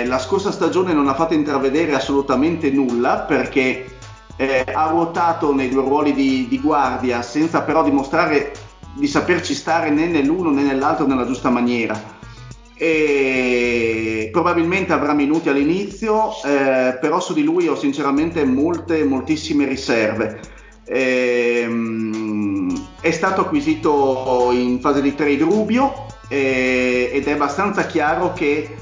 eh, 0.00 0.06
la 0.06 0.18
scorsa 0.18 0.50
stagione 0.50 0.94
non 0.94 1.08
ha 1.08 1.14
fatto 1.14 1.34
intravedere 1.34 1.94
assolutamente 1.94 2.70
nulla 2.70 3.18
perché 3.28 3.84
eh, 4.36 4.64
ha 4.72 4.86
ruotato 4.86 5.52
nei 5.52 5.68
due 5.68 5.82
ruoli 5.82 6.14
di, 6.14 6.46
di 6.48 6.58
guardia 6.58 7.20
senza 7.20 7.62
però 7.62 7.84
dimostrare 7.84 8.52
di 8.94 9.06
saperci 9.06 9.54
stare 9.54 9.90
né 9.90 10.06
nell'uno 10.06 10.50
né 10.50 10.62
nell'altro 10.62 11.06
nella 11.06 11.26
giusta 11.26 11.50
maniera 11.50 12.22
e 12.76 14.28
probabilmente 14.32 14.92
avrà 14.92 15.14
minuti 15.14 15.48
all'inizio, 15.48 16.32
eh, 16.44 16.98
però 17.00 17.20
su 17.20 17.32
di 17.32 17.44
lui 17.44 17.68
ho 17.68 17.76
sinceramente 17.76 18.44
molte, 18.44 19.04
moltissime 19.04 19.64
riserve. 19.66 20.40
Ehm, 20.86 22.72
è 23.00 23.10
stato 23.10 23.42
acquisito 23.42 24.50
in 24.52 24.80
fase 24.80 25.00
di 25.00 25.14
trade 25.14 25.44
Rubio 25.44 26.06
eh, 26.28 27.10
ed 27.12 27.26
è 27.26 27.32
abbastanza 27.32 27.86
chiaro 27.86 28.32
che 28.32 28.76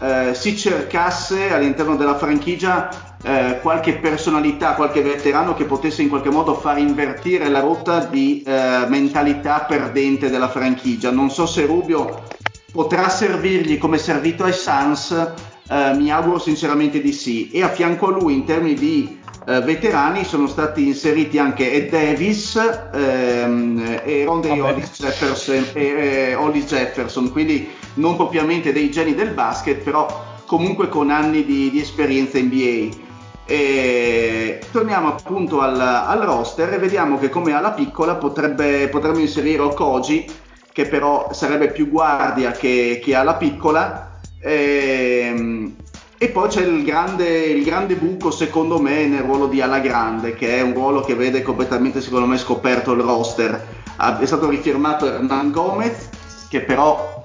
eh, 0.00 0.34
si 0.34 0.56
cercasse 0.56 1.52
all'interno 1.52 1.96
della 1.96 2.16
franchigia 2.16 3.03
eh, 3.24 3.58
qualche 3.62 3.94
personalità, 3.94 4.74
qualche 4.74 5.00
veterano 5.00 5.54
che 5.54 5.64
potesse 5.64 6.02
in 6.02 6.10
qualche 6.10 6.30
modo 6.30 6.54
far 6.54 6.78
invertire 6.78 7.48
la 7.48 7.60
rotta 7.60 8.04
di 8.04 8.42
eh, 8.46 8.84
mentalità 8.88 9.60
perdente 9.60 10.28
della 10.28 10.48
franchigia. 10.48 11.10
Non 11.10 11.30
so 11.30 11.46
se 11.46 11.64
Rubio 11.64 12.22
potrà 12.70 13.08
servirgli 13.08 13.78
come 13.78 13.96
servito 13.96 14.44
ai 14.44 14.52
Suns, 14.52 15.10
eh, 15.10 15.94
mi 15.94 16.10
auguro 16.10 16.38
sinceramente 16.38 17.00
di 17.00 17.12
sì. 17.12 17.50
E 17.50 17.62
a 17.62 17.68
fianco 17.68 18.08
a 18.08 18.10
lui 18.10 18.34
in 18.34 18.44
termini 18.44 18.74
di 18.74 19.18
eh, 19.46 19.60
veterani 19.60 20.24
sono 20.24 20.46
stati 20.46 20.86
inseriti 20.86 21.38
anche 21.38 21.72
Ed 21.72 21.90
Davis 21.90 22.56
ehm, 22.92 24.00
e 24.04 24.24
Rondé 24.26 24.60
Hollis 24.60 24.90
Jefferson, 24.98 25.64
e, 25.72 26.34
Hollis 26.34 26.66
Jefferson, 26.66 27.32
quindi 27.32 27.68
non 27.94 28.16
propriamente 28.16 28.70
dei 28.72 28.90
geni 28.90 29.14
del 29.14 29.30
basket, 29.30 29.82
però 29.82 30.32
comunque 30.44 30.90
con 30.90 31.10
anni 31.10 31.44
di, 31.44 31.70
di 31.70 31.80
esperienza 31.80 32.38
NBA. 32.38 33.03
E 33.46 34.60
torniamo 34.72 35.08
appunto 35.08 35.60
al, 35.60 35.78
al, 35.78 36.20
roster 36.20 36.72
e 36.72 36.78
vediamo 36.78 37.18
che 37.18 37.28
come 37.28 37.52
alla 37.52 37.72
piccola 37.72 38.14
potrebbe, 38.14 38.88
potremmo 38.88 39.18
inserire 39.18 39.60
Okoji 39.60 40.24
che 40.72 40.86
però 40.86 41.28
sarebbe 41.32 41.70
più 41.70 41.88
guardia 41.88 42.50
che, 42.52 43.00
che 43.02 43.14
alla 43.14 43.34
piccola. 43.34 44.18
E, 44.40 45.72
e 46.16 46.28
poi 46.28 46.48
c'è 46.48 46.62
il 46.62 46.84
grande, 46.84 47.28
il 47.28 47.64
grande, 47.64 47.96
buco 47.96 48.30
secondo 48.30 48.80
me 48.80 49.06
nel 49.06 49.22
ruolo 49.22 49.46
di 49.46 49.60
ala 49.60 49.78
grande 49.78 50.34
che 50.34 50.56
è 50.56 50.62
un 50.62 50.72
ruolo 50.72 51.02
che 51.02 51.14
vede 51.14 51.42
completamente 51.42 52.00
secondo 52.00 52.26
me 52.26 52.38
scoperto 52.38 52.92
il 52.92 53.02
roster. 53.02 53.66
È 53.96 54.24
stato 54.24 54.48
rifirmato 54.48 55.06
Hernan 55.06 55.52
Gomez 55.52 56.08
che 56.48 56.62
però 56.62 57.22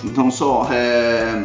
non 0.00 0.30
so 0.30 0.66
eh, 0.70 1.42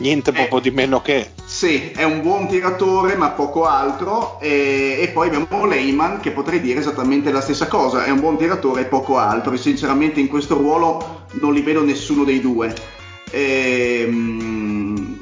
niente 0.00 0.32
proprio 0.32 0.58
di 0.60 0.70
meno 0.70 1.00
che 1.00 1.30
sì, 1.50 1.90
è 1.90 2.04
un 2.04 2.22
buon 2.22 2.46
tiratore 2.46 3.16
ma 3.16 3.30
poco 3.30 3.66
altro. 3.66 4.38
E, 4.40 4.98
e, 5.00 5.08
poi 5.08 5.26
abbiamo 5.26 5.66
Lehman 5.66 6.20
che 6.20 6.30
potrei 6.30 6.60
dire 6.60 6.78
esattamente 6.78 7.32
la 7.32 7.40
stessa 7.40 7.66
cosa, 7.66 8.04
è 8.04 8.10
un 8.10 8.20
buon 8.20 8.38
tiratore 8.38 8.82
e 8.82 8.84
poco 8.84 9.18
altro. 9.18 9.52
E 9.52 9.58
sinceramente 9.58 10.20
in 10.20 10.28
questo 10.28 10.56
ruolo 10.56 11.24
non 11.40 11.52
li 11.52 11.60
vedo 11.62 11.82
nessuno 11.82 12.22
dei 12.22 12.40
due. 12.40 12.72
E, 13.32 14.06
mm, 14.08 15.14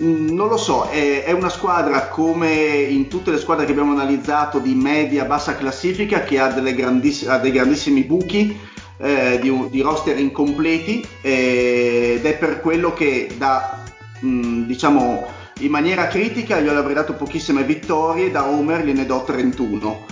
non 0.00 0.48
lo 0.48 0.56
so, 0.56 0.88
è, 0.88 1.24
è, 1.24 1.32
una 1.32 1.50
squadra 1.50 2.08
come 2.08 2.50
in 2.50 3.08
tutte 3.08 3.30
le 3.30 3.38
squadre 3.38 3.66
che 3.66 3.72
abbiamo 3.72 3.92
analizzato 3.92 4.60
di 4.60 4.74
media 4.74 5.26
bassa 5.26 5.54
classifica 5.54 6.22
che 6.22 6.38
ha, 6.38 6.48
grandiss- 6.48 7.26
ha 7.26 7.36
dei 7.38 7.50
grandissimi 7.50 8.04
buchi 8.04 8.58
eh, 8.96 9.38
di, 9.40 9.68
di 9.68 9.80
roster 9.82 10.18
incompleti 10.18 11.06
ed 11.20 12.24
è 12.24 12.36
per 12.38 12.60
quello 12.60 12.94
che 12.94 13.28
da 13.36 13.86
mh, 14.20 14.62
diciamo 14.62 15.26
in 15.60 15.70
maniera 15.70 16.06
critica 16.06 16.60
gli 16.60 16.68
avrei 16.68 16.94
dato 16.94 17.14
pochissime 17.14 17.64
vittorie, 17.64 18.30
da 18.30 18.46
Homer 18.46 18.84
gliene 18.84 19.06
do 19.06 19.24
31. 19.24 20.06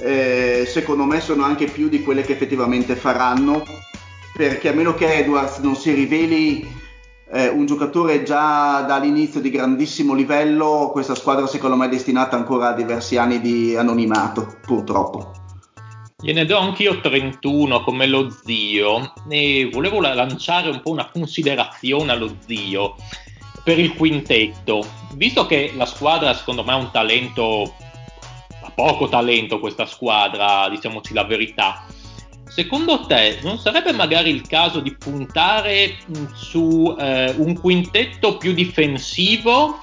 Eh, 0.00 0.64
secondo 0.66 1.04
me 1.04 1.20
sono 1.20 1.44
anche 1.44 1.66
più 1.66 1.88
di 1.88 2.02
quelle 2.02 2.22
che 2.22 2.32
effettivamente 2.32 2.96
faranno, 2.96 3.62
perché 4.34 4.70
a 4.70 4.72
meno 4.72 4.94
che 4.94 5.18
Edwards 5.18 5.58
non 5.58 5.76
si 5.76 5.92
riveli 5.92 6.66
eh, 7.30 7.48
un 7.48 7.66
giocatore 7.66 8.24
già 8.24 8.80
dall'inizio 8.82 9.40
di 9.40 9.50
grandissimo 9.50 10.14
livello, 10.14 10.88
questa 10.90 11.14
squadra 11.14 11.46
secondo 11.46 11.76
me 11.76 11.86
è 11.86 11.88
destinata 11.90 12.34
ancora 12.34 12.70
a 12.70 12.74
diversi 12.74 13.16
anni 13.16 13.40
di 13.40 13.76
anonimato, 13.76 14.56
purtroppo. 14.62 15.32
Gliene 16.22 16.44
do 16.44 16.58
anch'io 16.58 17.00
31 17.00 17.82
come 17.82 18.06
lo 18.06 18.28
zio 18.28 19.14
e 19.28 19.70
volevo 19.72 20.00
lanciare 20.00 20.68
un 20.68 20.80
po' 20.82 20.90
una 20.90 21.08
considerazione 21.10 22.12
allo 22.12 22.36
zio 22.46 22.96
per 23.62 23.78
il 23.78 23.94
quintetto, 23.94 24.86
visto 25.14 25.46
che 25.46 25.72
la 25.74 25.86
squadra 25.86 26.34
secondo 26.34 26.64
me 26.64 26.72
ha 26.72 26.76
un 26.76 26.90
talento 26.90 27.74
poco 28.74 29.08
talento 29.08 29.60
questa 29.60 29.84
squadra, 29.84 30.68
diciamoci 30.70 31.12
la 31.12 31.24
verità. 31.24 31.84
Secondo 32.48 33.06
te 33.06 33.38
non 33.42 33.58
sarebbe 33.58 33.92
magari 33.92 34.30
il 34.30 34.46
caso 34.46 34.80
di 34.80 34.94
puntare 34.96 35.98
su 36.34 36.94
eh, 36.98 37.34
un 37.36 37.58
quintetto 37.58 38.38
più 38.38 38.52
difensivo, 38.52 39.78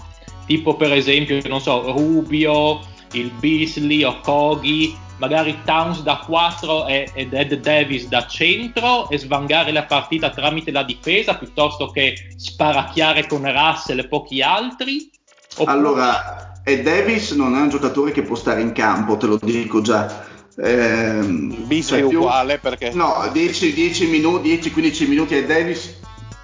tipo 0.45 0.75
per 0.75 0.91
esempio, 0.91 1.39
non 1.47 1.61
so, 1.61 1.91
Rubio, 1.91 2.81
il 3.13 3.31
Beasley 3.39 4.03
o 4.03 4.19
Kogi, 4.19 4.95
magari 5.18 5.60
Towns 5.64 6.02
da 6.02 6.23
4 6.26 6.88
e, 6.88 7.10
ed 7.14 7.34
Ed 7.34 7.53
Davis 7.56 8.07
da 8.07 8.26
centro 8.27 9.10
e 9.10 9.18
svangare 9.18 9.72
la 9.72 9.84
partita 9.84 10.30
tramite 10.30 10.72
la 10.72 10.84
difesa 10.84 11.35
piuttosto 11.35 11.89
che 11.89 12.30
sparacchiare 12.35 13.27
con 13.27 13.41
Russell 13.52 13.99
e 13.99 14.07
pochi 14.07 14.41
altri? 14.41 15.10
Oppure... 15.57 15.72
Allora, 15.72 16.61
Ed 16.64 16.84
Davis 16.84 17.31
non 17.31 17.56
è 17.56 17.61
un 17.61 17.69
giocatore 17.69 18.11
che 18.11 18.23
può 18.23 18.35
stare 18.35 18.61
in 18.61 18.72
campo, 18.72 19.18
te 19.18 19.27
lo 19.27 19.39
dico 19.41 19.81
già 19.81 20.26
eh, 20.60 21.19
Beasley 21.22 21.99
cioè 21.99 22.07
più, 22.07 22.19
uguale 22.19 22.57
perché... 22.57 22.91
No, 22.94 23.14
10-15 23.31 24.10
minuti, 24.10 25.06
minuti 25.07 25.35
ai 25.35 25.45
Davis 25.45 25.99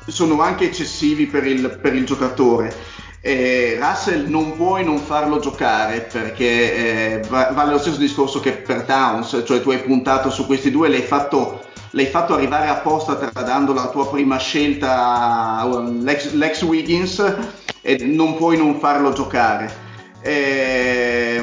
sono 0.07 0.39
anche 0.41 0.65
eccessivi 0.65 1.25
per 1.25 1.45
il, 1.45 1.79
per 1.81 1.95
il 1.95 2.05
giocatore. 2.05 2.75
Eh, 3.25 3.77
Russell 3.79 4.27
non 4.27 4.53
puoi 4.57 4.83
non 4.83 4.97
farlo 4.97 5.39
giocare 5.39 6.01
perché 6.01 7.21
eh, 7.21 7.27
vale 7.29 7.71
lo 7.71 7.77
stesso 7.77 7.95
discorso 7.95 8.41
che 8.41 8.51
per 8.51 8.81
Towns, 8.81 9.43
cioè 9.45 9.61
tu 9.61 9.69
hai 9.69 9.79
puntato 9.79 10.29
su 10.29 10.45
questi 10.45 10.69
due, 10.71 10.89
l'hai 10.89 11.03
fatto, 11.03 11.61
l'hai 11.91 12.07
fatto 12.07 12.33
arrivare 12.33 12.67
apposta 12.67 13.15
tradando 13.15 13.71
la 13.71 13.87
tua 13.87 14.09
prima 14.09 14.37
scelta 14.39 15.65
l'ex, 16.01 16.33
l'ex 16.33 16.63
Wiggins 16.63 17.35
e 17.79 18.03
non 18.03 18.35
puoi 18.35 18.57
non 18.57 18.77
farlo 18.79 19.13
giocare. 19.13 19.71
Eh, 20.19 21.41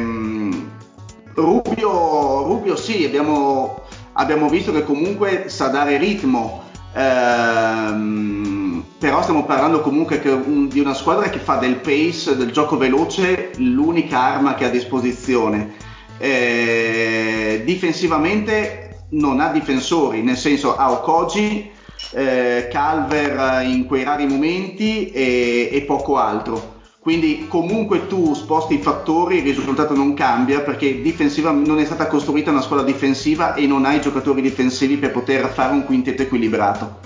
Rubio, 1.32 2.42
Rubio 2.42 2.76
sì, 2.76 3.06
abbiamo, 3.06 3.84
abbiamo, 4.12 4.50
visto 4.50 4.70
che 4.70 4.84
comunque 4.84 5.44
sa 5.46 5.68
dare 5.68 5.96
ritmo, 5.96 6.64
ehm, 6.92 8.84
però 8.98 9.22
stiamo 9.22 9.44
parlando 9.44 9.80
comunque 9.80 10.20
un, 10.24 10.68
di 10.68 10.80
una 10.80 10.94
squadra 10.94 11.30
che 11.30 11.38
fa 11.38 11.56
del 11.56 11.76
pace, 11.76 12.36
del 12.36 12.50
gioco 12.50 12.76
veloce, 12.76 13.52
l'unica 13.56 14.18
arma 14.18 14.54
che 14.54 14.64
ha 14.64 14.68
a 14.68 14.70
disposizione. 14.70 15.74
Eh, 16.18 17.62
difensivamente 17.64 19.06
non 19.10 19.40
ha 19.40 19.48
difensori, 19.48 20.22
nel 20.22 20.36
senso 20.36 20.76
ha 20.76 20.90
Okoji, 20.92 21.70
eh, 22.12 22.68
Calver 22.70 23.64
in 23.66 23.86
quei 23.86 24.04
rari 24.04 24.26
momenti 24.26 25.10
e, 25.10 25.68
e 25.72 25.82
poco 25.82 26.16
altro 26.16 26.78
quindi 27.00 27.46
comunque 27.48 28.06
tu 28.06 28.34
sposti 28.34 28.74
i 28.74 28.82
fattori, 28.82 29.38
il 29.38 29.56
risultato 29.56 29.94
non 29.94 30.12
cambia 30.12 30.60
perché 30.60 31.00
difensiva 31.00 31.50
non 31.50 31.78
è 31.80 31.84
stata 31.86 32.06
costruita 32.06 32.50
una 32.50 32.60
squadra 32.60 32.84
difensiva 32.84 33.54
e 33.54 33.66
non 33.66 33.86
hai 33.86 34.02
giocatori 34.02 34.42
difensivi 34.42 34.98
per 34.98 35.10
poter 35.10 35.48
fare 35.48 35.72
un 35.72 35.86
quintetto 35.86 36.22
equilibrato. 36.22 36.98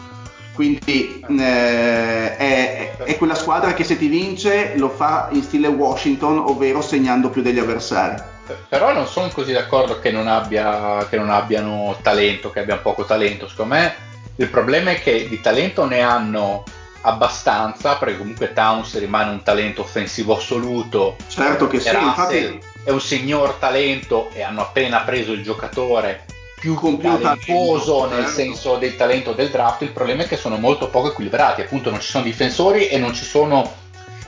Quindi 0.52 1.20
eh, 1.28 2.36
è, 2.36 2.96
è, 2.96 3.16
quella 3.16 3.36
squadra 3.36 3.72
che 3.72 3.84
se 3.84 3.96
ti 3.96 4.08
vince 4.08 4.74
lo 4.76 4.88
fa 4.88 5.28
in 5.30 5.42
stile 5.42 5.68
Washington, 5.68 6.38
ovvero 6.38 6.80
segnando 6.80 7.30
più 7.30 7.42
degli 7.42 7.60
avversari. 7.60 8.20
Però 8.68 8.92
non 8.92 9.06
sono 9.06 9.28
così 9.28 9.52
d'accordo 9.52 10.00
che 10.00 10.10
non, 10.10 10.26
abbia, 10.26 11.06
che 11.08 11.16
non 11.16 11.30
abbiano 11.30 11.96
talento, 12.02 12.50
che 12.50 12.60
abbiano 12.60 12.82
poco 12.82 13.04
talento. 13.04 13.48
Secondo 13.48 13.74
me 13.74 13.94
il 14.36 14.48
problema 14.48 14.90
è 14.90 15.00
che 15.00 15.28
di 15.28 15.40
talento 15.40 15.86
ne 15.86 16.00
hanno 16.00 16.64
abbastanza, 17.04 17.96
perché 17.96 18.18
comunque 18.18 18.52
Towns 18.52 18.98
rimane 18.98 19.30
un 19.30 19.42
talento 19.42 19.82
offensivo 19.82 20.36
assoluto. 20.36 21.16
Certo 21.28 21.66
che 21.66 21.80
sì, 21.80 21.94
infatti 21.94 22.58
è 22.84 22.90
un 22.90 23.00
signor 23.00 23.54
talento 23.54 24.30
e 24.32 24.42
hanno 24.42 24.62
appena 24.62 25.00
preso 25.00 25.32
il 25.32 25.42
giocatore 25.42 26.24
più 26.58 26.78
talentuoso 26.98 28.06
nel 28.06 28.20
certo. 28.20 28.32
senso 28.32 28.76
del 28.76 28.96
talento 28.96 29.32
del 29.32 29.50
draft, 29.50 29.82
il 29.82 29.92
problema 29.92 30.22
è 30.22 30.26
che 30.26 30.38
sono 30.38 30.56
molto 30.56 30.88
poco 30.88 31.08
equilibrati, 31.08 31.60
appunto 31.60 31.90
non 31.90 32.00
ci 32.00 32.08
sono 32.08 32.24
difensori 32.24 32.88
e 32.88 32.96
non 32.96 33.12
ci 33.12 33.24
sono 33.24 33.70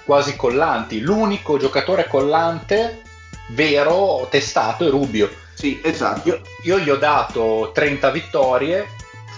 quasi 0.04 0.36
collanti. 0.36 1.00
L'unico 1.00 1.56
giocatore 1.56 2.06
collante 2.06 3.00
vero, 3.48 4.26
testato, 4.30 4.86
è 4.86 4.90
Rubio. 4.90 5.30
Sì, 5.54 5.80
esatto. 5.82 6.28
Io, 6.28 6.40
io 6.64 6.78
gli 6.78 6.90
ho 6.90 6.96
dato 6.96 7.70
30 7.72 8.10
vittorie, 8.10 8.86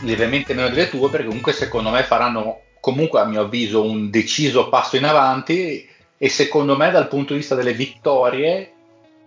lievemente 0.01 0.52
meno 0.52 0.69
delle 0.69 0.89
tue, 0.89 1.09
perché 1.09 1.27
comunque 1.27 1.52
secondo 1.52 1.90
me 1.90 2.02
faranno 2.02 2.62
comunque 2.89 3.20
a 3.20 3.24
mio 3.24 3.43
avviso 3.43 3.82
un 3.82 4.09
deciso 4.09 4.70
passo 4.70 4.97
in 4.97 5.05
avanti 5.05 5.86
e 6.16 6.28
secondo 6.31 6.74
me 6.74 6.90
dal 6.90 7.06
punto 7.06 7.35
di 7.35 7.40
vista 7.40 7.55
delle 7.55 7.74
vittorie 7.74 8.73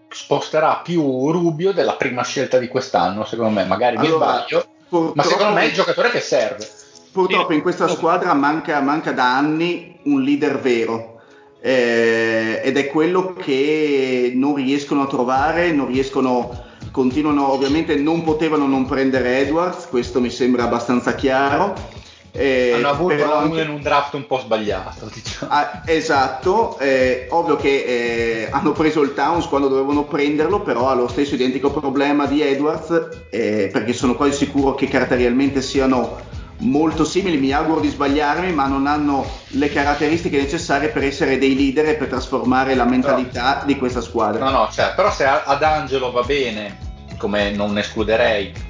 sposterà 0.09 0.81
più 0.83 1.31
Rubio 1.31 1.71
della 1.71 1.93
prima 1.93 2.23
scelta 2.23 2.57
di 2.57 2.67
quest'anno, 2.67 3.23
secondo 3.23 3.51
me, 3.51 3.65
magari 3.65 3.97
mi 3.97 4.07
allora, 4.07 4.45
sbaglio, 4.47 5.13
ma 5.13 5.23
secondo 5.23 5.53
me 5.53 5.61
è 5.61 5.65
il 5.65 5.73
giocatore 5.73 6.09
che 6.09 6.19
serve. 6.19 6.67
Purtroppo 7.11 7.53
in 7.53 7.61
questa 7.61 7.87
squadra 7.87 8.33
manca, 8.33 8.79
manca 8.81 9.11
da 9.11 9.37
anni 9.37 9.99
un 10.03 10.23
leader 10.23 10.59
vero 10.59 11.21
eh, 11.61 12.61
ed 12.63 12.77
è 12.77 12.87
quello 12.87 13.33
che 13.33 14.31
non 14.33 14.55
riescono 14.55 15.03
a 15.03 15.07
trovare, 15.07 15.71
non 15.71 15.87
riescono, 15.87 16.65
continuano, 16.91 17.51
ovviamente 17.51 17.95
non 17.95 18.23
potevano 18.23 18.65
non 18.65 18.85
prendere 18.85 19.39
Edwards, 19.39 19.87
questo 19.87 20.19
mi 20.19 20.31
sembra 20.31 20.63
abbastanza 20.63 21.13
chiaro 21.13 21.99
eh, 22.33 22.71
Hanno 22.75 22.89
avuto 22.89 23.33
anche... 23.33 23.61
in 23.61 23.69
un 23.69 23.81
draft 23.81 24.13
un 24.13 24.25
po' 24.25 24.39
sbagliato, 24.39 25.09
diciamo. 25.13 25.51
Ah, 25.51 25.81
esatto, 25.85 26.77
eh, 26.79 27.27
ovvio 27.29 27.57
che 27.57 27.83
eh, 27.83 28.47
hanno 28.49 28.71
preso 28.71 29.01
il 29.01 29.13
Towns 29.13 29.47
quando 29.47 29.67
dovevano 29.67 30.05
prenderlo, 30.05 30.61
però 30.61 30.89
ha 30.89 30.93
lo 30.93 31.07
stesso 31.07 31.35
identico 31.35 31.71
problema 31.71 32.25
di 32.25 32.41
Edwards, 32.41 33.25
eh, 33.29 33.69
perché 33.71 33.93
sono 33.93 34.15
quasi 34.15 34.45
sicuro 34.45 34.75
che 34.75 34.87
caratterialmente 34.87 35.61
siano 35.61 36.19
molto 36.59 37.03
simili, 37.03 37.37
mi 37.37 37.51
auguro 37.51 37.81
di 37.81 37.89
sbagliarmi, 37.89 38.53
ma 38.53 38.67
non 38.67 38.87
hanno 38.87 39.25
le 39.47 39.69
caratteristiche 39.69 40.37
necessarie 40.37 40.89
per 40.89 41.03
essere 41.03 41.37
dei 41.37 41.55
leader 41.55 41.89
e 41.89 41.95
per 41.95 42.07
trasformare 42.07 42.75
la 42.75 42.85
mentalità 42.85 43.53
però, 43.53 43.65
di 43.65 43.77
questa 43.77 44.01
squadra. 44.01 44.45
No, 44.45 44.51
no, 44.51 44.69
cioè, 44.71 44.93
però 44.95 45.11
se 45.11 45.25
ad 45.25 45.63
Angelo 45.63 46.11
va 46.11 46.21
bene, 46.21 46.77
come 47.17 47.51
non 47.51 47.77
escluderei, 47.77 48.69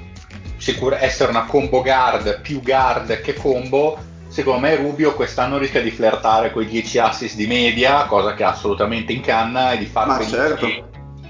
sicur- 0.62 0.96
essere 1.00 1.30
una 1.30 1.44
combo 1.44 1.82
guard 1.82 2.40
più 2.40 2.62
guard 2.62 3.20
che 3.20 3.34
combo, 3.34 3.98
secondo 4.28 4.60
me 4.60 4.76
Rubio 4.76 5.12
quest'anno 5.14 5.58
rischia 5.58 5.82
di 5.82 5.90
flirtare 5.90 6.52
con 6.52 6.62
i 6.62 6.66
10 6.66 6.98
assist 6.98 7.34
di 7.34 7.48
media, 7.48 8.04
cosa 8.04 8.34
che 8.34 8.44
ha 8.44 8.50
assolutamente 8.50 9.12
in 9.12 9.22
canna, 9.22 9.72
e 9.72 9.78
di 9.78 9.86
fare 9.86 10.24
certo. 10.24 10.68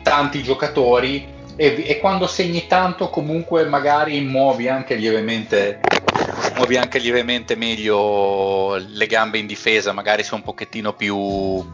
tanti 0.03 0.43
giocatori. 0.43 1.31
E, 1.57 1.85
e, 1.87 1.99
quando 1.99 2.27
segni 2.27 2.67
tanto, 2.67 3.09
comunque, 3.09 3.65
magari 3.65 4.21
muovi 4.21 4.69
anche 4.69 4.95
lievemente. 4.97 5.81
Muovi 6.57 6.77
anche 6.77 6.99
lievemente 6.99 7.57
meglio 7.57 8.77
le 8.77 9.07
gambe 9.07 9.39
in 9.39 9.47
difesa, 9.47 9.93
magari 9.93 10.23
sei 10.23 10.35
un 10.35 10.45
pochettino 10.45 10.93
più, 10.93 11.65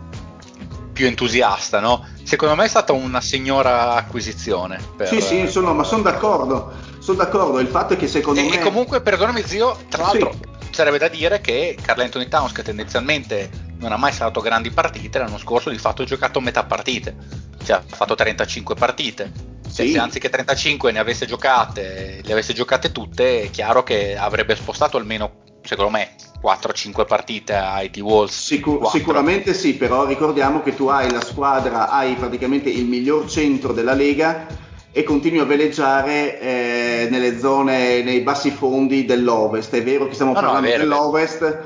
più 0.93 1.06
entusiasta, 1.06 1.80
no? 1.80 2.06
Secondo 2.22 2.55
me 2.55 2.64
è 2.64 2.68
stata 2.68 2.93
una 2.93 3.20
signora 3.20 3.94
acquisizione. 3.94 4.78
Per... 4.97 5.09
Sì, 5.09 5.20
sì, 5.20 5.48
sono, 5.48 5.74
ma 5.74 5.82
sono 5.82 6.02
d'accordo 6.02 6.88
sono 7.09 7.18
d'accordo, 7.18 7.59
il 7.59 7.68
fatto 7.68 7.94
è 7.94 7.97
che 7.97 8.06
secondo 8.06 8.40
e, 8.40 8.44
me... 8.44 8.56
E 8.56 8.59
comunque, 8.59 9.01
perdonami 9.01 9.43
zio, 9.43 9.78
tra 9.89 10.02
l'altro 10.02 10.32
sì. 10.32 10.68
sarebbe 10.72 10.98
da 10.98 11.09
dire 11.09 11.40
che 11.40 11.74
Carl 11.80 12.01
Anthony 12.01 12.28
Towns, 12.28 12.52
che 12.52 12.62
tendenzialmente 12.62 13.48
non 13.78 13.93
ha 13.93 13.97
mai 13.97 14.12
saltato 14.12 14.40
grandi 14.40 14.70
partite, 14.70 15.18
l'anno 15.18 15.39
scorso 15.39 15.70
di 15.70 15.78
fatto 15.78 16.02
ha 16.02 16.05
giocato 16.05 16.40
metà 16.40 16.64
partite, 16.64 17.16
cioè 17.64 17.76
ha 17.76 17.82
fatto 17.86 18.14
35 18.14 18.74
partite. 18.74 19.32
Sì. 19.66 19.93
Se 19.93 19.98
anziché 19.98 20.28
35 20.28 20.93
ne 20.93 20.98
avesse 20.98 21.24
giocate, 21.24 22.20
le 22.22 22.32
avesse 22.32 22.52
giocate 22.52 22.93
tutte, 22.93 23.43
è 23.43 23.51
chiaro 23.51 23.82
che 23.82 24.16
avrebbe 24.16 24.55
spostato 24.55 24.98
almeno, 24.98 25.44
secondo 25.62 25.90
me, 25.90 26.14
4-5 26.43 27.06
partite 27.06 27.55
ai 27.55 27.90
T-Wolves. 27.90 28.35
Sicur- 28.35 28.90
sicuramente 28.90 29.55
sì, 29.55 29.74
però 29.74 30.05
ricordiamo 30.05 30.62
che 30.62 30.74
tu 30.74 30.89
hai 30.89 31.10
la 31.10 31.22
squadra, 31.22 31.89
hai 31.89 32.14
praticamente 32.16 32.68
il 32.68 32.85
miglior 32.85 33.30
centro 33.30 33.72
della 33.72 33.94
Lega 33.94 34.66
e 34.90 35.02
continui 35.02 35.39
a 35.39 35.44
veleggiare 35.44 36.40
eh, 36.40 37.09
nelle 37.10 37.39
zone, 37.39 38.02
nei 38.02 38.20
bassi 38.20 38.51
fondi 38.51 39.05
dell'Ovest. 39.05 39.74
È 39.74 39.82
vero 39.82 40.06
che 40.06 40.15
stiamo 40.15 40.32
no, 40.32 40.40
parlando 40.40 40.60
no, 40.60 40.66
vero, 40.66 40.82
dell'Ovest, 40.82 41.59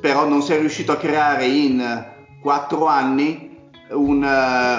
però 0.00 0.28
non 0.28 0.42
si 0.42 0.52
è 0.52 0.58
riuscito 0.58 0.92
a 0.92 0.96
creare 0.96 1.46
in 1.46 2.04
quattro 2.40 2.86
anni 2.86 3.56
un, 3.90 4.22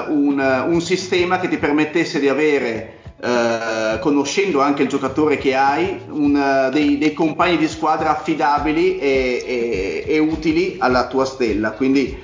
un, 0.09 0.65
un 0.67 0.81
sistema 0.81 1.39
che 1.39 1.47
ti 1.47 1.57
permettesse 1.57 2.19
di 2.19 2.29
avere 2.29 2.93
Uh, 3.19 3.97
conoscendo 3.97 4.61
anche 4.61 4.83
il 4.83 4.87
giocatore 4.87 5.39
che 5.39 5.55
hai, 5.55 6.01
un, 6.11 6.35
uh, 6.35 6.71
dei, 6.71 6.99
dei, 6.99 7.13
compagni 7.13 7.57
di 7.57 7.67
squadra 7.67 8.11
affidabili 8.11 8.99
e, 8.99 9.43
e, 9.43 10.03
e, 10.05 10.19
utili 10.19 10.75
alla 10.77 11.07
tua 11.07 11.25
stella. 11.25 11.71
Quindi 11.71 12.15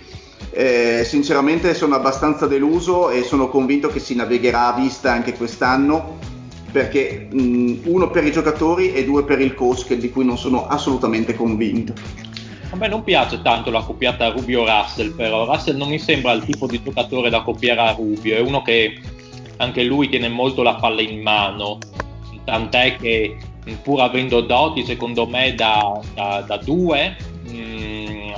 eh, 0.53 1.03
sinceramente 1.03 1.73
sono 1.73 1.95
abbastanza 1.95 2.45
deluso 2.45 3.09
e 3.09 3.23
sono 3.23 3.49
convinto 3.49 3.88
che 3.88 3.99
si 3.99 4.15
navigherà 4.15 4.73
a 4.73 4.80
vista 4.80 5.11
anche 5.11 5.34
quest'anno 5.34 6.17
perché 6.71 7.27
mh, 7.31 7.81
uno 7.85 8.09
per 8.09 8.25
i 8.25 8.31
giocatori 8.31 8.93
e 8.93 9.05
due 9.05 9.23
per 9.23 9.41
il 9.41 9.53
coach 9.53 9.93
di 9.93 10.09
cui 10.09 10.25
non 10.25 10.38
sono 10.38 10.67
assolutamente 10.67 11.35
convinto. 11.35 11.93
A 12.71 12.75
me 12.75 12.88
non 12.88 13.03
piace 13.03 13.41
tanto 13.43 13.69
la 13.69 13.81
coppiata 13.81 14.30
Rubio-Russell, 14.30 15.15
però 15.15 15.45
Russell 15.45 15.77
non 15.77 15.89
mi 15.89 15.99
sembra 15.99 16.31
il 16.31 16.43
tipo 16.43 16.65
di 16.65 16.81
giocatore 16.81 17.30
da 17.30 17.41
copiare 17.41 17.81
a 17.81 17.91
Rubio, 17.91 18.35
è 18.35 18.39
uno 18.39 18.63
che 18.63 18.99
anche 19.57 19.84
lui 19.84 20.09
tiene 20.09 20.30
molto 20.30 20.63
la 20.63 20.73
palla 20.73 21.01
in 21.01 21.21
mano, 21.21 21.77
tant'è 22.43 22.95
che 22.97 23.38
pur 23.84 24.01
avendo 24.01 24.41
doti 24.41 24.84
secondo 24.84 25.27
me 25.27 25.53
da, 25.53 26.01
da, 26.15 26.57
due, 26.57 27.15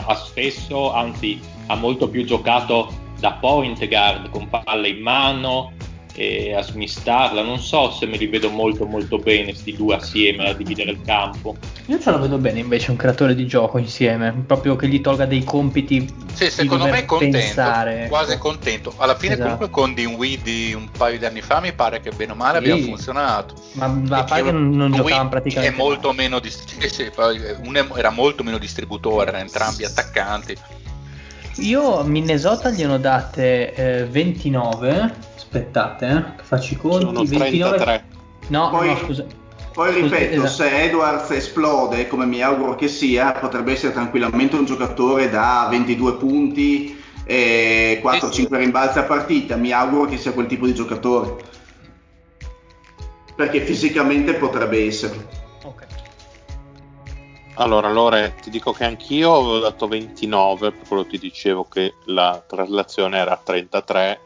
ha 0.06 0.16
spesso, 0.16 0.94
anzi 0.94 1.40
ha 1.68 1.76
molto 1.76 2.10
più 2.10 2.24
giocato 2.26 3.04
da 3.20 3.34
point 3.34 3.88
guard 3.88 4.30
con 4.30 4.48
palla 4.50 4.88
in 4.88 5.02
mano, 5.02 5.72
e 6.16 6.54
a 6.54 6.62
smistarla. 6.62 7.44
Non 7.44 7.60
so 7.60 7.92
se 7.92 8.06
me 8.06 8.18
li 8.18 8.28
vedo 8.28 8.50
molto 8.50 8.86
molto 8.86 9.18
bene 9.18 9.52
questi 9.52 9.76
due 9.76 9.96
assieme 9.96 10.50
a 10.50 10.54
dividere 10.54 10.92
il 10.92 11.02
campo. 11.06 11.56
Io 11.88 12.00
ce 12.00 12.10
la 12.10 12.18
vedo 12.18 12.38
bene 12.38 12.60
invece 12.60 12.92
un 12.92 12.98
creatore 12.98 13.36
di 13.36 13.46
gioco 13.46 13.78
insieme, 13.78 14.34
proprio 14.46 14.76
che 14.76 14.88
gli 14.88 15.02
tolga 15.02 15.26
dei 15.26 15.44
compiti. 15.44 16.24
Sì, 16.34 16.50
secondo 16.50 16.86
me 16.86 17.00
è 17.00 17.06
contento, 17.06 17.38
pensare. 17.38 18.08
quasi 18.10 18.38
contento. 18.38 18.94
Alla 18.98 19.16
fine 19.16 19.34
esatto. 19.34 19.44
comunque 19.44 19.70
con 19.70 19.94
Dinwiddie 19.94 20.74
un 20.74 20.90
paio 20.90 21.20
di 21.20 21.26
anni 21.26 21.42
fa 21.42 21.60
mi 21.60 21.74
pare 21.74 22.00
che 22.00 22.12
bene 22.12 22.32
o 22.32 22.36
male 22.36 22.64
sì. 22.64 22.72
abbia 22.72 22.84
funzionato. 22.84 23.56
Ma, 23.74 23.88
ma 23.88 24.18
a 24.18 24.24
parte 24.24 24.52
non, 24.52 24.92
giocavano 24.92 25.30
praticamente. 25.30 25.76
È 25.76 25.78
molto 25.78 26.12
meno 26.14 26.40
dist- 26.40 26.80
sì, 26.80 26.90
sì, 26.90 27.12
era 27.96 28.10
molto 28.10 28.44
meno 28.44 28.58
distributore, 28.58 29.30
erano 29.30 29.44
entrambi 29.44 29.86
attaccanti. 29.86 30.58
Io 31.58 32.00
a 32.00 32.04
Minnesota 32.04 32.70
gli 32.70 32.84
hanno 32.84 32.98
date 32.98 33.74
eh, 33.74 34.06
29 34.06 35.14
aspettate, 35.36 36.08
eh, 36.08 36.36
che 36.38 36.44
faccio 36.44 36.74
i 36.74 36.78
conti. 36.78 37.06
Sono 37.06 37.24
29... 37.24 37.78
33. 37.78 38.06
No, 38.48 38.70
poi, 38.70 38.88
no, 38.90 38.98
scusa. 38.98 39.26
Poi 39.74 39.94
ripeto, 39.94 40.36
scusa, 40.36 40.46
esatto. 40.46 40.48
se 40.48 40.84
Edwards 40.84 41.30
esplode, 41.32 42.08
come 42.08 42.26
mi 42.26 42.42
auguro 42.42 42.76
che 42.76 42.88
sia, 42.88 43.32
potrebbe 43.32 43.72
essere 43.72 43.94
tranquillamente 43.94 44.56
un 44.56 44.66
giocatore 44.66 45.30
da 45.30 45.68
22 45.70 46.14
punti 46.16 47.02
e 47.24 48.02
4-5 48.04 48.56
rimbalzi 48.56 49.00
a 49.00 49.04
partita. 49.04 49.56
Mi 49.56 49.72
auguro 49.72 50.06
che 50.10 50.18
sia 50.18 50.32
quel 50.32 50.48
tipo 50.48 50.66
di 50.66 50.74
giocatore. 50.74 51.36
Perché 53.36 53.62
fisicamente 53.62 54.34
potrebbe 54.34 54.86
essere. 54.86 55.44
Allora, 57.58 57.90
Lore, 57.90 58.36
ti 58.42 58.50
dico 58.50 58.74
che 58.74 58.84
anch'io 58.84 59.34
avevo 59.34 59.60
dato 59.60 59.88
29, 59.88 60.72
per 60.72 60.88
quello 60.88 61.06
ti 61.06 61.18
dicevo 61.18 61.64
che 61.64 61.94
la 62.06 62.44
traslazione 62.46 63.18
era 63.18 63.40
33 63.42 64.20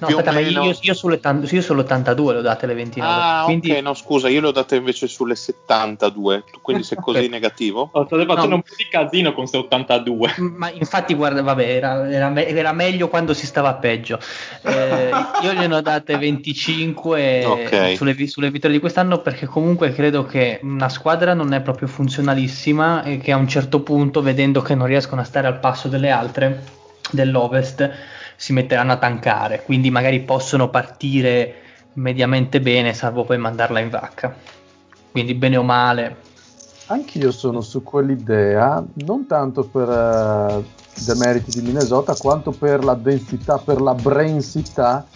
No, 0.00 0.06
aspetta, 0.06 0.32
ma 0.32 0.40
io, 0.40 0.62
io, 0.62 0.78
io, 0.80 0.94
sull'82 0.94 2.32
le 2.32 2.38
ho 2.38 2.40
date 2.40 2.64
le 2.64 2.72
29. 2.72 3.12
Ah, 3.12 3.42
quindi... 3.44 3.72
ok, 3.72 3.78
no, 3.80 3.92
scusa, 3.92 4.28
io 4.28 4.40
le 4.40 4.46
ho 4.46 4.50
date 4.50 4.76
invece 4.76 5.06
sulle 5.06 5.34
72. 5.34 6.44
Quindi 6.62 6.82
sei 6.82 6.96
così 7.02 7.28
negativo? 7.28 7.90
Oh, 7.92 8.06
state 8.06 8.24
facendo 8.24 8.48
no. 8.48 8.54
un 8.54 8.62
po' 8.62 8.74
di 8.74 8.88
casino 8.88 9.34
con 9.34 9.46
queste 9.46 9.58
82. 9.58 10.34
Ma 10.38 10.70
infatti, 10.70 11.12
guarda, 11.12 11.42
vabbè, 11.42 11.68
era, 11.68 12.10
era, 12.10 12.34
era 12.42 12.72
meglio 12.72 13.08
quando 13.08 13.34
si 13.34 13.44
stava 13.44 13.74
peggio. 13.74 14.18
Eh, 14.62 15.10
io 15.42 15.52
gliene 15.52 15.74
ho 15.74 15.82
date 15.82 16.16
25 16.16 17.44
okay. 17.44 17.96
sulle, 17.96 18.26
sulle 18.26 18.50
vittorie 18.50 18.76
di 18.76 18.80
quest'anno 18.80 19.18
perché 19.18 19.44
comunque 19.44 19.92
credo 19.92 20.24
che 20.24 20.58
una 20.62 20.88
squadra 20.88 21.34
non 21.34 21.52
è 21.52 21.60
proprio 21.60 21.86
funzionalissima 21.86 23.02
e 23.02 23.18
che 23.18 23.30
a 23.30 23.36
un 23.36 23.46
certo 23.46 23.80
punto, 23.80 24.22
vedendo 24.22 24.62
che 24.62 24.74
non 24.74 24.86
riescono 24.86 25.20
a 25.20 25.24
stare 25.24 25.46
al 25.46 25.58
passo 25.58 25.88
delle 25.88 26.08
altre 26.08 26.64
dell'Ovest, 27.10 28.14
si 28.36 28.52
metteranno 28.52 28.92
a 28.92 28.98
tankare, 28.98 29.62
quindi 29.62 29.90
magari 29.90 30.20
possono 30.20 30.68
partire 30.68 31.54
mediamente 31.94 32.60
bene, 32.60 32.92
salvo 32.92 33.24
poi 33.24 33.38
mandarla 33.38 33.80
in 33.80 33.90
vacca. 33.90 34.34
Quindi 35.10 35.34
bene 35.34 35.56
o 35.56 35.62
male. 35.62 36.16
Anch'io 36.88 37.32
sono 37.32 37.62
su 37.62 37.82
quell'idea, 37.82 38.84
non 39.04 39.26
tanto 39.26 39.64
per 39.64 39.88
uh, 39.88 40.64
demeriti 41.04 41.58
di 41.58 41.66
Minnesota, 41.66 42.14
quanto 42.14 42.52
per 42.52 42.84
la 42.84 42.94
densità, 42.94 43.58
per 43.58 43.80
la 43.80 43.94
brensità 43.94 45.06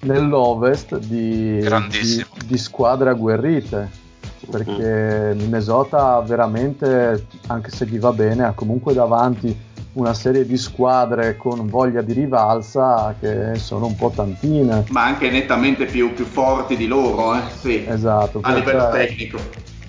nell'ovest 0.00 0.96
di, 0.98 1.60
di, 1.60 2.26
di 2.46 2.56
squadre 2.56 3.10
agguerrite 3.10 4.06
perché 4.50 5.34
Minnesota 5.36 6.20
veramente, 6.20 7.26
anche 7.48 7.70
se 7.70 7.86
gli 7.86 7.98
va 7.98 8.12
bene, 8.12 8.44
ha 8.44 8.52
comunque 8.52 8.94
davanti 8.94 9.56
una 9.98 10.14
serie 10.14 10.46
di 10.46 10.56
squadre 10.56 11.36
con 11.36 11.66
voglia 11.66 12.02
di 12.02 12.12
rivalsa 12.12 13.14
che 13.18 13.56
sono 13.56 13.86
un 13.86 13.96
po' 13.96 14.12
tantine. 14.14 14.84
Ma 14.90 15.04
anche 15.04 15.28
nettamente 15.28 15.86
più, 15.86 16.14
più 16.14 16.24
forti 16.24 16.76
di 16.76 16.86
loro, 16.86 17.34
eh? 17.34 17.40
sì, 17.60 17.84
esatto, 17.86 18.38
a 18.42 18.54
livello 18.54 18.90
tecnico. 18.90 19.38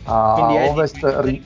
A 0.05 0.33
Quindi 0.35 0.67
ovest 0.67 1.17
ri- 1.21 1.43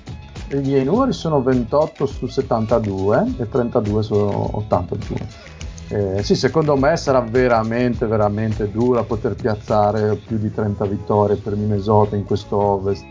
i 0.52 0.60
miei 0.60 0.86
numeri 0.86 1.12
sono 1.12 1.42
28 1.42 2.06
su 2.06 2.28
72 2.28 3.34
e 3.40 3.50
32 3.50 4.04
su 4.04 4.16
82. 4.16 5.52
Eh, 5.90 6.24
sì, 6.24 6.36
secondo 6.36 6.78
me 6.78 6.96
sarà 6.96 7.20
veramente, 7.20 8.06
veramente 8.08 8.72
dura 8.72 9.04
poter 9.04 9.36
piazzare 9.36 10.16
più 10.26 10.38
di 10.38 10.52
30 10.52 10.86
vittorie 10.86 11.36
per 11.36 11.56
Minnesota 11.56 12.16
in 12.16 12.24
questo 12.24 12.58
Ovest 12.58 13.04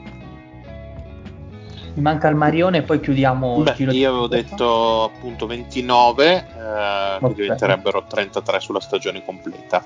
mi 1.94 2.02
manca 2.02 2.28
il 2.28 2.36
Marione 2.36 2.78
e 2.78 2.82
poi 2.82 3.00
chiudiamo 3.00 3.60
Beh, 3.60 3.70
il 3.70 3.76
giro 3.76 3.92
io 3.92 4.08
avevo 4.08 4.26
detto 4.26 5.04
appunto 5.04 5.46
29 5.46 6.26
eh, 6.26 7.14
okay. 7.16 7.28
che 7.28 7.34
diventerebbero 7.34 8.04
33 8.08 8.60
sulla 8.60 8.80
stagione 8.80 9.24
completa 9.24 9.84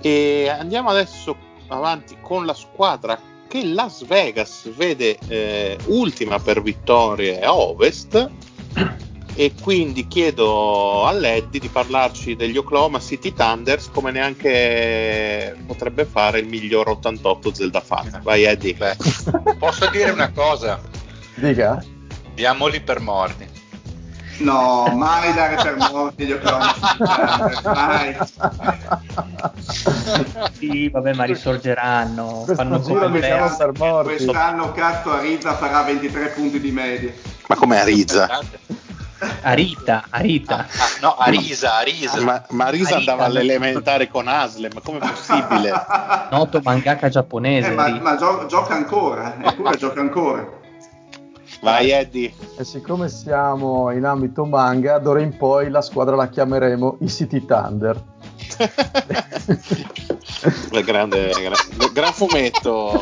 e 0.00 0.48
andiamo 0.48 0.90
adesso 0.90 1.36
avanti 1.68 2.16
con 2.20 2.46
la 2.46 2.54
squadra 2.54 3.18
che 3.48 3.64
Las 3.64 4.04
Vegas 4.06 4.72
vede 4.74 5.16
eh, 5.28 5.78
ultima 5.86 6.38
per 6.38 6.62
vittorie 6.62 7.40
a 7.40 7.54
ovest 7.54 8.30
e 9.36 9.52
quindi 9.60 10.06
chiedo 10.06 11.04
a 11.04 11.12
Leddy 11.12 11.58
di 11.58 11.68
parlarci 11.68 12.36
degli 12.36 12.56
Oklahoma 12.56 13.00
City 13.00 13.32
Thunders 13.32 13.90
come 13.90 14.12
neanche 14.12 15.56
potrebbe 15.66 16.04
fare 16.04 16.38
il 16.38 16.46
miglior 16.46 16.88
88 16.88 17.54
Zelda 17.54 17.80
fan. 17.80 18.20
Vai 18.22 18.44
Eddie. 18.44 18.74
Beh, 18.74 18.96
posso 19.58 19.88
dire 19.90 20.10
una 20.10 20.30
cosa? 20.30 20.80
Dica. 21.34 21.82
Diamoli 22.34 22.80
per 22.80 23.00
morti. 23.00 23.62
No, 24.38 24.92
mai 24.96 25.32
dare 25.32 25.54
per 25.56 25.76
morti 25.76 26.24
gli 26.26 26.32
Oklahoma 26.32 26.74
mai. 27.72 28.16
Sì, 30.52 30.88
vabbè, 30.88 31.14
ma 31.14 31.24
risorgeranno. 31.24 32.42
Questo 32.44 32.54
fanno 32.54 32.80
giro 32.80 33.06
li 33.08 33.20
per 33.20 33.70
morti. 33.76 34.24
Quest'anno 34.24 34.72
cazzo 34.72 35.12
Ariza 35.12 35.54
farà 35.54 35.82
23 35.82 36.28
punti 36.30 36.60
di 36.60 36.72
media. 36.72 37.12
Ma 37.46 37.54
come 37.54 37.78
Ariza? 37.78 38.40
Arita, 39.42 40.04
Arita. 40.10 40.56
Ah, 40.56 40.66
ah, 40.78 40.88
no, 41.00 41.16
Arisa, 41.16 41.76
Arisa. 41.76 42.20
Ma, 42.20 42.44
ma 42.50 42.64
Arisa 42.66 42.96
Arita, 42.96 43.12
andava 43.12 43.24
all'elementare 43.28 44.08
con 44.08 44.26
Asle, 44.26 44.68
ma 44.72 44.80
come 44.80 44.98
è 44.98 45.08
possibile? 45.08 45.70
Noto 46.30 46.60
mangaka 46.62 47.08
giapponese. 47.08 47.68
Eh, 47.68 47.74
ma, 47.74 47.88
ma 48.00 48.16
gio- 48.16 48.46
gioca 48.46 48.74
ancora, 48.74 49.36
eppure 49.40 49.76
gioca 49.76 50.00
ancora. 50.00 50.62
Vai 51.64 51.90
Eddie. 51.90 52.32
E 52.58 52.64
siccome 52.64 53.08
siamo 53.08 53.90
in 53.90 54.04
ambito 54.04 54.44
manga, 54.44 54.98
d'ora 54.98 55.22
in 55.22 55.34
poi 55.34 55.70
la 55.70 55.80
squadra 55.80 56.14
la 56.14 56.28
chiameremo 56.28 56.98
i 57.00 57.08
City 57.08 57.46
Thunder. 57.46 57.98
grande, 60.84 61.30
grande, 61.30 61.92
gran 61.94 62.12
fumetto. 62.12 63.00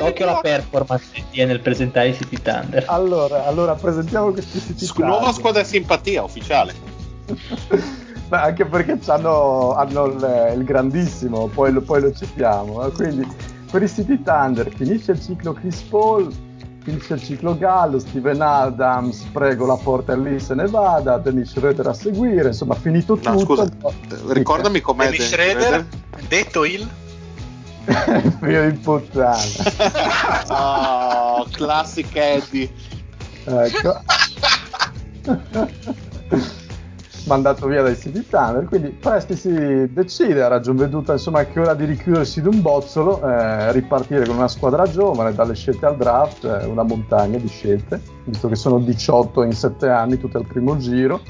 Occhio 0.00 0.28
alla 0.28 0.40
performance 0.40 1.24
che 1.30 1.46
nel 1.46 1.60
presentare 1.60 2.08
i 2.08 2.14
City 2.14 2.36
Thunder. 2.42 2.84
Allora, 2.88 3.46
allora 3.46 3.74
presentiamo 3.74 4.32
questi 4.32 4.60
City 4.60 4.84
Scu- 4.84 5.00
Thunder. 5.00 5.18
Nuova 5.18 5.32
squadra 5.32 5.64
simpatia 5.64 6.22
ufficiale. 6.22 6.74
Beh, 8.28 8.36
anche 8.36 8.66
perché 8.66 8.98
hanno, 9.06 9.72
hanno 9.72 10.04
il, 10.04 10.52
il, 10.56 10.64
grandissimo, 10.64 11.46
poi 11.46 11.72
lo, 11.72 11.80
poi 11.80 12.02
lo 12.02 12.12
citiamo. 12.12 12.74
Quindi 12.90 13.56
per 13.70 13.82
i 13.82 13.88
City 13.88 14.22
Thunder 14.22 14.72
finisce 14.74 15.12
il 15.12 15.20
ciclo 15.20 15.52
Chris 15.52 15.80
Paul, 15.82 16.32
finisce 16.82 17.14
il 17.14 17.22
ciclo 17.22 17.56
Gallo, 17.56 17.98
Steven 17.98 18.40
Adams, 18.40 19.26
prego 19.32 19.66
la 19.66 19.76
porta 19.76 20.16
lì 20.16 20.40
se 20.40 20.54
ne 20.54 20.66
vada, 20.66 21.18
Dennis 21.18 21.50
Schroeder 21.50 21.86
a 21.86 21.94
seguire, 21.94 22.48
insomma 22.48 22.74
finito 22.74 23.18
no, 23.22 23.36
tutto. 23.36 23.56
Scusa, 23.56 23.68
ricordami 24.28 24.80
com'è 24.80 25.10
Dennis 25.10 25.28
Schroeder, 25.28 25.86
detto 26.28 26.64
il 26.64 26.88
figlio 28.40 28.70
di 28.70 28.76
puttana. 28.78 29.36
oh, 30.48 31.46
classic 31.50 32.14
Eddie. 32.14 32.70
Ecco. 33.44 34.02
mandato 37.28 37.66
via 37.68 37.82
dai 37.82 37.94
City 37.96 38.26
Thunder, 38.26 38.64
quindi 38.64 38.88
Presti 38.88 39.36
si 39.36 39.92
decide, 39.92 40.42
a 40.42 40.48
ragion 40.48 40.74
veduta 40.74 41.12
insomma 41.12 41.44
che 41.44 41.52
è 41.52 41.60
ora 41.60 41.74
di 41.74 41.84
richiudersi 41.84 42.40
di 42.40 42.48
un 42.48 42.60
bozzolo, 42.60 43.22
eh, 43.22 43.70
ripartire 43.72 44.26
con 44.26 44.36
una 44.36 44.48
squadra 44.48 44.90
giovane, 44.90 45.34
dalle 45.34 45.54
scelte 45.54 45.86
al 45.86 45.96
draft, 45.96 46.44
eh, 46.44 46.64
una 46.64 46.82
montagna 46.82 47.38
di 47.38 47.46
scelte, 47.46 48.00
visto 48.24 48.48
che 48.48 48.56
sono 48.56 48.78
18 48.80 49.44
in 49.44 49.52
7 49.52 49.88
anni, 49.88 50.18
tutte 50.18 50.38
al 50.38 50.46
primo 50.46 50.76
giro, 50.78 51.20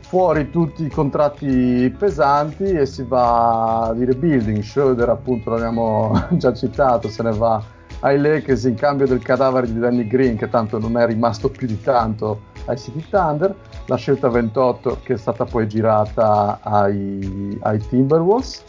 fuori 0.00 0.50
tutti 0.50 0.84
i 0.84 0.90
contratti 0.90 1.94
pesanti 1.98 2.64
e 2.64 2.86
si 2.86 3.02
va 3.02 3.92
di 3.94 4.06
rebuilding, 4.06 4.62
Schroeder 4.62 5.10
appunto 5.10 5.50
l'abbiamo 5.50 6.28
già 6.38 6.54
citato, 6.54 7.08
se 7.08 7.22
ne 7.22 7.32
va 7.32 7.62
ai 8.00 8.18
Lakers 8.18 8.64
in 8.64 8.74
cambio 8.74 9.06
del 9.06 9.20
cadavere 9.20 9.66
di 9.66 9.78
Danny 9.78 10.06
Green 10.06 10.36
che 10.36 10.48
tanto 10.48 10.78
non 10.78 10.96
è 10.96 11.04
rimasto 11.06 11.48
più 11.48 11.66
di 11.66 11.80
tanto 11.80 12.42
ai 12.66 12.78
City 12.78 13.04
Thunder, 13.08 13.54
la 13.88 13.96
scelta 13.96 14.28
28 14.28 15.00
che 15.02 15.14
è 15.14 15.16
stata 15.16 15.44
poi 15.44 15.66
girata 15.66 16.60
ai, 16.62 17.58
ai 17.62 17.78
Timberwolves, 17.78 18.62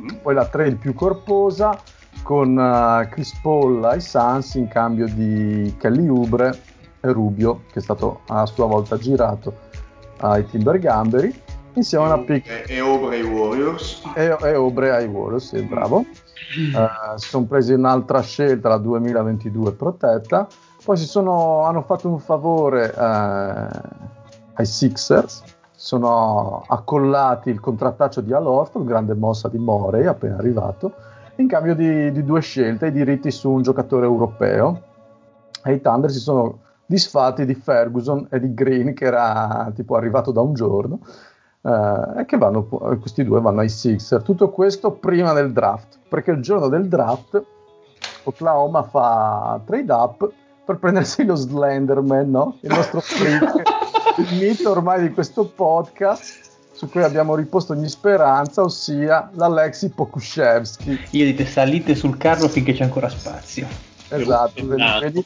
mm. 0.00 0.08
poi 0.22 0.34
la 0.34 0.46
trade 0.46 0.74
più 0.74 0.94
corposa 0.94 1.80
con 2.22 2.56
uh, 2.56 3.08
Chris 3.08 3.38
Paul 3.40 3.84
ai 3.84 4.00
Suns 4.00 4.54
in 4.54 4.68
cambio 4.68 5.06
di 5.06 5.74
Kelly 5.78 6.06
Ubre 6.08 6.60
e 7.00 7.12
Rubio 7.12 7.62
che 7.72 7.78
è 7.78 7.82
stato 7.82 8.20
a 8.28 8.46
sua 8.46 8.66
volta 8.66 8.96
girato 8.98 9.54
ai 10.18 10.44
Timber 10.46 10.78
Gamberi 10.78 11.42
insieme 11.74 12.04
a 12.04 12.14
una 12.14 12.24
pick 12.24 12.48
e, 12.48 12.64
e 12.74 12.80
Obre 12.80 13.16
ai 13.16 13.22
Warriors. 13.22 14.02
E, 14.14 14.36
e 14.40 14.54
Obre 14.54 14.90
ai 14.90 15.06
Warriors, 15.06 15.48
sì, 15.48 15.62
bravo. 15.62 15.98
Uh, 15.98 17.16
sono 17.16 17.46
presi 17.46 17.72
un'altra 17.72 18.20
scelta 18.22 18.68
la 18.68 18.78
2022 18.78 19.72
protetta. 19.72 20.46
Poi 20.84 20.96
si 20.96 21.06
sono, 21.06 21.62
hanno 21.62 21.82
fatto 21.82 22.08
un 22.08 22.20
favore 22.20 22.92
uh, 22.94 24.13
ai 24.54 24.66
Sixers 24.66 25.42
sono 25.72 26.64
accollati 26.66 27.50
il 27.50 27.60
contrattaccio 27.60 28.20
di 28.20 28.32
Al 28.32 28.46
Horford 28.46 28.86
grande 28.86 29.14
mossa 29.14 29.48
di 29.48 29.58
Morey 29.58 30.06
appena 30.06 30.36
arrivato 30.36 30.92
in 31.36 31.48
cambio 31.48 31.74
di, 31.74 32.12
di 32.12 32.24
due 32.24 32.40
scelte 32.40 32.86
i 32.86 32.92
diritti 32.92 33.30
su 33.30 33.50
un 33.50 33.62
giocatore 33.62 34.06
europeo 34.06 34.82
e 35.64 35.72
i 35.72 35.80
Thunder 35.80 36.10
si 36.10 36.20
sono 36.20 36.60
disfatti 36.86 37.44
di 37.44 37.54
Ferguson 37.54 38.28
e 38.30 38.38
di 38.38 38.54
Green 38.54 38.94
che 38.94 39.04
era 39.04 39.70
tipo 39.74 39.96
arrivato 39.96 40.30
da 40.30 40.40
un 40.40 40.54
giorno 40.54 41.00
eh, 41.62 42.20
e 42.20 42.24
che 42.26 42.36
vanno, 42.36 42.64
questi 42.64 43.24
due 43.24 43.40
vanno 43.40 43.60
ai 43.60 43.68
Sixer. 43.68 44.22
Tutto 44.22 44.50
questo 44.50 44.92
prima 44.92 45.32
del 45.32 45.52
draft, 45.52 45.98
perché 46.08 46.30
il 46.30 46.42
giorno 46.42 46.68
del 46.68 46.86
draft 46.88 47.42
Oklahoma 48.24 48.82
fa 48.82 49.60
trade 49.64 49.92
up 49.92 50.30
per 50.64 50.78
prendersi 50.78 51.24
lo 51.24 51.34
Slenderman, 51.34 52.30
no? 52.30 52.56
il 52.60 52.70
nostro 52.70 53.00
freak, 53.04 53.62
il 54.16 54.34
mito 54.38 54.70
ormai 54.70 55.02
di 55.02 55.12
questo 55.12 55.44
podcast 55.44 56.52
su 56.72 56.88
cui 56.88 57.02
abbiamo 57.02 57.34
riposto 57.34 57.72
ogni 57.72 57.88
speranza, 57.88 58.62
ossia 58.62 59.30
l'Alexi 59.34 59.90
Pokushevsky. 59.90 60.98
Io 61.10 61.24
dite 61.24 61.46
salite 61.46 61.94
sul 61.94 62.16
carro 62.16 62.48
finché 62.48 62.72
c'è 62.72 62.84
ancora 62.84 63.08
spazio. 63.08 63.66
Esatto, 64.08 64.66
venite, 64.66 65.24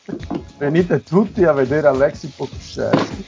venite 0.59 1.02
tutti 1.02 1.44
a 1.44 1.52
vedere 1.52 1.89
Alexi 1.89 2.32
Pokushevsky 2.35 3.24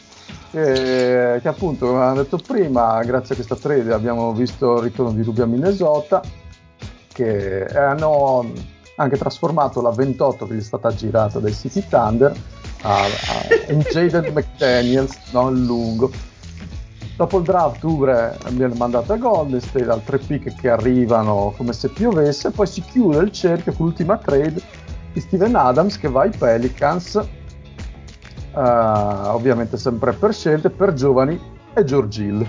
che, 0.50 1.38
che 1.40 1.48
appunto, 1.48 1.86
come 1.86 1.98
abbiamo 2.00 2.22
detto 2.22 2.38
prima, 2.38 3.02
grazie 3.04 3.34
a 3.34 3.36
questa 3.36 3.56
trade 3.56 3.92
abbiamo 3.92 4.32
visto 4.32 4.76
il 4.76 4.82
ritorno 4.82 5.12
di 5.12 5.22
Rubia 5.22 5.46
Minnesota, 5.46 6.20
che 7.12 7.66
hanno 7.66 8.52
anche 8.96 9.16
trasformato 9.16 9.80
la 9.80 9.90
28 9.90 10.46
che 10.46 10.54
gli 10.54 10.58
è 10.58 10.62
stata 10.62 10.92
girata 10.92 11.38
dai 11.38 11.54
City 11.54 11.86
Thunder 11.88 12.34
a, 12.82 13.04
a, 13.04 13.72
in 13.72 13.80
Jaden 13.80 14.32
McDaniels, 14.32 15.16
no, 15.32 15.48
il 15.50 15.64
lungo. 15.64 16.10
Dopo 17.16 17.38
il 17.38 17.44
draft 17.44 17.82
Ubre 17.82 18.38
viene 18.52 18.74
mandato 18.76 19.12
a 19.12 19.16
Golden 19.16 19.60
State, 19.60 19.90
altre 19.90 20.18
pick 20.18 20.54
che 20.54 20.70
arrivano 20.70 21.52
come 21.56 21.72
se 21.72 21.90
piovesse, 21.90 22.50
poi 22.50 22.66
si 22.66 22.80
chiude 22.80 23.18
il 23.18 23.30
cerchio 23.30 23.72
con 23.72 23.86
l'ultima 23.86 24.16
trade 24.16 24.60
di 25.12 25.20
Steven 25.20 25.54
Adams 25.54 25.98
che 25.98 26.08
va 26.08 26.22
ai 26.22 26.30
Pelicans 26.30 27.20
uh, 28.54 29.28
ovviamente 29.34 29.76
sempre 29.76 30.12
per 30.12 30.32
scelte, 30.32 30.70
per 30.70 30.92
giovani 30.94 31.38
e 31.74 31.84
George 31.84 32.22
Hill. 32.22 32.46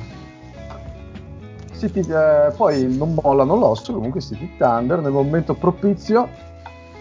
City, 1.77 2.01
eh, 2.01 2.51
poi 2.55 2.95
non 2.95 3.15
mollano 3.21 3.55
l'osso, 3.55 3.93
comunque 3.93 4.21
City 4.21 4.51
Thunder 4.57 4.99
nel 4.99 5.11
momento 5.11 5.55
propizio 5.55 6.29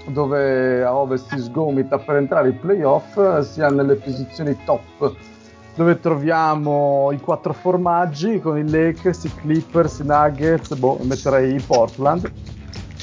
dove 0.07 0.83
a 0.83 0.95
ovest 0.95 1.29
si 1.29 1.43
sgomita 1.43 1.99
per 1.99 2.17
entrare 2.17 2.49
ai 2.49 2.55
playoff 2.55 3.41
sia 3.41 3.69
nelle 3.69 3.97
posizioni 3.97 4.57
top 4.65 5.15
dove 5.75 6.01
troviamo 6.01 7.11
i 7.13 7.21
quattro 7.21 7.53
formaggi 7.53 8.41
con 8.41 8.59
i 8.59 8.69
Lakers, 8.69 9.25
i 9.25 9.35
Clippers, 9.35 10.01
i 10.01 10.05
Nuggets, 10.05 10.75
boh, 10.75 10.99
metterei 11.03 11.55
i 11.55 11.61
Portland 11.61 12.31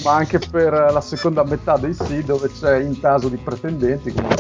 ma 0.04 0.16
anche 0.16 0.40
per 0.40 0.72
la 0.74 1.02
seconda 1.02 1.44
metà 1.44 1.78
dei 1.78 1.94
sì 1.94 2.24
dove 2.24 2.50
c'è 2.52 2.80
in 2.80 3.00
caso 3.00 3.30
di 3.30 3.38
pretendenti 3.38 4.12
come 4.12 4.36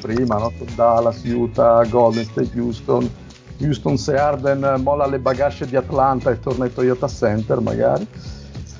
prima, 0.00 0.36
no? 0.36 0.52
Dallas, 0.74 1.22
Utah, 1.24 1.84
Golden 1.84 2.24
State, 2.24 2.58
Houston. 2.58 3.08
Houston 3.60 3.98
se 3.98 4.16
Arden 4.16 4.80
molla 4.82 5.06
le 5.06 5.18
bagasce 5.18 5.66
di 5.66 5.76
Atlanta 5.76 6.30
e 6.30 6.40
torna 6.40 6.64
ai 6.64 6.72
Toyota 6.72 7.06
Center 7.06 7.60
magari. 7.60 8.06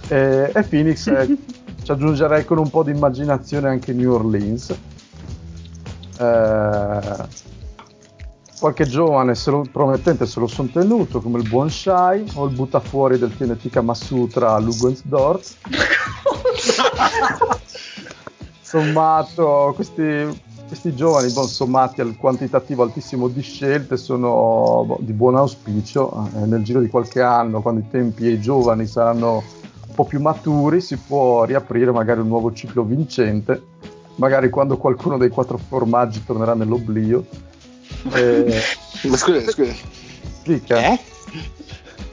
E, 0.08 0.50
e 0.54 0.62
Phoenix 0.62 1.06
eh, 1.06 1.36
ci 1.90 1.96
aggiungerei 1.96 2.44
con 2.44 2.58
un 2.58 2.70
po' 2.70 2.84
di 2.84 2.92
immaginazione 2.92 3.68
anche 3.68 3.92
New 3.92 4.12
Orleans. 4.12 4.70
Eh, 6.18 7.16
qualche 8.60 8.86
giovane 8.86 9.34
se 9.34 9.50
lo, 9.50 9.64
promettente 9.70 10.26
se 10.26 10.38
lo 10.38 10.46
sono 10.46 10.68
tenuto 10.68 11.20
come 11.20 11.38
il 11.38 11.48
buon 11.48 11.68
Shai 11.68 12.30
o 12.34 12.46
il 12.46 12.54
buttafuori 12.54 13.18
del 13.18 13.34
TNT 13.34 13.70
Kamasutra 13.70 14.58
Lugensdorf 14.58 15.56
sommato 18.60 19.72
questi 19.74 20.48
questi 20.68 20.94
giovani, 20.94 21.32
bon, 21.32 21.48
sommati 21.48 22.00
al 22.00 22.16
quantitativo 22.16 22.84
altissimo 22.84 23.26
di 23.26 23.40
scelte, 23.40 23.96
sono 23.96 24.84
bon, 24.86 24.98
di 25.00 25.12
buon 25.12 25.34
auspicio. 25.34 26.28
Eh, 26.36 26.46
nel 26.46 26.62
giro 26.62 26.78
di 26.78 26.86
qualche 26.86 27.20
anno, 27.20 27.60
quando 27.60 27.80
i 27.80 27.90
tempi 27.90 28.28
e 28.28 28.34
i 28.34 28.40
giovani 28.40 28.86
saranno 28.86 29.42
un 29.90 29.96
po' 29.96 30.04
più 30.04 30.20
maturi, 30.20 30.80
si 30.80 30.96
può 30.96 31.44
riaprire 31.44 31.90
magari 31.90 32.20
un 32.20 32.28
nuovo 32.28 32.52
ciclo 32.52 32.84
vincente, 32.84 33.60
magari 34.14 34.48
quando 34.48 34.76
qualcuno 34.76 35.18
dei 35.18 35.28
quattro 35.28 35.58
formaggi 35.58 36.24
tornerà 36.24 36.54
nell'oblio. 36.54 37.26
Eh, 38.14 38.62
Ma 39.10 39.16
scusa, 39.16 39.50
scusa. 39.50 39.74
Clicca. 40.44 40.92
Eh? 40.92 41.00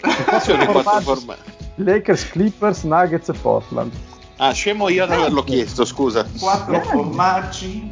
Quattro 0.01 0.71
formaggi, 0.71 1.03
formaggi. 1.03 1.41
Lakers, 1.75 2.29
Clippers, 2.29 2.83
Nuggets 2.83 3.29
e 3.29 3.33
Portland. 3.33 3.91
Ah, 4.37 4.51
scemo 4.51 4.89
io 4.89 5.03
ad 5.03 5.11
averlo 5.11 5.43
chiesto, 5.43 5.85
scusa. 5.85 6.25
Quattro 6.39 6.75
eh. 6.75 6.81
formaggi 6.81 7.91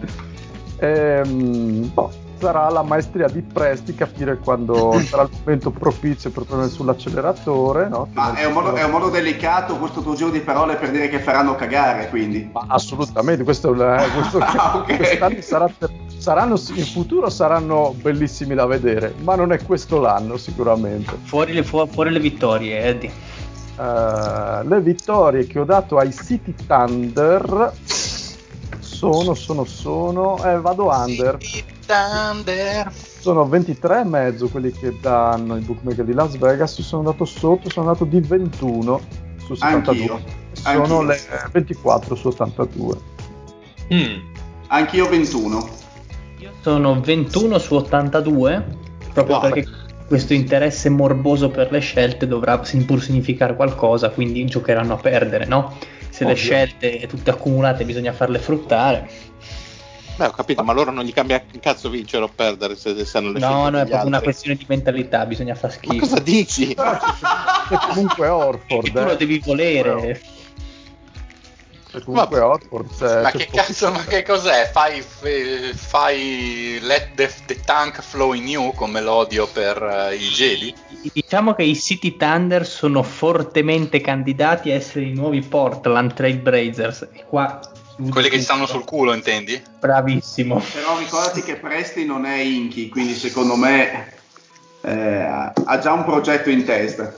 ehm, 0.78 1.94
boh, 1.94 2.12
sarà 2.38 2.70
la 2.70 2.84
maestria 2.84 3.28
di 3.28 3.42
Presti 3.42 3.96
capire 3.96 4.38
quando 4.38 5.00
sarà 5.06 5.24
il 5.24 5.30
momento 5.44 5.72
propizio 5.72 6.30
per 6.32 6.44
tornare 6.44 6.70
sull'acceleratore. 6.70 7.88
No? 7.88 8.08
Ma 8.14 8.34
è 8.34 8.46
un, 8.46 8.54
modo, 8.54 8.74
è 8.74 8.84
un, 8.84 8.92
modo, 8.92 9.10
delicato 9.10 9.78
questo 9.78 10.02
tuo 10.02 10.16
giro 10.16 10.30
di 10.30 10.40
parole 10.40 10.76
per 10.76 10.92
dire 10.92 11.10
che 11.10 11.20
faranno 11.20 11.56
cagare, 11.56 12.10
quindi. 12.10 12.50
Ma 12.52 12.66
assolutamente, 12.68 13.44
questo, 13.44 13.74
questo 13.74 14.40
ah, 14.40 14.78
okay. 14.78 15.42
sarà, 15.42 15.70
saranno, 16.18 16.60
in 16.74 16.86
futuro 16.86 17.30
saranno 17.30 17.96
bellissimi 18.00 18.56
da 18.56 18.66
vedere, 18.66 19.14
ma 19.22 19.36
non 19.36 19.52
è 19.52 19.64
questo 19.64 20.00
l'anno 20.00 20.38
sicuramente. 20.38 21.18
Fuori 21.24 21.54
le, 21.54 21.64
fu- 21.64 21.88
fuori 21.88 22.12
le 22.12 22.20
vittorie, 22.20 22.80
Eddie. 22.80 23.34
Uh, 23.76 24.66
le 24.66 24.80
vittorie 24.80 25.46
che 25.48 25.60
ho 25.60 25.66
dato 25.66 25.98
ai 25.98 26.14
City 26.14 26.56
Thunder 26.66 27.74
sono, 28.80 29.34
sono, 29.34 29.66
sono. 29.66 30.44
Eh, 30.46 30.60
vado 30.62 30.90
under. 30.90 31.38
Thunder. 31.86 32.92
Sono 32.92 33.48
23 33.48 34.02
e 34.02 34.04
mezzo 34.04 34.48
quelli 34.50 34.72
che 34.72 34.98
danno 35.00 35.56
i 35.58 35.62
bookmaker 35.62 36.06
di 36.06 36.14
Las 36.14 36.38
Vegas. 36.38 36.82
Sono 36.82 37.04
andato 37.04 37.26
sotto, 37.26 37.70
sono 37.70 37.88
andato 37.88 38.06
di 38.06 38.20
21 38.20 39.02
su 39.38 39.56
72. 39.56 40.04
Anch'io. 40.04 40.22
Sono 40.54 41.00
Anch'io. 41.00 41.02
le 41.04 41.20
24 41.52 42.16
su 42.16 42.28
82. 42.28 42.96
Mm. 43.94 44.20
Anch'io 44.68 45.10
21. 45.10 45.70
Io 46.40 46.52
sono 46.62 47.00
21 47.00 47.58
su 47.60 47.76
82. 47.76 48.66
Proprio 49.14 49.38
wow. 49.38 49.50
perché 49.50 49.68
questo 50.08 50.34
interesse 50.34 50.90
morboso 50.90 51.50
per 51.50 51.72
le 51.72 51.80
scelte 51.80 52.28
dovrà 52.28 52.60
pur 52.60 53.02
significare 53.02 53.56
qualcosa, 53.56 54.10
quindi 54.10 54.46
giocheranno 54.46 54.94
a 54.94 54.98
perdere, 54.98 55.46
no? 55.46 55.74
se 56.16 56.24
Ovvio. 56.24 56.36
le 56.36 56.36
scelte 56.36 57.08
tutte 57.08 57.30
accumulate 57.30 57.84
bisogna 57.84 58.14
farle 58.14 58.40
fruttare. 58.40 59.10
Beh, 60.16 60.28
ho 60.28 60.32
capito, 60.32 60.64
ma 60.64 60.72
loro 60.72 60.92
non 60.92 61.04
gli 61.04 61.12
cambia 61.12 61.44
un 61.52 61.60
cazzo 61.60 61.90
vincere 61.90 62.24
o 62.24 62.30
perdere 62.34 62.76
se, 62.76 63.06
se 63.06 63.18
hanno 63.18 63.32
le 63.32 63.40
no. 63.40 63.48
No, 63.50 63.56
no, 63.56 63.68
è 63.68 63.70
proprio 63.72 63.96
altri. 63.96 64.08
una 64.08 64.22
questione 64.22 64.56
di 64.56 64.66
mentalità, 64.68 65.26
bisogna 65.26 65.56
far 65.56 65.72
schifo. 65.72 65.94
Ma 65.94 66.00
cosa 66.00 66.20
dici? 66.20 66.72
È 67.68 67.78
comunque 67.90 68.28
Orford. 68.28 68.92
Tu 68.92 68.98
eh. 68.98 69.04
lo 69.04 69.16
devi 69.16 69.40
volere. 69.40 70.22
Comunque 72.04 72.40
Orford, 72.40 72.98
cioè, 72.98 73.22
ma 73.22 73.32
che 73.32 73.48
cazzo, 73.48 73.90
ma 73.90 74.04
che 74.04 74.24
cos'è? 74.24 74.70
Fai, 74.72 75.02
fai 75.02 76.78
Let 76.82 77.16
the, 77.16 77.32
the, 77.46 77.60
Tank 77.62 78.02
Flow 78.02 78.34
in 78.34 78.48
You 78.50 78.74
come 78.74 79.00
l'odio 79.00 79.48
per 79.48 79.82
uh, 79.82 80.14
i 80.14 80.30
geli? 80.30 80.76
Diciamo 81.14 81.54
che 81.54 81.64
i 81.64 81.76
City 81.76 82.18
Thunder 82.18 82.66
sono 82.68 83.02
fortemente 83.02 84.02
candidati 84.02 84.72
a 84.72 84.74
essere 84.74 85.06
i 85.06 85.14
nuovi 85.14 85.42
Portland 85.42 86.14
Trail 86.14 86.38
Blazers. 86.40 87.08
E 87.14 87.24
qua 87.26 87.60
quelli 88.10 88.30
che 88.30 88.42
stanno 88.42 88.66
sul 88.66 88.84
culo, 88.84 89.14
intendi? 89.14 89.62
Bravissimo. 89.80 90.62
Però 90.74 90.98
ricordati 90.98 91.42
che 91.42 91.56
Presti 91.56 92.06
non 92.06 92.26
è 92.26 92.38
Inky, 92.40 92.90
quindi 92.90 93.14
secondo 93.14 93.56
me 93.56 94.14
eh, 94.82 94.94
ha 94.94 95.80
già 95.80 95.94
un 95.94 96.04
progetto 96.04 96.50
in 96.50 96.64
testa. 96.66 97.14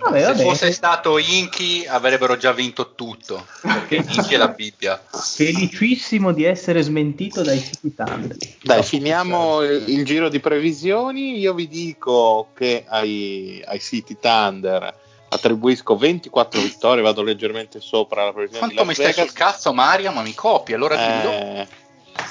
Vabbè, 0.00 0.20
Se 0.20 0.26
vabbè. 0.26 0.42
fosse 0.42 0.72
stato 0.72 1.18
Inchi 1.18 1.84
avrebbero 1.86 2.36
già 2.36 2.52
vinto 2.52 2.94
tutto, 2.94 3.46
perché 3.60 3.96
Inchi 4.08 4.34
è 4.34 4.36
la 4.36 4.48
Bibbia. 4.48 5.02
Felicissimo 5.10 6.32
di 6.32 6.44
essere 6.44 6.82
smentito 6.82 7.42
dai 7.42 7.58
City 7.60 7.92
Thunder. 7.94 8.36
Dai, 8.62 8.82
finiamo 8.82 9.62
il, 9.62 9.84
il 9.88 10.04
giro 10.04 10.28
di 10.28 10.38
previsioni. 10.38 11.38
Io 11.38 11.52
vi 11.52 11.66
dico 11.66 12.50
che 12.54 12.84
ai, 12.86 13.62
ai 13.66 13.80
City 13.80 14.16
Thunder 14.20 15.06
attribuisco 15.28 15.96
24 15.96 16.60
vittorie, 16.60 17.02
vado 17.02 17.22
leggermente 17.22 17.80
sopra 17.80 18.24
la 18.24 18.32
previsione 18.32 18.66
Quanto 18.72 18.84
mi 18.84 18.94
stai 18.94 19.12
sul 19.12 19.32
cazzo, 19.32 19.72
Maria? 19.72 20.10
Ma 20.10 20.22
mi 20.22 20.34
copi, 20.34 20.72
allora. 20.72 20.94
Eh, 20.96 21.66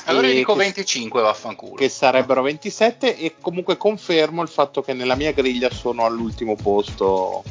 allora 0.05 0.27
io 0.27 0.33
e 0.33 0.35
dico 0.35 0.53
che- 0.53 0.59
25, 0.63 1.21
vaffanculo. 1.21 1.75
che 1.75 1.89
sarebbero 1.89 2.41
27 2.41 3.17
e 3.17 3.35
comunque 3.39 3.77
confermo 3.77 4.41
il 4.41 4.49
fatto 4.49 4.81
che 4.81 4.93
nella 4.93 5.15
mia 5.15 5.31
griglia 5.31 5.69
sono 5.69 6.05
all'ultimo 6.05 6.55
posto 6.55 7.43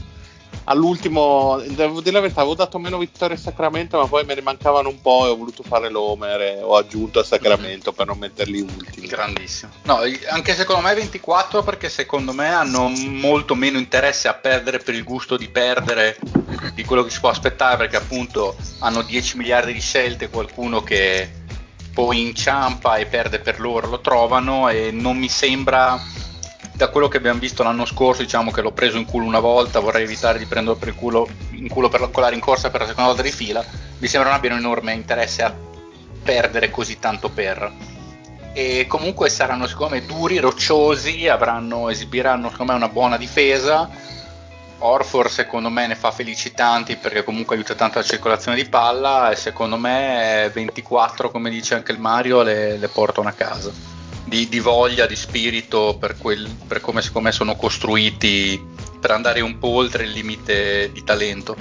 all'ultimo 0.68 1.60
devo 1.66 2.00
dire 2.00 2.12
la 2.12 2.20
verità 2.20 2.40
avevo 2.40 2.54
dato 2.54 2.78
meno 2.78 2.98
vittorie 2.98 3.36
a 3.36 3.38
Sacramento 3.38 3.98
ma 3.98 4.06
poi 4.06 4.24
me 4.24 4.34
ne 4.34 4.42
mancavano 4.42 4.88
un 4.88 5.00
po' 5.00 5.26
e 5.26 5.30
ho 5.30 5.36
voluto 5.36 5.62
fare 5.62 5.90
l'Homer 5.90 6.40
e 6.40 6.62
ho 6.62 6.76
aggiunto 6.76 7.20
a 7.20 7.24
Sacramento 7.24 7.92
per 7.92 8.06
non 8.06 8.18
metterli 8.18 8.60
ultimi 8.60 9.06
Grandissimo. 9.06 9.72
No, 9.84 10.00
anche 10.30 10.54
secondo 10.54 10.82
me 10.82 10.94
24 10.94 11.62
perché 11.62 11.88
secondo 11.88 12.32
me 12.32 12.48
hanno 12.48 12.88
molto 12.88 13.54
meno 13.54 13.78
interesse 13.78 14.28
a 14.28 14.34
perdere 14.34 14.78
per 14.78 14.94
il 14.94 15.04
gusto 15.04 15.36
di 15.36 15.48
perdere 15.48 16.18
di 16.74 16.84
quello 16.84 17.04
che 17.04 17.10
si 17.10 17.20
può 17.20 17.28
aspettare 17.28 17.76
perché 17.76 17.96
appunto 17.96 18.56
hanno 18.80 19.02
10 19.02 19.36
miliardi 19.36 19.72
di 19.72 19.80
scelte, 19.80 20.28
qualcuno 20.28 20.82
che 20.82 21.44
poi 21.94 22.20
inciampa 22.20 22.96
e 22.96 23.06
perde 23.06 23.38
per 23.38 23.60
loro 23.60 23.88
lo 23.88 24.00
trovano 24.00 24.68
e 24.68 24.90
non 24.90 25.16
mi 25.16 25.28
sembra 25.28 25.98
da 26.76 26.88
quello 26.88 27.08
che 27.08 27.16
abbiamo 27.16 27.38
visto 27.38 27.62
l'anno 27.62 27.84
scorso, 27.84 28.22
diciamo 28.22 28.50
che 28.50 28.60
l'ho 28.60 28.72
preso 28.72 28.98
in 28.98 29.06
culo 29.06 29.24
una 29.24 29.40
volta, 29.40 29.80
vorrei 29.80 30.04
evitare 30.04 30.38
di 30.38 30.46
prenderlo 30.46 30.78
per 30.78 30.88
il 30.88 30.94
culo, 30.94 31.26
in 31.52 31.68
culo 31.68 31.88
per 31.88 32.08
colare 32.12 32.34
in 32.34 32.40
corsa 32.40 32.70
per 32.70 32.80
la 32.80 32.86
seconda 32.86 33.10
volta 33.10 33.22
di 33.22 33.32
fila, 33.32 33.64
mi 33.98 34.06
sembra 34.06 34.28
non 34.28 34.38
abbiano 34.38 34.56
enorme 34.56 34.92
interesse 34.92 35.42
a 35.42 35.54
perdere 36.22 36.70
così 36.70 36.98
tanto 36.98 37.30
per 37.30 37.72
e 38.58 38.86
comunque 38.86 39.28
saranno 39.28 39.66
secondo 39.66 39.96
me 39.96 40.06
duri, 40.06 40.38
rocciosi, 40.38 41.28
avranno, 41.28 41.90
esibiranno 41.90 42.48
secondo 42.48 42.72
me 42.72 42.78
una 42.78 42.88
buona 42.88 43.18
difesa. 43.18 43.86
Orfor 44.78 45.30
secondo 45.30 45.68
me 45.68 45.86
ne 45.86 45.94
fa 45.94 46.10
felici 46.10 46.52
tanti 46.52 46.96
perché 46.96 47.22
comunque 47.22 47.54
aiuta 47.54 47.74
tanto 47.74 47.98
la 47.98 48.04
circolazione 48.04 48.56
di 48.56 48.66
palla 48.66 49.30
e 49.30 49.36
secondo 49.36 49.76
me 49.76 50.50
24 50.54 51.30
come 51.30 51.50
dice 51.50 51.74
anche 51.74 51.92
il 51.92 51.98
Mario 51.98 52.40
le, 52.40 52.78
le 52.78 52.88
portano 52.88 53.28
a 53.28 53.32
casa. 53.32 53.95
Di, 54.26 54.48
di 54.48 54.58
voglia, 54.58 55.06
di 55.06 55.14
spirito 55.14 55.96
per, 56.00 56.16
quel, 56.18 56.48
per 56.66 56.80
come 56.80 57.00
secondo 57.00 57.28
me 57.28 57.32
sono 57.32 57.54
costruiti 57.54 58.60
per 59.00 59.12
andare 59.12 59.40
un 59.40 59.56
po' 59.58 59.68
oltre 59.68 60.04
il 60.04 60.10
limite 60.10 60.90
di 60.92 61.04
talento. 61.04 61.56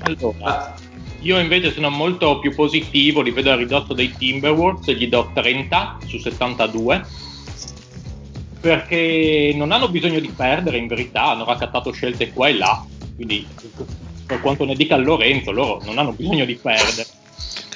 Allora, 0.00 0.74
io 1.20 1.38
invece 1.38 1.72
sono 1.72 1.90
molto 1.90 2.38
più 2.40 2.54
positivo, 2.54 3.20
li 3.20 3.30
vedo 3.30 3.52
a 3.52 3.56
ridotto 3.56 3.94
dei 3.94 4.12
Timberwolves 4.16 4.90
gli 4.96 5.06
do 5.06 5.30
30 5.32 5.98
su 6.06 6.18
72 6.18 7.06
perché 8.60 9.52
non 9.54 9.72
hanno 9.72 9.88
bisogno 9.88 10.20
di 10.20 10.28
perdere 10.28 10.78
in 10.78 10.86
verità, 10.86 11.30
hanno 11.30 11.44
raccattato 11.44 11.92
scelte 11.92 12.30
qua 12.30 12.48
e 12.48 12.54
là, 12.54 12.84
quindi 13.14 13.46
per 14.26 14.40
quanto 14.40 14.64
ne 14.64 14.74
dica 14.74 14.96
Lorenzo, 14.96 15.50
loro 15.50 15.80
non 15.84 15.98
hanno 15.98 16.12
bisogno 16.12 16.44
di 16.44 16.54
perdere. 16.56 17.06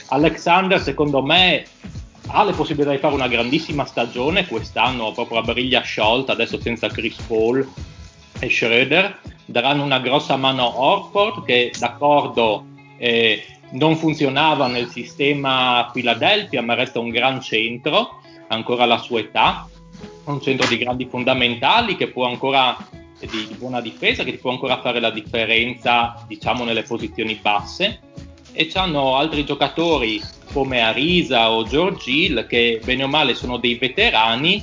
Alexander 0.08 0.80
secondo 0.80 1.22
me 1.22 1.64
ha 2.26 2.44
le 2.44 2.52
possibilità 2.52 2.92
di 2.92 2.98
fare 2.98 3.14
una 3.14 3.28
grandissima 3.28 3.84
stagione 3.84 4.46
quest'anno, 4.46 5.12
proprio 5.12 5.38
a 5.38 5.42
briglia 5.42 5.82
sciolta, 5.82 6.32
adesso 6.32 6.60
senza 6.60 6.88
Chris 6.88 7.20
Paul 7.22 7.66
e 8.38 8.50
Schroeder, 8.50 9.20
daranno 9.44 9.84
una 9.84 10.00
grossa 10.00 10.36
mano 10.36 10.62
a 10.64 10.78
Orford 10.78 11.44
che 11.44 11.72
d'accordo 11.78 12.64
eh, 12.96 13.44
non 13.72 13.96
funzionava 13.96 14.66
nel 14.68 14.88
sistema 14.88 15.90
Philadelphia 15.92 16.62
ma 16.62 16.74
resta 16.74 16.98
un 16.98 17.10
gran 17.10 17.40
centro, 17.40 18.20
ancora 18.48 18.84
alla 18.84 18.98
sua 18.98 19.20
età, 19.20 19.68
un 20.24 20.40
centro 20.40 20.66
di 20.66 20.78
grandi 20.78 21.06
fondamentali 21.06 21.96
che 21.96 22.08
può 22.08 22.26
ancora 22.26 22.76
di, 23.18 23.46
di 23.46 23.54
buona 23.54 23.80
difesa, 23.80 24.24
che 24.24 24.32
ti 24.32 24.38
può 24.38 24.50
ancora 24.50 24.80
fare 24.80 25.00
la 25.00 25.10
differenza 25.10 26.24
diciamo 26.26 26.64
nelle 26.64 26.82
posizioni 26.82 27.38
basse 27.40 28.00
e 28.54 28.70
hanno 28.74 29.16
altri 29.16 29.44
giocatori 29.44 30.22
come 30.52 30.80
Arisa 30.80 31.50
o 31.50 31.64
George 31.64 32.10
Hill 32.10 32.46
che 32.46 32.80
bene 32.82 33.02
o 33.02 33.08
male 33.08 33.34
sono 33.34 33.58
dei 33.58 33.74
veterani 33.74 34.62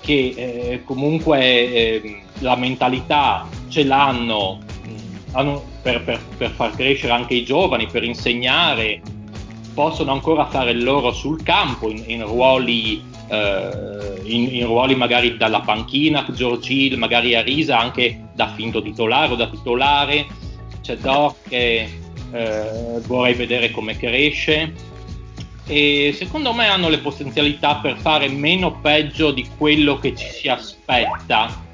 che 0.00 0.34
eh, 0.36 0.82
comunque 0.84 1.40
eh, 1.40 2.22
la 2.38 2.56
mentalità 2.56 3.46
ce 3.68 3.84
l'hanno 3.84 4.60
mh, 4.84 5.16
hanno 5.32 5.70
per, 5.82 6.02
per, 6.02 6.20
per, 6.38 6.50
far 6.50 6.74
crescere 6.74 7.12
anche 7.12 7.34
i 7.34 7.44
giovani, 7.44 7.88
per 7.88 8.04
insegnare, 8.04 9.02
possono 9.74 10.12
ancora 10.12 10.46
fare 10.46 10.70
il 10.70 10.82
loro 10.82 11.12
sul 11.12 11.42
campo 11.42 11.90
in, 11.90 12.02
in 12.06 12.24
ruoli, 12.24 13.02
eh, 13.28 14.20
in, 14.22 14.54
in, 14.54 14.64
ruoli 14.64 14.94
magari 14.94 15.36
dalla 15.36 15.60
panchina, 15.60 16.24
George 16.30 16.72
Hill, 16.72 16.96
magari 16.96 17.34
Arisa 17.34 17.78
anche 17.78 18.28
da 18.32 18.52
finto 18.54 18.80
titolare 18.80 19.32
o 19.32 19.36
da 19.36 19.48
titolare, 19.48 20.26
c'è 20.80 20.96
Doc 20.96 21.48
che 21.48 21.88
eh, 22.32 23.00
vorrei 23.06 23.34
vedere 23.34 23.70
come 23.70 23.96
cresce 23.96 24.90
e 25.66 26.14
secondo 26.16 26.52
me 26.52 26.66
hanno 26.66 26.88
le 26.88 26.98
potenzialità 26.98 27.76
per 27.76 27.96
fare 27.98 28.28
meno 28.28 28.80
peggio 28.80 29.30
di 29.30 29.48
quello 29.56 29.98
che 29.98 30.14
ci 30.14 30.28
si 30.28 30.48
aspetta. 30.48 31.70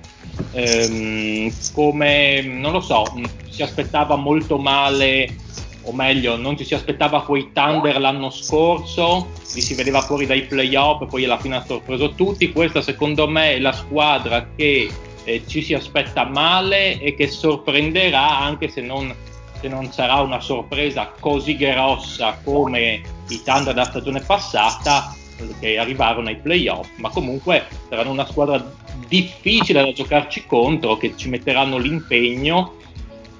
Ehm, 0.52 1.52
come 1.72 2.42
non 2.42 2.72
lo 2.72 2.80
so, 2.80 3.04
si 3.48 3.62
aspettava 3.62 4.16
molto 4.16 4.58
male, 4.58 5.34
o 5.82 5.92
meglio, 5.92 6.36
non 6.36 6.56
ci 6.56 6.64
si 6.64 6.74
aspettava 6.74 7.22
quei 7.22 7.50
Thunder 7.52 7.98
l'anno 7.98 8.30
scorso, 8.30 9.28
li 9.54 9.60
si 9.60 9.74
vedeva 9.74 10.02
fuori 10.02 10.26
dai 10.26 10.42
playoff 10.42 11.08
poi 11.08 11.24
alla 11.24 11.38
fine 11.38 11.56
ha 11.56 11.64
sorpreso 11.64 12.10
tutti. 12.10 12.52
Questa 12.52 12.82
secondo 12.82 13.26
me 13.26 13.54
è 13.54 13.58
la 13.58 13.72
squadra 13.72 14.48
che 14.54 14.90
eh, 15.24 15.42
ci 15.46 15.62
si 15.62 15.74
aspetta 15.74 16.24
male 16.24 17.00
e 17.00 17.14
che 17.14 17.26
sorprenderà 17.26 18.38
anche 18.38 18.68
se 18.68 18.82
non, 18.82 19.12
se 19.60 19.68
non 19.68 19.90
sarà 19.92 20.20
una 20.20 20.40
sorpresa 20.40 21.12
così 21.18 21.56
grossa 21.56 22.38
come 22.44 23.00
i 23.28 23.42
Thunder 23.42 23.74
della 23.74 23.84
stagione 23.84 24.20
passata 24.20 25.14
che 25.60 25.78
arrivarono 25.78 26.28
ai 26.28 26.36
playoff, 26.36 26.88
ma 26.96 27.10
comunque 27.10 27.66
saranno 27.88 28.10
una 28.10 28.26
squadra 28.26 28.72
difficile 29.06 29.84
da 29.84 29.92
giocarci 29.92 30.46
contro, 30.46 30.96
che 30.96 31.14
ci 31.16 31.28
metteranno 31.28 31.78
l'impegno 31.78 32.74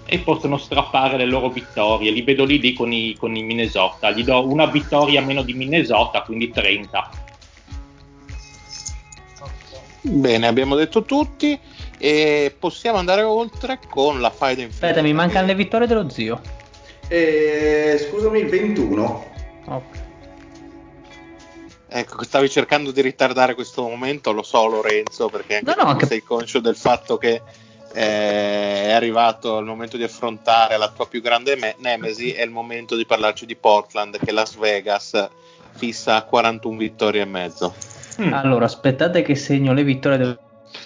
e 0.07 0.19
possono 0.19 0.57
strappare 0.57 1.17
le 1.17 1.27
loro 1.27 1.51
vittorie. 1.51 2.11
Li 2.11 2.23
vedo 2.23 2.45
lì, 2.45 2.61
lì 2.61 2.73
con, 2.73 2.93
i, 2.93 3.15
con 3.19 3.35
i 3.37 3.43
Minnesota. 3.43 4.11
Gli 4.13 4.25
do 4.25 4.47
una 4.47 4.67
vittoria 4.67 5.21
meno 5.21 5.43
di 5.43 5.53
Minnesota, 5.55 6.23
quindi 6.23 6.51
30. 6.51 7.11
Bene, 10.01 10.47
abbiamo 10.47 10.77
detto 10.77 11.03
tutti 11.03 11.59
e 11.99 12.55
possiamo 12.57 12.99
andare 12.99 13.23
oltre 13.23 13.79
con 13.89 14.21
la 14.21 14.31
faida 14.31 14.63
infinita. 14.63 14.87
Aspetta, 14.87 15.03
mi 15.05 15.13
mancano 15.13 15.47
le 15.47 15.55
vittorie 15.55 15.87
dello 15.87 16.09
zio. 16.09 16.41
Eh, 17.09 18.07
scusami, 18.09 18.43
21. 18.45 19.27
Ok. 19.67 20.07
Ecco, 21.91 22.23
stavi 22.23 22.51
cercando 22.51 22.91
di 22.91 23.01
ritardare 23.01 23.55
questo 23.55 23.83
momento, 23.83 24.33
lo 24.33 24.43
so 24.43 24.67
Lorenzo, 24.67 25.29
perché 25.29 25.57
anche 25.57 25.71
No, 25.71 25.75
no, 25.77 25.83
tu 25.85 25.89
anche- 25.89 26.07
sei 26.07 26.23
conscio 26.23 26.61
del 26.61 26.77
fatto 26.77 27.17
che 27.17 27.41
eh, 27.95 28.85
è 28.85 28.93
arrivato 28.93 29.59
il 29.59 29.65
momento 29.65 29.97
di 29.97 30.03
affrontare 30.03 30.77
la 30.77 30.91
tua 30.91 31.07
più 31.07 31.23
grande 31.23 31.57
me- 31.57 31.77
nemesi, 31.79 32.33
è 32.33 32.43
il 32.43 32.51
momento 32.51 32.95
di 32.95 33.07
parlarci 33.07 33.47
di 33.47 33.57
Portland 33.57 34.19
che 34.23 34.33
Las 34.33 34.57
Vegas 34.57 35.29
fissa 35.77 36.17
a 36.17 36.23
41 36.25 36.77
vittorie 36.77 37.23
e 37.23 37.25
mezzo. 37.25 37.75
Mm. 38.21 38.35
Allora, 38.35 38.67
aspettate 38.67 39.23
che 39.23 39.35
segno 39.35 39.73
le 39.73 39.85
vittorie 39.85 40.19
dello 40.19 40.39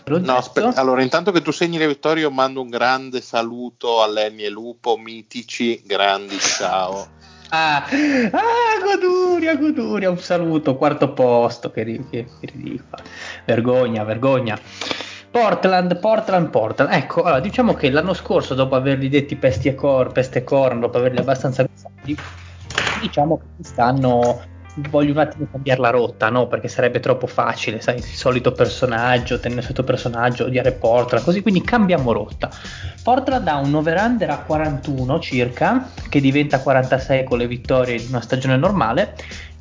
No, 0.07 0.37
aspetta, 0.37 0.81
allora 0.81 1.03
intanto 1.03 1.33
che 1.33 1.43
tu 1.43 1.51
segni 1.51 1.79
le 1.79 1.87
vittorie 1.87 2.23
io 2.23 2.31
mando 2.31 2.61
un 2.61 2.69
grande 2.69 3.21
saluto 3.21 4.03
a 4.03 4.09
Lenny 4.09 4.45
e 4.45 4.49
Lupo, 4.51 4.97
mitici, 4.97 5.81
grandi, 5.85 6.39
ciao. 6.39 7.21
Ah, 7.51 7.85
ah, 7.85 8.81
Goduria, 8.83 9.57
Goduria, 9.57 10.09
un 10.11 10.19
saluto, 10.19 10.77
quarto 10.77 11.13
posto, 11.13 11.71
che, 11.71 11.85
che, 11.85 12.25
che 12.25 12.27
ridicolo. 12.41 13.03
Vergogna, 13.45 14.05
vergogna. 14.05 14.59
Portland, 15.31 15.99
Portland, 15.99 16.49
Portland. 16.49 16.93
Ecco, 16.93 17.23
allora, 17.23 17.41
diciamo 17.41 17.75
che 17.75 17.91
l'anno 17.91 18.15
scorso, 18.15 18.55
dopo 18.55 18.75
averli 18.75 19.09
detti 19.09 19.37
pesti 19.37 19.69
e 19.69 19.75
cor, 19.75 20.13
peste 20.13 20.41
e 20.41 20.45
corno, 20.45 20.81
dopo 20.81 20.99
averli 20.99 21.19
abbastanza 21.19 21.67
diciamo 23.01 23.39
che 23.39 23.45
quest'anno 23.57 24.41
voglio 24.75 25.13
un 25.13 25.19
attimo 25.19 25.47
cambiare 25.51 25.81
la 25.81 25.91
rotta, 25.91 26.29
no? 26.31 26.47
Perché 26.47 26.69
sarebbe 26.69 27.01
troppo 27.01 27.27
facile, 27.27 27.81
sai, 27.81 27.97
il 27.97 28.05
solito 28.05 28.53
personaggio, 28.53 29.39
tenere 29.39 29.61
il 29.61 29.67
solito 29.67 29.85
personaggio, 29.85 30.45
odiare 30.45 30.73
Portland, 30.73 31.25
così, 31.25 31.43
quindi 31.43 31.63
cambiamo 31.63 32.13
rotta. 32.13 32.51
Portland 33.03 33.47
ha 33.49 33.57
un 33.57 33.75
over-under 33.75 34.31
a 34.31 34.39
41 34.39 35.21
circa, 35.21 35.91
che 36.09 36.21
diventa 36.21 36.61
46 36.61 37.25
con 37.25 37.39
le 37.39 37.47
vittorie 37.47 37.99
di 37.99 38.07
una 38.09 38.21
stagione 38.21 38.57
normale, 38.57 39.17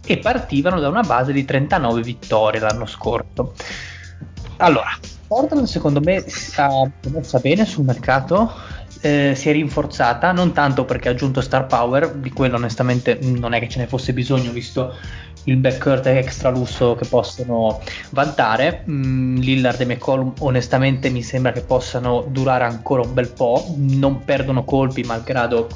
e 0.05 0.17
partivano 0.17 0.79
da 0.79 0.88
una 0.88 1.03
base 1.03 1.31
di 1.31 1.45
39 1.45 2.01
vittorie 2.01 2.59
l'anno 2.59 2.85
scorso. 2.85 3.53
Allora, 4.57 4.89
Portland 5.27 5.65
secondo 5.65 6.01
me 6.01 6.23
sta 6.27 6.69
messa 7.09 7.39
bene 7.39 7.65
sul 7.65 7.85
mercato, 7.85 8.51
eh, 9.02 9.34
si 9.36 9.49
è 9.49 9.52
rinforzata, 9.52 10.32
non 10.32 10.53
tanto 10.53 10.86
perché 10.86 11.10
ha 11.10 11.11
aggiunto 11.11 11.41
star 11.41 11.65
power, 11.65 12.14
di 12.14 12.32
quello 12.32 12.56
onestamente 12.56 13.19
non 13.22 13.53
è 13.53 13.60
che 13.60 13.68
ce 13.68 13.80
ne 13.80 13.88
fosse 13.88 14.14
bisogno 14.14 14.52
visto 14.52 14.95
il 15.45 15.57
backcourt 15.57 16.06
extra 16.06 16.49
lusso 16.49 16.95
che 16.95 17.07
possono 17.07 17.82
vantare. 18.11 18.84
Mm, 18.90 19.38
Lillard 19.38 19.82
e 19.82 19.86
McCollum 19.86 20.34
onestamente 20.40 21.10
mi 21.10 21.23
sembra 21.23 21.52
che 21.52 21.61
possano 21.61 22.26
durare 22.30 22.65
ancora 22.65 23.02
un 23.02 23.14
bel 23.14 23.30
po', 23.30 23.73
non 23.78 24.23
perdono 24.23 24.64
colpi 24.64 25.02
malgrado 25.03 25.68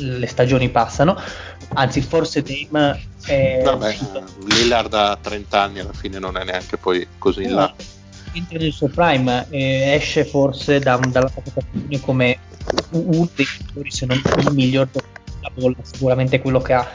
le 0.00 0.26
stagioni 0.26 0.68
passano, 0.68 1.20
anzi 1.74 2.00
forse 2.02 2.42
Dame 2.42 3.00
è... 3.24 3.60
Vabbè, 3.64 3.96
Lillard 4.46 4.94
ha 4.94 5.18
30 5.20 5.60
anni 5.60 5.80
alla 5.80 5.92
fine 5.92 6.18
non 6.18 6.36
è 6.36 6.44
neanche 6.44 6.76
poi 6.76 7.06
così 7.18 7.44
in 7.44 7.54
là. 7.54 7.74
Entra 8.38 8.58
nel 8.58 8.72
suo 8.72 8.88
prime 8.88 9.46
eh, 9.50 9.94
esce 9.94 10.24
forse 10.24 10.78
da, 10.78 10.96
dalla 10.96 11.28
propria 11.28 12.00
come 12.00 12.38
uno 12.90 13.28
dei 13.34 13.44
giocatori 13.44 13.90
se 13.90 14.06
non 14.06 14.16
il 14.16 14.52
miglior 14.52 14.88
della 14.92 15.50
bolla, 15.52 15.76
sicuramente 15.82 16.40
quello 16.40 16.60
che 16.60 16.72
ha 16.72 16.88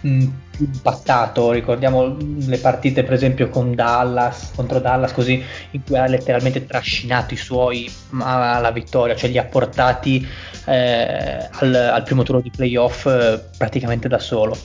mh, 0.00 0.24
più 0.50 0.68
impattato. 0.72 1.52
Ricordiamo 1.52 2.16
le 2.18 2.58
partite, 2.58 3.04
per 3.04 3.12
esempio, 3.12 3.48
con 3.48 3.74
Dallas 3.74 4.50
contro 4.56 4.80
Dallas, 4.80 5.12
così 5.12 5.42
in 5.70 5.82
cui 5.84 5.96
ha 5.96 6.06
letteralmente 6.06 6.66
trascinato 6.66 7.34
i 7.34 7.36
suoi 7.36 7.90
alla 8.18 8.72
vittoria, 8.72 9.14
cioè 9.14 9.30
li 9.30 9.38
ha 9.38 9.44
portati 9.44 10.26
eh, 10.64 11.48
al, 11.50 11.74
al, 11.74 12.02
primo 12.02 12.24
turno 12.24 12.40
di 12.40 12.50
playoff 12.50 13.06
eh, 13.06 13.40
praticamente 13.56 14.08
da 14.08 14.18
solo. 14.18 14.56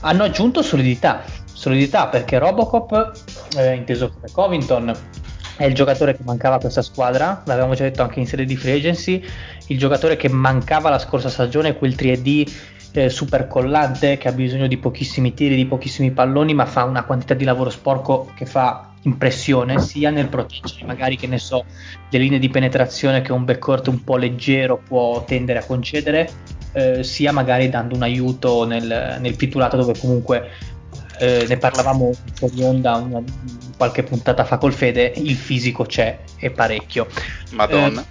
Hanno 0.00 0.24
aggiunto 0.24 0.62
solidità, 0.62 1.22
solidità 1.44 2.08
perché 2.08 2.38
Robocop, 2.38 3.12
eh, 3.56 3.74
inteso 3.74 4.10
come 4.10 4.28
Covington, 4.32 4.94
è 5.56 5.64
il 5.64 5.74
giocatore 5.74 6.16
che 6.16 6.22
mancava 6.24 6.56
a 6.56 6.58
questa 6.58 6.82
squadra, 6.82 7.42
l'avevamo 7.46 7.74
già 7.74 7.84
detto 7.84 8.02
anche 8.02 8.20
in 8.20 8.26
serie 8.26 8.44
di 8.44 8.56
free 8.56 8.74
agency, 8.74 9.22
il 9.68 9.78
giocatore 9.78 10.16
che 10.16 10.28
mancava 10.28 10.90
la 10.90 10.98
scorsa 10.98 11.28
stagione, 11.28 11.76
quel 11.76 11.94
3D 11.94 12.52
eh, 12.92 13.08
super 13.08 13.46
collante 13.46 14.18
che 14.18 14.28
ha 14.28 14.32
bisogno 14.32 14.66
di 14.66 14.76
pochissimi 14.76 15.34
tiri, 15.34 15.56
di 15.56 15.66
pochissimi 15.66 16.10
palloni, 16.10 16.54
ma 16.54 16.66
fa 16.66 16.84
una 16.84 17.04
quantità 17.04 17.34
di 17.34 17.44
lavoro 17.44 17.70
sporco 17.70 18.30
che 18.34 18.46
fa 18.46 18.92
impressione 19.02 19.80
sia 19.80 20.10
nel 20.10 20.28
proteggere 20.28 20.84
magari 20.84 21.16
che 21.16 21.26
ne 21.26 21.38
so 21.38 21.64
le 22.08 22.18
linee 22.18 22.38
di 22.38 22.48
penetrazione 22.48 23.20
che 23.20 23.32
un 23.32 23.44
backcourt 23.44 23.88
un 23.88 24.04
po' 24.04 24.16
leggero 24.16 24.80
può 24.80 25.24
tendere 25.24 25.58
a 25.58 25.64
concedere 25.64 26.30
eh, 26.72 27.02
sia 27.02 27.32
magari 27.32 27.68
dando 27.68 27.94
un 27.94 28.02
aiuto 28.02 28.64
nel, 28.64 29.18
nel 29.20 29.36
pitulato 29.36 29.76
dove 29.76 29.98
comunque 29.98 30.50
eh, 31.22 31.46
ne 31.46 31.56
parlavamo 31.56 32.10
fuori 32.34 32.64
onda 32.64 32.96
una, 32.96 33.22
qualche 33.76 34.02
puntata 34.02 34.44
fa 34.44 34.58
col 34.58 34.72
Fede 34.72 35.12
il 35.14 35.36
fisico 35.36 35.84
c'è 35.84 36.18
e 36.36 36.50
parecchio. 36.50 37.06
Madonna. 37.50 38.04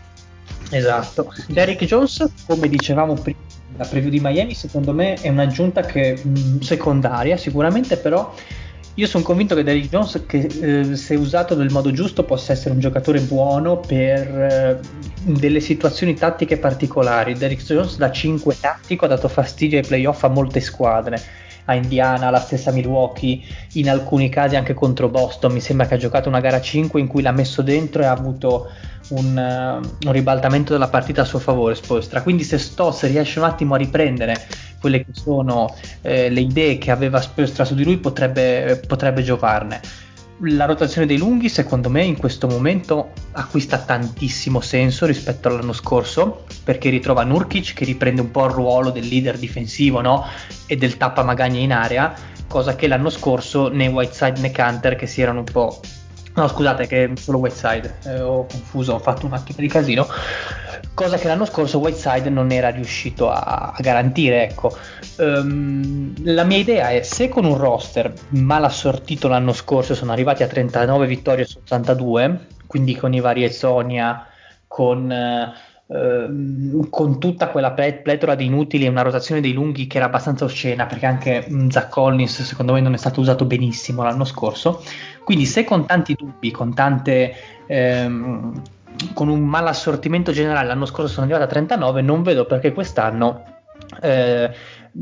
Eh, 0.69 0.77
esatto. 0.77 1.33
Derrick 1.47 1.83
Jones 1.83 2.25
come 2.47 2.69
dicevamo 2.69 3.15
prima 3.15 3.39
la 3.77 3.85
preview 3.85 4.09
di 4.09 4.19
Miami 4.21 4.53
secondo 4.53 4.93
me 4.93 5.15
è 5.15 5.27
un'aggiunta 5.27 5.81
che 5.81 6.19
mh, 6.21 6.29
mm, 6.29 6.59
secondaria 6.59 7.35
sicuramente 7.35 7.97
però 7.97 8.33
io 8.95 9.07
sono 9.07 9.23
convinto 9.23 9.55
che 9.55 9.63
Derrick 9.63 9.89
Jones 9.89 10.23
che 10.25 10.49
eh, 10.61 10.95
se 10.95 11.15
usato 11.15 11.55
nel 11.55 11.71
modo 11.71 11.91
giusto 11.91 12.23
possa 12.23 12.53
essere 12.53 12.73
un 12.73 12.79
giocatore 12.79 13.19
buono 13.21 13.77
per 13.77 14.27
eh, 14.27 14.79
delle 15.23 15.61
situazioni 15.61 16.13
tattiche 16.13 16.57
particolari. 16.57 17.33
Derrick 17.33 17.63
Jones 17.63 17.95
da 17.95 18.11
5 18.11 18.57
tattico 18.59 19.05
ha 19.05 19.07
dato 19.07 19.29
fastidio 19.29 19.79
ai 19.79 19.85
playoff 19.85 20.23
a 20.23 20.27
molte 20.27 20.59
squadre 20.59 21.40
a 21.71 21.75
Indiana, 21.75 22.27
alla 22.27 22.39
stessa 22.39 22.71
Milwaukee, 22.71 23.41
in 23.73 23.89
alcuni 23.89 24.29
casi 24.29 24.55
anche 24.55 24.73
contro 24.73 25.09
Boston. 25.09 25.51
Mi 25.51 25.59
sembra 25.59 25.87
che 25.87 25.95
ha 25.95 25.97
giocato 25.97 26.29
una 26.29 26.39
gara 26.39 26.61
5 26.61 26.99
in 26.99 27.07
cui 27.07 27.21
l'ha 27.21 27.31
messo 27.31 27.61
dentro 27.61 28.01
e 28.01 28.05
ha 28.05 28.11
avuto 28.11 28.69
un, 29.09 29.35
uh, 29.35 30.05
un 30.07 30.11
ribaltamento 30.11 30.73
della 30.73 30.87
partita 30.87 31.21
a 31.21 31.25
suo 31.25 31.39
favore 31.39 31.75
Spoelstra. 31.75 32.21
Quindi 32.21 32.43
se 32.43 32.57
Stoss 32.57 33.03
riesce 33.03 33.39
un 33.39 33.45
attimo 33.45 33.75
a 33.75 33.77
riprendere 33.77 34.35
quelle 34.79 35.05
che 35.05 35.11
sono 35.13 35.75
eh, 36.01 36.29
le 36.29 36.41
idee 36.41 36.77
che 36.77 36.91
aveva 36.91 37.21
Spoelstra 37.21 37.65
su 37.65 37.75
di 37.75 37.83
lui, 37.83 37.97
potrebbe, 37.97 38.81
potrebbe 38.87 39.21
giovarne 39.21 40.09
la 40.43 40.65
rotazione 40.65 41.05
dei 41.05 41.17
lunghi 41.17 41.49
secondo 41.49 41.89
me 41.89 42.03
in 42.03 42.17
questo 42.17 42.47
momento 42.47 43.11
acquista 43.33 43.77
tantissimo 43.77 44.59
senso 44.59 45.05
rispetto 45.05 45.47
all'anno 45.47 45.73
scorso 45.73 46.45
perché 46.63 46.89
ritrova 46.89 47.23
Nurkic 47.23 47.73
che 47.73 47.85
riprende 47.85 48.21
un 48.21 48.31
po' 48.31 48.45
il 48.45 48.51
ruolo 48.51 48.89
del 48.89 49.07
leader 49.07 49.37
difensivo 49.37 50.01
no? 50.01 50.25
e 50.65 50.75
del 50.77 50.97
tappa 50.97 51.23
magagna 51.23 51.59
in 51.59 51.71
area 51.71 52.13
cosa 52.47 52.75
che 52.75 52.87
l'anno 52.87 53.09
scorso 53.09 53.69
né 53.69 53.87
Whiteside 53.87 54.39
né 54.39 54.51
Canter 54.51 54.95
che 54.95 55.05
si 55.05 55.21
erano 55.21 55.39
un 55.39 55.45
po' 55.45 55.79
No, 56.33 56.47
scusate, 56.47 56.87
che 56.87 57.11
solo 57.15 57.39
Whiteside, 57.39 57.97
eh, 58.05 58.21
ho 58.21 58.45
confuso, 58.45 58.93
ho 58.93 58.99
fatto 58.99 59.25
un 59.25 59.33
attimo 59.33 59.57
di 59.59 59.67
casino. 59.67 60.07
Cosa 61.01 61.17
che 61.17 61.27
l'anno 61.27 61.45
scorso 61.45 61.79
Whiteside 61.79 62.29
non 62.29 62.51
era 62.51 62.69
riuscito 62.69 63.31
a, 63.31 63.73
a 63.75 63.81
garantire. 63.81 64.43
Ecco. 64.43 64.77
Um, 65.17 66.13
la 66.25 66.43
mia 66.43 66.57
idea 66.57 66.91
è 66.91 67.01
se 67.01 67.27
con 67.27 67.43
un 67.43 67.57
roster 67.57 68.13
mal 68.29 68.63
assortito 68.63 69.27
l'anno 69.27 69.51
scorso 69.51 69.95
sono 69.95 70.11
arrivati 70.11 70.43
a 70.43 70.47
39 70.47 71.07
vittorie 71.07 71.45
su 71.45 71.57
82, 71.57 72.45
quindi 72.67 72.95
con 72.95 73.15
i 73.15 73.19
vari 73.19 73.43
Ezonia, 73.43 74.27
con. 74.67 75.11
Ehm, 75.11 76.87
con 76.89 77.19
tutta 77.19 77.49
quella 77.49 77.71
pletora 77.71 78.35
di 78.35 78.45
inutili 78.45 78.85
e 78.85 78.87
una 78.87 79.01
rotazione 79.01 79.41
dei 79.41 79.51
lunghi 79.51 79.87
che 79.87 79.97
era 79.97 80.05
abbastanza 80.05 80.45
oscena 80.45 80.85
perché 80.85 81.05
anche 81.05 81.45
mm, 81.49 81.67
Zach 81.67 81.89
Collins 81.89 82.43
secondo 82.43 82.71
me 82.71 82.79
non 82.79 82.93
è 82.93 82.97
stato 82.97 83.19
usato 83.19 83.43
benissimo 83.43 84.01
l'anno 84.01 84.23
scorso 84.23 84.81
quindi 85.25 85.45
se 85.45 85.65
con 85.65 85.85
tanti 85.85 86.13
dubbi 86.13 86.49
con 86.51 86.73
tante 86.73 87.33
ehm, 87.65 88.61
con 89.13 89.27
un 89.27 89.41
mal 89.41 89.67
assortimento 89.67 90.31
generale 90.31 90.67
l'anno 90.67 90.85
scorso 90.85 91.07
sono 91.07 91.25
arrivato 91.25 91.45
a 91.45 91.47
39 91.47 92.01
non 92.01 92.23
vedo 92.23 92.45
perché 92.45 92.71
quest'anno 92.71 93.43
eh, 94.01 94.51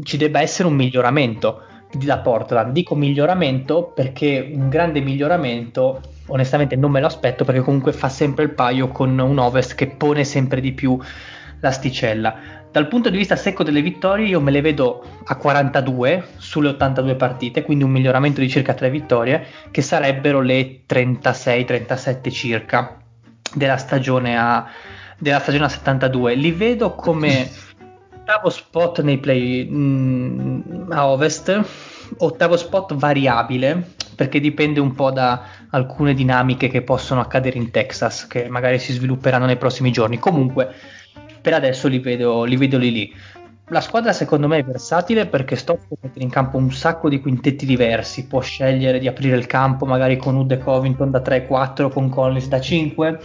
ci 0.04 0.18
debba 0.18 0.42
essere 0.42 0.68
un 0.68 0.76
miglioramento 0.76 1.64
da 1.92 2.20
Portland 2.20 2.72
dico 2.72 2.96
miglioramento 2.96 3.92
perché 3.94 4.52
un 4.54 4.70
grande 4.70 5.00
miglioramento 5.02 6.02
onestamente 6.28 6.76
non 6.76 6.92
me 6.92 7.00
lo 7.00 7.08
aspetto 7.08 7.44
perché 7.44 7.62
comunque 7.62 7.94
fa 7.94 8.10
sempre 8.10 8.44
il 8.44 8.52
paio 8.52 8.90
con 8.90 9.18
un 9.18 9.38
Ovest 9.38 9.76
che 9.76 9.88
pone 9.88 10.24
sempre 10.24 10.62
di 10.62 10.72
più 10.74 11.00
l'asticella. 11.62 12.58
Dal 12.72 12.88
punto 12.88 13.10
di 13.10 13.18
vista 13.18 13.36
secco 13.36 13.64
delle 13.64 13.82
vittorie 13.82 14.28
io 14.28 14.40
me 14.40 14.52
le 14.52 14.62
vedo 14.62 15.04
a 15.26 15.36
42 15.36 16.24
sulle 16.38 16.70
82 16.70 17.16
partite, 17.16 17.64
quindi 17.64 17.84
un 17.84 17.90
miglioramento 17.90 18.42
di 18.42 18.50
circa 18.50 18.74
3 18.74 18.90
vittorie, 18.90 19.46
che 19.72 19.82
sarebbero 19.82 20.42
le 20.42 20.82
36-37 20.88 22.32
circa 22.32 22.99
della 23.54 23.78
stagione 23.78 24.38
a, 24.38 24.68
della 25.18 25.40
stagione 25.40 25.66
a 25.66 25.70
72. 25.70 26.36
Li 26.36 26.52
vedo 26.52 26.96
come 26.96 27.50
ottavo 28.30 28.50
spot 28.50 29.02
nei 29.02 29.18
play 29.18 29.66
mh, 29.66 29.76
mm, 29.76 30.92
a 30.92 31.08
Ovest, 31.08 31.62
ottavo 32.18 32.58
spot 32.58 32.94
variabile, 32.94 33.94
perché 34.16 34.40
dipende 34.40 34.80
un 34.80 34.94
po' 34.94 35.12
da 35.12 35.44
alcune 35.72 36.14
dinamiche 36.14 36.68
che 36.68 36.82
possono 36.82 37.22
accadere 37.22 37.58
in 37.58 37.72
Texas, 37.72 38.28
che 38.28 38.48
magari 38.48 38.78
si 38.78 38.94
svilupperanno 38.94 39.46
nei 39.46 39.58
prossimi 39.58 39.92
giorni. 39.92 40.20
Comunque, 40.20 40.72
per 41.42 41.54
adesso 41.54 41.88
li 41.88 42.00
vedo, 42.00 42.44
li 42.44 42.56
vedo 42.56 42.78
lì 42.78 42.92
lì. 42.92 43.14
La 43.72 43.82
squadra 43.82 44.14
secondo 44.14 44.48
me 44.48 44.58
è 44.58 44.64
versatile 44.64 45.28
perché 45.28 45.56
Stock 45.56 45.88
può 45.88 45.98
mettere 46.02 46.24
in 46.24 46.32
campo 46.32 46.58
un 46.58 46.72
sacco 46.72 47.08
di 47.08 47.20
quintetti 47.20 47.68
diversi, 47.68 48.26
può 48.26 48.40
scegliere 48.40 48.98
di 48.98 49.08
aprire 49.08 49.38
il 49.38 49.46
campo 49.46 49.86
magari 49.86 50.18
con 50.18 50.36
Ud 50.36 50.52
e 50.52 50.58
Covington 50.58 51.12
da 51.12 51.22
3-4, 51.22 51.92
con 51.92 52.10
Collins 52.10 52.48
da 52.48 52.60
5, 52.60 53.20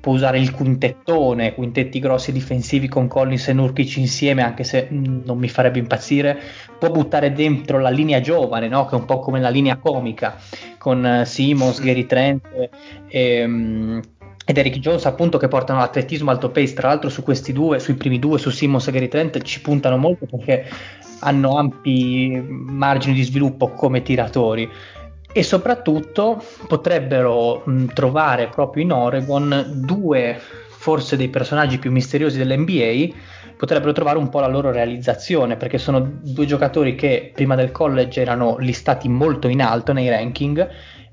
può 0.00 0.14
usare 0.14 0.38
il 0.38 0.52
quintettone, 0.52 1.54
quintetti 1.54 1.98
grossi 1.98 2.32
difensivi 2.32 2.88
con 2.88 3.08
Collins 3.08 3.48
e 3.48 3.52
Nurkic 3.52 3.96
insieme, 3.98 4.42
anche 4.42 4.64
se 4.64 4.88
mm, 4.90 5.20
non 5.24 5.36
mi 5.36 5.48
farebbe 5.48 5.78
impazzire, 5.78 6.38
può 6.78 6.90
buttare 6.90 7.34
dentro 7.34 7.78
la 7.78 7.90
linea 7.90 8.22
giovane, 8.22 8.68
no? 8.68 8.86
che 8.86 8.96
è 8.96 8.98
un 8.98 9.04
po' 9.04 9.18
come 9.18 9.38
la 9.38 9.50
linea 9.50 9.76
comica, 9.76 10.36
con 10.78 11.04
uh, 11.04 11.24
Simmons, 11.26 11.78
Gary 11.78 12.06
Trent 12.06 12.70
e, 13.06 13.44
um, 13.44 14.00
ed 14.50 14.58
Eric 14.58 14.78
Jones 14.78 15.06
appunto 15.06 15.38
che 15.38 15.46
portano 15.46 15.78
l'atletismo 15.78 16.32
alto 16.32 16.50
pace, 16.50 16.74
tra 16.74 16.88
l'altro 16.88 17.08
su 17.08 17.22
questi 17.22 17.52
due, 17.52 17.78
sui 17.78 17.94
primi 17.94 18.18
due, 18.18 18.36
su 18.36 18.50
Simmons 18.50 18.88
e 18.88 18.90
Gary 18.90 19.06
Trent 19.06 19.40
ci 19.42 19.60
puntano 19.60 19.96
molto 19.96 20.26
perché 20.26 20.68
hanno 21.20 21.56
ampi 21.56 22.44
margini 22.48 23.14
di 23.14 23.22
sviluppo 23.22 23.68
come 23.68 24.02
tiratori. 24.02 24.68
E 25.32 25.42
soprattutto 25.44 26.42
potrebbero 26.66 27.62
mh, 27.64 27.84
trovare 27.94 28.48
proprio 28.48 28.82
in 28.82 28.90
Oregon 28.90 29.82
due 29.84 30.36
forse 30.68 31.16
dei 31.16 31.28
personaggi 31.28 31.78
più 31.78 31.92
misteriosi 31.92 32.36
dell'NBA 32.36 33.14
potrebbero 33.56 33.92
trovare 33.92 34.18
un 34.18 34.30
po' 34.30 34.40
la 34.40 34.48
loro 34.48 34.72
realizzazione 34.72 35.56
perché 35.56 35.76
sono 35.78 36.00
due 36.00 36.46
giocatori 36.46 36.96
che 36.96 37.30
prima 37.32 37.54
del 37.54 37.70
college 37.70 38.20
erano 38.20 38.56
listati 38.58 39.06
molto 39.06 39.46
in 39.46 39.60
alto 39.60 39.92
nei 39.92 40.08
ranking 40.08 40.66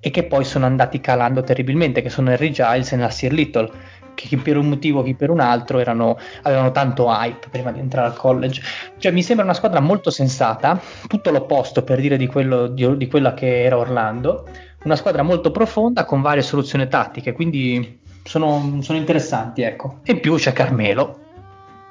e 0.07 0.11
che 0.11 0.23
poi 0.23 0.45
sono 0.45 0.65
andati 0.65 1.01
calando 1.01 1.43
terribilmente 1.43 2.01
che 2.01 2.09
sono 2.09 2.31
Harry 2.31 2.49
Giles 2.51 2.93
e 2.93 2.95
Nasir 2.95 3.33
Little 3.33 3.69
che 4.15 4.37
per 4.37 4.55
un 4.57 4.69
motivo 4.69 5.03
chi 5.03 5.13
per 5.13 5.29
un 5.29 5.41
altro 5.41 5.79
erano, 5.79 6.17
avevano 6.43 6.71
tanto 6.71 7.07
hype 7.07 7.49
prima 7.51 7.71
di 7.71 7.79
entrare 7.79 8.07
al 8.07 8.15
college. 8.15 8.61
Cioè 8.97 9.11
mi 9.11 9.21
sembra 9.21 9.43
una 9.45 9.53
squadra 9.53 9.79
molto 9.79 10.09
sensata, 10.09 10.79
tutto 11.07 11.29
l'opposto 11.29 11.83
per 11.83 11.99
dire 11.99 12.17
di, 12.17 12.25
quello, 12.25 12.67
di, 12.67 12.97
di 12.97 13.07
quella 13.07 13.33
che 13.35 13.63
era 13.63 13.77
Orlando, 13.77 14.47
una 14.85 14.95
squadra 14.95 15.21
molto 15.21 15.51
profonda 15.51 16.05
con 16.05 16.21
varie 16.21 16.41
soluzioni 16.41 16.87
tattiche, 16.87 17.33
quindi 17.33 17.99
sono, 18.23 18.79
sono 18.81 18.97
interessanti, 18.97 19.61
ecco. 19.61 19.99
E 20.03 20.13
in 20.13 20.19
più 20.21 20.35
c'è 20.35 20.53
Carmelo. 20.53 21.19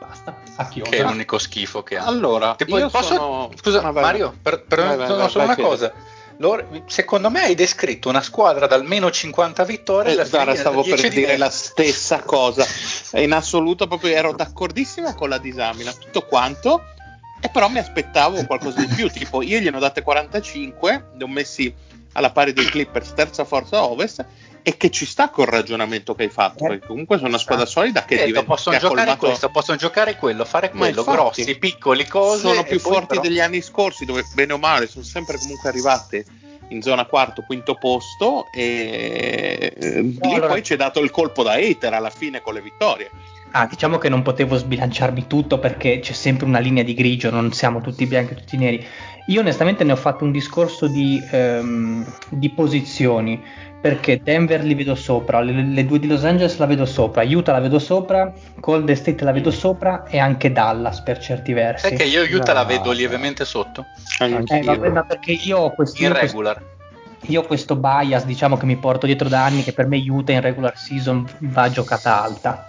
Basta. 0.01 0.35
Che 0.73 0.97
è 0.97 1.03
l'unico 1.03 1.39
schifo 1.39 1.83
che 1.83 1.99
ha. 1.99 2.07
Allora, 2.07 2.55
Tipo, 2.57 2.79
io 2.79 2.89
posso- 2.89 3.15
sono... 3.15 3.51
Scusa, 3.55 3.93
Mario, 3.93 4.35
per, 4.41 4.65
per- 4.65 4.79
Vai, 4.79 4.97
vai, 4.97 5.07
vai, 5.07 5.29
solo 5.29 5.45
vai, 5.47 5.55
una 5.55 5.69
cosa. 5.69 5.93
Loro- 6.39 6.85
secondo 6.87 7.31
me 7.31 7.43
hai 7.43 7.55
descritto 7.55 8.09
una 8.09 8.21
squadra 8.21 8.67
da 8.67 8.75
almeno 8.75 9.11
50 9.11 9.65
vittorie. 9.65 10.13
Eh, 10.13 10.29
guarda, 10.29 10.55
stavo 10.55 10.83
per 10.83 10.95
10 10.95 11.09
di 11.09 11.15
dire 11.15 11.27
mezzo. 11.29 11.45
la 11.45 11.51
stessa 11.51 12.21
cosa. 12.21 12.67
In 13.15 13.33
assoluto 13.33 13.87
proprio 13.87 14.15
ero 14.15 14.33
d'accordissimo 14.33 15.15
con 15.15 15.29
la 15.29 15.39
disamina, 15.39 15.93
tutto 15.93 16.23
quanto. 16.23 16.83
E 17.41 17.49
però 17.49 17.69
mi 17.69 17.79
aspettavo 17.79 18.45
qualcosa 18.47 18.81
di 18.81 18.95
più. 18.95 19.09
Tipo, 19.11 19.43
io 19.43 19.59
gliene 19.59 19.77
ho 19.77 19.81
date 19.81 20.03
45, 20.03 21.11
li 21.17 21.23
ho 21.23 21.29
messi 21.29 21.75
alla 22.13 22.31
pari 22.31 22.53
dei 22.53 22.65
Clippers, 22.65 23.13
terza 23.15 23.45
forza 23.45 23.85
ovest. 23.85 24.25
E 24.69 24.77
che 24.77 24.91
ci 24.91 25.07
sta 25.07 25.29
col 25.31 25.47
ragionamento 25.47 26.17
che 26.17 26.25
hai 26.25 26.29
fatto. 26.29 26.65
Eh, 26.65 26.69
Perché 26.71 26.87
comunque 26.89 27.19
sono 27.19 27.29
una 27.29 27.39
squadra 27.39 27.67
solida 27.67 28.05
che 28.05 28.17
Detto, 28.17 28.27
diventa. 28.27 28.49
possono 28.49 28.75
che 28.75 28.83
giocare 28.83 29.01
colmato- 29.05 29.27
questo, 29.27 29.49
possono 29.51 29.79
giocare 29.79 30.17
quello, 30.17 30.45
fare 30.45 30.71
quello, 30.71 31.01
infatti, 31.03 31.17
grossi, 31.17 31.57
piccoli, 31.57 32.05
cose. 32.05 32.41
sono 32.49 32.65
più 32.65 32.81
forti 32.81 33.07
però- 33.07 33.21
degli 33.21 33.39
anni 33.39 33.61
scorsi, 33.63 34.05
dove 34.05 34.25
bene 34.35 34.55
o 34.55 34.59
male 34.59 34.89
sono 34.89 35.05
sempre 35.05 35.39
comunque 35.39 35.69
arrivate 35.69 36.25
in 36.71 36.83
zona 36.83 37.05
quarto, 37.05 37.43
quinto 37.47 37.77
posto. 37.77 38.47
E 38.53 39.73
eh, 39.79 40.01
lì 40.03 40.19
allora- 40.23 40.49
poi 40.49 40.65
ci 40.65 40.75
è 40.75 40.77
dato 40.77 40.99
il 40.99 41.13
colpo 41.13 41.45
da 41.45 41.53
hater 41.53 41.93
alla 41.95 42.11
fine 42.11 42.41
con 42.41 42.55
le 42.55 42.61
vittorie. 42.61 43.09
Ah, 43.53 43.67
diciamo 43.67 43.99
che 43.99 44.09
non 44.09 44.23
potevo 44.23 44.57
sbilanciarmi 44.57 45.29
tutto 45.29 45.59
perché 45.61 46.01
c'è 46.01 46.13
sempre 46.13 46.45
una 46.45 46.59
linea 46.59 46.83
di 46.83 46.93
grigio, 46.93 47.31
non 47.31 47.53
siamo 47.53 47.81
tutti 47.81 48.05
bianchi 48.05 48.33
e 48.33 48.37
tutti 48.37 48.57
neri. 48.57 48.85
Io 49.29 49.41
onestamente 49.41 49.83
ne 49.85 49.93
ho 49.93 49.97
fatto 49.97 50.25
un 50.25 50.31
discorso 50.33 50.89
di, 50.89 51.21
ehm, 51.31 52.05
di 52.31 52.51
posizioni, 52.51 53.43
perché 53.89 54.21
Denver 54.23 54.63
li 54.65 54.75
vedo 54.75 54.95
sopra, 54.95 55.41
le, 55.41 55.53
le 55.63 55.87
due 55.87 55.99
di 55.99 56.07
Los 56.07 56.25
Angeles 56.25 56.57
la 56.59 56.67
vedo 56.67 56.85
sopra, 56.87 57.23
Utah 57.25 57.53
la 57.53 57.61
vedo 57.61 57.79
sopra, 57.79 58.33
Golden 58.57 58.97
State 58.97 59.23
la 59.25 59.33
vedo 59.33 59.51
sopra 59.51 60.05
e 60.07 60.19
anche 60.19 60.51
Dallas 60.53 61.01
per 61.03 61.19
certi 61.19 61.53
versi. 61.53 61.95
Che 61.95 62.03
io 62.05 62.23
Utah 62.25 62.53
la 62.53 62.63
No, 62.63 62.67
vedo 62.69 62.85
no. 62.87 62.91
lievemente 62.93 63.45
sotto, 63.45 63.85
Anch'io. 64.19 64.57
Eh, 64.57 64.63
vabbè, 64.65 64.89
ma 64.89 65.03
perché 65.05 65.33
io 65.33 65.59
ho 65.59 65.71
questo, 65.71 65.97
questo- 65.99 66.19
irregular. 66.19 66.61
io 67.29 67.41
ho 67.41 67.45
questo 67.47 67.77
bias, 67.77 68.25
diciamo, 68.25 68.57
che 68.57 68.67
mi 68.67 68.77
porto 68.77 69.07
dietro 69.07 69.29
da 69.29 69.45
anni, 69.45 69.63
che 69.63 69.73
per 69.73 69.87
me 69.87 69.99
Utah 69.99 70.33
in 70.33 70.41
regular 70.41 70.77
season 70.77 71.25
va 71.39 71.69
giocata 71.71 72.23
alta, 72.23 72.67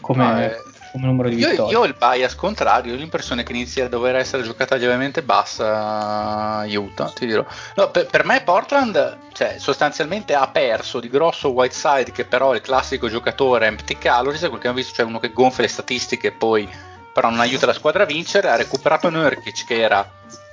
come, 0.00 0.24
No, 0.24 0.40
eh, 0.40 0.56
come 0.92 1.06
numero 1.06 1.28
di 1.30 1.36
Io, 1.36 1.48
vittorie. 1.48 1.72
io 1.72 1.80
ho 1.80 1.84
il 1.86 1.96
bias 1.98 2.34
contrario, 2.34 2.92
ho 2.92 2.96
l'impressione 2.96 3.42
che 3.42 3.52
inizi 3.52 3.80
a 3.80 3.88
dover 3.88 4.14
essere 4.16 4.42
giocata 4.42 4.76
lievemente 4.76 5.22
bassa 5.22 6.64
Utah, 6.66 7.10
ti 7.14 7.26
dirò. 7.26 7.44
No, 7.76 7.90
per, 7.90 8.06
per 8.06 8.24
me 8.24 8.42
Portland 8.42 9.18
cioè, 9.32 9.56
sostanzialmente 9.58 10.34
ha 10.34 10.46
perso 10.48 11.00
di 11.00 11.08
grosso 11.08 11.50
Whiteside 11.50 12.12
che 12.12 12.24
però 12.24 12.52
è 12.52 12.56
il 12.56 12.60
classico 12.60 13.08
giocatore 13.08 13.66
empty 13.66 13.96
calories, 13.98 14.40
quel 14.40 14.50
che 14.52 14.56
abbiamo 14.56 14.76
visto 14.76 14.92
c'è 14.94 15.02
uno 15.02 15.18
che 15.18 15.32
gonfia 15.32 15.62
le 15.62 15.68
statistiche 15.68 16.28
e 16.28 16.32
poi 16.32 16.68
però 17.12 17.30
non 17.30 17.40
aiuta 17.40 17.66
la 17.66 17.72
squadra 17.74 18.04
a 18.04 18.06
vincere, 18.06 18.48
ha 18.48 18.56
recuperato 18.56 19.10
Nurkic 19.10 19.64
che 19.66 19.80
era 19.80 20.08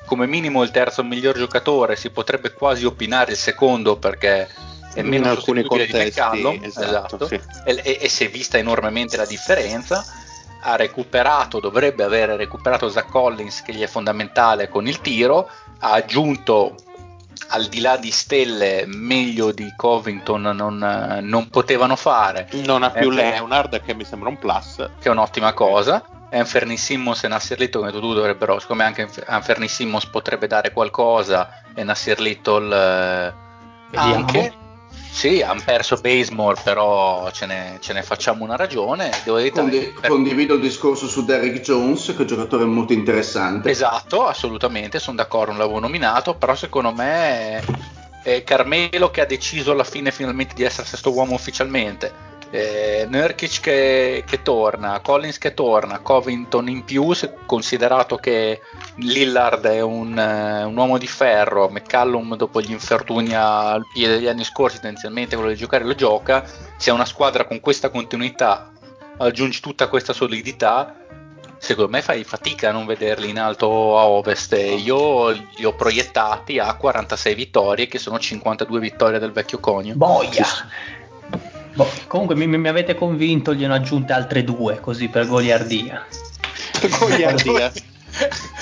come 0.06 0.26
minimo 0.26 0.64
il 0.64 0.72
terzo 0.72 1.04
miglior 1.04 1.38
giocatore, 1.38 1.96
si 1.96 2.10
potrebbe 2.10 2.54
quasi 2.54 2.86
opinare 2.86 3.32
il 3.32 3.38
secondo 3.38 3.98
perché 3.98 4.48
è 4.94 5.02
In 5.02 5.08
meno 5.08 5.30
alcuni 5.30 5.62
sostituibile 5.62 6.06
di 6.06 6.12
contesti, 6.14 6.20
McCallum, 6.20 6.64
esatto, 6.64 7.28
sì. 7.28 7.40
e, 7.64 7.82
e- 7.84 7.98
e 8.02 8.10
si 8.10 8.26
è 8.26 8.30
vista 8.30 8.58
enormemente 8.58 9.18
la 9.18 9.26
differenza. 9.26 10.04
Ha 10.62 10.76
recuperato, 10.76 11.60
dovrebbe 11.60 12.04
avere 12.04 12.36
recuperato 12.36 12.90
Zach 12.90 13.10
Collins 13.10 13.62
che 13.62 13.74
gli 13.74 13.82
è 13.82 13.88
fondamentale 13.88 14.68
con 14.70 14.88
il 14.88 15.00
tiro, 15.02 15.50
ha 15.80 15.92
aggiunto 15.94 16.76
al 17.52 17.66
di 17.68 17.80
là 17.80 17.96
di 17.98 18.12
stelle 18.12 18.84
meglio 18.86 19.52
di 19.52 19.74
Covington 19.76 20.42
non, 20.42 21.20
non 21.24 21.50
potevano 21.50 21.96
fare, 21.96 22.48
Non 22.66 22.84
ha 22.84 22.92
più 22.92 23.10
Eh, 23.12 23.16
Leonard, 23.16 23.82
che 23.82 23.94
mi 23.94 24.04
sembra 24.04 24.30
un 24.30 24.38
plus. 24.38 24.76
che 25.00 25.08
è 25.08 25.12
un'ottima 25.12 25.54
cosa. 25.54 26.04
Anferni 26.32 26.78
Simmons 26.78 27.24
e 27.24 27.28
Nasir 27.28 27.58
Little, 27.58 27.80
come 27.80 27.92
tu 27.92 28.14
dovrebbero, 28.14 28.60
siccome 28.60 28.84
anche 28.84 29.10
Anferni 29.26 29.68
Simmons 29.68 30.06
potrebbe 30.06 30.46
dare 30.46 30.72
qualcosa 30.72 31.64
e 31.74 31.84
Nasir 31.84 32.20
Little 32.20 32.76
eh, 32.76 33.34
Vediamo. 33.90 34.14
anche. 34.16 34.54
Sì, 35.20 35.42
hanno 35.42 35.60
perso 35.66 35.98
Basemore, 35.98 36.62
però 36.64 37.30
ce 37.32 37.46
ne, 37.46 37.78
ce 37.82 37.92
ne 37.92 38.04
facciamo 38.04 38.46
una 38.46 38.56
ragione. 38.56 39.12
Devo 39.26 39.36
dire, 39.40 39.52
Condi- 39.52 39.94
per- 40.00 40.10
condivido 40.10 40.54
il 40.54 40.62
discorso 40.62 41.10
su 41.10 41.26
Derrick 41.26 41.60
Jones, 41.60 42.06
che 42.06 42.16
è 42.16 42.20
un 42.22 42.26
giocatore 42.26 42.64
molto 42.64 42.94
interessante. 42.94 43.70
Esatto, 43.70 44.26
assolutamente, 44.26 44.98
sono 44.98 45.18
d'accordo, 45.18 45.52
non 45.52 45.60
l'avevo 45.60 45.80
nominato, 45.80 46.36
però 46.36 46.56
secondo 46.56 46.94
me 46.94 47.62
è 48.24 48.46
Carmelo 48.46 49.12
che 49.12 49.20
ha 49.20 49.26
deciso 49.26 49.72
alla 49.72 49.84
fine 49.84 50.12
finalmente 50.12 50.54
di 50.56 50.64
essere 50.64 50.88
sesto 50.88 51.12
uomo 51.12 51.34
ufficialmente. 51.34 52.29
Eh, 52.52 53.06
Nurkic 53.08 53.60
che, 53.60 54.24
che 54.26 54.42
torna, 54.42 55.00
Collins 55.02 55.38
che 55.38 55.54
torna, 55.54 56.00
Covington 56.00 56.68
in 56.68 56.84
più, 56.84 57.14
se- 57.14 57.34
considerato 57.46 58.16
che 58.16 58.62
Lillard 58.96 59.66
è 59.66 59.82
un, 59.82 60.18
eh, 60.18 60.64
un 60.64 60.76
uomo 60.76 60.98
di 60.98 61.06
ferro, 61.06 61.70
McCallum 61.70 62.36
dopo 62.36 62.60
gli 62.60 62.72
infortuni 62.72 63.36
al 63.36 63.86
piede 63.94 64.16
degli 64.16 64.28
anni 64.28 64.44
scorsi 64.44 64.80
tendenzialmente 64.80 65.36
quello 65.36 65.52
di 65.52 65.58
giocare 65.58 65.84
lo 65.84 65.94
gioca, 65.94 66.44
se 66.78 66.90
una 66.90 67.06
squadra 67.06 67.46
con 67.46 67.60
questa 67.60 67.90
continuità 67.90 68.72
aggiungi 69.18 69.60
tutta 69.60 69.88
questa 69.88 70.14
solidità, 70.14 70.96
secondo 71.60 71.92
me 71.92 72.02
fai 72.02 72.24
fatica 72.24 72.70
a 72.70 72.72
non 72.72 72.86
vederli 72.86 73.30
in 73.30 73.38
alto 73.38 74.00
a 74.00 74.08
ovest. 74.08 74.54
Io 74.54 75.30
li 75.30 75.66
ho 75.66 75.76
proiettati 75.76 76.58
a 76.58 76.74
46 76.74 77.36
vittorie, 77.36 77.88
che 77.88 78.00
sono 78.00 78.18
52 78.18 78.80
vittorie 78.80 79.20
del 79.20 79.32
vecchio 79.32 79.60
conio. 79.60 79.96
Boia! 79.96 80.46
Boh, 81.74 81.90
comunque 82.08 82.36
mi, 82.36 82.48
mi 82.48 82.68
avete 82.68 82.96
convinto, 82.96 83.54
gliene 83.54 83.74
ho 83.74 83.76
aggiunte 83.78 84.14
altre 84.14 84.44
due, 84.44 84.80
così 84.80 85.08
per 85.08 85.28
goliardia. 85.28 86.06
Gogliardia. 87.00 87.72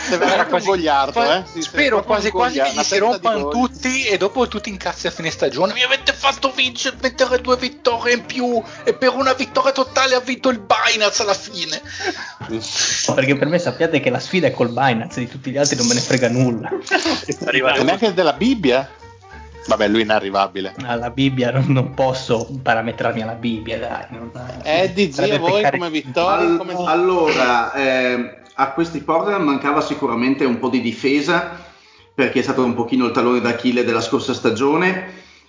Sei 0.08 0.18
veramente 0.18 0.54
un 0.54 0.64
gogliardo, 0.64 1.24
eh? 1.24 1.44
Sì, 1.52 1.62
spero 1.62 2.04
quasi 2.04 2.30
quasi 2.30 2.60
che 2.60 2.72
gli 2.74 2.84
si 2.84 2.98
rompano 2.98 3.48
tutti 3.48 4.06
e 4.06 4.18
dopo 4.18 4.48
tu 4.48 4.60
ti 4.60 4.70
incazzi 4.70 5.08
a 5.08 5.12
fine 5.12 5.32
stagione. 5.32 5.74
Mi 5.74 5.84
avete 5.84 6.14
fatto 6.14 6.52
vincere, 6.52 6.98
mettere 7.02 7.42
due 7.42 7.58
vittorie 7.58 8.16
in 8.16 8.26
più 8.26 8.62
e 8.84 8.94
per 8.94 9.14
una 9.16 9.34
vittoria 9.34 9.72
totale 9.72 10.16
ha 10.16 10.20
vinto 10.20 10.50
il 10.50 10.60
Binance 10.60 11.22
alla 11.24 11.34
fine. 11.34 11.82
Perché 13.16 13.36
per 13.36 13.48
me 13.48 13.58
sappiate 13.58 14.00
che 14.00 14.10
la 14.10 14.20
sfida 14.20 14.48
è 14.48 14.52
col 14.52 14.70
Binance, 14.70 15.20
di 15.20 15.28
tutti 15.28 15.50
gli 15.50 15.58
altri 15.58 15.76
non 15.78 15.88
me 15.88 15.96
ne 15.96 16.02
frega 16.02 16.30
nulla. 16.30 16.70
E 17.26 17.84
neanche 17.84 18.14
della 18.14 18.34
Bibbia? 18.34 18.88
Vabbè, 19.68 19.88
lui 19.90 20.00
è 20.00 20.04
inarrivabile. 20.04 20.74
Alla 20.86 21.10
Bibbia 21.10 21.52
non, 21.52 21.66
non 21.68 21.94
posso 21.94 22.48
parametrarmi 22.64 23.22
alla 23.22 23.34
Bibbia, 23.34 23.78
dai. 23.78 24.06
non- 24.12 24.32
Eddie, 24.64 25.12
zia, 25.12 25.24
sarebbe 25.26 25.38
voi 25.40 25.52
peccare- 25.62 25.78
come 25.78 25.90
vittoria? 25.90 26.48
Al- 26.48 26.58
come... 26.58 26.74
allora, 26.86 27.74
eh, 27.74 28.38
a 28.54 28.72
questi 28.72 29.00
Portland 29.00 29.44
mancava 29.44 29.82
sicuramente 29.82 30.46
un 30.46 30.58
po' 30.60 30.70
di 30.70 30.80
difesa 30.82 31.66
perché 32.16 32.40
è 32.40 32.44
stato 32.44 32.64
un 32.64 32.74
pochino 32.74 33.06
il 33.06 33.12
talone 33.12 33.42
d'Achille 33.42 33.84
della 33.84 34.02
scorsa 34.02 34.34
stagione, 34.34 35.04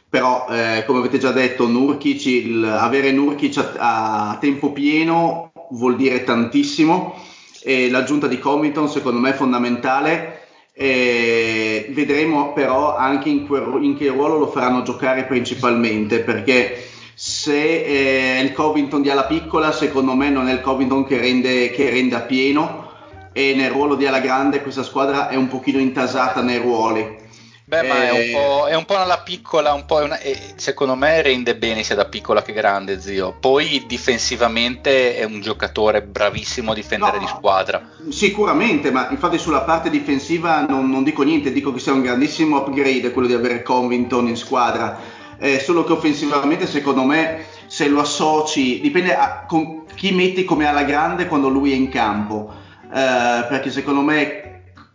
però 0.09 0.47
eh, 0.51 0.83
come 0.87 0.99
avete 0.99 1.19
già 1.19 1.31
detto, 1.31 1.67
Nurkic, 1.69 2.27
il- 2.27 2.65
avere 2.65 3.13
Nurkic 3.13 3.57
a, 3.79 4.31
a 4.31 4.39
tempo 4.39 4.73
pieno 4.73 5.53
vuol 5.71 5.95
dire 5.97 6.25
tantissimo 6.25 7.15
e 7.63 7.89
l'aggiunta 7.91 8.27
di 8.27 8.39
Covington 8.39 8.89
secondo 8.89 9.21
me 9.21 9.31
è 9.31 9.35
fondamentale. 9.35 10.38
E 10.81 11.89
vedremo 11.91 12.53
però 12.53 12.95
anche 12.97 13.29
in, 13.29 13.49
quel 13.49 13.83
in 13.83 13.97
che 13.97 14.11
ruolo 14.11 14.39
lo 14.39 14.47
faranno 14.47 14.83
giocare 14.83 15.25
principalmente 15.25 16.21
perché 16.21 16.85
se 17.15 17.83
eh, 17.83 18.41
il 18.41 18.53
Covington 18.53 19.03
di 19.03 19.11
ala 19.11 19.25
piccola 19.25 19.73
secondo 19.73 20.15
me 20.15 20.31
non 20.31 20.47
è 20.47 20.53
il 20.53 20.61
Covington 20.61 21.05
che 21.05 21.19
rende, 21.19 21.71
che 21.71 21.91
rende 21.91 22.15
a 22.15 22.21
pieno 22.21 22.93
e 23.33 23.55
nel 23.57 23.73
ruolo 23.73 23.97
di 23.97 24.07
ala 24.07 24.21
grande 24.21 24.63
questa 24.63 24.85
squadra 24.85 25.27
è 25.27 25.35
un 25.35 25.49
pochino 25.49 25.81
intasata 25.81 26.43
nei 26.43 26.59
ruoli 26.59 27.27
Beh, 27.69 27.83
ma 27.83 28.09
è 28.09 28.15
Eh, 28.15 28.35
un, 28.35 28.41
po', 28.41 28.67
è 28.67 28.75
un 28.75 28.85
po' 28.87 28.97
nella 28.97 29.19
piccola, 29.19 29.75
un 29.75 29.85
po' 29.85 29.97
una- 29.97 30.19
e 30.21 30.55
secondo 30.57 30.95
me 30.95 31.21
rende 31.21 31.55
bene 31.55 31.83
sia 31.83 31.95
da 31.95 32.07
piccola 32.07 32.41
che 32.41 32.55
grande, 32.55 32.99
zio. 32.99 33.37
Poi 33.39 33.85
difensivamente 33.87 35.15
è 35.17 35.25
un 35.25 35.43
giocatore 35.43 36.01
bravissimo 36.01 36.73
a 36.73 36.75
difendere 36.75 37.19
No. 37.19 37.25
di 37.25 37.27
squadra. 37.29 37.87
Sicuramente, 38.09 38.91
ma 38.91 39.09
infatti 39.11 39.37
sulla 39.37 39.61
parte 39.61 39.91
difensiva 39.91 40.65
non, 40.67 40.89
non 40.89 41.05
dico 41.05 41.23
niente, 41.23 41.53
dico 41.53 41.71
che 41.71 41.79
sia 41.79 41.93
un 41.93 42.01
grandissimo 42.01 42.57
upgrade 42.57 43.11
quello 43.11 43.29
di 43.29 43.35
avere 43.35 43.63
Covington 43.63 44.29
in 44.29 44.37
squadra. 44.39 44.99
Eh, 45.39 45.61
solo 45.61 45.85
che 45.85 45.93
offensivamente, 45.93 46.67
secondo 46.67 47.05
me, 47.05 47.45
se 47.67 47.87
lo 47.89 48.01
associ, 48.01 48.81
dipende 48.81 49.15
a, 49.15 49.45
con 49.47 49.85
chi 49.95 50.13
metti 50.13 50.45
come 50.45 50.67
ala 50.67 50.85
grande 50.85 51.27
quando 51.27 51.49
lui 51.49 51.73
è 51.73 51.75
in 51.75 51.91
campo. 51.91 52.51
Eh, 52.91 53.45
perché 53.47 53.71
secondo 53.71 54.01
me 54.01 54.48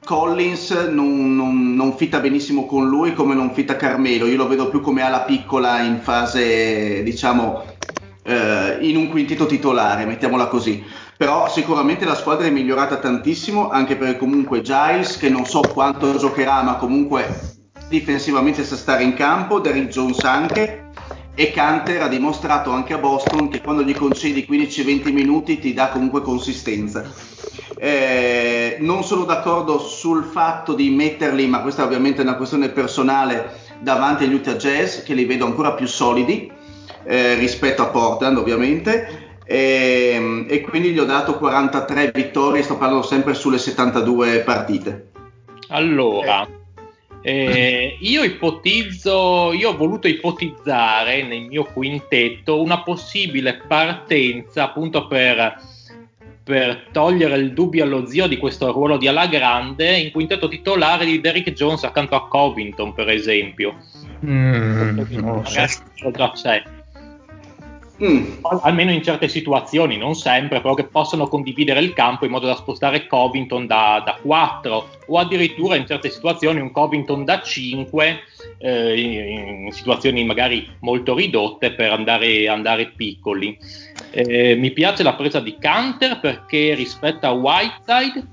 Collins 0.04 0.72
non, 0.90 1.36
non, 1.36 1.76
non 1.76 1.96
fitta 1.96 2.20
benissimo 2.20 2.66
con 2.66 2.88
lui 2.88 3.14
come 3.14 3.34
non 3.34 3.54
fitta 3.54 3.76
Carmelo. 3.76 4.26
Io 4.26 4.38
lo 4.38 4.48
vedo 4.48 4.70
più 4.70 4.82
come 4.82 5.02
ala 5.02 5.22
piccola 5.22 5.82
in 5.82 6.00
fase, 6.02 7.04
diciamo, 7.04 7.64
eh, 8.24 8.78
in 8.82 8.98
un 8.98 9.10
quintetto 9.10 9.46
titolare, 9.46 10.06
mettiamola 10.06 10.48
così. 10.48 10.84
Però 11.16 11.48
sicuramente 11.50 12.06
la 12.06 12.16
squadra 12.16 12.48
è 12.48 12.50
migliorata 12.50 12.98
tantissimo, 12.98 13.70
anche 13.70 13.96
perché 13.96 14.18
comunque 14.18 14.62
Giles, 14.62 15.18
che 15.18 15.30
non 15.30 15.46
so 15.46 15.62
quanto 15.62 16.18
giocherà, 16.18 16.62
ma 16.64 16.76
comunque 16.76 17.52
difensivamente 17.88 18.64
sa 18.64 18.76
stare 18.76 19.04
in 19.04 19.14
campo, 19.14 19.60
Derrick 19.60 19.90
Jones 19.90 20.24
anche, 20.24 20.90
e 21.36 21.52
Canter 21.52 22.02
ha 22.02 22.08
dimostrato 22.08 22.72
anche 22.72 22.94
a 22.94 22.98
Boston 22.98 23.50
che 23.50 23.62
quando 23.62 23.84
gli 23.84 23.96
concedi 23.96 24.46
15-20 24.50 25.12
minuti 25.12 25.60
ti 25.60 25.74
dà 25.74 25.90
comunque 25.90 26.22
consistenza. 26.22 27.33
Eh, 27.78 28.78
non 28.80 29.04
sono 29.04 29.24
d'accordo 29.24 29.80
sul 29.80 30.24
fatto 30.24 30.74
di 30.74 30.90
metterli, 30.90 31.48
ma 31.48 31.62
questa 31.62 31.84
ovviamente 31.84 32.22
è 32.22 32.24
una 32.24 32.36
questione 32.36 32.70
personale, 32.70 33.62
davanti 33.80 34.24
agli 34.24 34.34
Utah 34.34 34.56
Jazz, 34.56 35.04
che 35.04 35.14
li 35.14 35.26
vedo 35.26 35.46
ancora 35.46 35.74
più 35.74 35.88
solidi 35.88 36.52
eh, 37.06 37.36
rispetto 37.36 37.82
a 37.82 37.88
Portland 37.88 38.38
ovviamente. 38.38 39.22
E, 39.46 40.46
e, 40.48 40.62
quindi 40.62 40.92
gli 40.92 41.00
ho 41.00 41.06
dato 41.06 41.38
43 41.38 42.12
vittorie, 42.14 42.64
sto 42.64 42.78
parlando 42.78 43.04
sempre 43.04 43.34
sulle 43.34 43.58
72 43.58 44.40
partite. 44.40 45.10
Allora, 45.70 46.48
eh, 47.22 47.98
io 48.00 48.24
ipotizzo, 48.24 49.54
io 49.54 49.70
ho 49.70 49.78
voluto 49.78 50.08
ipotizzare 50.08 51.24
nel 51.24 51.44
mio 51.44 51.64
quintetto 51.64 52.62
una 52.62 52.84
possibile 52.84 53.62
partenza 53.68 54.64
appunto 54.64 55.08
per, 55.08 55.58
per 56.44 56.88
togliere 56.92 57.38
il 57.38 57.54
dubbio 57.54 57.84
allo 57.84 58.06
zio 58.06 58.28
di 58.28 58.38
questo 58.38 58.72
ruolo 58.72 58.98
di 58.98 59.08
alla 59.08 59.28
grande 59.28 59.98
in 59.98 60.12
quintetto 60.12 60.50
titolare 60.50 61.06
di 61.06 61.22
Derrick 61.22 61.52
Jones 61.52 61.84
accanto 61.84 62.16
a 62.16 62.28
Covington 62.28 62.94
per 62.94 63.10
esempio. 63.10 63.76
Mm, 64.26 65.00
Magari 65.00 65.44
già 66.16 66.32
c'è. 66.32 66.64
Mm. 68.04 68.44
Almeno 68.64 68.92
in 68.92 69.04
certe 69.04 69.30
situazioni, 69.30 69.98
non 69.98 70.16
sempre, 70.16 70.60
però 70.60 70.74
che 70.74 70.86
possono 70.86 71.28
condividere 71.28 71.80
il 71.80 71.94
campo 71.94 72.26
in 72.26 72.32
modo 72.32 72.48
da 72.48 72.56
spostare 72.56 73.08
Covington 73.08 73.68
da, 73.68 74.02
da 74.04 74.18
4 74.22 74.90
o 75.08 75.20
addirittura 75.20 75.76
in 75.76 75.86
certe 75.86 76.10
situazioni 76.10 76.60
un 76.60 76.72
Covington 76.72 77.24
da 77.24 77.42
5 77.42 78.20
eh, 78.58 79.00
in, 79.00 79.66
in, 79.66 79.72
situazioni 79.72 80.26
magari 80.26 80.68
molto 80.80 81.16
ridotte 81.16 81.72
per 81.74 81.92
andare, 81.92 82.48
andare 82.48 82.92
piccoli. 82.96 83.58
Eh, 84.16 84.56
mi 84.56 84.70
piace 84.70 85.02
la 85.02 85.16
presa 85.16 85.40
di 85.40 85.58
Canter 85.58 86.20
perché 86.20 86.76
rispetto 86.76 87.26
a 87.26 87.32
Whiteside 87.32 88.24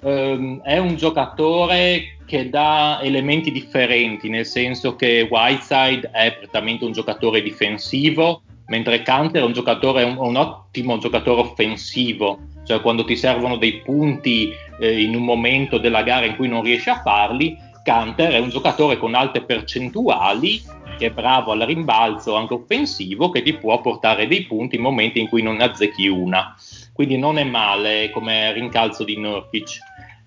ehm, 0.00 0.62
è 0.62 0.78
un 0.78 0.96
giocatore 0.96 2.16
che 2.24 2.48
dà 2.48 2.98
elementi 3.02 3.52
differenti, 3.52 4.30
nel 4.30 4.46
senso 4.46 4.96
che 4.96 5.28
Whiteside 5.30 6.08
è 6.12 6.32
prettamente 6.32 6.86
un 6.86 6.92
giocatore 6.92 7.42
difensivo, 7.42 8.40
mentre 8.68 9.02
Canter 9.02 9.42
è 9.42 9.44
un 9.44 9.52
giocatore, 9.52 10.02
un, 10.02 10.16
un 10.16 10.36
ottimo 10.36 10.96
giocatore 10.96 11.42
offensivo, 11.42 12.38
cioè 12.64 12.80
quando 12.80 13.04
ti 13.04 13.16
servono 13.16 13.56
dei 13.56 13.82
punti 13.82 14.50
eh, 14.80 15.02
in 15.02 15.14
un 15.14 15.24
momento 15.24 15.76
della 15.76 16.02
gara 16.02 16.24
in 16.24 16.36
cui 16.36 16.48
non 16.48 16.62
riesci 16.62 16.88
a 16.88 17.02
farli, 17.02 17.54
Canter 17.82 18.32
è 18.32 18.38
un 18.38 18.48
giocatore 18.48 18.98
con 18.98 19.14
alte 19.14 19.42
percentuali, 19.42 20.62
che 20.98 21.06
è 21.06 21.10
bravo 21.10 21.52
al 21.52 21.60
rimbalzo 21.60 22.34
anche 22.34 22.54
offensivo, 22.54 23.30
che 23.30 23.42
ti 23.42 23.54
può 23.54 23.80
portare 23.80 24.26
dei 24.26 24.44
punti 24.44 24.76
in 24.76 24.82
momenti 24.82 25.20
in 25.20 25.28
cui 25.28 25.42
non 25.42 25.60
azzecchi 25.60 26.08
una. 26.08 26.54
Quindi 26.92 27.16
non 27.16 27.38
è 27.38 27.44
male 27.44 28.10
come 28.10 28.52
rincalzo 28.52 29.04
di 29.04 29.18
Nurkic. 29.18 29.78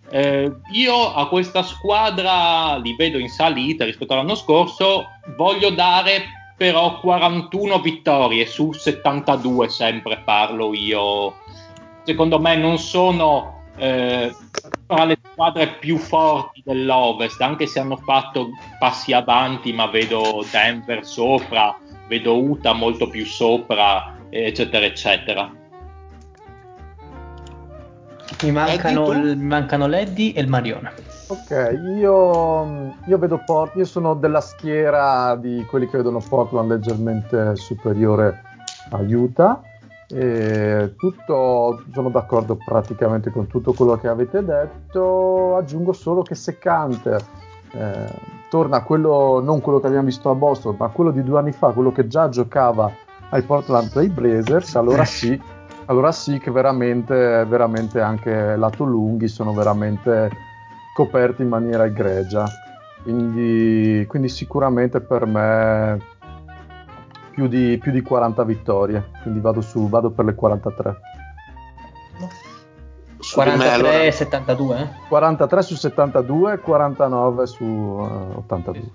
Eh, 0.10 0.52
io 0.74 1.14
a 1.14 1.28
questa 1.28 1.64
squadra 1.64 2.78
li 2.78 2.96
vedo 2.96 3.18
in 3.18 3.30
salita 3.30 3.86
rispetto 3.86 4.14
all'anno 4.14 4.36
scorso, 4.36 5.06
voglio 5.38 5.70
dare 5.70 6.40
però 6.62 7.00
41 7.00 7.80
vittorie 7.80 8.46
su 8.46 8.72
72 8.72 9.68
sempre 9.68 10.22
parlo 10.24 10.76
io 10.76 11.34
secondo 12.04 12.40
me 12.40 12.56
non 12.56 12.78
sono 12.78 13.61
eh, 13.82 14.36
tra 14.86 15.06
le 15.06 15.18
squadre 15.32 15.78
più 15.80 15.98
forti 15.98 16.62
dell'Ovest 16.64 17.42
anche 17.42 17.66
se 17.66 17.80
hanno 17.80 17.98
fatto 17.98 18.50
passi 18.78 19.12
avanti 19.12 19.74
ma 19.74 19.88
vedo 19.88 20.46
Denver 20.52 21.04
sopra 21.04 21.76
vedo 22.08 22.40
Utah 22.40 22.74
molto 22.74 23.10
più 23.10 23.26
sopra 23.26 24.18
eccetera 24.30 24.86
eccetera. 24.86 25.52
Mi 28.44 28.52
mancano, 28.52 29.12
mi 29.12 29.36
mancano 29.36 29.88
l'Eddie 29.88 30.34
e 30.34 30.42
il 30.42 30.48
Marione 30.48 30.94
Ok, 31.32 31.80
io, 31.96 32.94
io 33.06 33.18
vedo 33.18 33.42
Portland, 33.46 33.78
io 33.78 33.86
sono 33.86 34.16
della 34.16 34.42
schiera 34.42 35.38
di 35.38 35.66
quelli 35.70 35.88
che 35.88 35.96
vedono 35.96 36.20
Portland 36.20 36.70
leggermente 36.70 37.56
superiore 37.56 38.42
a 38.90 38.98
Utah. 38.98 39.62
E 40.14 40.94
tutto, 40.98 41.84
sono 41.94 42.10
d'accordo 42.10 42.58
praticamente 42.64 43.32
con 43.32 43.48
tutto 43.48 43.74
quello 43.74 43.96
che 43.98 44.08
avete 44.08 44.44
detto. 44.44 45.56
Aggiungo 45.56 45.94
solo 45.94 46.22
che 46.22 46.36
se 46.36 46.58
Canter 46.58 47.22
eh, 47.74 48.06
torna 48.50 48.78
a 48.78 48.84
quello, 48.84 49.42
non 49.42 49.62
quello 49.62 49.80
che 49.80 49.88
abbiamo 49.88 50.06
visto 50.06 50.30
a 50.30 50.36
Boston, 50.36 50.76
ma 50.78 50.88
quello 50.90 51.12
di 51.12 51.24
due 51.24 51.40
anni 51.40 51.52
fa, 51.52 51.70
quello 51.70 51.92
che 51.92 52.08
già 52.08 52.30
giocava 52.30 52.92
ai 53.30 53.42
Portland 53.44 53.90
Trail 53.90 54.12
Blazers, 54.12 54.76
allora 54.76 55.06
sì, 55.06 55.40
allora 55.86 56.12
sì 56.12 56.38
che 56.38 56.52
veramente, 56.52 57.46
veramente 57.46 58.02
anche 58.02 58.56
lato 58.58 58.84
lunghi 58.84 59.28
sono 59.28 59.54
veramente 59.54 60.30
coperti 60.94 61.44
in 61.44 61.48
maniera 61.48 61.86
egregia. 61.86 62.46
Quindi, 63.04 64.06
quindi 64.08 64.30
sicuramente 64.30 65.00
per 65.00 65.26
me 65.26 66.00
più 67.42 67.48
di, 67.48 67.78
più 67.80 67.92
di 67.92 68.02
40 68.02 68.44
vittorie, 68.44 69.10
quindi 69.24 69.40
vado, 69.40 69.62
su, 69.62 69.90
vado 69.90 70.12
per 70.12 70.26
le 70.26 70.36
43. 70.36 71.02
43 73.34 73.70
allora... 73.70 74.12
72? 74.12 74.92
43 75.08 75.62
su 75.64 75.76
72, 75.76 76.60
49 76.60 77.48
su 77.48 77.64
uh, 77.64 78.38
82. 78.38 78.92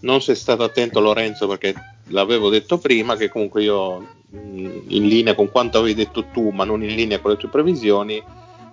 Non 0.00 0.20
sei 0.20 0.36
stato 0.36 0.62
attento 0.62 1.00
Lorenzo 1.00 1.48
perché 1.48 1.74
l'avevo 2.08 2.48
detto 2.48 2.78
prima 2.78 3.16
che 3.16 3.28
comunque 3.28 3.62
io 3.62 4.06
in 4.32 5.08
linea 5.08 5.34
con 5.34 5.50
quanto 5.50 5.78
avevi 5.78 5.94
detto 5.94 6.26
tu, 6.26 6.50
ma 6.50 6.64
non 6.64 6.82
in 6.82 6.94
linea 6.94 7.18
con 7.18 7.32
le 7.32 7.36
tue 7.36 7.48
previsioni, 7.48 8.22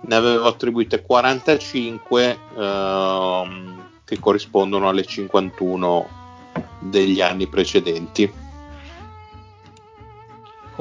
ne 0.00 0.14
avevo 0.14 0.46
attribuite 0.46 1.02
45 1.02 2.38
ehm, 2.56 3.88
che 4.04 4.18
corrispondono 4.20 4.88
alle 4.88 5.04
51 5.04 6.08
degli 6.78 7.20
anni 7.20 7.48
precedenti. 7.48 8.46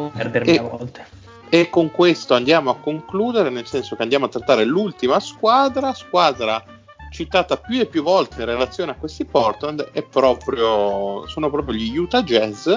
Perdermi 0.04 0.56
e, 0.56 0.58
a 0.58 0.62
volte. 0.62 1.06
E 1.50 1.70
con 1.70 1.92
questo 1.92 2.34
andiamo 2.34 2.70
a 2.70 2.78
concludere, 2.78 3.50
nel 3.50 3.66
senso 3.66 3.96
che 3.96 4.04
andiamo 4.04 4.26
a 4.26 4.30
trattare 4.30 4.66
l'ultima 4.66 5.20
squadra, 5.20 5.94
squadra 5.94 6.64
citata 7.10 7.58
più 7.58 7.80
e 7.80 7.86
più 7.86 8.04
volte 8.04 8.42
in 8.42 8.46
relazione 8.48 8.92
a 8.92 8.96
questi 8.96 9.26
Portland, 9.26 9.92
è 9.92 10.04
proprio, 10.04 11.26
sono 11.28 11.50
proprio 11.50 11.76
gli 11.76 11.98
Utah 11.98 12.22
Jazz. 12.22 12.70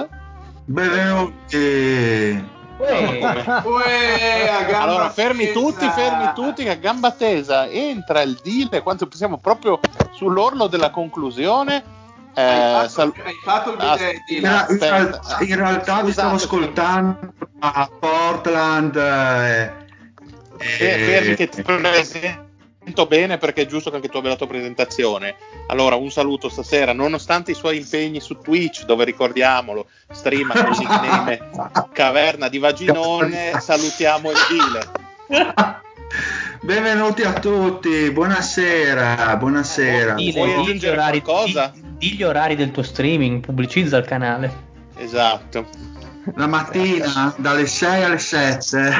Benvenuti! 0.65 2.59
Uè, 2.81 4.49
allora, 4.73 5.09
fermi 5.11 5.45
tesa. 5.45 5.59
tutti, 5.59 5.87
fermi 5.89 6.31
tutti, 6.33 6.63
che 6.63 6.71
a 6.71 6.75
gamba 6.75 7.11
tesa 7.11 7.67
entra 7.67 8.21
il 8.21 8.39
deal, 8.41 8.81
quanto 8.81 9.07
siamo 9.11 9.37
proprio 9.37 9.79
sull'orlo 10.13 10.65
della 10.67 10.89
conclusione. 10.89 11.99
Eh, 12.33 12.41
hai, 12.41 12.73
fatto, 12.73 12.89
sal- 12.89 13.13
hai 13.23 13.39
fatto 13.43 13.71
il 13.71 13.77
bidet 13.77 14.29
in, 14.29 14.41
realtà, 14.41 15.37
in 15.41 15.55
realtà 15.55 16.01
vi 16.01 16.11
stavo 16.11 16.35
ascoltando 16.35 17.33
a 17.59 17.89
Portland 17.99 18.95
eh, 18.95 19.73
fermi 20.57 21.35
che 21.35 21.49
ti 21.49 21.61
presento 21.61 22.49
sento 22.83 23.05
bene 23.05 23.37
perché 23.37 23.63
è 23.63 23.65
giusto 23.67 23.89
che 23.89 23.97
anche 23.97 24.09
tu 24.09 24.17
abbia 24.17 24.31
la 24.31 24.35
tua 24.35 24.47
presentazione. 24.47 25.35
Allora, 25.67 25.95
un 25.95 26.09
saluto 26.09 26.49
stasera, 26.49 26.93
nonostante 26.93 27.51
i 27.51 27.55
suoi 27.55 27.77
impegni 27.77 28.19
su 28.19 28.39
Twitch, 28.39 28.85
dove 28.85 29.05
ricordiamolo, 29.05 29.87
streama 30.09 30.53
con 30.53 30.73
il 30.73 30.79
nickname 30.79 31.49
Caverna 31.93 32.49
di 32.49 32.57
Vaginone, 32.57 33.59
salutiamo 33.59 34.31
il 34.31 34.37
Dile. 34.49 35.69
Benvenuti 36.61 37.21
a 37.21 37.33
tutti, 37.33 38.11
buonasera, 38.11 39.35
buonasera. 39.37 40.15
Vuoi 40.15 40.53
aggiungere 40.53 40.95
qualcosa? 40.95 41.71
Di, 41.73 41.90
di 42.01 42.15
gli 42.15 42.23
orari 42.23 42.55
del 42.55 42.71
tuo 42.71 42.81
streaming, 42.81 43.41
pubblicizza 43.41 43.95
il 43.97 44.05
canale. 44.05 44.69
Esatto 44.97 45.67
la 46.35 46.47
mattina 46.47 47.33
dalle 47.37 47.65
6 47.65 48.03
alle 48.03 48.19
7. 48.19 48.93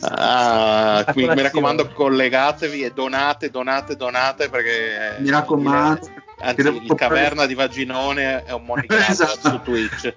Ah, 0.00 1.04
qui, 1.12 1.26
mi 1.26 1.40
raccomando, 1.40 1.88
collegatevi 1.88 2.82
e 2.82 2.90
donate, 2.90 3.50
donate, 3.50 3.96
donate 3.96 4.48
perché 4.48 5.16
mi 5.18 5.30
raccomando. 5.30 6.10
anzi, 6.38 6.60
il 6.60 6.94
caverna 6.96 7.46
di 7.46 7.54
Vaginone 7.54 8.44
è 8.44 8.52
un 8.52 8.64
monicato 8.64 9.02
esatto. 9.12 9.48
su 9.50 9.60
Twitch. 9.62 10.14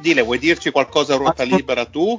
Dile, 0.00 0.22
vuoi 0.22 0.38
dirci 0.38 0.70
qualcosa 0.70 1.14
a 1.14 1.16
ruota 1.18 1.42
libera 1.42 1.84
tu? 1.84 2.18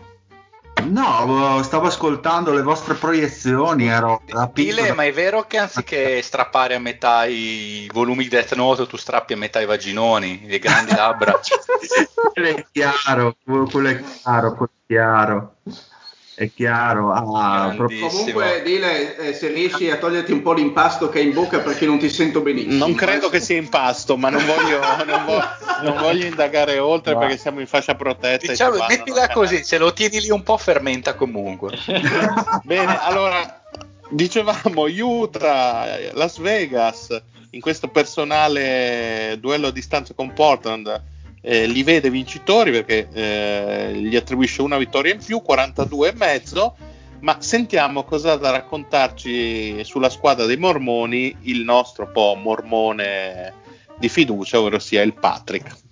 No, 0.90 1.62
stavo 1.64 1.88
ascoltando 1.88 2.53
le 2.53 2.62
vostre 2.62 2.95
proiezioni. 2.95 3.88
Ero 3.88 4.22
Dile, 4.53 4.94
ma 4.94 5.03
è 5.03 5.14
vero 5.14 5.45
che 5.48 5.58
anziché 5.58 6.22
strappare 6.22 6.76
a 6.76 6.80
metà 6.80 7.26
i 7.26 7.90
volumi 7.91 8.24
di 8.24 8.30
Death 8.30 8.53
Note, 8.56 8.88
tu 8.88 8.98
strappi 8.98 9.34
a 9.34 9.38
metà 9.38 9.60
i 9.60 9.66
vaginoni, 9.66 10.45
le 10.48 10.60
grandi 10.60 10.95
labbra? 10.95 11.40
quello 12.34 12.48
è 12.48 12.66
chiaro, 12.72 13.36
quello 13.44 13.90
è 13.90 14.02
chiaro, 14.02 14.56
quello 14.56 14.72
è 14.72 14.86
chiaro. 14.88 15.56
È 16.42 16.52
chiaro. 16.56 17.12
Ah. 17.12 17.76
Comunque, 17.76 18.64
Dile, 18.64 19.16
eh, 19.18 19.34
se 19.34 19.50
riesci 19.50 19.92
a 19.92 19.98
toglierti 19.98 20.32
un 20.32 20.42
po' 20.42 20.54
l'impasto 20.54 21.08
che 21.08 21.20
hai 21.20 21.26
in 21.26 21.34
bocca 21.34 21.60
perché 21.60 21.86
non 21.86 22.00
ti 22.00 22.10
sento 22.10 22.42
benissimo. 22.42 22.78
Non 22.78 22.96
credo 22.96 23.30
che 23.30 23.40
sia 23.40 23.58
impasto, 23.58 24.18
ma 24.18 24.30
non 24.30 24.44
voglio, 24.44 24.80
non 25.06 25.26
vo- 25.26 25.44
non 25.84 25.98
voglio 26.00 26.26
indagare 26.26 26.80
oltre 26.80 27.14
Va. 27.14 27.20
perché 27.20 27.38
siamo 27.38 27.60
in 27.60 27.68
fascia 27.68 27.94
protetta. 27.94 28.48
Diciamo, 28.48 28.84
mettila 28.88 29.30
così, 29.30 29.64
se 29.64 29.78
lo 29.78 29.94
tieni 29.94 30.20
lì 30.20 30.32
un 30.32 30.42
po' 30.42 30.58
fermenta 30.58 31.14
comunque. 31.14 31.78
Bene, 32.64 33.00
allora 33.02 33.62
dicevamo 34.10 34.86
Utah, 34.88 35.86
Las 36.14 36.40
Vegas 36.40 37.22
in 37.52 37.62
questo 37.62 37.90
personale 37.90 39.38
duello 39.40 39.68
a 39.68 39.72
distanza 39.72 40.16
con 40.16 40.34
Portland 40.34 41.02
eh, 41.42 41.66
li 41.66 41.84
vede 41.84 42.10
vincitori 42.10 42.72
perché 42.72 43.08
eh, 43.12 43.94
gli 43.96 44.16
attribuisce 44.16 44.62
una 44.62 44.78
vittoria 44.78 45.14
in 45.14 45.24
più, 45.24 45.42
42 45.42 46.10
e 46.10 46.14
mezzo. 46.16 46.76
Ma 47.22 47.38
sentiamo 47.40 48.04
cosa 48.04 48.32
ha 48.32 48.36
da 48.36 48.50
raccontarci 48.50 49.84
sulla 49.84 50.10
squadra 50.10 50.46
dei 50.46 50.58
mormoni 50.58 51.36
il 51.42 51.62
nostro 51.62 52.12
po' 52.12 52.36
mormone 52.36 53.54
di 54.00 54.10
fiducia, 54.10 54.60
ovvero 54.60 54.80
sia 54.80 55.04
il 55.04 55.14
Patrick. 55.14 55.90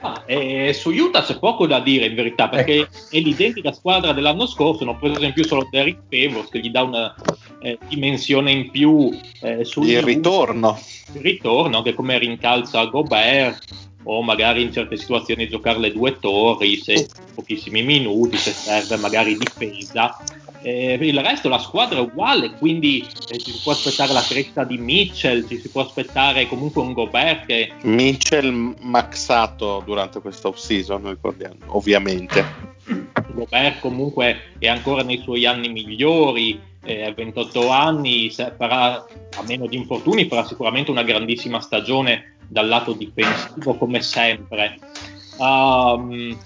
Ah, 0.00 0.22
eh, 0.26 0.72
su 0.72 0.90
Utah 0.90 1.22
c'è 1.22 1.38
poco 1.38 1.66
da 1.66 1.78
dire 1.80 2.06
in 2.06 2.14
verità 2.14 2.48
perché 2.48 2.88
è 3.10 3.18
l'identica 3.18 3.72
squadra 3.72 4.12
dell'anno 4.12 4.46
scorso, 4.46 4.82
hanno 4.82 4.98
preso 4.98 5.24
in 5.24 5.32
più 5.32 5.44
solo 5.44 5.68
Derrick 5.70 6.02
Favors 6.08 6.48
che 6.48 6.58
gli 6.58 6.70
dà 6.70 6.82
una 6.82 7.14
eh, 7.60 7.78
dimensione 7.88 8.50
in 8.50 8.70
più 8.70 9.16
eh, 9.40 9.64
sul 9.64 9.88
Il 9.88 10.02
ritorno. 10.02 10.78
il 11.12 11.20
ritorno 11.20 11.82
che 11.82 11.94
come 11.94 12.18
rincalza 12.18 12.84
Gobert 12.86 13.91
o 14.04 14.22
magari 14.22 14.62
in 14.62 14.72
certe 14.72 14.96
situazioni 14.96 15.48
giocare 15.48 15.78
le 15.78 15.92
due 15.92 16.18
torri 16.18 16.76
se 16.76 17.08
pochissimi 17.34 17.82
minuti 17.82 18.36
se 18.36 18.52
serve 18.52 18.96
magari 18.96 19.36
difesa 19.36 20.16
Eh, 20.64 20.96
il 21.00 21.20
resto 21.20 21.48
la 21.48 21.58
squadra 21.58 21.98
è 21.98 22.02
uguale 22.02 22.52
quindi 22.52 23.04
eh, 23.30 23.38
ci 23.38 23.50
si 23.50 23.60
può 23.64 23.72
aspettare 23.72 24.12
la 24.12 24.22
crescita 24.22 24.62
di 24.62 24.78
Mitchell 24.78 25.44
ci 25.48 25.58
si 25.58 25.68
può 25.68 25.82
aspettare 25.82 26.46
comunque 26.46 26.82
un 26.82 26.92
Gobert 26.92 27.46
che 27.46 27.72
Mitchell 27.82 28.76
maxato 28.80 29.82
durante 29.84 30.20
questa 30.20 30.48
off-season, 30.48 31.08
ricordiamo, 31.08 31.56
ovviamente. 31.66 32.44
Gobert 33.32 33.80
comunque 33.80 34.52
è 34.58 34.68
ancora 34.68 35.02
nei 35.02 35.18
suoi 35.18 35.46
anni 35.46 35.68
migliori, 35.68 36.60
eh, 36.84 37.04
a 37.04 37.12
28 37.12 37.68
anni, 37.68 38.30
farà, 38.30 38.94
a 38.94 39.42
meno 39.46 39.66
di 39.66 39.76
infortuni, 39.76 40.26
farà 40.26 40.44
sicuramente 40.44 40.90
una 40.90 41.02
grandissima 41.02 41.60
stagione 41.60 42.36
dal 42.48 42.68
lato 42.68 42.92
difensivo 42.92 43.76
come 43.76 44.02
sempre. 44.02 44.78
Um, 45.38 46.36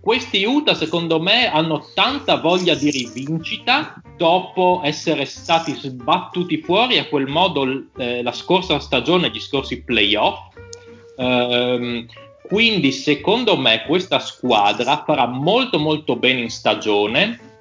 questi 0.00 0.44
Utah 0.44 0.74
secondo 0.74 1.18
me 1.18 1.50
hanno 1.50 1.86
tanta 1.94 2.36
voglia 2.36 2.74
di 2.74 2.90
rivincita 2.90 4.00
dopo 4.18 4.82
essere 4.84 5.24
stati 5.24 5.74
sbattuti 5.74 6.60
fuori 6.60 6.98
a 6.98 7.06
quel 7.06 7.26
modo 7.26 7.86
eh, 7.96 8.22
la 8.22 8.32
scorsa 8.32 8.78
stagione, 8.80 9.30
gli 9.30 9.40
scorsi 9.40 9.82
playoff. 9.82 10.40
Ehm, 11.16 12.06
quindi 12.42 12.92
secondo 12.92 13.56
me 13.56 13.84
questa 13.86 14.18
squadra 14.18 15.04
farà 15.06 15.26
molto 15.26 15.78
molto 15.78 16.16
bene 16.16 16.40
in 16.40 16.50
stagione, 16.50 17.53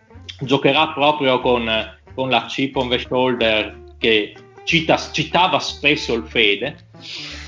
giocherà 0.45 0.89
proprio 0.89 1.39
con, 1.39 1.69
con 2.13 2.29
la 2.29 2.45
chip 2.45 2.75
on 2.75 2.89
the 2.89 2.99
shoulder 2.99 3.81
che 3.97 4.35
cita- 4.63 5.11
citava 5.11 5.59
spesso 5.59 6.13
il 6.13 6.23
Fede. 6.25 6.75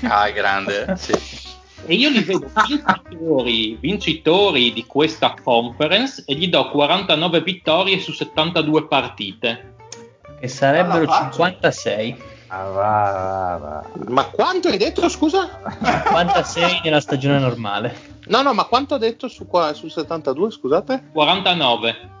Ah, 0.02 0.30
grande, 0.30 0.94
sì. 0.96 1.54
E 1.88 1.94
io 1.94 2.10
li 2.10 2.20
vedo 2.20 2.50
vincitori, 2.66 3.76
vincitori 3.80 4.72
di 4.72 4.86
questa 4.86 5.34
conference 5.40 6.24
e 6.26 6.34
gli 6.34 6.48
do 6.48 6.68
49 6.70 7.42
vittorie 7.42 8.00
su 8.00 8.12
72 8.12 8.86
partite. 8.86 9.74
Che 10.40 10.48
sarebbero 10.48 11.04
faccia. 11.04 11.30
56. 11.30 12.16
Ah, 12.48 12.64
va, 12.64 12.70
va, 12.72 13.56
va. 13.58 13.84
Ma 14.08 14.24
quanto 14.24 14.68
hai 14.68 14.78
detto, 14.78 15.08
scusa? 15.08 15.60
56 16.06 16.80
nella 16.84 17.00
stagione 17.00 17.38
normale. 17.38 18.14
No, 18.26 18.42
no, 18.42 18.52
ma 18.52 18.64
quanto 18.64 18.94
ha 18.94 18.98
detto 18.98 19.28
su, 19.28 19.46
qua, 19.46 19.72
su 19.72 19.88
72, 19.88 20.50
scusate? 20.50 21.10
49. 21.12 22.14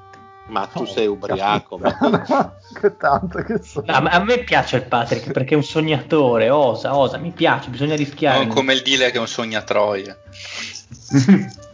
Ma 0.48 0.66
tu 0.66 0.82
Oh, 0.82 0.86
sei 0.86 1.06
ubriaco. 1.08 1.76
ma- 1.78 1.96
che 2.80 2.96
tanto 2.96 3.42
che 3.42 3.60
so. 3.62 3.82
No, 3.84 3.94
a 3.94 4.22
me 4.22 4.38
piace 4.44 4.76
il 4.76 4.84
Patrick 4.84 5.32
perché 5.32 5.54
è 5.54 5.56
un 5.56 5.64
sognatore, 5.64 6.50
osa, 6.50 6.96
osa, 6.96 7.18
mi 7.18 7.30
piace, 7.32 7.68
bisogna 7.70 7.96
rischiare. 7.96 8.38
Non 8.44 8.48
come 8.54 8.72
il 8.74 8.82
dealer 8.82 9.10
che 9.10 9.16
è 9.16 9.20
un 9.20 9.28
sognatroia. 9.28 10.16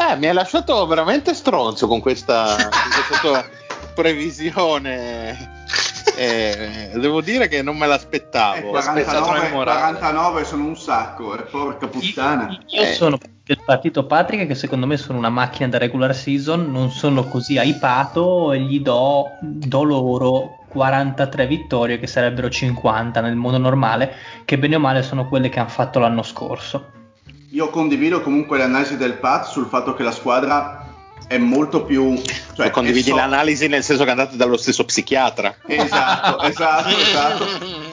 Eh, 0.00 0.14
mi 0.14 0.26
hai 0.28 0.32
lasciato 0.32 0.86
veramente 0.86 1.34
stronzo 1.34 1.88
con 1.88 1.98
questa, 2.00 2.54
con 2.54 2.70
questa 3.08 3.48
previsione. 3.96 5.57
Eh, 6.16 6.90
devo 6.94 7.20
dire 7.20 7.48
che 7.48 7.62
non 7.62 7.76
me 7.76 7.84
Eh, 7.84 7.88
l'aspettavo. 7.88 8.76
aspetta, 8.76 9.10
49, 9.20 9.38
trovo 9.40 9.54
morale. 9.54 9.80
49 9.80 10.44
sono 10.44 10.64
un 10.64 10.76
sacco, 10.76 11.36
eh, 11.38 11.42
porca 11.42 11.86
puttana. 11.86 12.58
Io 12.68 12.82
Eh. 12.82 12.92
sono 12.94 13.18
del 13.44 13.60
partito 13.64 14.04
Patrick 14.06 14.46
che 14.46 14.54
secondo 14.54 14.86
me 14.86 14.96
sono 14.96 15.18
una 15.18 15.30
macchina 15.30 15.68
da 15.68 15.78
regular 15.78 16.14
season, 16.14 16.70
non 16.70 16.90
sono 16.90 17.24
così 17.24 17.56
hypato 17.56 18.52
e 18.52 18.60
gli 18.60 18.80
do, 18.80 19.28
do 19.40 19.82
loro 19.82 20.58
43 20.68 21.46
vittorie 21.46 21.98
che 21.98 22.06
sarebbero 22.06 22.50
50 22.50 23.20
nel 23.22 23.36
mondo 23.36 23.58
normale, 23.58 24.12
che 24.44 24.58
bene 24.58 24.76
o 24.76 24.80
male 24.80 25.02
sono 25.02 25.26
quelle 25.28 25.48
che 25.48 25.58
hanno 25.60 25.68
fatto 25.70 25.98
l'anno 25.98 26.22
scorso. 26.22 26.92
Io 27.52 27.70
condivido 27.70 28.20
comunque 28.20 28.58
l'analisi 28.58 28.98
del 28.98 29.14
Pat 29.14 29.46
sul 29.46 29.64
fatto 29.66 29.94
che 29.94 30.02
la 30.02 30.10
squadra 30.10 30.77
è 31.28 31.36
molto 31.36 31.84
più... 31.84 32.20
Cioè, 32.54 32.70
condividi 32.70 33.10
so- 33.10 33.16
l'analisi 33.16 33.68
nel 33.68 33.84
senso 33.84 34.02
che 34.02 34.10
andate 34.10 34.36
dallo 34.36 34.56
stesso 34.56 34.84
psichiatra. 34.84 35.54
Esatto, 35.66 36.40
esatto, 36.48 36.88
esatto. 36.88 37.46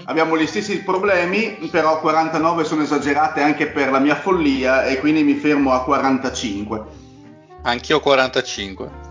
Abbiamo 0.06 0.38
gli 0.38 0.48
stessi 0.48 0.82
problemi, 0.82 1.68
però 1.70 2.00
49 2.00 2.64
sono 2.64 2.82
esagerate 2.82 3.42
anche 3.42 3.68
per 3.68 3.92
la 3.92 4.00
mia 4.00 4.16
follia 4.16 4.86
e 4.86 5.00
quindi 5.00 5.22
mi 5.22 5.36
fermo 5.36 5.74
a 5.74 5.84
45. 5.84 6.84
Anch'io 7.64 8.00
45. 8.00 9.04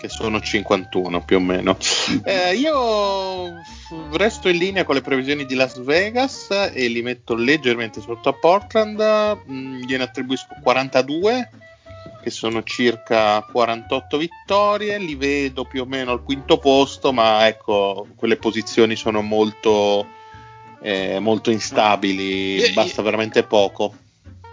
che 0.00 0.08
sono 0.08 0.40
51 0.40 1.24
più 1.24 1.36
o 1.36 1.40
meno. 1.40 1.76
Eh, 2.24 2.54
io 2.54 3.60
resto 4.12 4.48
in 4.48 4.56
linea 4.56 4.84
con 4.84 4.94
le 4.94 5.00
previsioni 5.00 5.44
di 5.44 5.54
Las 5.54 5.78
Vegas 5.82 6.48
e 6.72 6.88
li 6.88 7.02
metto 7.02 7.34
leggermente 7.34 8.00
sotto 8.00 8.28
a 8.28 8.32
Portland. 8.32 9.40
Mm, 9.50 9.82
gliene 9.82 10.04
attribuisco 10.04 10.54
42, 10.62 11.50
che 12.20 12.30
sono 12.30 12.62
circa 12.62 13.42
48 13.42 14.16
vittorie. 14.18 14.98
Li 14.98 15.14
vedo 15.14 15.64
più 15.64 15.82
o 15.82 15.86
meno 15.86 16.12
al 16.12 16.22
quinto 16.22 16.58
posto, 16.58 17.12
ma 17.12 17.46
ecco, 17.46 18.06
quelle 18.16 18.36
posizioni 18.36 18.96
sono 18.96 19.22
molto, 19.22 20.06
eh, 20.80 21.18
molto 21.20 21.50
instabili, 21.50 22.56
Io- 22.56 22.72
basta 22.74 23.02
veramente 23.02 23.42
poco. 23.42 23.94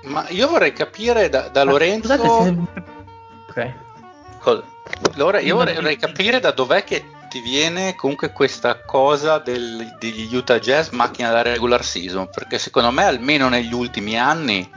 Ma 0.03 0.27
io 0.29 0.47
vorrei 0.47 0.71
capire 0.73 1.29
da, 1.29 1.47
da 1.47 1.63
Lorenzo. 1.63 2.13
Ah, 2.13 2.17
Scusate 2.17 2.43
se... 2.43 2.81
Ok. 3.49 3.73
Cosa? 4.39 4.63
Allora, 5.13 5.39
io 5.39 5.55
vorrei, 5.55 5.73
vorrei 5.75 5.97
capire 5.97 6.39
da 6.39 6.51
dov'è 6.51 6.83
che 6.83 7.03
ti 7.27 7.39
viene 7.41 7.95
comunque 7.95 8.31
questa 8.31 8.79
cosa 8.85 9.39
del- 9.39 9.95
degli 9.99 10.33
Utah 10.35 10.59
Jazz 10.59 10.89
macchina 10.89 11.31
da 11.31 11.41
regular 11.41 11.83
season, 11.83 12.29
perché 12.29 12.59
secondo 12.59 12.91
me 12.91 13.03
almeno 13.03 13.49
negli 13.49 13.73
ultimi 13.73 14.17
anni 14.17 14.69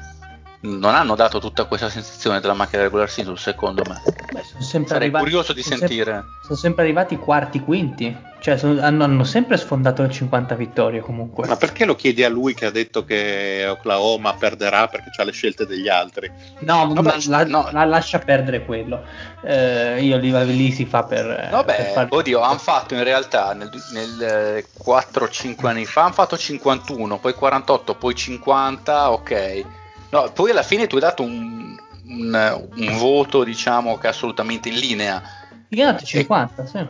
non 0.60 0.94
hanno 0.94 1.14
dato 1.14 1.38
tutta 1.38 1.64
questa 1.64 1.88
sensazione 1.88 2.40
della 2.40 2.52
macchina 2.54 2.82
regular 2.82 3.08
season, 3.08 3.36
secondo 3.36 3.82
me. 3.86 4.00
Beh, 4.32 4.42
sono 4.42 4.62
sempre 4.62 4.88
Sarei 4.88 5.02
arrivati, 5.04 5.24
curioso 5.24 5.52
di 5.52 5.62
sono 5.62 5.76
sempre- 5.76 5.96
sentire. 5.96 6.24
sono 6.42 6.58
sempre 6.58 6.82
arrivati 6.84 7.16
quarti, 7.16 7.60
quinti. 7.60 8.26
Cioè, 8.40 8.56
sono- 8.56 8.80
hanno, 8.80 9.02
hanno 9.04 9.24
sempre 9.24 9.56
sfondato 9.56 10.02
le 10.02 10.10
50 10.10 10.54
vittorie 10.54 11.00
comunque. 11.00 11.46
Ma 11.48 11.56
perché 11.56 11.84
lo 11.84 11.94
chiedi 11.96 12.22
a 12.24 12.28
lui 12.28 12.54
che 12.54 12.66
ha 12.66 12.70
detto 12.70 13.04
che 13.04 13.66
Oklahoma 13.68 14.34
perderà 14.34 14.86
perché 14.88 15.10
ha 15.16 15.24
le 15.24 15.32
scelte 15.32 15.66
degli 15.66 15.88
altri? 15.88 16.30
No, 16.60 16.92
Vabbè, 16.92 17.02
ma 17.02 17.16
la, 17.26 17.44
no. 17.44 17.68
la 17.72 17.84
lascia 17.84 18.18
perdere 18.20 18.64
quello. 18.64 19.02
Eh, 19.42 20.02
io 20.02 20.16
lì, 20.18 20.30
lì 20.56 20.70
si 20.72 20.84
fa 20.86 21.02
per. 21.04 21.24
per 21.26 21.48
Vabbè, 21.50 21.90
far- 21.94 22.06
oddio, 22.10 22.40
hanno 22.40 22.58
fatto 22.58 22.94
in 22.94 23.02
realtà 23.04 23.52
nel, 23.54 23.70
nel 23.92 24.64
4-5 24.84 25.66
anni 25.68 25.84
fa, 25.84 26.02
hanno 26.04 26.12
fatto 26.12 26.36
51, 26.36 27.18
poi 27.18 27.34
48, 27.34 27.94
poi 27.94 28.14
50, 28.14 29.10
ok. 29.10 29.64
No, 30.10 30.30
poi 30.32 30.50
alla 30.50 30.62
fine 30.62 30.86
tu 30.86 30.94
hai 30.96 31.00
dato 31.02 31.22
un, 31.22 31.76
un- 32.06 32.68
un 32.76 32.96
voto, 32.96 33.44
diciamo, 33.44 33.98
che 33.98 34.06
è 34.06 34.10
assolutamente 34.10 34.68
in 34.68 34.76
linea. 34.76 35.22
Gli 35.68 35.80
hanno 35.82 35.92
dato 35.92 36.04
50, 36.06 36.66
sì. 36.66 36.86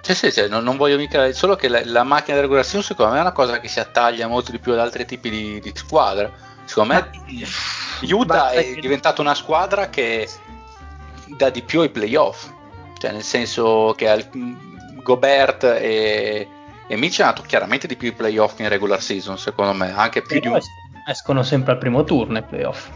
Sì, 0.00 0.14
sì, 0.14 0.30
sì, 0.30 0.48
non, 0.48 0.62
non 0.64 0.76
voglio 0.76 0.96
mica. 0.96 1.32
Solo 1.32 1.56
che 1.56 1.68
la, 1.68 1.80
la 1.84 2.02
macchina 2.02 2.36
di 2.36 2.42
regolazione, 2.42 2.84
secondo 2.84 3.12
me, 3.12 3.18
è 3.18 3.22
una 3.22 3.32
cosa 3.32 3.58
che 3.60 3.68
si 3.68 3.80
attaglia 3.80 4.26
molto 4.28 4.50
di 4.50 4.58
più 4.58 4.72
ad 4.72 4.78
altri 4.78 5.04
tipi 5.06 5.28
di, 5.30 5.60
di 5.60 5.72
squadre. 5.74 6.30
Secondo 6.66 6.94
me, 6.94 7.10
Utah 8.02 8.24
Basta 8.24 8.50
è 8.50 8.74
che- 8.74 8.80
diventata 8.80 9.20
una 9.22 9.34
squadra 9.34 9.88
che 9.88 10.28
dà 11.26 11.50
di 11.50 11.62
più 11.62 11.80
ai 11.80 11.88
playoff. 11.90 12.48
Cioè, 12.98 13.12
nel 13.12 13.22
senso 13.22 13.94
che 13.96 14.08
al- 14.08 14.28
Gobert 15.02 15.64
e, 15.64 16.46
e 16.86 16.96
Mitchell 16.96 17.24
hanno 17.26 17.34
dato 17.36 17.46
chiaramente 17.48 17.86
di 17.86 17.96
più 17.96 18.08
i 18.08 18.12
playoff 18.12 18.58
in 18.60 18.68
regular 18.68 19.00
season, 19.00 19.38
secondo 19.38 19.72
me. 19.72 19.92
Anche 19.94 20.22
più 20.22 20.38
di 20.40 20.46
un. 20.48 20.58
Es- 21.08 21.16
escono 21.16 21.42
sempre 21.42 21.72
al 21.72 21.78
primo 21.78 22.04
turno 22.04 22.38
i 22.38 22.42
playoff. 22.42 22.88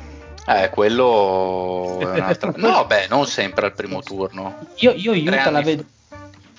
Eh, 0.46 0.70
quello 0.70 1.98
è 2.00 2.04
un'altra... 2.18 2.52
No, 2.56 2.84
beh, 2.86 3.06
non 3.08 3.26
sempre 3.26 3.66
al 3.66 3.74
primo 3.74 4.00
turno. 4.02 4.56
Io, 4.76 4.92
io 4.92 5.12
Utah 5.12 5.50
la 5.50 5.60
vedo. 5.60 5.84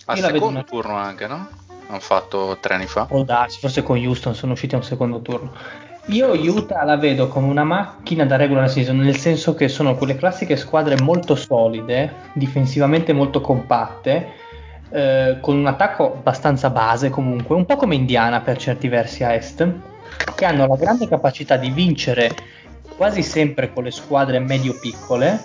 Al 0.05 0.19
la 0.19 0.27
vedo 0.27 0.33
secondo 0.33 0.59
una- 0.59 0.63
turno 0.63 0.95
anche, 0.95 1.27
no? 1.27 1.47
Hanno 1.87 1.99
fatto 1.99 2.57
tre 2.61 2.75
anni 2.75 2.85
fa. 2.87 3.05
Può 3.05 3.23
darsi, 3.23 3.59
forse 3.59 3.83
con 3.83 3.97
Houston 3.97 4.35
sono 4.35 4.53
usciti 4.53 4.73
a 4.75 4.77
un 4.77 4.83
secondo 4.83 5.19
turno. 5.21 5.51
Io 6.07 6.31
Utah 6.33 6.83
la 6.83 6.97
vedo 6.97 7.27
come 7.29 7.47
una 7.47 7.63
macchina 7.63 8.25
da 8.25 8.35
regular 8.35 8.69
season, 8.69 8.97
nel 8.97 9.17
senso 9.17 9.53
che 9.53 9.67
sono 9.69 9.95
quelle 9.95 10.15
classiche 10.17 10.57
squadre 10.57 10.99
molto 10.99 11.35
solide, 11.35 12.13
difensivamente 12.33 13.13
molto 13.13 13.39
compatte, 13.39 14.33
eh, 14.91 15.37
con 15.41 15.55
un 15.57 15.65
attacco 15.65 16.13
abbastanza 16.13 16.69
base 16.69 17.09
comunque, 17.09 17.55
un 17.55 17.65
po' 17.65 17.75
come 17.77 17.95
Indiana 17.95 18.41
per 18.41 18.57
certi 18.57 18.87
versi 18.89 19.23
a 19.23 19.33
est, 19.33 19.65
che 20.35 20.45
hanno 20.45 20.67
la 20.67 20.75
grande 20.75 21.07
capacità 21.07 21.57
di 21.57 21.69
vincere 21.69 22.31
quasi 22.95 23.23
sempre 23.23 23.71
con 23.73 23.83
le 23.83 23.91
squadre 23.91 24.39
medio-piccole, 24.39 25.39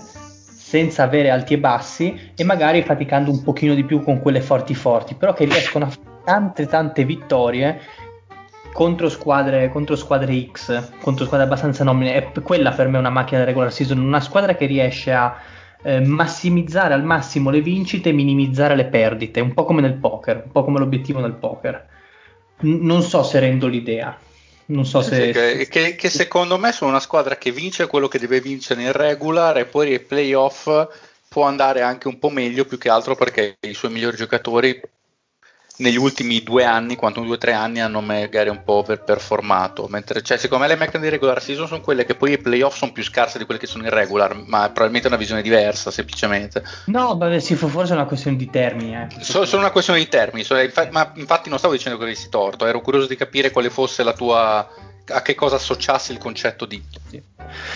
senza 0.56 1.02
avere 1.02 1.30
alti 1.30 1.54
e 1.54 1.58
bassi 1.58 2.32
e 2.34 2.44
magari 2.44 2.82
faticando 2.82 3.30
un 3.30 3.42
pochino 3.42 3.74
di 3.74 3.84
più 3.84 4.02
con 4.02 4.20
quelle 4.20 4.40
forti 4.40 4.74
forti, 4.74 5.14
però 5.14 5.32
che 5.32 5.44
riescono 5.44 5.86
a 5.86 5.88
fare 5.88 6.06
tante 6.24 6.66
tante 6.66 7.04
vittorie 7.04 7.80
contro 8.72 9.08
squadre, 9.08 9.70
contro 9.70 9.96
squadre 9.96 10.50
X, 10.52 11.00
contro 11.00 11.24
squadre 11.24 11.46
abbastanza 11.46 11.84
nomine. 11.84 12.20
P- 12.22 12.42
quella 12.42 12.70
per 12.72 12.86
me 12.88 12.96
è 12.96 13.00
una 13.00 13.10
macchina 13.10 13.40
da 13.40 13.46
regular 13.46 13.72
season, 13.72 13.98
una 13.98 14.20
squadra 14.20 14.54
che 14.54 14.66
riesce 14.66 15.12
a 15.12 15.36
eh, 15.82 16.00
massimizzare 16.00 16.92
al 16.92 17.02
massimo 17.02 17.50
le 17.50 17.60
vincite 17.60 18.10
e 18.10 18.12
minimizzare 18.12 18.76
le 18.76 18.86
perdite, 18.86 19.40
un 19.40 19.54
po' 19.54 19.64
come 19.64 19.80
nel 19.80 19.94
poker, 19.94 20.42
un 20.44 20.52
po' 20.52 20.64
come 20.64 20.78
l'obiettivo 20.78 21.20
nel 21.20 21.32
poker. 21.32 21.86
N- 22.60 22.84
non 22.84 23.02
so 23.02 23.22
se 23.22 23.40
rendo 23.40 23.66
l'idea. 23.66 24.16
Non 24.70 24.84
so 24.84 25.02
Sì, 25.02 25.14
se... 25.14 25.32
sì, 25.32 25.32
che, 25.32 25.66
che- 25.68 25.94
che 25.96 26.10
secondo 26.10 26.58
me 26.58 26.72
sono 26.72 26.90
una 26.90 27.00
squadra 27.00 27.36
che 27.36 27.50
vince 27.52 27.86
quello 27.86 28.08
che 28.08 28.18
deve 28.18 28.40
vincere 28.40 28.82
in 28.82 28.92
regular 28.92 29.56
e 29.58 29.66
poi 29.66 29.88
nei 29.88 30.00
playoff 30.00 30.68
può 31.28 31.44
andare 31.44 31.82
anche 31.82 32.08
un 32.08 32.18
po' 32.18 32.30
meglio 32.30 32.64
più 32.64 32.78
che 32.78 32.88
altro 32.90 33.14
perché 33.14 33.56
i 33.60 33.74
suoi 33.74 33.90
migliori 33.92 34.16
giocatori 34.16 34.80
negli 35.78 35.96
ultimi 35.96 36.42
due 36.42 36.64
anni, 36.64 36.96
quanto 36.96 37.20
due 37.20 37.34
o 37.34 37.38
tre 37.38 37.52
anni, 37.52 37.80
hanno 37.80 38.00
magari 38.00 38.48
un 38.48 38.62
po' 38.64 38.82
per 38.82 39.02
performato. 39.02 39.86
Mentre, 39.88 40.22
cioè, 40.22 40.36
secondo 40.36 40.64
me 40.64 40.70
le 40.70 40.76
meccaniche 40.76 41.00
di 41.00 41.08
regular 41.10 41.42
season 41.42 41.66
sono 41.66 41.80
quelle 41.80 42.04
che 42.04 42.14
poi 42.14 42.32
i 42.32 42.38
playoff 42.38 42.76
sono 42.76 42.92
più 42.92 43.02
scarse 43.02 43.38
di 43.38 43.44
quelle 43.44 43.60
che 43.60 43.66
sono 43.66 43.84
in 43.84 43.90
regular, 43.90 44.34
ma 44.46 44.64
probabilmente 44.64 45.06
è 45.06 45.10
una 45.10 45.18
visione 45.18 45.42
diversa, 45.42 45.90
semplicemente. 45.90 46.62
No, 46.86 47.16
beh, 47.16 47.40
sì, 47.40 47.54
forse 47.54 47.92
è 47.92 47.96
una 47.96 48.06
questione 48.06 48.36
di 48.36 48.50
termini. 48.50 48.94
Eh. 48.94 49.06
So- 49.20 49.44
sono 49.44 49.62
una 49.62 49.70
questione 49.70 49.98
di 50.00 50.08
termini, 50.08 50.44
so- 50.44 50.56
infa- 50.58 50.88
ma 50.90 51.12
infatti 51.14 51.48
non 51.48 51.58
stavo 51.58 51.74
dicendo 51.74 51.98
che 51.98 52.04
avessi 52.04 52.28
torto, 52.28 52.66
ero 52.66 52.80
curioso 52.80 53.06
di 53.06 53.16
capire 53.16 53.50
quale 53.50 53.70
fosse 53.70 54.02
la 54.02 54.12
tua. 54.12 54.68
A 55.10 55.22
che 55.22 55.34
cosa 55.34 55.56
associassi 55.56 56.12
il 56.12 56.18
concetto 56.18 56.64
di. 56.66 56.82
Sì. 57.08 57.22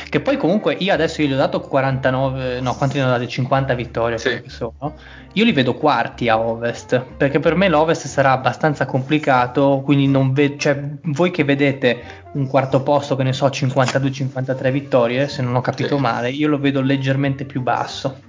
Che 0.09 0.21
poi 0.21 0.37
comunque 0.37 0.75
io 0.75 0.93
adesso 0.93 1.23
gli 1.23 1.33
ho 1.33 1.37
dato 1.37 1.61
49, 1.61 2.61
no, 2.61 2.75
quanti 2.75 2.99
ne 2.99 3.05
ho 3.05 3.09
dati? 3.09 3.27
50 3.29 3.75
vittorie 3.75 4.19
Sì. 4.19 4.43
sono. 4.47 4.95
Io 5.35 5.45
li 5.45 5.53
vedo 5.53 5.75
quarti 5.75 6.29
a 6.29 6.39
Ovest, 6.39 7.01
perché 7.17 7.39
per 7.39 7.55
me 7.55 7.69
l'Ovest 7.69 8.07
sarà 8.07 8.33
abbastanza 8.33 8.85
complicato, 8.85 9.81
quindi 9.83 10.07
non 10.07 10.33
vedo, 10.35 10.57
cioè 10.59 10.79
voi 11.05 11.31
che 11.31 11.43
vedete 11.45 12.03
un 12.33 12.47
quarto 12.47 12.83
posto, 12.83 13.17
che 13.17 13.23
ne 13.23 13.33
so, 13.33 13.47
52-53 13.47 14.71
vittorie, 14.71 15.29
se 15.29 15.41
non 15.41 15.55
ho 15.55 15.63
capito 15.63 15.97
Sì. 15.97 16.03
male, 16.03 16.29
io 16.31 16.49
lo 16.49 16.59
vedo 16.59 16.83
leggermente 16.83 17.45
più 17.47 17.63
basso. 17.63 18.21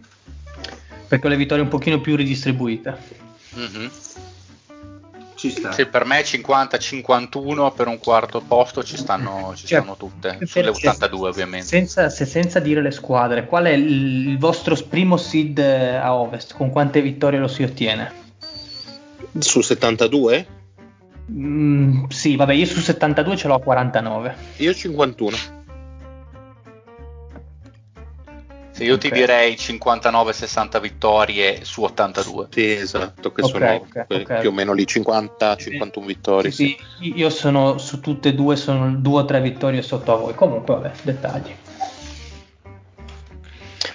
Perché 1.08 1.28
ho 1.28 1.30
le 1.30 1.36
vittorie 1.36 1.64
un 1.64 1.70
pochino 1.70 2.00
più 2.00 2.16
ridistribuite. 2.16 2.98
Mhm. 3.56 3.92
Ci 5.44 5.50
sta. 5.50 5.74
Sì, 5.74 5.86
per 5.88 6.06
me 6.06 6.22
50-51 6.22 7.74
per 7.74 7.88
un 7.88 8.00
quarto 8.00 8.40
posto 8.40 8.82
ci 8.82 8.96
stanno, 8.96 9.52
ci 9.58 9.68
Cioè, 9.68 9.82
stanno 9.82 9.98
tutte, 9.98 10.40
sulle 10.46 10.70
82 10.70 11.28
ovviamente. 11.28 11.68
Senza, 11.68 12.10
se 12.10 12.26
senza 12.26 12.62
dire 12.62 12.82
le 12.82 12.92
squadre, 12.92 13.46
qual 13.46 13.66
è 13.66 13.72
il, 13.72 14.30
il 14.30 14.38
vostro 14.38 14.74
primo 14.88 15.18
seed 15.18 15.60
eh, 15.60 15.96
a 15.96 16.16
Ovest? 16.16 16.54
Con 16.54 16.70
quante 16.70 17.02
vittorie 17.02 17.40
lo 17.40 17.50
si 17.50 17.62
ottiene? 17.62 18.10
Su 19.38 19.60
72? 19.60 20.48
Mm, 21.30 22.06
sì, 22.08 22.38
vabbè, 22.38 22.54
io 22.54 22.66
su 22.66 22.80
72 22.80 23.36
ce 23.36 23.50
l'ho 23.50 23.56
a 23.56 23.62
49. 23.62 24.36
Io 24.60 24.74
51. 24.74 25.38
Sì, 28.74 28.86
io 28.86 28.98
ti 28.98 29.06
Ok. 29.08 29.14
direi 29.14 29.54
59-60 29.56 30.80
vittorie 30.80 31.64
su 31.64 31.84
82. 31.84 32.48
Sì, 32.50 32.72
esatto, 32.72 33.32
che 33.32 33.44
Ok, 33.44 33.50
sono 33.50 33.72
ok, 33.72 34.08
que- 34.08 34.22
ok. 34.24 34.40
più 34.40 34.50
o 34.50 34.52
meno 34.52 34.74
lì 34.74 34.84
50-51 34.88 36.06
vittorie. 36.08 36.50
Sì, 36.50 36.76
sì, 36.98 37.14
io 37.16 37.30
sono 37.30 37.78
su 37.78 38.00
tutte 38.00 38.30
e 38.30 38.34
due, 38.34 38.56
sono 38.56 38.92
due 38.96 39.22
o 39.22 39.26
tre 39.26 39.42
vittorie 39.42 39.84
sotto 39.84 40.12
a 40.14 40.16
voi. 40.18 40.34
Comunque, 40.34 40.74
vabbè, 40.74 40.92
dettagli. 41.04 41.56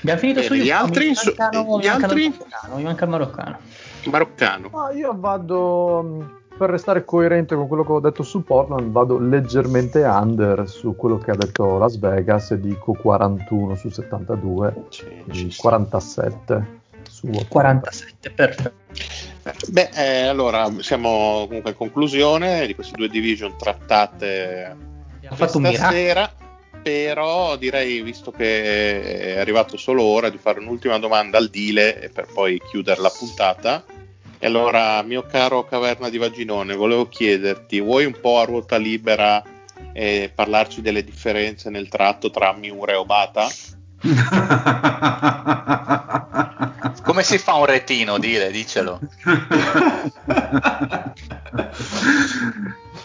Abbiamo 0.01 0.21
finito 0.21 0.41
Bene, 0.41 0.55
su 0.57 0.63
gli 0.63 0.71
altri? 0.71 1.09
mi 1.09 1.15
Su- 1.17 1.35
mancano- 1.37 1.63
gli 1.63 1.67
mi 1.83 1.87
mancano 1.89 2.13
altri? 2.13 2.25
il 2.25 2.31
maroccano, 2.39 2.77
mi 2.77 2.83
manca 2.85 3.05
il 3.05 3.11
maroccano. 3.11 3.59
Maroccano. 4.05 4.69
Ma 4.73 4.91
io 4.93 5.13
vado, 5.19 6.03
mh, 6.03 6.38
per 6.59 6.71
restare 6.71 7.05
coerente 7.05 7.55
con 7.55 7.69
quello 7.69 7.85
che 7.85 7.93
ho 7.93 8.01
detto 8.01 8.23
su 8.23 8.43
Portland, 8.43 8.91
vado 8.91 9.19
leggermente 9.19 10.03
under 10.03 10.69
su 10.69 10.97
quello 10.97 11.17
che 11.19 11.31
ha 11.31 11.37
detto 11.37 11.79
Las 11.79 11.99
Vegas 11.99 12.51
e 12.51 12.61
dico 12.61 12.93
41 12.93 13.77
su 13.77 13.89
72, 13.89 14.75
Sì, 14.89 15.05
quindi 15.05 15.33
ci 15.33 15.51
sta. 15.53 15.63
47 15.63 16.81
su 17.09 17.27
80. 17.29 17.47
47, 17.49 18.31
perfetto. 18.31 18.73
Beh, 19.69 19.91
eh, 19.95 20.27
allora 20.27 20.69
siamo 20.81 21.45
comunque 21.47 21.71
in 21.71 21.77
conclusione 21.77 22.67
di 22.67 22.75
queste 22.75 22.97
due 22.97 23.09
division 23.09 23.55
trattate 23.57 24.77
Abbiamo 25.17 25.37
fatto 25.37 25.59
miracolo. 25.59 25.79
stasera. 25.89 26.33
Però 26.81 27.57
direi, 27.57 28.01
visto 28.03 28.31
che 28.31 29.35
è 29.35 29.39
arrivato 29.41 29.77
solo 29.77 30.03
ora, 30.05 30.29
di 30.31 30.39
fare 30.39 30.61
un'ultima 30.61 30.99
domanda 30.99 31.37
al 31.37 31.49
Dile 31.49 32.01
e 32.01 32.09
per 32.09 32.27
poi 32.33 32.61
chiudere 32.71 33.01
la 33.01 33.11
puntata. 33.17 33.85
E 34.41 34.47
allora, 34.47 35.03
mio 35.03 35.27
caro 35.27 35.65
Caverna 35.65 36.09
di 36.09 36.17
Vaginone, 36.17 36.77
volevo 36.77 37.09
chiederti, 37.09 37.81
vuoi 37.81 38.05
un 38.05 38.15
po' 38.21 38.39
a 38.39 38.45
ruota 38.45 38.77
libera 38.77 39.43
eh, 39.93 40.31
parlarci 40.33 40.81
delle 40.81 41.03
differenze 41.03 41.71
nel 41.71 41.89
tratto 41.89 42.31
tra 42.31 42.53
Miura 42.53 42.93
e 42.93 42.95
Obata? 42.95 43.49
Come 47.03 47.25
si 47.25 47.39
fa 47.39 47.55
un 47.55 47.65
retino? 47.65 48.17
Dile, 48.19 48.53
dicelo. 48.53 49.01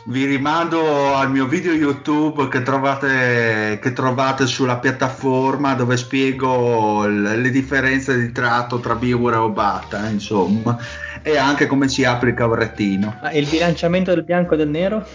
Vi 0.06 0.26
rimando 0.26 1.16
al 1.16 1.32
mio 1.32 1.48
video 1.48 1.72
YouTube 1.72 2.50
che 2.50 2.62
trovate, 2.62 3.80
che 3.82 3.94
trovate 3.94 4.46
sulla 4.46 4.78
piattaforma 4.78 5.76
dove 5.76 5.96
spiego 5.96 7.06
l- 7.06 7.40
le 7.42 7.50
differenze 7.50 8.18
di 8.18 8.32
tratto 8.34 8.80
tra 8.80 8.96
Biura 8.96 9.38
e 9.38 9.40
Obata, 9.40 10.06
insomma, 10.10 10.78
e 11.24 11.38
anche 11.38 11.66
come 11.68 11.88
si 11.90 12.04
applica 12.04 12.46
un 12.46 12.54
retino. 12.56 13.16
Ma 13.22 13.30
e 13.30 13.40
il 13.40 13.48
bilanciamento 13.48 14.14
del 14.14 14.24
bianco 14.24 14.54
e 14.54 14.58
del 14.58 14.70
nero? 14.70 15.06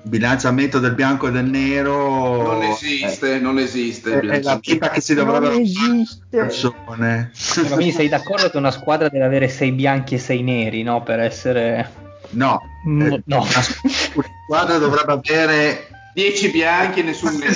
Bilanciamento 0.00 0.78
del 0.78 0.94
bianco 0.94 1.26
e 1.28 1.30
del 1.32 1.44
nero 1.46 2.42
Non 2.42 2.62
esiste, 2.62 3.38
non 3.40 3.58
esiste. 3.58 4.20
È, 4.20 4.24
è 4.24 4.42
la 4.42 4.58
vita 4.62 4.90
che 4.90 5.00
si 5.00 5.14
dovrebbe 5.14 5.48
Non 5.48 5.60
esiste. 5.60 6.24
persone. 6.30 7.30
Eh, 7.56 7.62
ma 7.68 7.74
quindi 7.74 7.92
sei 7.92 8.08
d'accordo 8.08 8.48
che 8.50 8.56
una 8.56 8.70
squadra 8.70 9.08
deve 9.08 9.24
avere 9.24 9.48
sei 9.48 9.72
bianchi 9.72 10.14
e 10.14 10.18
sei 10.18 10.42
neri, 10.42 10.82
no? 10.82 11.02
Per 11.02 11.18
essere... 11.20 12.06
No, 12.30 12.60
Mm, 12.86 13.00
eh, 13.02 13.22
no. 13.24 13.38
una 13.38 13.62
squadra 13.90 14.78
dovrebbe 14.78 15.12
avere 15.12 15.88
10 16.18 16.50
bianchi 16.50 16.98
e 16.98 17.02
nessun 17.04 17.36
nero. 17.36 17.54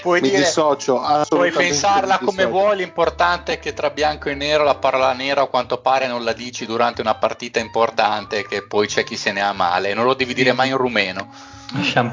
Puoi, 0.00 0.20
Mi 0.20 0.28
dire, 0.28 0.42
dissocio, 0.42 1.00
puoi 1.28 1.50
pensarla 1.50 2.18
mi 2.20 2.26
come 2.26 2.44
vuoi, 2.44 2.76
l'importante 2.76 3.54
è 3.54 3.58
che 3.58 3.72
tra 3.72 3.90
bianco 3.90 4.28
e 4.28 4.34
nero 4.34 4.62
la 4.62 4.76
parola 4.76 5.12
nero 5.14 5.42
a 5.42 5.48
quanto 5.48 5.78
pare 5.78 6.06
non 6.06 6.22
la 6.22 6.34
dici 6.34 6.66
durante 6.66 7.00
una 7.00 7.14
partita 7.14 7.58
importante, 7.58 8.46
che 8.46 8.62
poi 8.62 8.86
c'è 8.86 9.02
chi 9.02 9.16
se 9.16 9.32
ne 9.32 9.40
ha 9.40 9.52
male, 9.54 9.94
non 9.94 10.04
lo 10.04 10.14
devi 10.14 10.34
dire 10.34 10.52
mai 10.52 10.68
in 10.68 10.76
rumeno. 10.76 11.26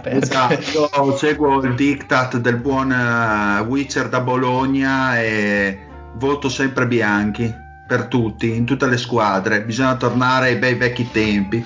Esatto, 0.09 0.89
io 0.95 1.17
seguo 1.17 1.61
il 1.61 1.75
diktat 1.75 2.37
del 2.37 2.55
buon 2.55 2.91
eh, 2.91 3.59
Witcher 3.67 4.09
da 4.09 4.21
Bologna 4.21 5.21
e 5.21 5.85
voto 6.13 6.49
sempre 6.49 6.87
bianchi 6.87 7.53
per 7.85 8.05
tutti, 8.05 8.55
in 8.55 8.65
tutte 8.65 8.87
le 8.87 8.97
squadre. 8.97 9.61
Bisogna 9.61 9.95
tornare 9.95 10.47
ai 10.47 10.55
bei 10.55 10.75
vecchi 10.75 11.11
tempi. 11.11 11.63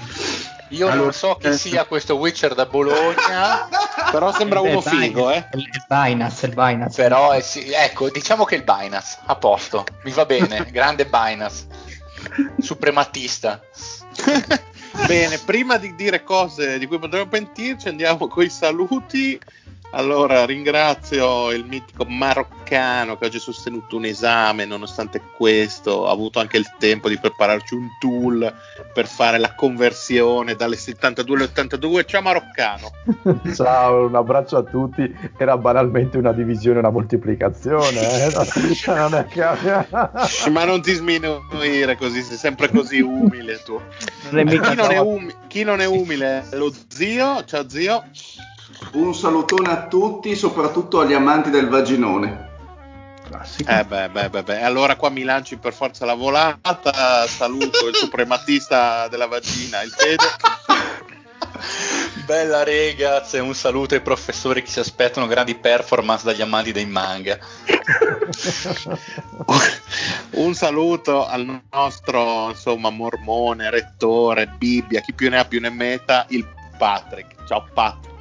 Io 0.69 0.87
Allora, 0.87 1.01
non 1.03 1.13
so 1.13 1.35
chi 1.35 1.47
eh, 1.47 1.53
sia 1.57 1.85
questo 1.85 2.15
Witcher 2.15 2.53
da 2.55 2.65
Bologna, 2.65 3.67
Però 4.11 4.31
sembra 4.33 4.59
Eh, 4.59 4.69
uno 4.69 4.79
Binance, 4.81 5.05
figo, 5.05 5.31
eh. 5.31 5.47
Il 5.53 5.59
il 5.71 5.83
Binance, 5.87 6.45
il 6.47 6.53
Binance. 6.53 7.01
però 7.01 7.31
è 7.31 7.41
sì- 7.41 7.71
ecco, 7.71 8.09
diciamo 8.09 8.45
che 8.45 8.55
il 8.55 8.63
Binance, 8.63 9.17
a 9.25 9.35
posto, 9.35 9.85
mi 10.03 10.11
va 10.11 10.25
bene, 10.25 10.65
grande 10.71 11.05
Binance, 11.05 11.67
suprematista. 12.59 13.61
Bene, 15.07 15.37
prima 15.39 15.75
di 15.77 15.93
dire 15.93 16.23
cose 16.23 16.79
di 16.79 16.87
cui 16.87 16.97
potremmo 16.97 17.27
pentirci, 17.27 17.89
andiamo 17.89 18.27
con 18.27 18.43
i 18.45 18.49
saluti. 18.49 19.37
Allora, 19.91 20.45
ringrazio 20.45 21.51
il 21.51 21.65
mitico 21.65 22.03
maroccano 22.05 23.17
che 23.17 23.25
oggi 23.25 23.37
ha 23.37 23.39
sostenuto 23.39 23.95
un 23.95 24.05
esame, 24.05 24.65
nonostante 24.65 25.21
questo 25.35 26.07
ha 26.07 26.11
avuto 26.11 26.39
anche 26.39 26.57
il 26.57 26.65
tempo 26.77 27.07
di 27.07 27.17
prepararci 27.17 27.75
un 27.75 27.87
tool 27.99 28.53
per 28.93 29.07
fare 29.07 29.37
la 29.37 29.53
conversione 29.55 30.55
dalle 30.55 30.75
72 30.75 31.35
alle 31.35 31.45
82. 31.45 32.05
Ciao 32.05 32.21
maroccano! 32.21 32.91
Ciao, 33.55 34.07
un 34.07 34.15
abbraccio 34.15 34.57
a 34.57 34.63
tutti. 34.63 35.13
Era 35.37 35.57
banalmente 35.57 36.17
una 36.17 36.33
divisione 36.33 36.77
e 36.77 36.79
una 36.79 36.89
moltiplicazione. 36.89 38.25
Eh? 38.25 38.33
non 38.87 39.15
è 39.15 39.25
che... 39.25 39.43
Ma 40.51 40.65
non 40.65 40.81
ti 40.81 40.93
sminuire 40.93 41.95
così, 41.97 42.21
sei 42.21 42.37
sempre 42.37 42.69
così 42.69 42.99
umile 42.99 43.61
tu. 43.63 43.79
Chi 44.29 44.75
non, 44.75 44.91
è 44.91 44.99
um- 44.99 45.47
chi 45.47 45.63
non 45.63 45.79
è 45.81 45.85
umile 45.85 46.45
lo 46.51 46.73
zio. 46.87 47.43
Ciao 47.45 47.69
zio. 47.69 48.03
Un 48.93 49.13
salutone 49.13 49.71
a 49.71 49.87
tutti, 49.87 50.35
soprattutto 50.35 50.99
agli 50.99 51.13
amanti 51.13 51.49
del 51.49 51.67
vaginone. 51.67 52.53
Classico. 53.27 53.71
Eh 53.71 53.83
beh, 53.83 54.09
beh, 54.09 54.29
beh, 54.29 54.43
beh, 54.43 54.61
allora 54.61 54.95
qua 54.95 55.09
mi 55.09 55.23
lanci 55.23 55.57
per 55.57 55.73
forza 55.73 56.05
la 56.05 56.13
volata. 56.13 57.25
Saluto 57.27 57.87
il 57.87 57.95
suprematista 57.95 59.07
della 59.07 59.27
vagina, 59.27 59.81
il 59.81 59.91
Fede. 59.91 60.23
Bella 62.25 62.63
ragazz, 62.63 63.33
un 63.33 63.53
saluto 63.53 63.93
ai 63.93 64.01
professori 64.01 64.63
che 64.63 64.69
si 64.69 64.79
aspettano 64.79 65.27
grandi 65.27 65.55
performance 65.55 66.25
dagli 66.25 66.41
amanti 66.41 66.71
dei 66.71 66.85
manga. 66.85 67.37
un 70.31 70.53
saluto 70.55 71.27
al 71.27 71.61
nostro 71.71 72.49
insomma 72.49 72.89
mormone, 72.89 73.69
rettore, 73.69 74.47
Bibbia, 74.47 75.01
chi 75.01 75.13
più 75.13 75.29
ne 75.29 75.39
ha 75.39 75.45
più 75.45 75.59
ne 75.59 75.69
metta, 75.69 76.25
il 76.29 76.47
Patrick. 76.77 77.45
Ciao 77.45 77.67
Patrick. 77.73 78.14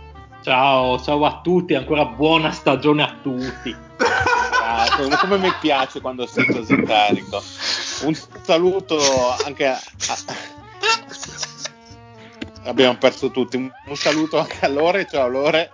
Ciao, 0.44 1.00
ciao 1.00 1.24
a 1.24 1.40
tutti, 1.42 1.72
ancora 1.74 2.04
buona 2.04 2.52
stagione 2.52 3.02
a 3.02 3.16
tutti. 3.22 3.74
Grazie, 3.96 5.16
come 5.16 5.38
mi 5.38 5.50
piace 5.58 6.02
quando 6.02 6.26
sei 6.26 6.44
così 6.44 6.76
carico. 6.82 7.42
Un 8.02 8.14
saluto 8.42 8.98
anche 9.42 9.66
a... 9.66 9.80
Abbiamo 12.64 12.98
perso 12.98 13.30
tutti. 13.30 13.56
Un, 13.56 13.70
un 13.86 13.96
saluto 13.96 14.38
anche 14.38 14.58
a 14.60 14.68
Lore. 14.68 15.06
Ciao 15.10 15.28
Lore. 15.28 15.72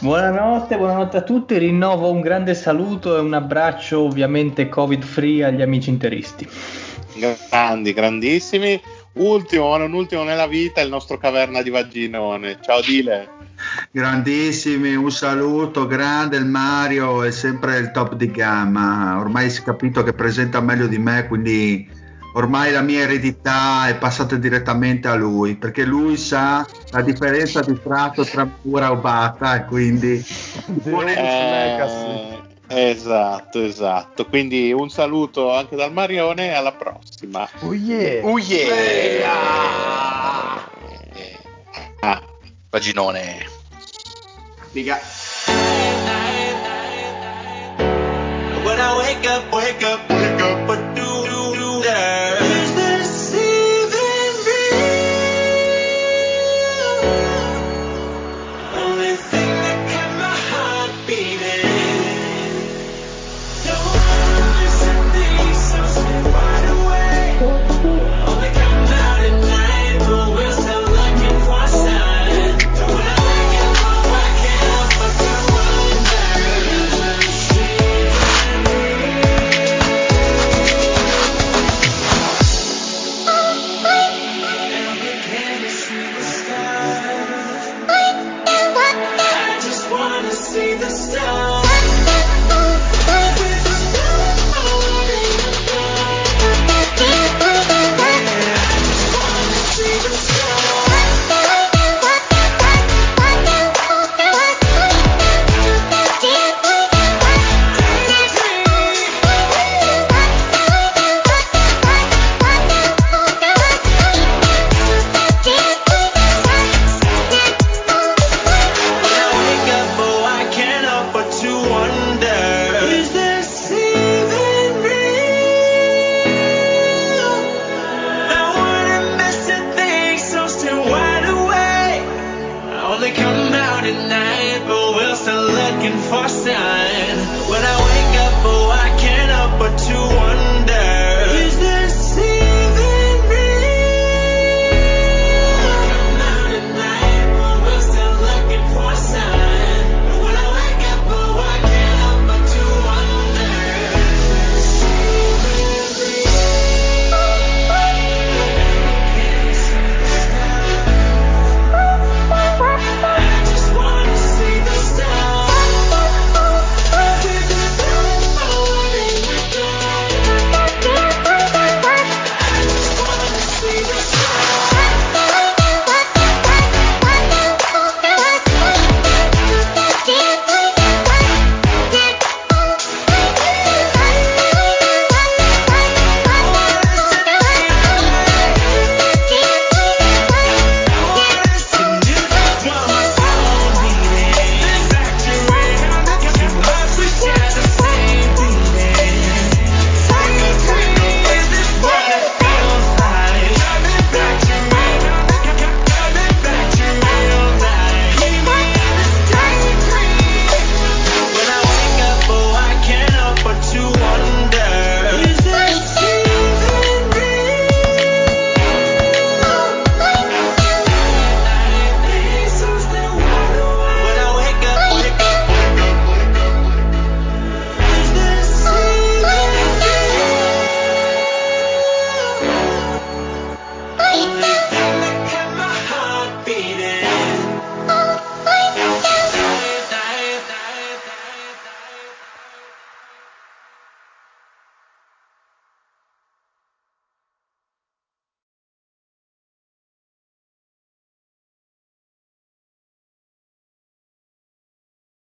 Buonanotte, 0.00 0.76
buonanotte 0.76 1.18
a 1.18 1.22
tutti. 1.22 1.56
Rinnovo 1.56 2.10
un 2.10 2.22
grande 2.22 2.56
saluto 2.56 3.16
e 3.16 3.20
un 3.20 3.34
abbraccio, 3.34 4.00
ovviamente 4.00 4.68
covid 4.68 5.04
free, 5.04 5.44
agli 5.44 5.62
amici 5.62 5.90
interisti. 5.90 6.48
Grandi, 7.14 7.92
grandissimi. 7.92 8.82
Ultimo, 9.12 9.70
ma 9.70 9.76
non 9.76 9.92
ultimo 9.92 10.24
nella 10.24 10.48
vita, 10.48 10.80
il 10.80 10.88
nostro 10.88 11.18
caverna 11.18 11.62
di 11.62 11.70
Vaginone. 11.70 12.58
Ciao 12.60 12.80
Dile. 12.80 13.38
Grandissimi, 13.90 14.94
un 14.94 15.10
saluto 15.10 15.86
grande, 15.86 16.36
il 16.36 16.46
Mario 16.46 17.22
è 17.22 17.30
sempre 17.30 17.78
il 17.78 17.90
top 17.90 18.14
di 18.14 18.30
gamma, 18.30 19.18
ormai 19.18 19.50
si 19.50 19.60
è 19.60 19.64
capito 19.64 20.02
che 20.02 20.12
presenta 20.12 20.60
meglio 20.60 20.86
di 20.86 20.98
me, 20.98 21.26
quindi 21.26 21.88
ormai 22.34 22.70
la 22.72 22.82
mia 22.82 23.00
eredità 23.00 23.88
è 23.88 23.96
passata 23.96 24.36
direttamente 24.36 25.08
a 25.08 25.14
lui, 25.14 25.56
perché 25.56 25.84
lui 25.84 26.16
sa 26.16 26.66
la 26.90 27.02
differenza 27.02 27.60
di 27.60 27.80
tratto 27.82 28.24
tra 28.24 28.48
Mura 28.62 28.86
e 28.86 28.90
Obata 28.90 29.56
e 29.56 29.64
quindi... 29.64 30.24
Eh, 30.84 32.38
esatto, 32.68 33.60
esatto, 33.60 34.26
quindi 34.26 34.72
un 34.72 34.88
saluto 34.88 35.52
anche 35.52 35.74
dal 35.74 35.92
Marione 35.92 36.46
e 36.46 36.54
alla 36.54 36.72
prossima. 36.72 37.48
Oh 37.60 37.74
yeah! 37.74 38.24
Oh 38.24 38.38
yeah! 38.38 39.48
Ah. 42.02 42.22
Vaginone. 42.70 43.59
Figa. 44.74 44.96
When 48.64 48.78
I 48.78 48.98
wake 48.98 49.26
up 49.26 49.50